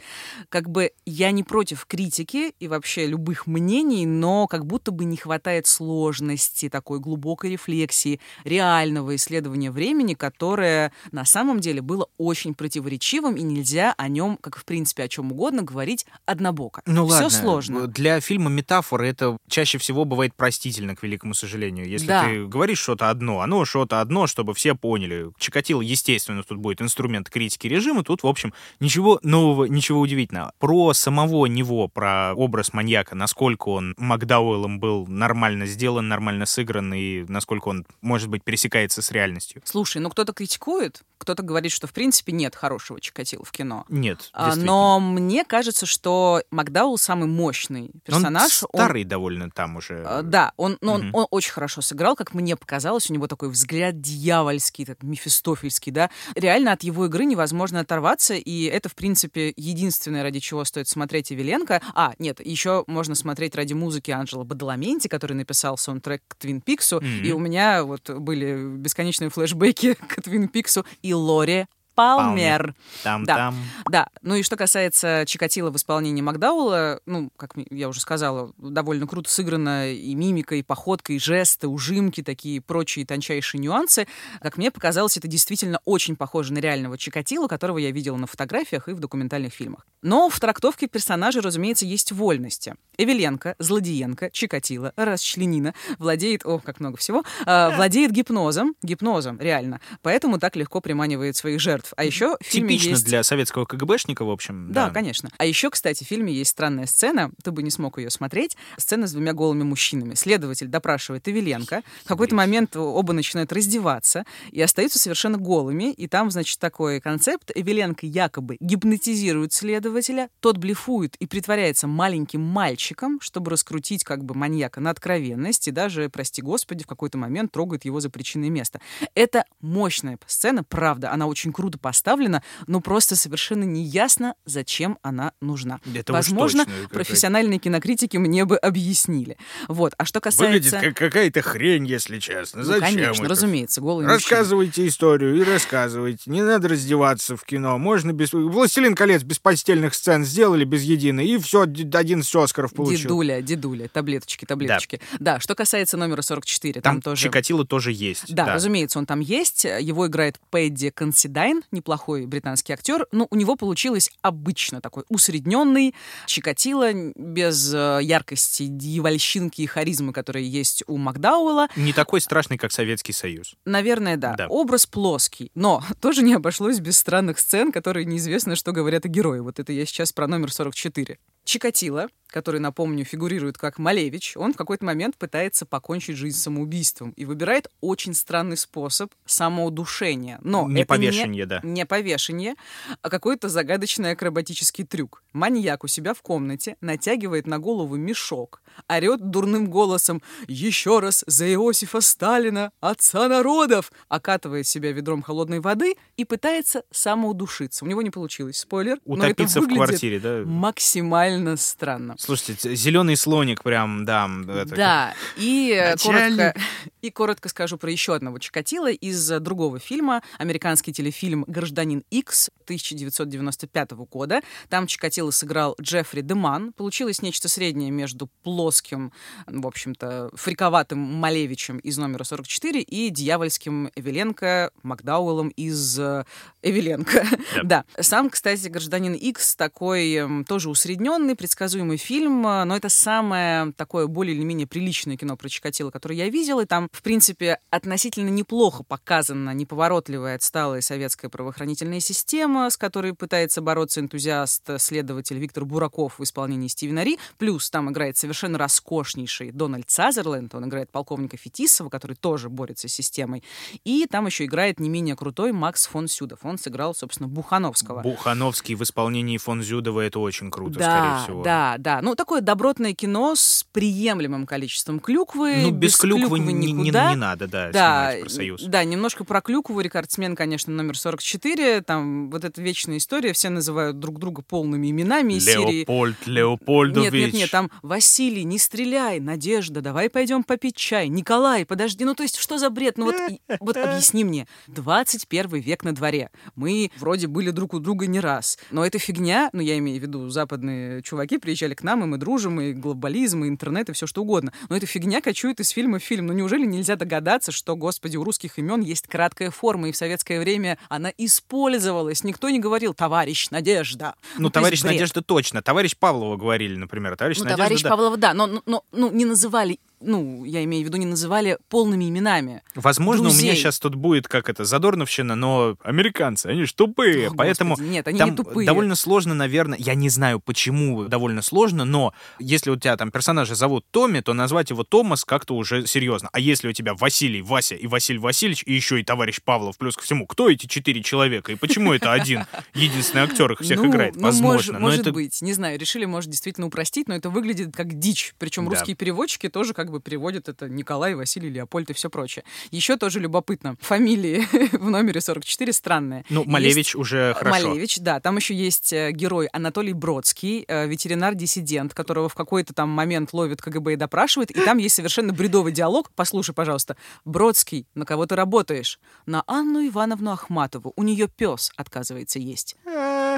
как 0.49 0.69
бы 0.69 0.91
я 1.05 1.31
не 1.31 1.43
против 1.43 1.85
критики 1.85 2.53
и 2.59 2.67
вообще 2.67 3.05
любых 3.07 3.47
мнений, 3.47 4.05
но 4.05 4.47
как 4.47 4.65
будто 4.65 4.91
бы 4.91 5.05
не 5.05 5.17
хватает 5.17 5.67
сложности, 5.73 6.69
такой 6.69 6.99
глубокой 6.99 7.51
рефлексии, 7.51 8.19
реального 8.43 9.15
исследования 9.15 9.71
времени, 9.71 10.13
которое 10.13 10.91
на 11.11 11.25
самом 11.25 11.59
деле 11.59 11.81
было 11.81 12.07
очень 12.17 12.53
противоречивым, 12.53 13.35
и 13.35 13.41
нельзя 13.41 13.93
о 13.97 14.07
нем, 14.07 14.37
как 14.39 14.57
в 14.57 14.65
принципе 14.65 15.03
о 15.03 15.07
чем 15.07 15.31
угодно, 15.31 15.61
говорить 15.63 16.05
однобоко. 16.25 16.81
Ну 16.85 17.05
Все 17.07 17.23
ладно. 17.23 17.29
сложно. 17.29 17.87
Для 17.87 18.19
фильма 18.19 18.49
метафоры 18.49 19.07
это 19.07 19.37
чаще 19.49 19.77
всего 19.77 20.05
бывает 20.05 20.33
простительно, 20.35 20.95
к 20.95 21.03
великому 21.03 21.33
сожалению. 21.33 21.87
Если 21.87 22.07
Да. 22.07 22.23
ты 22.25 22.45
говоришь 22.45 22.79
что-то 22.79 23.09
одно, 23.09 23.41
оно 23.41 23.65
что-то 23.65 24.01
одно, 24.01 24.27
чтобы 24.27 24.53
все 24.53 24.75
поняли. 24.75 25.27
Чикатило, 25.37 25.81
естественно, 25.81 26.43
тут 26.43 26.57
будет 26.57 26.81
инструмент 26.81 27.29
критики 27.29 27.67
режима, 27.67 28.03
тут, 28.03 28.23
в 28.23 28.27
общем, 28.27 28.53
ничего 28.79 29.19
нового, 29.23 29.65
ничего 29.65 29.99
удивительного. 29.99 30.53
Про 30.59 30.93
самого 30.93 31.45
него, 31.47 31.87
про 31.87 32.33
образ 32.35 32.73
маньяка, 32.73 33.15
насколько 33.15 33.69
он 33.69 33.93
Макдауэллом 33.97 34.79
был 34.79 35.07
нормально 35.07 35.62
сделан, 35.65 36.07
нормально 36.07 36.45
сыгран, 36.45 36.93
и 36.93 37.23
насколько 37.27 37.69
он, 37.69 37.85
может 38.01 38.29
быть, 38.29 38.43
пересекается 38.43 39.01
с 39.01 39.11
реальностью. 39.11 39.61
Слушай, 39.65 40.01
ну 40.01 40.09
кто-то 40.09 40.33
критикует, 40.33 41.01
кто-то 41.17 41.43
говорит, 41.43 41.71
что 41.71 41.87
в 41.87 41.93
принципе 41.93 42.31
нет 42.31 42.55
хорошего 42.55 42.99
Чикатило 42.99 43.43
в 43.45 43.51
кино. 43.51 43.85
Нет, 43.89 44.29
А. 44.33 44.55
Но 44.55 44.99
мне 44.99 45.43
кажется, 45.45 45.85
что 45.85 46.41
Макдаул 46.51 46.97
самый 46.97 47.27
мощный 47.27 47.91
персонаж. 48.05 48.63
Он 48.63 48.69
Он- 48.73 48.85
старый 48.85 49.03
довольно 49.03 49.49
там 49.49 49.77
уже. 49.77 50.03
А, 50.05 50.21
Да, 50.21 50.53
он, 50.57 50.77
но 50.81 50.93
он, 50.93 51.01
Мгм. 51.07 51.15
он 51.15 51.27
очень 51.31 51.51
хорошо 51.51 51.81
сыграл, 51.81 52.15
как 52.15 52.33
мне 52.33 52.55
показалось. 52.55 53.09
У 53.09 53.13
него 53.13 53.27
такой 53.27 53.49
взгляд 53.49 53.99
дьявольский, 54.01 54.85
так, 54.85 55.03
мефистофельский, 55.03 55.91
да. 55.91 56.09
Реально 56.35 56.71
от 56.73 56.83
его 56.83 57.05
игры 57.05 57.25
невозможно 57.25 57.79
оторваться, 57.79 58.33
и 58.35 58.63
это, 58.65 58.89
в 58.89 58.95
принципе, 58.95 59.53
единственное, 59.55 60.23
ради 60.23 60.39
чего 60.39 60.63
стоит 60.65 60.87
смотреть 60.87 61.31
Эвеленко. 61.31 61.81
А, 61.93 62.13
нет, 62.19 62.39
еще 62.45 62.83
можно 62.87 63.15
смотреть 63.15 63.55
ради 63.55 63.73
музыки 63.73 64.11
Анджела 64.11 64.43
Бадаламенти, 64.43 65.07
который 65.07 65.33
написал 65.33 65.77
саундтрек 65.77 66.21
к 66.27 66.35
Твин 66.35 66.61
Пиксу, 66.61 66.97
Мгм. 66.97 67.23
и 67.23 67.31
у 67.31 67.39
меня 67.39 67.83
вот 67.83 68.09
были 68.09 68.77
бесконечные 68.77 69.29
флешбеки 69.29 69.93
к 70.07 70.21
Твин 70.21 70.47
Пиксу 70.47 70.85
и 71.03 71.13
Лоре 71.13 71.67
Палмер. 71.95 72.75
Там-там. 73.03 73.55
Да, 73.89 74.07
ну 74.21 74.35
и 74.35 74.43
что 74.43 74.55
касается 74.55 75.23
Чикатило 75.27 75.69
в 75.69 75.75
исполнении 75.75 76.21
Макдаула, 76.21 76.99
ну, 77.05 77.31
как 77.37 77.53
я 77.69 77.89
уже 77.89 77.99
сказала, 77.99 78.51
довольно 78.57 79.07
круто 79.07 79.29
сыграно 79.29 79.91
и 79.91 80.13
мимика, 80.15 80.55
и 80.55 80.63
походка, 80.63 81.13
и 81.13 81.19
жесты, 81.19 81.67
ужимки, 81.67 82.23
такие 82.23 82.61
прочие 82.61 83.05
тончайшие 83.05 83.61
нюансы. 83.61 84.07
Как 84.41 84.57
мне 84.57 84.71
показалось, 84.71 85.17
это 85.17 85.27
действительно 85.27 85.79
очень 85.85 86.15
похоже 86.15 86.53
на 86.53 86.59
реального 86.59 86.97
Чикатило, 86.97 87.47
которого 87.47 87.77
я 87.77 87.91
видела 87.91 88.17
на 88.17 88.27
фотографиях 88.27 88.87
и 88.87 88.93
в 88.93 88.99
документальных 88.99 89.53
фильмах. 89.53 89.85
Но 90.01 90.29
в 90.29 90.39
трактовке 90.39 90.87
персонажа, 90.87 91.41
разумеется, 91.41 91.85
есть 91.85 92.11
вольности. 92.11 92.75
Эвеленко, 92.97 93.55
Злодиенко, 93.59 94.29
Чикатило, 94.31 94.93
расчленина, 94.95 95.73
владеет, 95.97 96.45
о, 96.45 96.59
как 96.59 96.79
много 96.79 96.97
всего, 96.97 97.23
а, 97.45 97.71
владеет 97.75 98.11
гипнозом, 98.11 98.75
гипнозом, 98.83 99.39
реально. 99.39 99.81
Поэтому 100.01 100.39
так 100.39 100.55
легко 100.55 100.81
приманивает 100.81 101.35
своих 101.35 101.59
жертв. 101.59 101.82
А 101.95 102.03
еще 102.03 102.37
в 102.41 102.45
фильме 102.45 102.75
Типично 102.75 102.89
есть... 102.91 103.05
для 103.05 103.23
советского 103.23 103.65
КГБшника, 103.65 104.25
в 104.25 104.29
общем. 104.29 104.71
Да, 104.71 104.89
конечно. 104.89 105.29
А 105.37 105.45
еще, 105.45 105.69
кстати, 105.69 106.03
в 106.03 106.07
фильме 106.07 106.33
есть 106.33 106.51
странная 106.51 106.85
сцена, 106.85 107.31
ты 107.43 107.51
бы 107.51 107.63
не 107.63 107.69
смог 107.69 107.97
ее 107.97 108.09
смотреть. 108.09 108.55
Сцена 108.77 109.07
с 109.07 109.11
двумя 109.13 109.33
голыми 109.33 109.63
мужчинами. 109.63 110.15
Следователь 110.15 110.67
допрашивает 110.67 111.27
Эвеленко. 111.27 111.83
В 112.05 112.07
какой-то 112.07 112.35
момент 112.35 112.75
оба 112.75 113.13
начинают 113.13 113.51
раздеваться 113.51 114.25
и 114.51 114.61
остаются 114.61 114.99
совершенно 114.99 115.37
голыми. 115.37 115.91
И 115.91 116.07
там, 116.07 116.31
значит, 116.31 116.59
такой 116.59 116.99
концепт. 117.01 117.51
Эвеленко 117.53 118.05
якобы 118.05 118.57
гипнотизирует 118.59 119.53
следователя, 119.53 120.29
тот 120.39 120.57
блефует 120.57 121.15
и 121.17 121.25
притворяется 121.25 121.87
маленьким 121.87 122.41
мальчиком, 122.41 123.19
чтобы 123.21 123.51
раскрутить 123.51 124.03
как 124.03 124.23
бы 124.23 124.35
маньяка 124.35 124.79
на 124.79 124.89
откровенность 124.89 125.67
и 125.67 125.71
даже, 125.71 126.09
прости 126.09 126.41
господи, 126.41 126.83
в 126.83 126.87
какой-то 126.87 127.17
момент 127.17 127.51
трогает 127.51 127.85
его 127.85 127.99
за 127.99 128.09
причинное 128.09 128.49
место. 128.49 128.79
Это 129.15 129.45
мощная 129.61 130.17
сцена, 130.27 130.63
правда, 130.63 131.11
она 131.11 131.27
очень 131.27 131.51
круто 131.51 131.72
поставлена, 131.77 132.43
но 132.67 132.79
просто 132.79 133.15
совершенно 133.15 133.63
неясно, 133.63 134.35
зачем 134.45 134.97
она 135.01 135.33
нужна. 135.41 135.79
Это 135.93 136.13
Возможно, 136.13 136.65
точно 136.65 136.89
профессиональные 136.89 137.59
кинокритики 137.59 138.17
мне 138.17 138.45
бы 138.45 138.57
объяснили. 138.57 139.37
Вот. 139.67 139.93
А 139.97 140.05
что 140.05 140.19
Выглядит 140.19 140.71
касается... 140.71 140.79
как 140.79 140.97
какая-то 140.97 141.41
хрень, 141.41 141.85
если 141.85 142.19
честно. 142.19 142.59
Ну, 142.59 142.65
Зачем 142.65 142.81
конечно, 142.81 143.23
это? 143.23 143.29
разумеется, 143.29 143.81
мужчины. 143.81 144.13
Рассказывайте 144.13 144.87
историю 144.87 145.35
и 145.35 145.43
рассказывайте. 145.43 146.29
Не 146.29 146.41
надо 146.41 146.69
раздеваться 146.69 147.35
в 147.37 147.43
кино. 147.43 147.77
Можно 147.77 148.13
без... 148.13 148.33
«Властелин 148.33 148.95
колец» 148.95 149.23
без 149.23 149.39
постельных 149.39 149.93
сцен 149.93 150.25
сделали 150.25 150.65
без 150.65 150.83
единой, 150.83 151.27
и 151.27 151.37
все, 151.37 151.63
11 151.63 152.35
Оскаров 152.35 152.73
получил. 152.73 153.03
Дедуля, 153.03 153.41
дедуля, 153.41 153.87
таблеточки, 153.87 154.45
таблеточки. 154.45 155.01
Да. 155.19 155.39
что 155.39 155.55
касается 155.55 155.97
номера 155.97 156.21
44, 156.21 156.81
там, 156.81 156.95
Там 156.95 157.01
тоже... 157.01 157.23
Чикатило 157.23 157.65
тоже 157.65 157.91
есть. 157.91 158.33
Да, 158.33 158.53
разумеется, 158.53 158.99
он 158.99 159.05
там 159.05 159.19
есть. 159.19 159.65
Его 159.65 160.07
играет 160.07 160.39
Пэдди 160.49 160.89
Консидайн, 160.89 161.62
неплохой 161.71 162.25
британский 162.25 162.73
актер. 162.73 163.07
Но 163.11 163.27
у 163.29 163.35
него 163.35 163.55
получилось 163.55 164.11
обычно 164.21 164.81
такой 164.81 165.03
усредненный 165.09 165.93
Чикатило, 166.25 166.91
без 167.15 167.73
э, 167.73 167.99
яркости, 168.01 168.67
дьявольщинки 168.67 169.61
и 169.61 169.65
харизмы, 169.65 170.13
которые 170.13 170.47
есть 170.47 170.83
у 170.87 170.97
Макдауэлла. 170.97 171.67
Не 171.75 171.93
такой 171.93 172.21
страшный, 172.21 172.57
как 172.57 172.71
Советский 172.71 173.13
Союз. 173.13 173.55
Наверное, 173.65 174.17
да. 174.17 174.35
Да. 174.35 174.47
Образ 174.47 174.85
плоский. 174.85 175.51
Но 175.55 175.83
тоже 176.01 176.23
не 176.23 176.33
обошлось 176.33 176.79
без 176.79 176.97
странных 176.97 177.39
сцен, 177.39 177.71
которые 177.71 178.05
неизвестно, 178.05 178.55
что 178.55 178.71
говорят 178.71 179.05
о 179.05 179.09
герое. 179.09 179.41
Вот 179.41 179.59
это 179.59 179.71
я 179.71 179.85
сейчас 179.85 180.11
про 180.11 180.27
номер 180.27 180.51
44. 180.51 181.17
Чикатило, 181.45 182.07
который, 182.27 182.59
напомню, 182.59 183.03
фигурирует 183.03 183.57
как 183.57 183.77
Малевич, 183.77 184.37
он 184.37 184.53
в 184.53 184.57
какой-то 184.57 184.85
момент 184.85 185.17
пытается 185.17 185.65
покончить 185.65 186.15
жизнь 186.15 186.37
самоубийством 186.37 187.11
и 187.11 187.25
выбирает 187.25 187.69
очень 187.81 188.13
странный 188.13 188.57
способ 188.57 189.11
самоудушения. 189.25 190.39
Но 190.41 190.67
Не 190.67 190.81
это 190.81 190.95
повешенье, 190.95 191.45
да. 191.61 191.67
не 191.67 191.85
повешение, 191.85 192.55
а 193.01 193.09
какой-то 193.09 193.49
загадочный 193.49 194.11
акробатический 194.11 194.85
трюк. 194.85 195.23
Маньяк 195.33 195.83
у 195.83 195.87
себя 195.87 196.13
в 196.13 196.21
комнате 196.21 196.75
натягивает 196.81 197.47
на 197.47 197.59
голову 197.59 197.95
мешок, 197.95 198.61
орет 198.87 199.29
дурным 199.29 199.69
голосом 199.69 200.21
«Еще 200.47 200.99
раз 200.99 201.23
за 201.27 201.51
Иосифа 201.53 202.01
Сталина, 202.01 202.71
отца 202.81 203.27
народов!» 203.27 203.91
окатывает 204.09 204.67
себя 204.67 204.91
ведром 204.91 205.21
холодной 205.21 205.59
воды 205.59 205.95
и 206.17 206.25
пытается 206.25 206.83
самоудушиться. 206.91 207.85
У 207.85 207.87
него 207.87 208.01
не 208.01 208.09
получилось, 208.09 208.57
спойлер. 208.57 208.99
Утопиться 209.05 209.61
в 209.61 209.67
квартире, 209.67 210.19
да? 210.19 210.43
Максимально 210.45 211.57
странно. 211.57 212.15
Слушайте, 212.19 212.75
зеленый 212.75 213.15
слоник 213.15 213.63
прям, 213.63 214.05
да. 214.05 214.29
это- 214.47 214.75
Да, 214.75 215.13
и 215.37 215.71
э, 215.75 215.95
коротко, 215.97 216.55
и 217.01 217.09
коротко 217.09 217.49
скажу 217.49 217.77
про 217.77 217.91
еще 217.91 218.15
одного 218.15 218.39
Чикатила 218.39 218.91
из 218.91 219.31
э, 219.31 219.39
другого 219.39 219.79
фильма, 219.79 220.21
американский 220.37 220.93
телефильм 220.93 221.42
«Гражданин 221.47 222.03
Икс» 222.09 222.49
1995 222.63 223.91
года. 223.91 224.41
Там 224.69 224.87
Чикатило 224.87 225.31
сыграл 225.31 225.75
Джеффри 225.79 226.21
Деман. 226.21 226.73
Получилось 226.73 227.21
нечто 227.21 227.49
среднее 227.49 227.91
между 227.91 228.29
плоским, 228.43 229.11
в 229.47 229.67
общем-то, 229.67 230.31
фриковатым 230.33 230.99
Малевичем 230.99 231.77
из 231.79 231.97
номера 231.97 232.23
44 232.23 232.81
и 232.81 233.09
дьявольским 233.09 233.91
Эвеленко 233.95 234.71
Макдауэллом 234.83 235.49
из 235.49 235.99
э, 235.99 236.25
Эвеленко. 236.61 237.25
Да. 237.63 237.85
Сам, 237.99 238.29
кстати, 238.29 238.67
«Гражданин 238.67 239.13
Икс» 239.13 239.55
такой 239.55 240.13
эм, 240.15 240.43
тоже 240.43 240.69
усредненный, 240.69 241.35
предсказуемый 241.35 241.97
фильм, 241.97 242.45
э, 242.45 242.63
но 242.63 242.75
это 242.75 242.89
самое 242.89 243.73
такое 243.73 244.07
более 244.07 244.35
или 244.35 244.43
менее 244.43 244.67
приличное 244.67 245.17
кино 245.17 245.37
про 245.37 245.49
Чикатило, 245.49 245.91
которое 245.91 246.15
я 246.15 246.29
видела, 246.29 246.61
и 246.61 246.65
там, 246.65 246.89
в 246.91 247.01
принципе, 247.01 247.59
относительно 247.69 248.29
неплохо 248.29 248.83
показана 248.83 249.51
неповоротливая, 249.51 250.35
отсталая 250.35 250.81
советская 250.81 251.29
правоохранительная 251.33 251.99
система, 251.99 252.69
с 252.69 252.77
которой 252.77 253.13
пытается 253.15 253.59
бороться 253.61 253.99
энтузиаст-следователь 254.01 255.37
Виктор 255.39 255.65
Бураков 255.65 256.19
в 256.19 256.23
исполнении 256.23 256.67
Стивена 256.67 257.03
Ри, 257.03 257.17
плюс 257.39 257.69
там 257.71 257.89
играет 257.91 258.17
совершенно 258.17 258.59
роскошнейший 258.59 259.51
Дональд 259.51 259.89
Сазерленд, 259.89 260.53
он 260.53 260.65
играет 260.65 260.91
полковника 260.91 261.35
Фетисова, 261.35 261.89
который 261.89 262.15
тоже 262.15 262.49
борется 262.49 262.87
с 262.87 262.93
системой, 262.93 263.43
и 263.83 264.05
там 264.09 264.27
еще 264.27 264.45
играет 264.45 264.79
не 264.79 264.89
менее 264.89 265.15
крутой 265.15 265.51
Макс 265.53 265.87
фон 265.87 266.07
Сюдов, 266.07 266.39
он 266.43 266.59
сыграл, 266.59 266.93
собственно, 266.93 267.27
Бухановского. 267.27 268.01
Бухановский 268.01 268.75
в 268.75 268.83
исполнении 268.83 269.37
фон 269.37 269.63
Зюдова 269.63 270.01
это 270.01 270.19
очень 270.19 270.51
круто, 270.51 270.77
да, 270.77 270.85
скорее 270.85 271.23
всего. 271.25 271.43
да, 271.43 271.75
да. 271.79 271.99
Ну, 272.03 272.13
такое 272.15 272.41
добротное 272.41 272.93
кино 272.93 273.33
с 273.35 273.65
приемлемым 273.71 274.45
количеством 274.45 274.99
клюквы. 274.99 275.55
Ну, 275.63 275.71
без, 275.71 275.97
клюквы, 275.97 276.37
не, 276.39 276.53
не- 276.53 276.71
никуда. 276.73 277.09
не 277.09 277.15
надо, 277.15 277.47
да, 277.47 277.71
Да, 277.71 278.11
снимать 278.11 278.21
про 278.21 278.29
союз. 278.29 278.61
да, 278.63 278.83
немножко 278.83 279.23
про 279.23 279.41
клюкву. 279.41 279.79
Рекордсмен, 279.81 280.35
конечно, 280.35 280.71
номер 280.71 280.95
44. 281.23 281.81
Там 281.81 282.29
вот 282.29 282.43
эта 282.43 282.61
вечная 282.61 282.97
история. 282.97 283.33
Все 283.33 283.49
называют 283.49 283.99
друг 283.99 284.19
друга 284.19 284.41
полными 284.41 284.91
именами 284.91 285.33
из 285.33 285.45
серии. 285.45 285.79
Леопольд 285.79 286.27
Леопольдович. 286.27 287.11
Нет, 287.11 287.13
нет, 287.13 287.33
нет, 287.33 287.51
там 287.51 287.71
Василий, 287.81 288.43
не 288.43 288.57
стреляй, 288.59 289.19
Надежда, 289.19 289.81
давай 289.81 290.09
пойдем 290.09 290.43
попить 290.43 290.75
чай, 290.75 291.07
Николай, 291.07 291.65
подожди, 291.65 292.03
ну 292.03 292.13
то 292.13 292.23
есть 292.23 292.37
что 292.37 292.57
за 292.57 292.69
бред? 292.69 292.97
Ну 292.97 293.05
вот, 293.05 293.15
и- 293.31 293.39
вот 293.59 293.77
объясни 293.77 294.23
мне, 294.23 294.47
21 294.67 295.59
век 295.61 295.83
на 295.83 295.93
дворе, 295.95 296.29
мы 296.55 296.91
вроде 296.97 297.27
были 297.27 297.51
друг 297.51 297.73
у 297.73 297.79
друга 297.79 298.07
не 298.07 298.19
раз, 298.19 298.57
но 298.71 298.85
эта 298.85 298.99
фигня, 298.99 299.49
ну 299.53 299.61
я 299.61 299.77
имею 299.77 299.99
в 299.99 300.01
виду 300.01 300.29
западные 300.29 301.01
чуваки 301.01 301.37
приезжали 301.37 301.73
к 301.73 301.83
нам, 301.83 302.03
и 302.03 302.07
мы 302.07 302.17
дружим, 302.17 302.59
и 302.59 302.73
глобализм, 302.73 303.43
и 303.45 303.47
интернет, 303.47 303.89
и 303.89 303.93
все 303.93 304.07
что 304.07 304.21
угодно, 304.23 304.51
но 304.69 304.75
эта 304.77 304.85
фигня 304.85 305.21
кочует 305.21 305.59
из 305.59 305.69
фильма 305.69 305.99
в 305.99 306.03
фильм, 306.03 306.27
ну 306.27 306.33
неужели 306.33 306.65
нельзя 306.65 306.95
догадаться, 306.95 307.51
что, 307.51 307.75
господи, 307.75 308.17
у 308.17 308.23
русских 308.23 308.59
имен 308.59 308.81
есть 308.81 309.07
краткая 309.07 309.51
форма, 309.51 309.89
и 309.89 309.91
в 309.91 309.97
советское 309.97 310.39
время 310.39 310.77
она 310.89 311.02
использовалась, 311.17 312.23
никто 312.23 312.49
не 312.49 312.59
говорил 312.59 312.93
«товарищ 312.93 313.49
Надежда». 313.49 314.15
Ну, 314.37 314.45
есть 314.45 314.53
товарищ 314.53 314.81
бред. 314.81 314.93
Надежда 314.93 315.21
точно. 315.21 315.61
Товарищ 315.61 315.95
Павлова 315.97 316.37
говорили, 316.37 316.75
например. 316.75 317.15
Товарищ 317.15 317.37
Ну, 317.39 317.45
Надежда, 317.45 317.63
товарищ 317.63 317.81
да. 317.81 317.89
Павлова, 317.89 318.17
да, 318.17 318.33
но, 318.33 318.47
но, 318.47 318.61
но, 318.65 318.83
ну, 318.91 319.11
не 319.11 319.25
называли, 319.25 319.79
ну, 320.05 320.43
я 320.45 320.63
имею 320.63 320.83
в 320.83 320.87
виду, 320.87 320.97
не 320.97 321.05
называли 321.05 321.57
полными 321.69 322.09
именами. 322.09 322.61
Возможно, 322.75 323.23
у 323.23 323.31
меня 323.31 323.39
друзей. 323.39 323.55
сейчас 323.55 323.79
тут 323.79 323.95
будет 323.95 324.27
как 324.27 324.49
это, 324.49 324.65
задорновщина, 324.65 325.35
но 325.35 325.77
американцы, 325.83 326.47
они 326.47 326.65
ж 326.65 326.73
тупые, 326.73 327.29
О, 327.29 327.33
поэтому 327.35 327.71
Господи, 327.71 327.89
нет, 327.89 328.07
они 328.07 328.19
там 328.19 328.31
не 328.31 328.35
тупые. 328.35 328.65
довольно 328.65 328.95
сложно, 328.95 329.33
наверное, 329.33 329.77
я 329.79 329.95
не 329.95 330.09
знаю, 330.09 330.39
почему 330.39 331.05
довольно 331.05 331.41
сложно, 331.41 331.85
но 331.85 332.13
если 332.39 332.69
у 332.69 332.75
тебя 332.75 332.97
там 332.97 333.11
персонажа 333.11 333.55
зовут 333.55 333.85
Томми, 333.91 334.19
то 334.19 334.33
назвать 334.33 334.69
его 334.69 334.83
Томас 334.83 335.25
как-то 335.25 335.55
уже 335.55 335.85
серьезно. 335.87 336.29
А 336.33 336.39
если 336.39 336.67
у 336.67 336.73
тебя 336.73 336.93
Василий, 336.93 337.41
Вася 337.41 337.75
и 337.75 337.87
Василий 337.87 338.19
Васильевич, 338.19 338.63
и 338.65 338.73
еще 338.73 338.99
и 338.99 339.03
товарищ 339.03 339.41
Павлов, 339.43 339.77
плюс 339.77 339.95
ко 339.95 340.03
всему, 340.03 340.27
кто 340.27 340.49
эти 340.49 340.65
четыре 340.67 341.01
человека 341.03 341.51
и 341.51 341.55
почему 341.55 341.93
это 341.93 342.11
один 342.13 342.45
единственный 342.73 343.23
актер 343.23 343.51
их 343.51 343.59
всех 343.59 343.79
ну, 343.79 343.89
играет? 343.89 344.15
ну, 344.15 344.23
Возможно, 344.23 344.53
может, 344.53 344.73
но 344.73 344.79
может 344.79 344.99
это 345.01 345.11
быть, 345.11 345.41
не 345.41 345.53
знаю, 345.53 345.79
решили, 345.79 346.05
может, 346.05 346.29
действительно 346.29 346.67
упростить, 346.67 347.07
но 347.07 347.15
это 347.15 347.29
выглядит 347.29 347.75
как 347.75 347.97
дичь. 347.99 348.33
Причем 348.37 348.65
Да. 348.65 348.71
русские 348.71 348.95
переводчики 348.95 349.49
тоже 349.49 349.73
как 349.73 349.91
бы 349.93 350.01
переводят 350.01 350.49
это 350.49 350.67
Николай, 350.67 351.15
Василий, 351.15 351.49
Леопольд 351.49 351.89
и 351.89 351.93
все 351.93 352.09
прочее. 352.09 352.43
Еще 352.71 352.97
тоже 352.97 353.19
любопытно. 353.21 353.77
Фамилии 353.79 354.45
в 354.77 354.89
номере 354.89 355.21
44 355.21 355.71
странные. 355.71 356.25
ну 356.29 356.41
Есть- 356.41 356.51
Малевич 356.51 356.95
уже 356.95 357.33
хорошо. 357.33 357.67
Малевич, 357.69 357.99
да. 357.99 358.19
Там 358.19 358.35
еще 358.37 358.53
есть 358.53 358.91
э, 358.91 359.11
герой 359.11 359.47
Анатолий 359.53 359.93
Бродский, 359.93 360.65
э, 360.67 360.87
ветеринар-диссидент, 360.87 361.93
которого 361.93 362.27
в 362.29 362.35
какой-то 362.35 362.73
там 362.73 362.89
момент 362.89 363.31
ловит 363.33 363.61
КГБ 363.61 363.93
и 363.93 363.95
допрашивает. 363.95 364.51
И 364.51 364.59
там 364.61 364.77
есть 364.77 364.95
совершенно 364.95 365.31
бредовый 365.33 365.71
диалог. 365.71 366.11
Послушай, 366.15 366.53
пожалуйста. 366.53 366.97
Бродский, 367.25 367.87
на 367.95 368.05
кого 368.05 368.25
ты 368.25 368.35
работаешь? 368.35 368.99
На 369.25 369.43
Анну 369.47 369.87
Ивановну 369.87 370.31
Ахматову. 370.31 370.93
У 370.95 371.03
нее 371.03 371.27
пес, 371.27 371.71
отказывается 371.77 372.39
есть. 372.39 372.75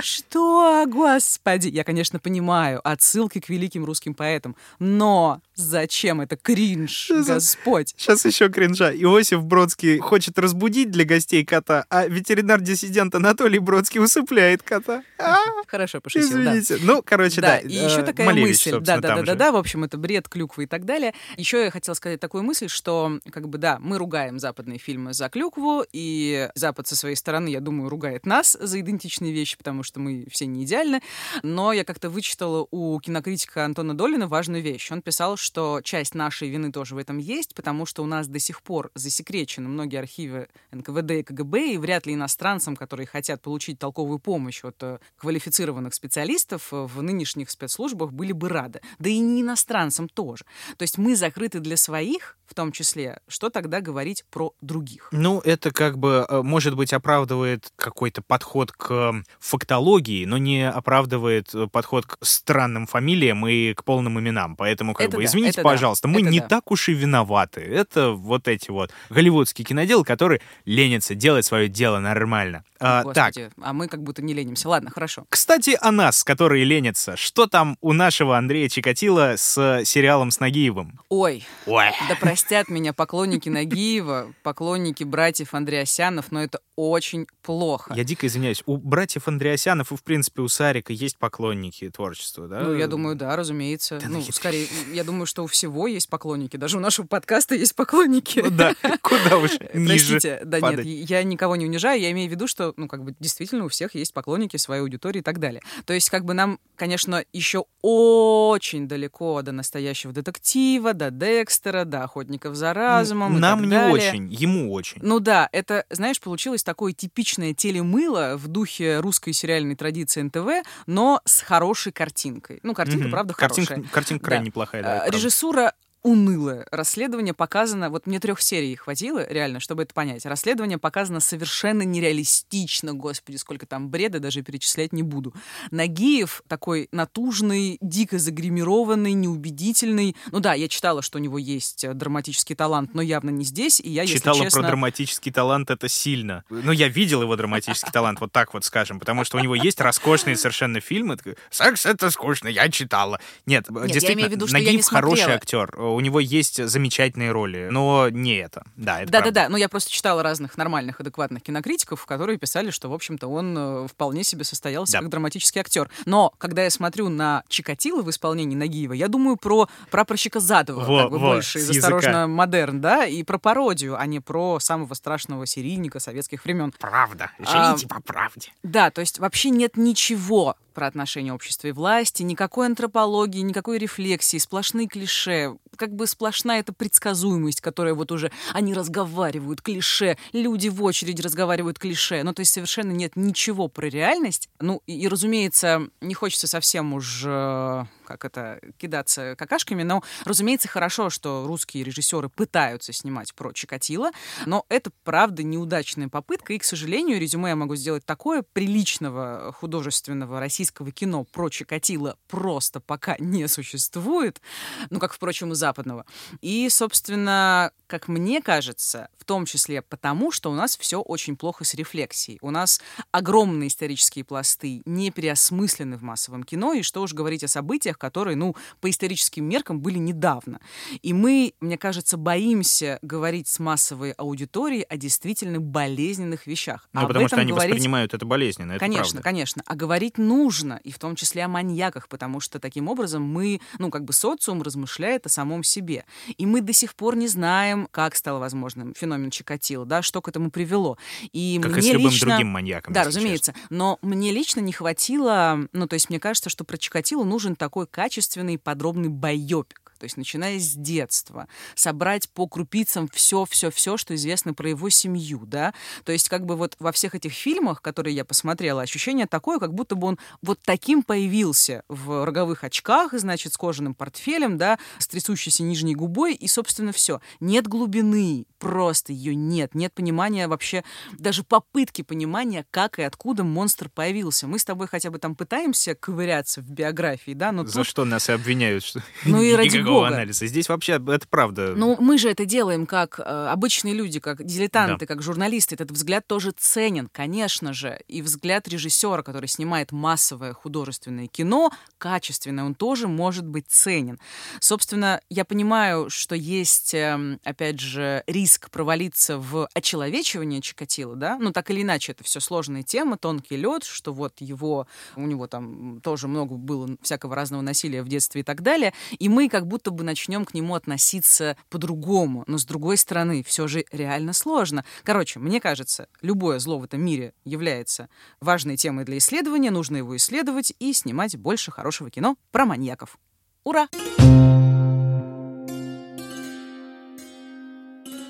Что, 0.01 0.85
господи? 0.87 1.69
Я, 1.69 1.83
конечно, 1.83 2.19
понимаю 2.19 2.81
отсылки 2.83 3.39
к 3.39 3.49
великим 3.49 3.85
русским 3.85 4.13
поэтам. 4.13 4.55
Но 4.79 5.41
зачем 5.55 6.21
это 6.21 6.35
кринж, 6.37 7.11
Господь? 7.25 7.93
Сейчас 7.97 8.25
еще 8.25 8.49
кринжа. 8.49 8.91
Иосиф 8.93 9.43
Бродский 9.43 9.99
хочет 9.99 10.37
разбудить 10.37 10.91
для 10.91 11.05
гостей 11.05 11.43
кота, 11.43 11.85
а 11.89 12.07
ветеринар-диссидент 12.07 13.15
Анатолий 13.15 13.59
Бродский 13.59 14.01
усыпляет 14.01 14.63
кота. 14.63 15.03
А, 15.17 15.37
Хорошо 15.67 16.01
пошутил. 16.01 16.29
Извините. 16.29 16.77
Ну, 16.81 17.01
короче, 17.03 17.41
да. 17.41 17.57
и 17.57 17.73
еще 17.73 18.01
э, 18.01 18.03
такая 18.03 18.27
Малевич, 18.27 18.65
мысль, 18.65 18.79
да, 18.79 18.99
да, 18.99 19.15
да, 19.15 19.21
да, 19.23 19.35
да, 19.35 19.51
в 19.51 19.55
общем, 19.55 19.83
это 19.83 19.97
бред, 19.97 20.29
клюквы 20.29 20.63
и 20.63 20.67
так 20.67 20.85
далее. 20.85 21.13
Еще 21.37 21.63
я 21.63 21.71
хотела 21.71 21.95
сказать 21.95 22.19
такую 22.19 22.43
мысль, 22.43 22.67
что, 22.67 23.19
как 23.31 23.49
бы, 23.49 23.57
да, 23.57 23.77
мы 23.79 23.97
ругаем 23.97 24.39
западные 24.39 24.77
фильмы 24.77 25.13
за 25.13 25.29
клюкву, 25.29 25.85
и 25.91 26.49
Запад 26.55 26.87
со 26.87 26.95
своей 26.95 27.15
стороны, 27.15 27.49
я 27.49 27.59
думаю, 27.59 27.89
ругает 27.89 28.25
нас 28.25 28.57
за 28.59 28.79
идентичные 28.79 29.33
вещи, 29.33 29.57
потому 29.57 29.83
что 29.83 29.99
мы 29.99 30.25
все 30.29 30.45
не 30.45 30.63
идеальны. 30.63 31.01
Но 31.43 31.73
я 31.73 31.83
как-то 31.83 32.09
вычитала 32.09 32.67
у 32.71 32.99
кинокритика 32.99 33.65
Антона 33.65 33.95
Долина 33.95 34.27
важную 34.27 34.61
вещь. 34.61 34.91
Он 34.91 35.01
писал, 35.01 35.37
что 35.45 35.79
часть 35.83 36.15
нашей 36.15 36.49
вины 36.49 36.71
тоже 36.71 36.95
в 36.95 36.97
этом 36.97 37.19
есть, 37.19 37.53
потому 37.53 37.85
что 37.85 38.03
у 38.03 38.07
нас 38.07 38.27
до 38.27 38.39
сих 38.39 38.61
пор 38.61 38.91
засекречены 38.95 39.69
многие 39.69 39.97
архивы 39.97 40.49
НКВД 40.71 41.11
и 41.11 41.23
КГБ, 41.23 41.73
и 41.73 41.77
вряд 41.77 42.07
ли 42.07 42.15
иностранцам, 42.15 42.75
которые 42.75 43.07
хотят 43.07 43.41
получить 43.41 43.79
толковую 43.79 44.19
помощь 44.19 44.63
от 44.63 44.81
э, 44.81 44.97
квалифицированных 45.17 45.93
специалистов, 45.93 46.73
э, 46.73 46.85
в 46.85 47.01
нынешних 47.01 47.51
спецслужбах 47.51 48.11
были 48.11 48.31
бы 48.31 48.49
рады. 48.49 48.81
Да 48.97 49.09
и 49.09 49.19
не 49.19 49.41
иностранцам 49.41 50.09
тоже. 50.09 50.45
То 50.77 50.83
есть 50.83 50.97
мы 50.97 51.15
закрыты 51.15 51.59
для 51.59 51.77
своих, 51.77 52.37
в 52.47 52.55
том 52.55 52.71
числе, 52.71 53.19
что 53.27 53.49
тогда 53.49 53.81
говорить 53.81 54.25
про 54.31 54.53
других? 54.61 55.09
Ну, 55.11 55.39
это 55.41 55.71
как 55.71 55.99
бы, 55.99 56.25
э, 56.27 56.41
может 56.41 56.75
быть, 56.75 56.91
оправдывает 56.91 57.71
какой-то 57.75 58.23
подход 58.23 58.71
к 58.71 59.23
фактологии, 59.39 60.25
но 60.25 60.39
не 60.39 60.67
оправдывает 60.67 61.53
подход 61.71 62.07
к 62.07 62.17
странным 62.21 62.87
фамилиям 62.87 63.45
и 63.45 63.75
к 63.75 63.83
полным 63.83 64.19
именам. 64.19 64.55
Поэтому, 64.55 64.93
как 64.95 65.07
Это 65.07 65.17
бы, 65.17 65.23
да, 65.23 65.34
извините, 65.39 65.61
это 65.61 65.63
да, 65.63 65.69
пожалуйста, 65.69 66.07
мы 66.07 66.21
это 66.21 66.29
не 66.29 66.39
да. 66.39 66.47
так 66.47 66.71
уж 66.71 66.89
и 66.89 66.93
виноваты. 66.93 67.61
Это 67.61 68.11
вот 68.11 68.47
эти 68.47 68.71
вот 68.71 68.91
голливудские 69.09 69.65
киноделы, 69.65 70.03
которые 70.03 70.41
ленятся 70.65 71.15
делать 71.15 71.45
свое 71.45 71.67
дело 71.67 71.99
нормально. 71.99 72.63
А, 72.79 73.03
так, 73.13 73.33
Господи, 73.33 73.51
а 73.61 73.73
мы 73.73 73.87
как 73.87 74.03
будто 74.03 74.21
не 74.21 74.33
ленимся. 74.33 74.69
Ладно, 74.69 74.91
хорошо. 74.91 75.25
Кстати, 75.29 75.77
о 75.81 75.91
нас, 75.91 76.23
которые 76.23 76.63
ленятся. 76.63 77.17
Что 77.17 77.47
там 77.47 77.77
у 77.81 77.93
нашего 77.93 78.37
Андрея 78.37 78.69
Чикатила 78.69 79.33
с 79.37 79.83
сериалом 79.85 80.31
с 80.31 80.39
Нагиевым? 80.39 80.99
Ой, 81.09 81.45
Ой. 81.65 81.91
да 82.07 82.15
простят 82.15 82.69
меня 82.69 82.93
поклонники 82.93 83.49
Нагиева, 83.49 84.33
поклонники 84.43 85.03
братьев 85.03 85.53
Андреасянов, 85.53 86.31
но 86.31 86.43
это 86.43 86.59
очень 86.75 87.27
плохо. 87.41 87.93
Я 87.95 88.03
дико 88.03 88.27
извиняюсь, 88.27 88.63
у 88.65 88.77
братьев 88.77 89.25
Погосянов 89.65 89.91
и, 89.91 89.95
в 89.95 90.03
принципе, 90.03 90.41
у 90.41 90.47
Сарика 90.47 90.93
есть 90.93 91.17
поклонники 91.17 91.89
творчества, 91.89 92.47
да? 92.47 92.61
Ну, 92.61 92.75
я 92.75 92.87
думаю, 92.87 93.15
да, 93.15 93.35
разумеется. 93.35 93.99
Да 93.99 94.07
ну, 94.07 94.17
нахер. 94.19 94.33
скорее, 94.33 94.67
я 94.93 95.03
думаю, 95.03 95.25
что 95.25 95.43
у 95.43 95.47
всего 95.47 95.87
есть 95.87 96.09
поклонники. 96.09 96.57
Даже 96.57 96.77
у 96.77 96.79
нашего 96.79 97.07
подкаста 97.07 97.55
есть 97.55 97.75
поклонники. 97.75 98.39
Ну 98.39 98.51
да, 98.51 98.75
куда 99.01 99.37
уж 99.37 99.51
ниже 99.73 100.19
Простите, 100.19 100.41
да 100.45 100.59
падать. 100.59 100.85
нет, 100.85 101.09
я 101.09 101.23
никого 101.23 101.55
не 101.55 101.65
унижаю, 101.65 101.99
я 101.99 102.11
имею 102.11 102.29
в 102.29 102.31
виду, 102.31 102.47
что, 102.47 102.64
ну, 102.77 102.87
как 102.87 103.03
бы, 103.03 103.15
действительно 103.19 103.65
у 103.65 103.67
всех 103.69 103.95
есть 103.95 104.13
поклонники 104.13 104.57
своей 104.57 104.81
аудитории 104.81 105.19
и 105.19 105.23
так 105.23 105.39
далее. 105.39 105.61
То 105.85 105.93
есть, 105.93 106.09
как 106.09 106.25
бы 106.25 106.33
нам, 106.33 106.59
конечно, 106.75 107.23
еще 107.33 107.65
очень 107.81 108.87
далеко 108.87 109.41
до 109.41 109.51
настоящего 109.51 110.11
детектива, 110.13 110.93
до 110.93 111.11
Декстера, 111.11 111.85
до 111.85 112.03
Охотников 112.03 112.55
за 112.55 112.73
разумом 112.73 113.39
Нам 113.39 113.63
не 113.63 113.69
далее. 113.69 113.91
очень, 113.93 114.27
ему 114.33 114.71
очень. 114.73 114.99
Ну 115.01 115.19
да, 115.19 115.49
это, 115.51 115.85
знаешь, 115.89 116.19
получилось 116.19 116.63
такое 116.63 116.93
типичное 116.93 117.53
телемыло 117.53 118.35
в 118.37 118.47
духе 118.47 118.99
русской 118.99 119.33
сериальной 119.33 119.75
традиции 119.75 120.21
НТВ, 120.21 120.67
но 120.87 121.21
с 121.25 121.41
хорошей 121.41 121.91
картинкой. 121.91 122.59
Ну, 122.63 122.73
картинка, 122.73 123.03
Мгм. 123.03 123.11
правда, 123.11 123.33
Картинка, 123.33 123.73
хорошая. 123.75 123.91
картинка 123.93 124.23
Да. 124.23 124.27
крайне 124.27 124.45
неплохая, 124.47 124.83
да. 124.83 125.01
А. 125.03 125.09
Режиссура 125.09 125.73
унылое. 126.05 126.67
Расследование 126.71 127.33
показано... 127.33 127.89
Вот 127.89 128.05
мне 128.05 128.19
трех 128.19 128.39
серий 128.39 128.75
хватило, 128.75 129.25
реально, 129.27 129.59
чтобы 129.59 129.83
это 129.83 129.93
понять. 129.93 130.25
Расследование 130.25 130.77
показано 130.77 131.19
совершенно 131.19 131.81
нереалистично. 131.81 132.93
Господи, 132.93 133.37
сколько 133.37 133.65
там 133.65 133.89
бреда, 133.89 134.19
даже 134.19 134.43
перечислять 134.43 134.93
не 134.93 135.01
буду. 135.01 135.33
Нагиев 135.71 136.43
такой 136.47 136.89
натужный, 136.91 137.79
дико 137.81 138.19
загримированный, 138.19 139.13
неубедительный. 139.13 140.15
Ну 140.31 140.39
да, 140.39 140.53
я 140.53 140.67
читала, 140.67 141.01
что 141.01 141.17
у 141.17 141.21
него 141.21 141.39
есть 141.39 141.83
э, 141.83 141.93
драматический 141.95 142.55
талант, 142.55 142.93
но 142.93 143.01
явно 143.01 143.31
не 143.31 143.43
здесь. 143.43 143.79
И 143.79 143.89
я, 143.89 144.03
если 144.03 144.17
Читала 144.17 144.43
честно... 144.43 144.61
про 144.61 144.67
драматический 144.69 145.31
талант, 145.31 145.71
это 145.71 145.89
сильно. 145.89 146.43
Ну, 146.49 146.71
я 146.71 146.87
видел 146.87 147.23
его 147.23 147.35
драматический 147.35 147.91
талант, 147.91 148.19
вот 148.21 148.31
так 148.31 148.53
вот 148.53 148.63
скажем, 148.63 148.99
потому 148.99 149.23
что 149.23 149.37
у 149.37 149.39
него 149.39 149.55
есть 149.55 149.81
роскошные 149.81 150.37
совершенно 150.37 150.81
фильмы. 150.81 151.17
Секс— 151.49 151.85
это 151.87 152.11
скучно, 152.11 152.47
я 152.47 152.69
читала. 152.69 153.19
Нет, 153.47 153.65
я 153.69 153.87
действительно, 153.87 154.19
имею 154.19 154.29
в 154.29 154.33
виду, 154.33 154.47
что 154.47 154.57
я 154.57 154.65
Нагиев 154.65 154.77
не 154.77 154.95
хороший 154.95 155.33
актер, 155.33 155.75
у 155.95 155.99
него 156.01 156.19
есть 156.19 156.63
замечательные 156.67 157.31
роли, 157.31 157.69
но 157.71 158.09
не 158.09 158.35
это. 158.35 158.63
Да, 158.75 159.01
это. 159.01 159.11
Да-да-да, 159.11 159.49
но 159.49 159.57
я 159.57 159.69
просто 159.69 159.91
читала 159.91 160.23
разных 160.23 160.57
нормальных, 160.57 160.99
адекватных 160.99 161.43
кинокритиков, 161.43 162.05
которые 162.05 162.37
писали, 162.37 162.69
что, 162.71 162.89
в 162.89 162.93
общем-то, 162.93 163.27
он 163.27 163.55
э, 163.57 163.87
вполне 163.87 164.23
себе 164.23 164.43
состоялся 164.43 164.93
Да. 164.93 164.99
как 164.99 165.09
драматический 165.09 165.61
актер. 165.61 165.89
Но 166.05 166.33
когда 166.37 166.63
я 166.63 166.69
смотрю 166.69 167.09
на 167.09 167.43
Чикатило 167.47 168.01
в 168.01 168.09
исполнении 168.09 168.55
Нагиева, 168.55 168.93
я 168.93 169.07
думаю 169.07 169.37
про 169.37 169.67
прапорщика 169.91 170.39
Задова, 170.39 170.83
Во, 170.83 171.01
как 171.03 171.11
бы 171.11 171.19
во, 171.19 171.27
больше 171.33 171.59
из. 171.59 171.69
«Осторожно, 171.69 172.27
модерн», 172.27 172.81
да, 172.81 173.05
и 173.05 173.23
про 173.23 173.37
пародию, 173.37 173.99
а 173.99 174.05
не 174.05 174.19
про 174.19 174.59
самого 174.59 174.93
страшного 174.93 175.45
серийника 175.45 175.99
советских 175.99 176.43
времен. 176.45 176.73
Правда. 176.79 177.31
А, 177.45 177.69
Живите 177.69 177.87
по 177.87 178.01
правде. 178.01 178.49
Да, 178.63 178.91
то 178.91 179.01
есть 179.01 179.19
вообще 179.19 179.49
нет 179.49 179.77
ничего 179.77 180.55
про 180.75 180.87
отношения 180.87 181.33
общества 181.33 181.69
и 181.69 181.71
власти, 181.71 182.21
никакой 182.21 182.67
антропологии, 182.67 183.39
никакой 183.39 183.79
рефлексии, 183.79 184.37
сплошные 184.37 184.87
клише, 184.87 185.57
как 185.75 185.95
бы 185.95 186.05
сплошная 186.05 186.59
эта 186.59 186.73
предсказуемость, 186.73 187.61
которая 187.61 187.95
вот 187.95 188.11
уже 188.11 188.31
они 188.53 188.73
разговаривают 188.73 189.61
клише, 189.61 190.17
люди 190.33 190.67
в 190.67 190.83
очередь 190.83 191.19
разговаривают 191.19 191.79
клише, 191.79 192.21
ну 192.23 192.33
то 192.33 192.41
есть 192.41 192.53
совершенно 192.53 192.91
нет 192.91 193.15
ничего 193.15 193.67
про 193.67 193.87
реальность. 193.87 194.49
Ну 194.59 194.83
и, 194.85 194.99
и, 194.99 195.07
разумеется, 195.07 195.87
не 196.01 196.13
хочется 196.13 196.47
совсем 196.47 196.93
уж 196.93 197.23
э, 197.25 197.85
как 198.05 198.25
это 198.25 198.59
кидаться 198.77 199.35
какашками, 199.35 199.83
но 199.83 200.03
разумеется 200.23 200.67
хорошо, 200.67 201.09
что 201.09 201.45
русские 201.45 201.83
режиссеры 201.83 202.29
пытаются 202.29 202.93
снимать 202.93 203.33
про 203.33 203.51
Чикатило, 203.51 204.11
но 204.45 204.65
это 204.69 204.91
правда 205.03 205.43
неудачная 205.43 206.07
попытка, 206.07 206.53
и, 206.53 206.57
к 206.57 206.63
сожалению, 206.63 207.19
резюме 207.19 207.49
я 207.49 207.55
могу 207.55 207.75
сделать 207.75 208.05
такое 208.05 208.43
приличного 208.43 209.53
художественного 209.53 210.39
российского 210.39 210.91
кино 210.91 211.23
про 211.23 211.49
Чикатило 211.49 212.17
просто 212.27 212.79
пока 212.79 213.15
не 213.19 213.47
существует, 213.47 214.41
ну, 214.89 214.99
как, 214.99 215.13
впрочем, 215.13 215.51
и 215.51 215.55
западного. 215.55 216.05
И, 216.41 216.69
собственно, 216.69 217.71
как 217.87 218.07
мне 218.07 218.41
кажется, 218.41 219.09
в 219.17 219.25
том 219.25 219.45
числе 219.45 219.81
потому, 219.81 220.31
что 220.31 220.51
у 220.51 220.55
нас 220.55 220.77
все 220.77 221.01
очень 221.01 221.35
плохо 221.35 221.63
с 221.63 221.73
рефлексией. 221.73 222.37
У 222.41 222.51
нас 222.51 222.81
огромные 223.11 223.67
исторические 223.69 224.23
пласты 224.23 224.81
не 224.85 225.11
переосмыслены 225.11 225.97
в 225.97 226.03
массовом 226.03 226.43
кино, 226.43 226.73
и 226.73 226.81
что 226.81 227.01
уж 227.01 227.13
говорить 227.13 227.43
о 227.43 227.47
событиях, 227.47 227.94
которые, 227.97 228.35
ну, 228.35 228.55
по 228.81 228.89
историческим 228.89 229.45
меркам 229.47 229.79
были 229.79 229.97
недавно. 229.97 230.59
И 231.01 231.13
мы, 231.13 231.53
мне 231.59 231.77
кажется, 231.77 232.17
боимся 232.17 232.99
говорить 233.01 233.47
с 233.47 233.59
массовой 233.59 234.11
аудиторией 234.11 234.83
о 234.83 234.97
действительно 234.97 235.59
болезненных 235.59 236.47
вещах. 236.47 236.87
Ну, 236.93 237.01
А 237.01 237.07
потому 237.07 237.27
что 237.27 237.37
они 237.37 237.51
говорить- 237.51 237.71
воспринимают 237.73 238.13
это 238.13 238.25
болезненно, 238.25 238.73
это 238.73 238.79
конечно, 238.79 239.11
правда. 239.13 239.21
конечно. 239.23 239.63
А 239.65 239.75
говорить 239.75 240.17
нужно, 240.17 240.79
и 240.83 240.91
в 240.91 240.99
том 240.99 241.15
числе 241.15 241.43
о 241.43 241.47
маньяках, 241.47 242.07
потому 242.07 242.39
что 242.39 242.59
таким 242.59 242.87
образом 242.87 243.23
мы, 243.23 243.59
ну, 243.79 243.89
как 243.89 244.03
бы 244.05 244.13
социум 244.13 244.61
размышляет 244.61 245.25
о 245.25 245.29
самом 245.29 245.63
себе. 245.63 246.05
И 246.37 246.45
мы 246.45 246.61
до 246.61 246.73
сих 246.73 246.95
пор 246.95 247.15
не 247.15 247.27
знаем, 247.27 247.87
как 247.91 248.15
стал 248.15 248.39
возможным 248.39 248.93
феномен 248.95 249.29
Чикатило, 249.31 249.85
да, 249.85 250.01
что 250.01 250.21
к 250.21 250.27
этому 250.27 250.51
привело. 250.51 250.97
И 251.31 251.59
Как 251.61 251.71
мне 251.73 251.79
и 251.79 251.83
с 251.83 251.93
любым 251.93 252.11
лично... 252.11 252.27
другим 252.29 252.47
маньяком. 252.47 252.93
Да, 252.93 253.03
разумеется. 253.03 253.53
Но 253.69 253.97
мне 254.01 254.31
лично 254.31 254.59
не 254.59 254.71
хватило, 254.73 255.67
ну, 255.73 255.87
то 255.87 255.93
есть 255.95 256.09
мне 256.09 256.19
кажется, 256.19 256.49
что 256.49 256.63
про 256.63 256.77
Чикатило 256.77 257.23
нужен 257.23 257.55
такой 257.55 257.84
качественный, 257.85 258.57
подробный 258.57 259.09
байопик. 259.09 259.84
То 259.97 260.05
есть, 260.05 260.17
начиная 260.17 260.59
с 260.59 260.73
детства, 260.73 261.47
собрать 261.75 262.29
по 262.29 262.47
крупицам 262.47 263.07
все-все-все, 263.13 263.97
что 263.97 264.15
известно 264.15 264.53
про 264.53 264.69
его 264.69 264.89
семью, 264.89 265.43
да. 265.45 265.73
То 266.03 266.11
есть, 266.11 266.29
как 266.29 266.45
бы 266.45 266.55
вот 266.55 266.75
во 266.79 266.91
всех 266.91 267.15
этих 267.15 267.33
фильмах, 267.33 267.81
которые 267.81 268.15
я 268.15 268.25
посмотрела, 268.25 268.81
ощущение 268.81 269.27
такое, 269.27 269.59
как 269.59 269.73
будто 269.73 269.95
бы 269.95 270.07
он 270.07 270.19
вот 270.41 270.59
таким 270.63 271.03
появился 271.03 271.83
в 271.87 272.25
роговых 272.25 272.63
очках, 272.63 273.13
значит, 273.13 273.53
с 273.53 273.57
кожаным 273.57 273.95
портфелем, 273.95 274.57
да, 274.57 274.77
с 274.99 275.07
трясущейся 275.07 275.63
нижней 275.63 275.95
губой, 275.95 276.33
и, 276.33 276.47
собственно, 276.47 276.91
все. 276.91 277.21
Нет 277.39 277.67
глубины, 277.67 278.45
просто 278.59 279.13
ее 279.13 279.35
нет. 279.35 279.75
Нет 279.75 279.93
понимания 279.93 280.47
вообще, 280.47 280.83
даже 281.13 281.43
попытки 281.43 282.01
понимания, 282.01 282.65
как 282.71 282.99
и 282.99 283.03
откуда 283.03 283.43
монстр 283.43 283.89
появился. 283.89 284.47
Мы 284.47 284.59
с 284.59 284.65
тобой 284.65 284.87
хотя 284.87 285.11
бы 285.11 285.19
там 285.19 285.35
пытаемся 285.35 285.95
ковыряться 285.95 286.61
в 286.61 286.69
биографии, 286.69 287.31
да, 287.31 287.51
но 287.51 287.65
За 287.65 287.79
тут 287.79 287.87
что 287.87 288.05
нас 288.05 288.29
и 288.29 288.31
обвиняют, 288.31 288.83
что 288.83 289.01
Ну 289.23 289.41
и 289.41 289.53
ради 289.55 289.77
никакого 289.85 290.05
бога. 290.05 290.15
анализа. 290.15 290.47
Здесь 290.47 290.69
вообще 290.69 290.93
это 290.93 291.27
правда. 291.29 291.73
Ну, 291.75 291.97
мы 291.99 292.17
же 292.17 292.29
это 292.29 292.45
делаем 292.45 292.85
как 292.85 293.19
э, 293.19 293.23
обычные 293.23 293.93
люди, 293.93 294.19
как 294.19 294.43
дилетанты, 294.43 295.05
как 295.05 295.21
журналисты. 295.21 295.75
Этот 295.75 295.91
взгляд 295.91 296.27
тоже 296.27 296.51
ценен, 296.51 297.09
конечно 297.11 297.73
же. 297.73 297.99
И 298.07 298.21
взгляд 298.21 298.67
режиссера, 298.67 299.21
который 299.23 299.47
снимает 299.47 299.91
массовое 299.91 300.53
художественное 300.53 301.27
кино, 301.27 301.71
качественное, 301.97 302.63
он 302.63 302.75
тоже 302.75 303.07
может 303.07 303.45
быть 303.45 303.67
ценен. 303.67 304.19
Собственно, 304.59 305.21
я 305.29 305.45
понимаю, 305.45 306.09
что 306.09 306.35
есть, 306.35 306.93
эм, 306.93 307.39
опять 307.43 307.79
же, 307.79 308.23
риск 308.27 308.69
провалиться 308.69 309.37
в 309.37 309.67
очеловечивание 309.73 310.61
Чикатило, 310.61 311.15
да? 311.15 311.37
Ну, 311.39 311.51
так 311.51 311.69
или 311.71 311.81
иначе, 311.81 312.11
это 312.11 312.23
все 312.23 312.39
сложная 312.39 312.83
тема, 312.83 313.17
тонкий 313.17 313.57
лед, 313.57 313.83
что 313.83 314.13
вот 314.13 314.33
его, 314.39 314.87
у 315.15 315.21
него 315.21 315.47
там 315.47 316.01
тоже 316.01 316.27
много 316.27 316.55
было 316.55 316.89
всякого 317.01 317.35
разного 317.35 317.61
насилия 317.61 318.03
в 318.03 318.07
детстве 318.07 318.41
и 318.41 318.43
так 318.43 318.61
далее. 318.61 318.93
И 319.19 319.29
мы 319.29 319.49
как 319.49 319.67
будто 319.67 319.74
бы 319.91 320.03
начнем 320.03 320.45
к 320.45 320.53
нему 320.53 320.75
относиться 320.75 321.57
по-другому. 321.69 322.43
Но 322.47 322.57
с 322.57 322.65
другой 322.65 322.97
стороны, 322.97 323.43
все 323.43 323.67
же 323.67 323.85
реально 323.91 324.33
сложно. 324.33 324.85
Короче, 325.03 325.39
мне 325.39 325.59
кажется, 325.59 326.07
любое 326.21 326.59
зло 326.59 326.79
в 326.79 326.83
этом 326.83 327.01
мире 327.01 327.33
является 327.43 328.09
важной 328.39 328.77
темой 328.77 329.05
для 329.05 329.17
исследования, 329.17 329.71
нужно 329.71 329.97
его 329.97 330.15
исследовать 330.15 330.73
и 330.79 330.93
снимать 330.93 331.37
больше 331.37 331.71
хорошего 331.71 332.09
кино 332.09 332.37
про 332.51 332.65
маньяков. 332.65 333.17
Ура! 333.63 333.87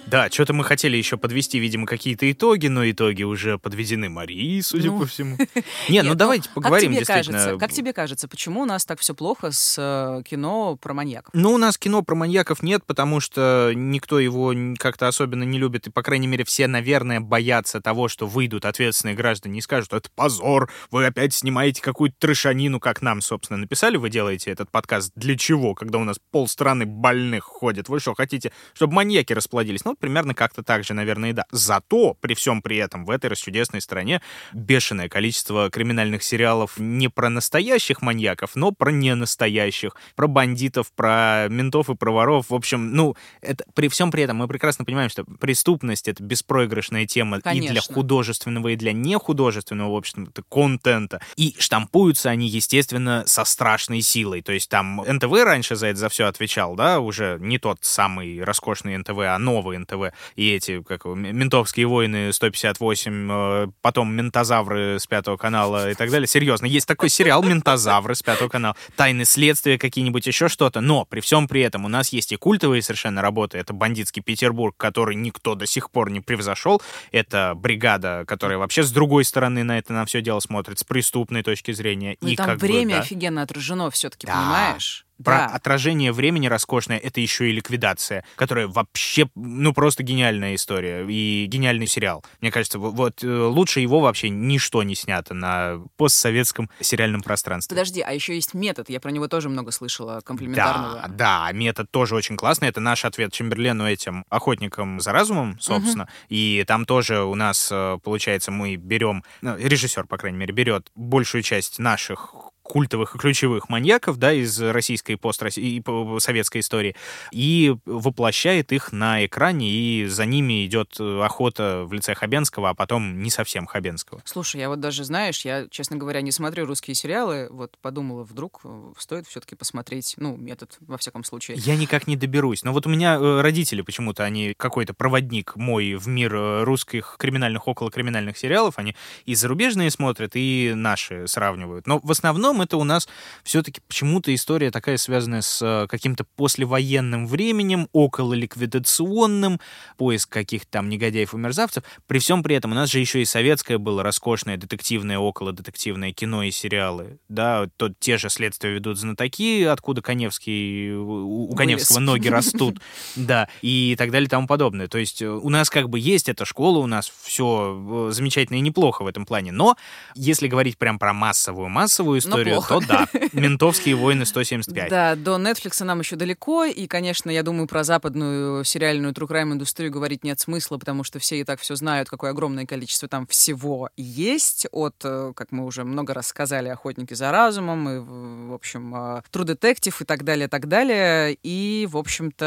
Да, 0.08 0.30
что-то 0.30 0.54
мы 0.54 0.64
хотели 0.64 0.98
еще 0.98 1.18
подвести, 1.18 1.58
видимо, 1.58 1.88
какие-то 1.88 2.32
итоги, 2.32 2.68
но 2.68 2.88
итоги 2.90 3.24
уже 3.24 3.58
подведены 3.58 4.08
Марией, 4.08 4.62
судя 4.62 4.92
Ну. 4.92 5.00
по 5.00 5.06
всему. 5.08 5.36
Не, 5.90 6.04
ну 6.04 6.10
Нет, 6.10 6.18
давайте 6.18 6.50
поговорим 6.50 6.92
как 6.92 6.98
тебе 6.98 7.06
действительно. 7.06 7.38
Кажется, 7.40 7.60
как 7.60 7.72
тебе 7.74 7.94
кажется, 7.94 8.28
почему 8.28 8.62
у 8.62 8.66
нас 8.66 8.86
так 8.86 9.00
все 9.00 9.16
плохо 9.16 9.52
с 9.52 9.76
э, 9.80 10.22
кино 10.24 10.76
про 10.76 10.94
маньяков? 10.94 11.34
Ну, 11.34 11.54
у 11.54 11.58
нас 11.58 11.80
кино 11.80 12.04
про 12.04 12.14
маньяков 12.14 12.62
нет, 12.62 12.84
потому 12.86 13.20
что 13.20 13.72
никто 13.74 14.20
его 14.20 14.54
как-то 14.78 15.08
особенно 15.08 15.44
не 15.44 15.58
любит, 15.58 15.88
и, 15.88 15.90
по 15.90 16.04
крайней 16.04 16.28
мере, 16.28 16.46
все, 16.46 16.68
наверное, 16.68 17.20
боятся 17.20 17.82
того, 17.82 18.08
что 18.08 18.28
выйдут 18.28 18.66
ответственные 18.66 19.16
граждане 19.16 19.58
и 19.58 19.62
скажут, 19.62 19.92
это 19.94 20.10
позор, 20.14 20.72
вы 20.92 21.06
опять 21.08 21.34
снимаете 21.34 21.82
какую-то 21.82 22.16
трешанину, 22.20 22.80
как 22.80 23.02
нам, 23.02 23.22
собственно, 23.22 23.58
написали, 23.58 23.98
вы 23.98 24.12
делаете 24.12 24.52
этот 24.52 24.70
подкаст 24.70 25.12
для 25.16 25.36
чего, 25.36 25.74
когда 25.74 25.98
у 25.98 26.04
нас 26.04 26.18
полстраны 26.32 26.86
больных 26.86 27.44
ходят, 27.44 27.90
вы 27.90 28.00
что, 28.00 28.14
хотите, 28.14 28.52
чтобы 28.74 28.94
маньяки 28.94 29.34
расплодились? 29.34 29.84
Ну, 29.84 29.95
Вот 29.96 30.00
примерно 30.00 30.34
как-то 30.34 30.62
так 30.62 30.84
же, 30.84 30.94
наверное, 30.94 31.30
и 31.30 31.34
да. 31.34 31.46
Зато 31.52 32.16
при 32.16 32.34
всем 32.34 32.62
при 32.62 32.78
этом 32.78 33.06
в 33.06 33.10
этой 33.10 33.28
расчудесной 33.28 33.80
стране 33.80 34.22
бешеное 34.54 35.08
количество 35.08 35.70
криминальных 35.70 36.22
сериалов 36.22 36.74
не 36.78 37.08
про 37.08 37.30
настоящих 37.30 38.02
маньяков, 38.02 38.56
но 38.56 38.72
про 38.72 38.92
ненастоящих, 38.92 39.96
про 40.16 40.28
бандитов, 40.28 40.92
про 40.94 41.48
ментов 41.50 41.90
и 41.90 41.96
про 41.96 42.12
воров. 42.12 42.50
В 42.50 42.54
общем, 42.54 42.92
ну, 42.92 43.16
это, 43.42 43.64
при 43.74 43.88
всем 43.88 44.12
при 44.12 44.24
этом 44.24 44.38
мы 44.38 44.48
прекрасно 44.50 44.84
понимаем, 44.84 45.10
что 45.10 45.24
преступность— 45.24 46.08
это 46.10 46.22
беспроигрышная 46.24 47.06
тема 47.06 47.40
Конечно. 47.40 47.70
и 47.70 47.72
для 47.72 47.82
художественного, 47.82 48.70
и 48.70 48.76
для 48.76 48.92
нехудожественного, 48.92 49.94
в 49.94 49.96
общем 49.96 50.28
контента. 50.50 51.22
И 51.38 51.56
штампуются 51.58 52.30
они, 52.30 52.48
естественно, 52.48 53.24
со 53.28 53.46
страшной 53.46 54.02
силой. 54.02 54.42
То 54.42 54.52
есть 54.52 54.70
там 54.70 55.02
НТВ 55.08 55.32
раньше 55.44 55.76
за 55.76 55.88
это 55.88 56.00
за 56.00 56.10
все 56.10 56.26
отвечал, 56.26 56.76
да, 56.76 57.00
уже 57.00 57.38
не 57.40 57.60
тот 57.60 57.78
самый 57.82 58.44
роскошный 58.44 58.98
НТВ, 58.98 59.20
а 59.20 59.40
новый 59.40 59.78
НТВ. 59.86 60.14
И 60.36 60.52
эти, 60.52 60.82
как 60.82 61.06
ментовские 61.06 61.88
войны 61.88 62.34
158, 62.34 63.30
э, 63.32 63.68
потом 63.82 64.14
ментозавры 64.16 65.00
с 65.00 65.08
пятого 65.08 65.38
канала 65.38 65.92
и 65.92 65.94
так 65.94 66.10
далее. 66.10 66.28
Серьезно, 66.28 66.66
есть 66.66 66.88
такой 66.88 67.10
сериал 67.10 67.44
«Ментозавры» 67.44 68.16
с 68.16 68.22
пятого 68.22 68.50
канала. 68.50 68.76
Тайны 68.96 69.26
следствия 69.26 69.78
какие-нибудь, 69.78 70.26
еще 70.28 70.48
что-то. 70.48 70.82
Но 70.82 71.06
при 71.06 71.20
всем 71.22 71.48
при 71.48 71.62
этом 71.62 71.86
у 71.86 71.88
нас 71.88 72.10
есть 72.10 72.32
и 72.32 72.36
культовые 72.36 72.82
совершенно 72.82 73.22
работы. 73.22 73.58
Это 73.58 73.74
«Бандитский 73.74 74.22
Петербург», 74.22 74.76
который 74.78 75.16
никто 75.16 75.56
до 75.56 75.66
сих 75.66 75.92
пор 75.92 76.10
не 76.10 76.22
превзошел. 76.22 76.82
Это 77.12 77.54
«Бригада», 77.56 78.26
которая 78.28 78.58
вообще 78.58 78.84
с 78.84 78.92
другой 78.92 79.26
стороны 79.26 79.64
на 79.64 79.78
это 79.78 79.94
на 79.94 80.06
все 80.06 80.22
дело 80.22 80.40
смотрит, 80.40 80.80
с 80.80 80.84
преступной 80.84 81.44
точки 81.44 81.72
зрения. 81.72 82.18
Ну, 82.22 82.30
и, 82.30 82.36
там 82.36 82.48
как 82.48 82.60
бы, 82.60 82.68
время 82.68 82.96
да. 82.96 83.02
офигенно 83.02 83.42
отражено 83.42 83.90
все-таки, 83.92 84.28
Да. 84.28 84.34
понимаешь? 84.34 85.06
Про 85.24 85.34
Да. 85.38 85.46
отражение 85.48 86.12
времени 86.12 86.48
роскошное 86.48 86.98
это 86.98 87.22
еще 87.22 87.50
и 87.50 87.54
ликвидация, 87.54 88.24
которая 88.36 88.68
вообще, 88.68 89.28
ну, 89.36 89.74
просто 89.74 90.04
гениальная 90.04 90.56
история 90.56 91.06
и 91.08 91.46
гениальный 91.46 91.88
сериал. 91.88 92.24
Мне 92.42 92.52
кажется, 92.52 92.80
во- 92.80 92.92
вот 92.92 93.24
э, 93.24 93.28
лучше 93.28 93.80
его 93.80 94.00
вообще 94.02 94.30
ничто 94.30 94.84
не 94.84 94.96
снято 94.96 95.34
на 95.34 95.82
постсоветском 95.98 96.70
сериальном 96.82 97.22
пространстве. 97.22 97.76
Подожди, 97.76 98.02
а 98.02 98.12
еще 98.12 98.36
есть 98.36 98.54
метод, 98.54 98.90
я 98.90 99.00
про 99.00 99.12
него 99.12 99.28
тоже 99.28 99.50
много 99.50 99.72
слышала, 99.72 100.22
комплиментарного. 100.22 101.08
Да, 101.08 101.48
да, 101.48 101.52
метод 101.54 101.90
тоже 101.92 102.16
очень 102.16 102.36
классный. 102.38 102.68
Это 102.68 102.82
наш 102.82 103.06
ответ 103.06 103.32
Чемберлену 103.32 103.88
этим 103.88 104.26
охотникам 104.30 105.00
за 105.00 105.12
разумом, 105.12 105.58
собственно. 105.60 106.08
И 106.30 106.64
там 106.68 106.86
тоже 106.86 107.24
у 107.24 107.36
нас, 107.36 107.70
э, 107.72 107.98
получается, 108.04 108.52
мы 108.52 108.76
берем, 108.76 109.24
ну, 109.42 109.56
режиссер, 109.58 110.06
по 110.08 110.18
крайней 110.18 110.38
мере, 110.40 110.54
берет 110.54 110.92
большую 110.96 111.42
часть 111.42 111.80
наших 111.80 112.34
культовых 112.66 113.16
и 113.16 113.20
ключевых 113.20 113.70
маньяков, 113.70 114.18
да, 114.18 114.34
из 114.34 114.60
российской 114.60 115.14
и 115.14 115.16
постсоветской 115.16 116.46
советской 116.46 116.60
истории, 116.60 116.96
и 117.32 117.76
воплощает 117.86 118.72
их 118.72 118.92
на 118.92 119.26
экране, 119.26 119.70
и 119.70 120.06
за 120.08 120.26
ними 120.26 120.66
идет 120.66 120.96
э, 121.00 121.22
охота 121.24 121.86
в 121.86 121.94
лице 121.94 122.16
Хабенского, 122.16 122.70
а 122.70 122.74
потом 122.74 123.22
не 123.22 123.30
совсем 123.30 123.66
Хабенского. 123.68 124.22
Слушай, 124.26 124.62
я 124.62 124.70
вот 124.70 124.80
даже, 124.80 125.04
знаешь, 125.04 125.46
я, 125.46 125.68
честно 125.70 125.98
говоря, 125.98 126.22
не 126.22 126.32
смотрю 126.32 126.66
русские 126.66 126.96
сериалы, 126.96 127.48
вот 127.52 127.78
подумала, 127.82 128.24
вдруг 128.24 128.62
э, 128.64 128.94
стоит 128.98 129.28
все-таки 129.28 129.56
посмотреть, 129.56 130.16
ну, 130.18 130.36
метод, 130.36 130.76
во 130.82 130.98
всяком 130.98 131.24
случае. 131.24 131.58
Я 131.58 131.76
никак 131.76 132.08
не 132.08 132.18
доберусь. 132.18 132.64
Но 132.64 132.74
вот 132.74 132.88
у 132.88 132.90
меня 132.90 133.16
э, 133.16 133.42
родители 133.42 133.82
почему-то, 133.82 134.24
они 134.24 134.54
какой-то 134.58 134.94
проводник 134.94 135.56
мой 135.56 135.96
в 135.96 136.08
мир 136.08 136.66
русских 136.66 137.16
криминальных, 137.20 137.68
околокриминальных 137.68 138.38
сериалов. 138.38 138.78
Они 138.78 138.96
и 139.26 139.36
зарубежные 139.36 139.92
смотрят, 139.92 140.32
и 140.36 140.74
наши 140.76 141.28
сравнивают. 141.28 141.88
Но 141.88 142.00
в 142.04 142.12
основном 142.12 142.55
это 142.62 142.78
у 142.78 142.84
нас 142.84 143.08
все-таки 143.44 143.82
почему-то 143.88 144.34
история 144.34 144.72
такая 144.72 144.98
связанная 144.98 145.42
с 145.42 145.62
э, 145.62 145.88
каким-то 145.88 146.26
послевоенным 146.36 147.28
временем, 147.28 147.88
окололиквидационным, 147.92 149.60
поиск 149.98 150.30
каких-то 150.30 150.72
там 150.72 150.90
негодяев 150.90 151.34
и 151.34 151.38
мерзавцев. 151.38 151.84
При 152.08 152.20
всем 152.20 152.44
при 152.44 152.56
этом 152.56 152.72
у 152.72 152.76
нас 152.76 152.90
же 152.90 153.00
еще 153.00 153.22
и 153.22 153.26
советское 153.26 153.78
было 153.78 154.04
роскошное 154.04 154.58
детективное, 154.58 155.18
околодетективное 155.18 156.12
кино 156.12 156.44
и 156.44 156.52
сериалы. 156.52 157.20
Да, 157.30 157.68
то 157.78 157.94
те 158.00 158.18
же 158.18 158.30
следствия 158.30 158.72
ведут 158.72 158.98
знатоки, 158.98 159.64
откуда 159.64 160.02
Коневский, 160.02 160.94
у, 160.94 161.52
у 161.52 161.56
Коневского 161.56 161.98
Вылез. 161.98 162.08
ноги 162.08 162.28
растут, 162.28 162.80
да, 163.16 163.48
и 163.62 163.96
так 163.98 164.12
далее 164.12 164.28
и 164.28 164.30
тому 164.30 164.48
подобное. 164.48 164.88
То 164.88 164.98
есть 164.98 165.22
э, 165.22 165.28
у 165.30 165.50
нас 165.50 165.70
как 165.70 165.90
бы 165.90 166.00
есть 166.00 166.30
эта 166.30 166.46
школа, 166.46 166.80
у 166.80 166.88
нас 166.88 167.12
все 167.24 168.10
замечательно 168.12 168.58
и 168.58 168.62
неплохо 168.62 169.04
в 169.04 169.08
этом 169.08 169.26
плане, 169.26 169.52
но 169.52 169.78
если 170.16 170.48
говорить 170.48 170.78
прям 170.78 171.00
про 171.00 171.14
массовую, 171.14 171.70
массовую 171.70 172.20
историю, 172.46 172.56
плохо. 172.56 172.80
то 172.80 172.88
да, 172.88 173.30
ментовские 173.34 173.96
войны 173.96 174.26
175. 174.26 174.90
Да, 174.90 175.16
до 175.16 175.36
Netflix 175.36 175.84
нам 175.84 176.00
еще 176.00 176.16
далеко, 176.16 176.66
и, 176.66 176.88
конечно, 176.88 177.30
я 177.30 177.44
думаю, 177.44 177.68
про 177.68 177.84
западную 177.84 178.64
сериальную 178.64 179.14
true 179.14 179.28
crime 179.28 179.54
индустрию 179.54 179.92
говорить 179.92 180.24
нет 180.24 180.40
смысла, 180.40 180.78
потому 180.78 181.04
что 181.04 181.20
все 181.20 181.40
и 181.40 181.44
так 181.44 181.60
все 181.60 181.76
знают, 181.76 182.10
какое 182.10 182.32
огромное 182.32 182.66
количество 182.66 183.08
там 183.08 183.28
всего 183.28 183.90
есть, 183.98 184.68
от, 184.72 184.96
э, 185.04 185.34
как 185.36 185.52
мы 185.52 185.66
уже 185.66 185.84
много 185.84 186.14
раз 186.14 186.28
сказали, 186.28 186.70
«Охотники 186.70 187.14
за 187.14 187.32
разумом», 187.32 187.90
и, 187.90 188.50
в 188.50 188.54
общем, 188.54 188.94
э, 188.96 189.22
True 189.32 189.46
Detective 189.46 189.96
и 190.02 190.06
так 190.06 190.24
далее, 190.24 190.48
так 190.48 190.68
далее. 190.68 191.38
И, 191.44 191.88
в 191.90 191.98
общем-то, 191.98 192.46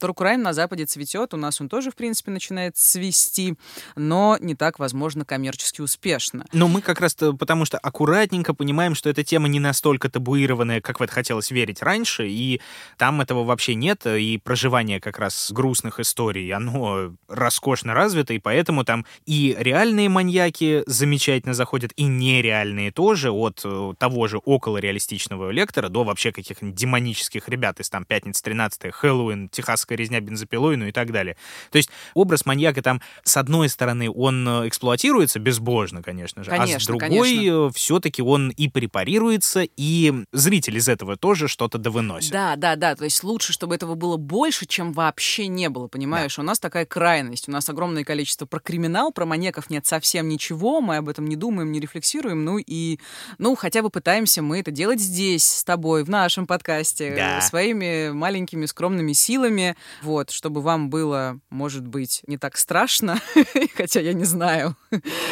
true 0.00 0.14
crime 0.14 0.38
на 0.38 0.52
Западе 0.52 0.84
цветет, 0.86 1.34
у 1.34 1.36
нас 1.36 1.60
он 1.60 1.68
тоже, 1.68 1.90
в 1.90 1.96
принципе, 1.96 2.30
начинает 2.30 2.76
свести, 2.76 3.54
но 3.96 4.36
не 4.40 4.54
так, 4.54 4.78
возможно, 4.78 5.24
коммерчески 5.24 5.80
успешно. 5.80 6.46
Но 6.52 6.68
мы 6.68 6.80
как 6.80 7.00
раз 7.00 7.14
потому 7.14 7.64
что 7.64 7.78
аккуратненько 7.78 8.54
понимаем, 8.54 8.94
что 9.02 9.10
эта 9.10 9.24
тема 9.24 9.48
не 9.48 9.58
настолько 9.58 10.08
табуированная, 10.08 10.80
как 10.80 11.00
в 11.00 11.02
это 11.02 11.12
хотелось 11.12 11.50
верить 11.50 11.82
раньше, 11.82 12.28
и 12.28 12.60
там 12.98 13.20
этого 13.20 13.42
вообще 13.42 13.74
нет, 13.74 14.06
и 14.06 14.38
проживание 14.38 15.00
как 15.00 15.18
раз 15.18 15.50
грустных 15.50 15.98
историй, 15.98 16.52
оно 16.52 17.12
роскошно 17.28 17.94
развито, 17.94 18.32
и 18.32 18.38
поэтому 18.38 18.84
там 18.84 19.04
и 19.26 19.56
реальные 19.58 20.08
маньяки 20.08 20.84
замечательно 20.86 21.52
заходят, 21.52 21.90
и 21.96 22.04
нереальные 22.04 22.92
тоже, 22.92 23.32
от 23.32 23.62
э, 23.64 23.94
того 23.98 24.28
же 24.28 24.38
околореалистичного 24.38 25.50
лектора 25.50 25.88
до 25.88 26.04
вообще 26.04 26.30
каких-нибудь 26.30 26.76
демонических 26.76 27.48
ребят 27.48 27.80
из 27.80 27.90
там 27.90 28.04
«Пятница 28.04 28.40
13 28.44 28.94
Хэллоуин», 28.94 29.48
«Техасская 29.48 29.98
резня 29.98 30.20
бензопилой», 30.20 30.76
ну 30.76 30.86
и 30.86 30.92
так 30.92 31.10
далее. 31.10 31.36
То 31.72 31.78
есть 31.78 31.90
образ 32.14 32.46
маньяка 32.46 32.82
там, 32.82 33.00
с 33.24 33.36
одной 33.36 33.68
стороны, 33.68 34.08
он 34.08 34.48
э, 34.48 34.68
эксплуатируется 34.68 35.40
безбожно, 35.40 36.04
конечно 36.04 36.44
же, 36.44 36.52
а 36.52 36.54
с 36.54 36.58
Конечно, 36.60 36.86
другой 36.86 37.08
конечно. 37.08 37.72
все-таки 37.72 38.22
он 38.22 38.50
и 38.50 38.68
препарируется, 38.92 39.62
и 39.76 40.12
зритель 40.32 40.76
из 40.76 40.88
этого 40.88 41.16
тоже 41.16 41.48
что-то 41.48 41.78
довыносит. 41.78 42.30
Да, 42.30 42.56
да, 42.56 42.76
да. 42.76 42.94
То 42.94 43.04
есть 43.04 43.24
лучше, 43.24 43.52
чтобы 43.52 43.74
этого 43.74 43.94
было 43.94 44.18
больше, 44.18 44.66
чем 44.66 44.92
вообще 44.92 45.46
не 45.46 45.70
было, 45.70 45.88
понимаешь? 45.88 46.38
У 46.38 46.42
нас 46.42 46.60
такая 46.60 46.84
крайность. 46.84 47.48
У 47.48 47.52
нас 47.52 47.68
огромное 47.70 48.04
количество 48.04 48.44
про 48.44 48.60
криминал, 48.60 49.10
про 49.10 49.24
маньяков 49.24 49.70
нет 49.70 49.86
совсем 49.86 50.28
ничего. 50.28 50.82
Мы 50.82 50.98
об 50.98 51.08
этом 51.08 51.26
не 51.26 51.36
думаем, 51.36 51.72
не 51.72 51.80
рефлексируем. 51.80 52.44
Ну 52.44 52.58
и, 52.58 52.98
ну, 53.38 53.54
хотя 53.54 53.80
бы 53.82 53.88
пытаемся 53.88 54.42
мы 54.42 54.60
это 54.60 54.70
делать 54.70 55.00
здесь, 55.00 55.44
с 55.44 55.64
тобой, 55.64 56.04
в 56.04 56.10
нашем 56.10 56.46
подкасте, 56.46 57.14
Да. 57.16 57.40
своими 57.40 58.10
маленькими 58.10 58.66
скромными 58.66 59.14
силами. 59.14 59.74
Вот, 60.02 60.30
чтобы 60.30 60.60
вам 60.60 60.90
было, 60.90 61.40
может 61.48 61.86
быть, 61.86 62.20
не 62.26 62.36
так 62.36 62.58
страшно, 62.58 63.18
хотя 63.74 64.00
я 64.00 64.12
не 64.12 64.24
знаю. 64.24 64.76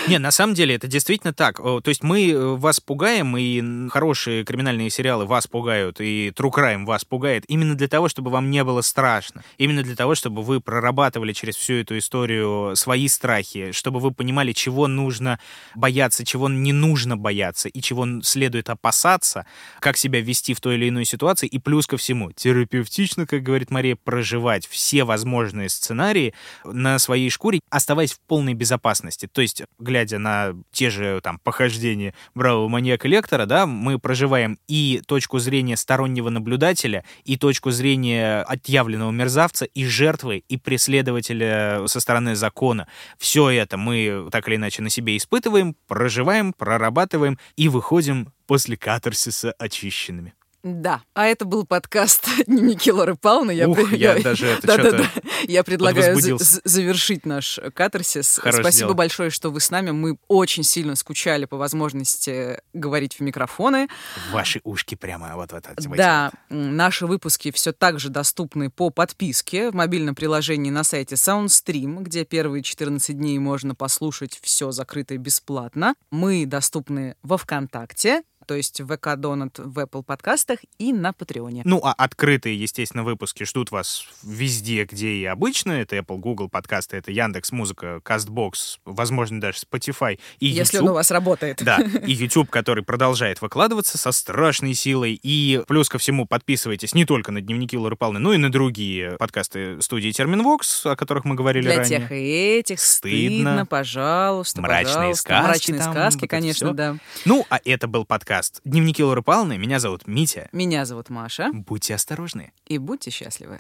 Не, 0.09 0.19
на 0.19 0.31
самом 0.31 0.55
деле 0.55 0.77
это 0.77 0.87
действительно 0.87 1.35
так. 1.35 1.59
То 1.59 1.83
есть 1.87 2.03
мы 2.03 2.31
э, 2.31 2.39
вас 2.57 2.81
пугаем, 2.81 3.37
и 3.37 3.50
хорошие 3.91 4.45
криминальные 4.45 4.91
сериалы 4.91 5.27
вас 5.27 5.47
пугают, 5.47 6.01
и 6.01 6.29
True 6.31 6.51
Crime 6.51 6.85
вас 6.85 7.05
пугает 7.05 7.45
именно 7.49 7.75
для 7.75 7.89
того, 7.89 8.09
чтобы 8.09 8.31
вам 8.31 8.51
не 8.51 8.63
было 8.65 8.81
страшно. 8.83 9.43
Именно 9.59 9.83
для 9.83 9.97
того, 9.97 10.15
чтобы 10.15 10.43
вы 10.43 10.61
прорабатывали 10.61 11.33
через 11.33 11.57
всю 11.57 11.75
эту 11.75 11.99
историю 11.99 12.77
свои 12.77 13.09
страхи, 13.09 13.73
чтобы 13.73 14.01
вы 14.01 14.13
понимали, 14.13 14.53
чего 14.53 14.87
нужно 14.87 15.39
бояться, 15.75 16.25
чего 16.25 16.49
не 16.49 16.73
нужно 16.73 17.17
бояться, 17.17 17.69
и 17.69 17.81
чего 17.81 18.07
следует 18.23 18.71
опасаться, 18.71 19.47
как 19.81 19.97
себя 19.97 20.21
вести 20.21 20.55
в 20.55 20.61
той 20.61 20.77
или 20.77 20.89
иной 20.89 21.05
ситуации, 21.05 21.47
и 21.47 21.59
плюс 21.59 21.87
ко 21.87 21.97
всему, 21.97 22.33
терапевтично, 22.33 23.27
как 23.27 23.43
говорит 23.43 23.71
Мария, 23.71 23.97
проживать 23.97 24.67
все 24.67 25.05
возможные 25.05 25.69
сценарии 25.69 26.35
на 26.65 26.99
своей 26.99 27.31
шкуре, 27.31 27.61
оставаясь 27.71 28.13
в 28.13 28.21
полной 28.21 28.55
безопасности. 28.55 29.29
То 29.31 29.41
есть, 29.41 29.63
глядя 29.79 30.19
на 30.19 30.55
те 30.73 30.91
же 30.91 31.21
там 31.23 31.39
похождения 31.39 32.15
бравого 32.35 32.69
маньяка 32.69 33.09
Лектора, 33.41 33.47
да, 33.47 33.67
мы 33.67 33.99
проживаем 33.99 34.59
и 34.69 35.03
точку 35.07 35.39
зрения 35.39 35.77
стороннего 35.77 36.31
наблюдателя, 36.31 37.05
и 37.25 37.37
точку 37.37 37.71
зрения 37.71 38.43
отъявленного 38.43 39.11
мерзавца, 39.11 39.65
и 39.65 39.85
жертвы, 39.85 40.45
и 40.49 40.57
преследователя 40.57 41.87
со 41.87 42.01
стороны 42.01 42.35
закона. 42.35 42.87
Все 43.19 43.51
это 43.51 43.77
мы 43.77 44.29
так 44.31 44.49
или 44.49 44.57
иначе 44.57 44.83
на 44.83 44.91
себе 44.91 45.17
испытываем, 45.17 45.75
проживаем, 45.87 46.53
прорабатываем 46.53 47.39
и 47.57 47.69
выходим 47.69 48.33
после 48.47 48.77
катарсиса 48.77 49.53
очищенными. 49.59 50.35
Да, 50.63 51.03
а 51.15 51.27
это 51.27 51.47
был 51.47 51.65
подкаст 51.65 52.29
«Дневники 52.47 52.93
Лоры 52.93 53.15
Пауны». 53.15 53.53
Я, 53.53 53.69
Ух, 53.69 53.77
при... 53.77 53.97
я, 53.97 54.15
я 54.15 54.23
даже 54.23 54.47
это 54.47 54.67
да, 54.67 54.77
да, 54.77 54.91
да. 54.91 55.11
Я 55.45 55.65
предлагаю 55.65 56.19
завершить 56.65 57.25
наш 57.25 57.59
катарсис. 57.75 58.39
Хорош 58.43 58.61
Спасибо 58.61 58.89
дело. 58.89 58.95
большое, 58.95 59.31
что 59.31 59.51
вы 59.51 59.61
с 59.61 59.71
нами. 59.71 59.91
Мы 59.93 60.19
очень 60.29 60.63
сильно 60.63 60.97
скучали 60.97 61.47
по 61.47 61.57
возможности 61.57 62.61
говорить 62.75 63.15
в 63.15 63.21
микрофоны. 63.21 63.89
Ваши 64.33 64.61
ушки 64.65 64.97
прямо 64.97 65.35
вот 65.35 65.53
в 65.53 65.55
этот 65.55 65.77
Да, 65.97 66.31
наши 66.51 67.07
выпуски 67.07 67.51
все 67.53 67.73
так 67.73 67.99
же 67.99 68.11
доступны 68.11 68.71
по 68.71 68.91
подписке 68.91 69.71
в 69.71 69.75
мобильном 69.75 70.15
приложении 70.15 70.71
на 70.71 70.85
сайте 70.85 71.15
SoundStream, 71.15 72.03
где 72.03 72.27
первые 72.27 72.63
14 72.63 73.17
дней 73.17 73.39
можно 73.39 73.75
послушать 73.75 74.39
все 74.43 74.73
закрытое 74.73 75.17
бесплатно. 75.17 75.95
Мы 76.11 76.45
доступны 76.45 77.17
во 77.23 77.39
ВКонтакте, 77.39 78.23
то 78.51 78.57
есть 78.57 78.81
в 78.81 78.97
ВК 78.97 79.15
Донат 79.17 79.61
в 79.61 79.79
Apple 79.79 80.03
подкастах 80.03 80.59
и 80.77 80.93
на 80.93 81.13
Патреоне. 81.13 81.63
Ну, 81.65 81.81
а 81.85 81.93
открытые, 81.93 82.61
естественно, 82.61 83.05
выпуски 83.05 83.45
ждут 83.45 83.71
вас 83.71 84.09
везде, 84.25 84.87
где 84.87 85.13
и 85.13 85.25
обычно. 85.25 85.71
Это 85.71 85.95
Apple, 85.95 86.19
Google 86.19 86.49
подкасты, 86.49 86.97
это 86.97 87.13
Яндекс 87.13 87.53
Музыка, 87.53 88.01
Castbox, 88.05 88.81
возможно, 88.85 89.41
даже 89.41 89.59
Spotify 89.59 90.19
и 90.41 90.47
Если 90.47 90.79
YouTube. 90.79 90.89
он 90.89 90.91
у 90.91 90.95
вас 90.95 91.13
работает. 91.13 91.63
Да, 91.63 91.79
и 92.05 92.11
YouTube, 92.11 92.51
который 92.51 92.83
продолжает 92.83 93.41
выкладываться 93.41 93.99
со 93.99 94.11
страшной 94.11 94.75
силой. 94.75 95.17
И 95.23 95.63
плюс 95.69 95.89
ко 95.89 95.99
всему 95.99 96.27
подписывайтесь 96.27 96.93
не 96.93 97.05
только 97.05 97.31
на 97.31 97.41
дневники 97.41 97.79
Лоры 97.79 97.95
Павловны, 97.95 98.19
но 98.19 98.35
и 98.35 98.37
на 98.37 98.51
другие 98.51 99.13
подкасты 99.13 99.81
студии 99.81 100.11
Терминвокс, 100.11 100.87
о 100.87 100.97
которых 100.97 101.25
мы 101.25 101.37
говорили 101.37 101.67
Для 101.67 101.77
ранее. 101.77 101.99
Для 102.01 102.09
тех 102.09 102.11
и 102.11 102.59
этих 102.59 102.81
стыдно, 102.81 103.29
стыдно 103.29 103.67
пожалуйста, 103.67 104.61
Мрачные 104.61 104.95
пожалуйста. 104.95 105.23
сказки 105.23 105.47
Мрачные 105.47 105.79
там, 105.79 105.93
сказки, 105.93 106.21
вот 106.23 106.31
конечно, 106.31 106.67
всё. 106.67 106.75
да. 106.75 106.97
Ну, 107.25 107.47
а 107.49 107.61
это 107.65 107.87
был 107.87 108.05
подкаст 108.05 108.40
«Дневники 108.65 109.03
Лоры 109.03 109.23
Павловны». 109.23 109.59
Меня 109.59 109.79
зовут 109.81 110.07
Митя. 110.07 110.49
Меня 110.53 110.85
зовут 110.85 111.11
Маша. 111.11 111.51
Будьте 111.53 111.95
осторожны. 111.95 112.53
И 112.67 112.79
будьте 112.79 113.11
счастливы. 113.11 113.59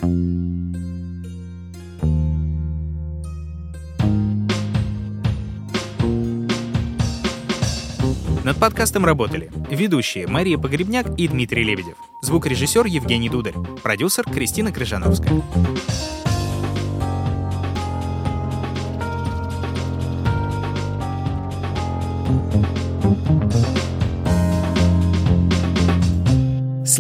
Над 8.43 8.57
подкастом 8.57 9.05
работали 9.05 9.51
ведущие 9.69 10.27
Мария 10.27 10.57
Погребняк 10.57 11.07
и 11.19 11.29
Дмитрий 11.29 11.63
Лебедев, 11.63 11.97
звукорежиссер 12.23 12.87
Евгений 12.87 13.29
Дударь, 13.29 13.55
продюсер 13.83 14.25
Кристина 14.25 14.73
Крыжановская. 14.73 15.43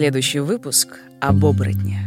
Следующий 0.00 0.40
выпуск 0.40 0.98
об 1.20 1.44
оборотне, 1.44 2.00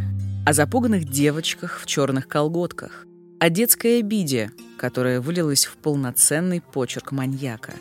о 0.44 0.52
запуганных 0.52 1.08
девочках 1.08 1.78
в 1.78 1.86
черных 1.86 2.26
колготках, 2.26 3.06
о 3.38 3.50
детской 3.50 4.00
обиде, 4.00 4.50
которая 4.76 5.20
вылилась 5.20 5.64
в 5.64 5.76
полноценный 5.76 6.60
почерк 6.60 7.12
маньяка, 7.12 7.72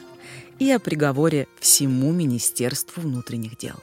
и 0.59 0.69
о 0.69 0.77
приговоре 0.77 1.47
всему 1.59 2.11
Министерству 2.11 3.01
внутренних 3.01 3.57
дел. 3.57 3.77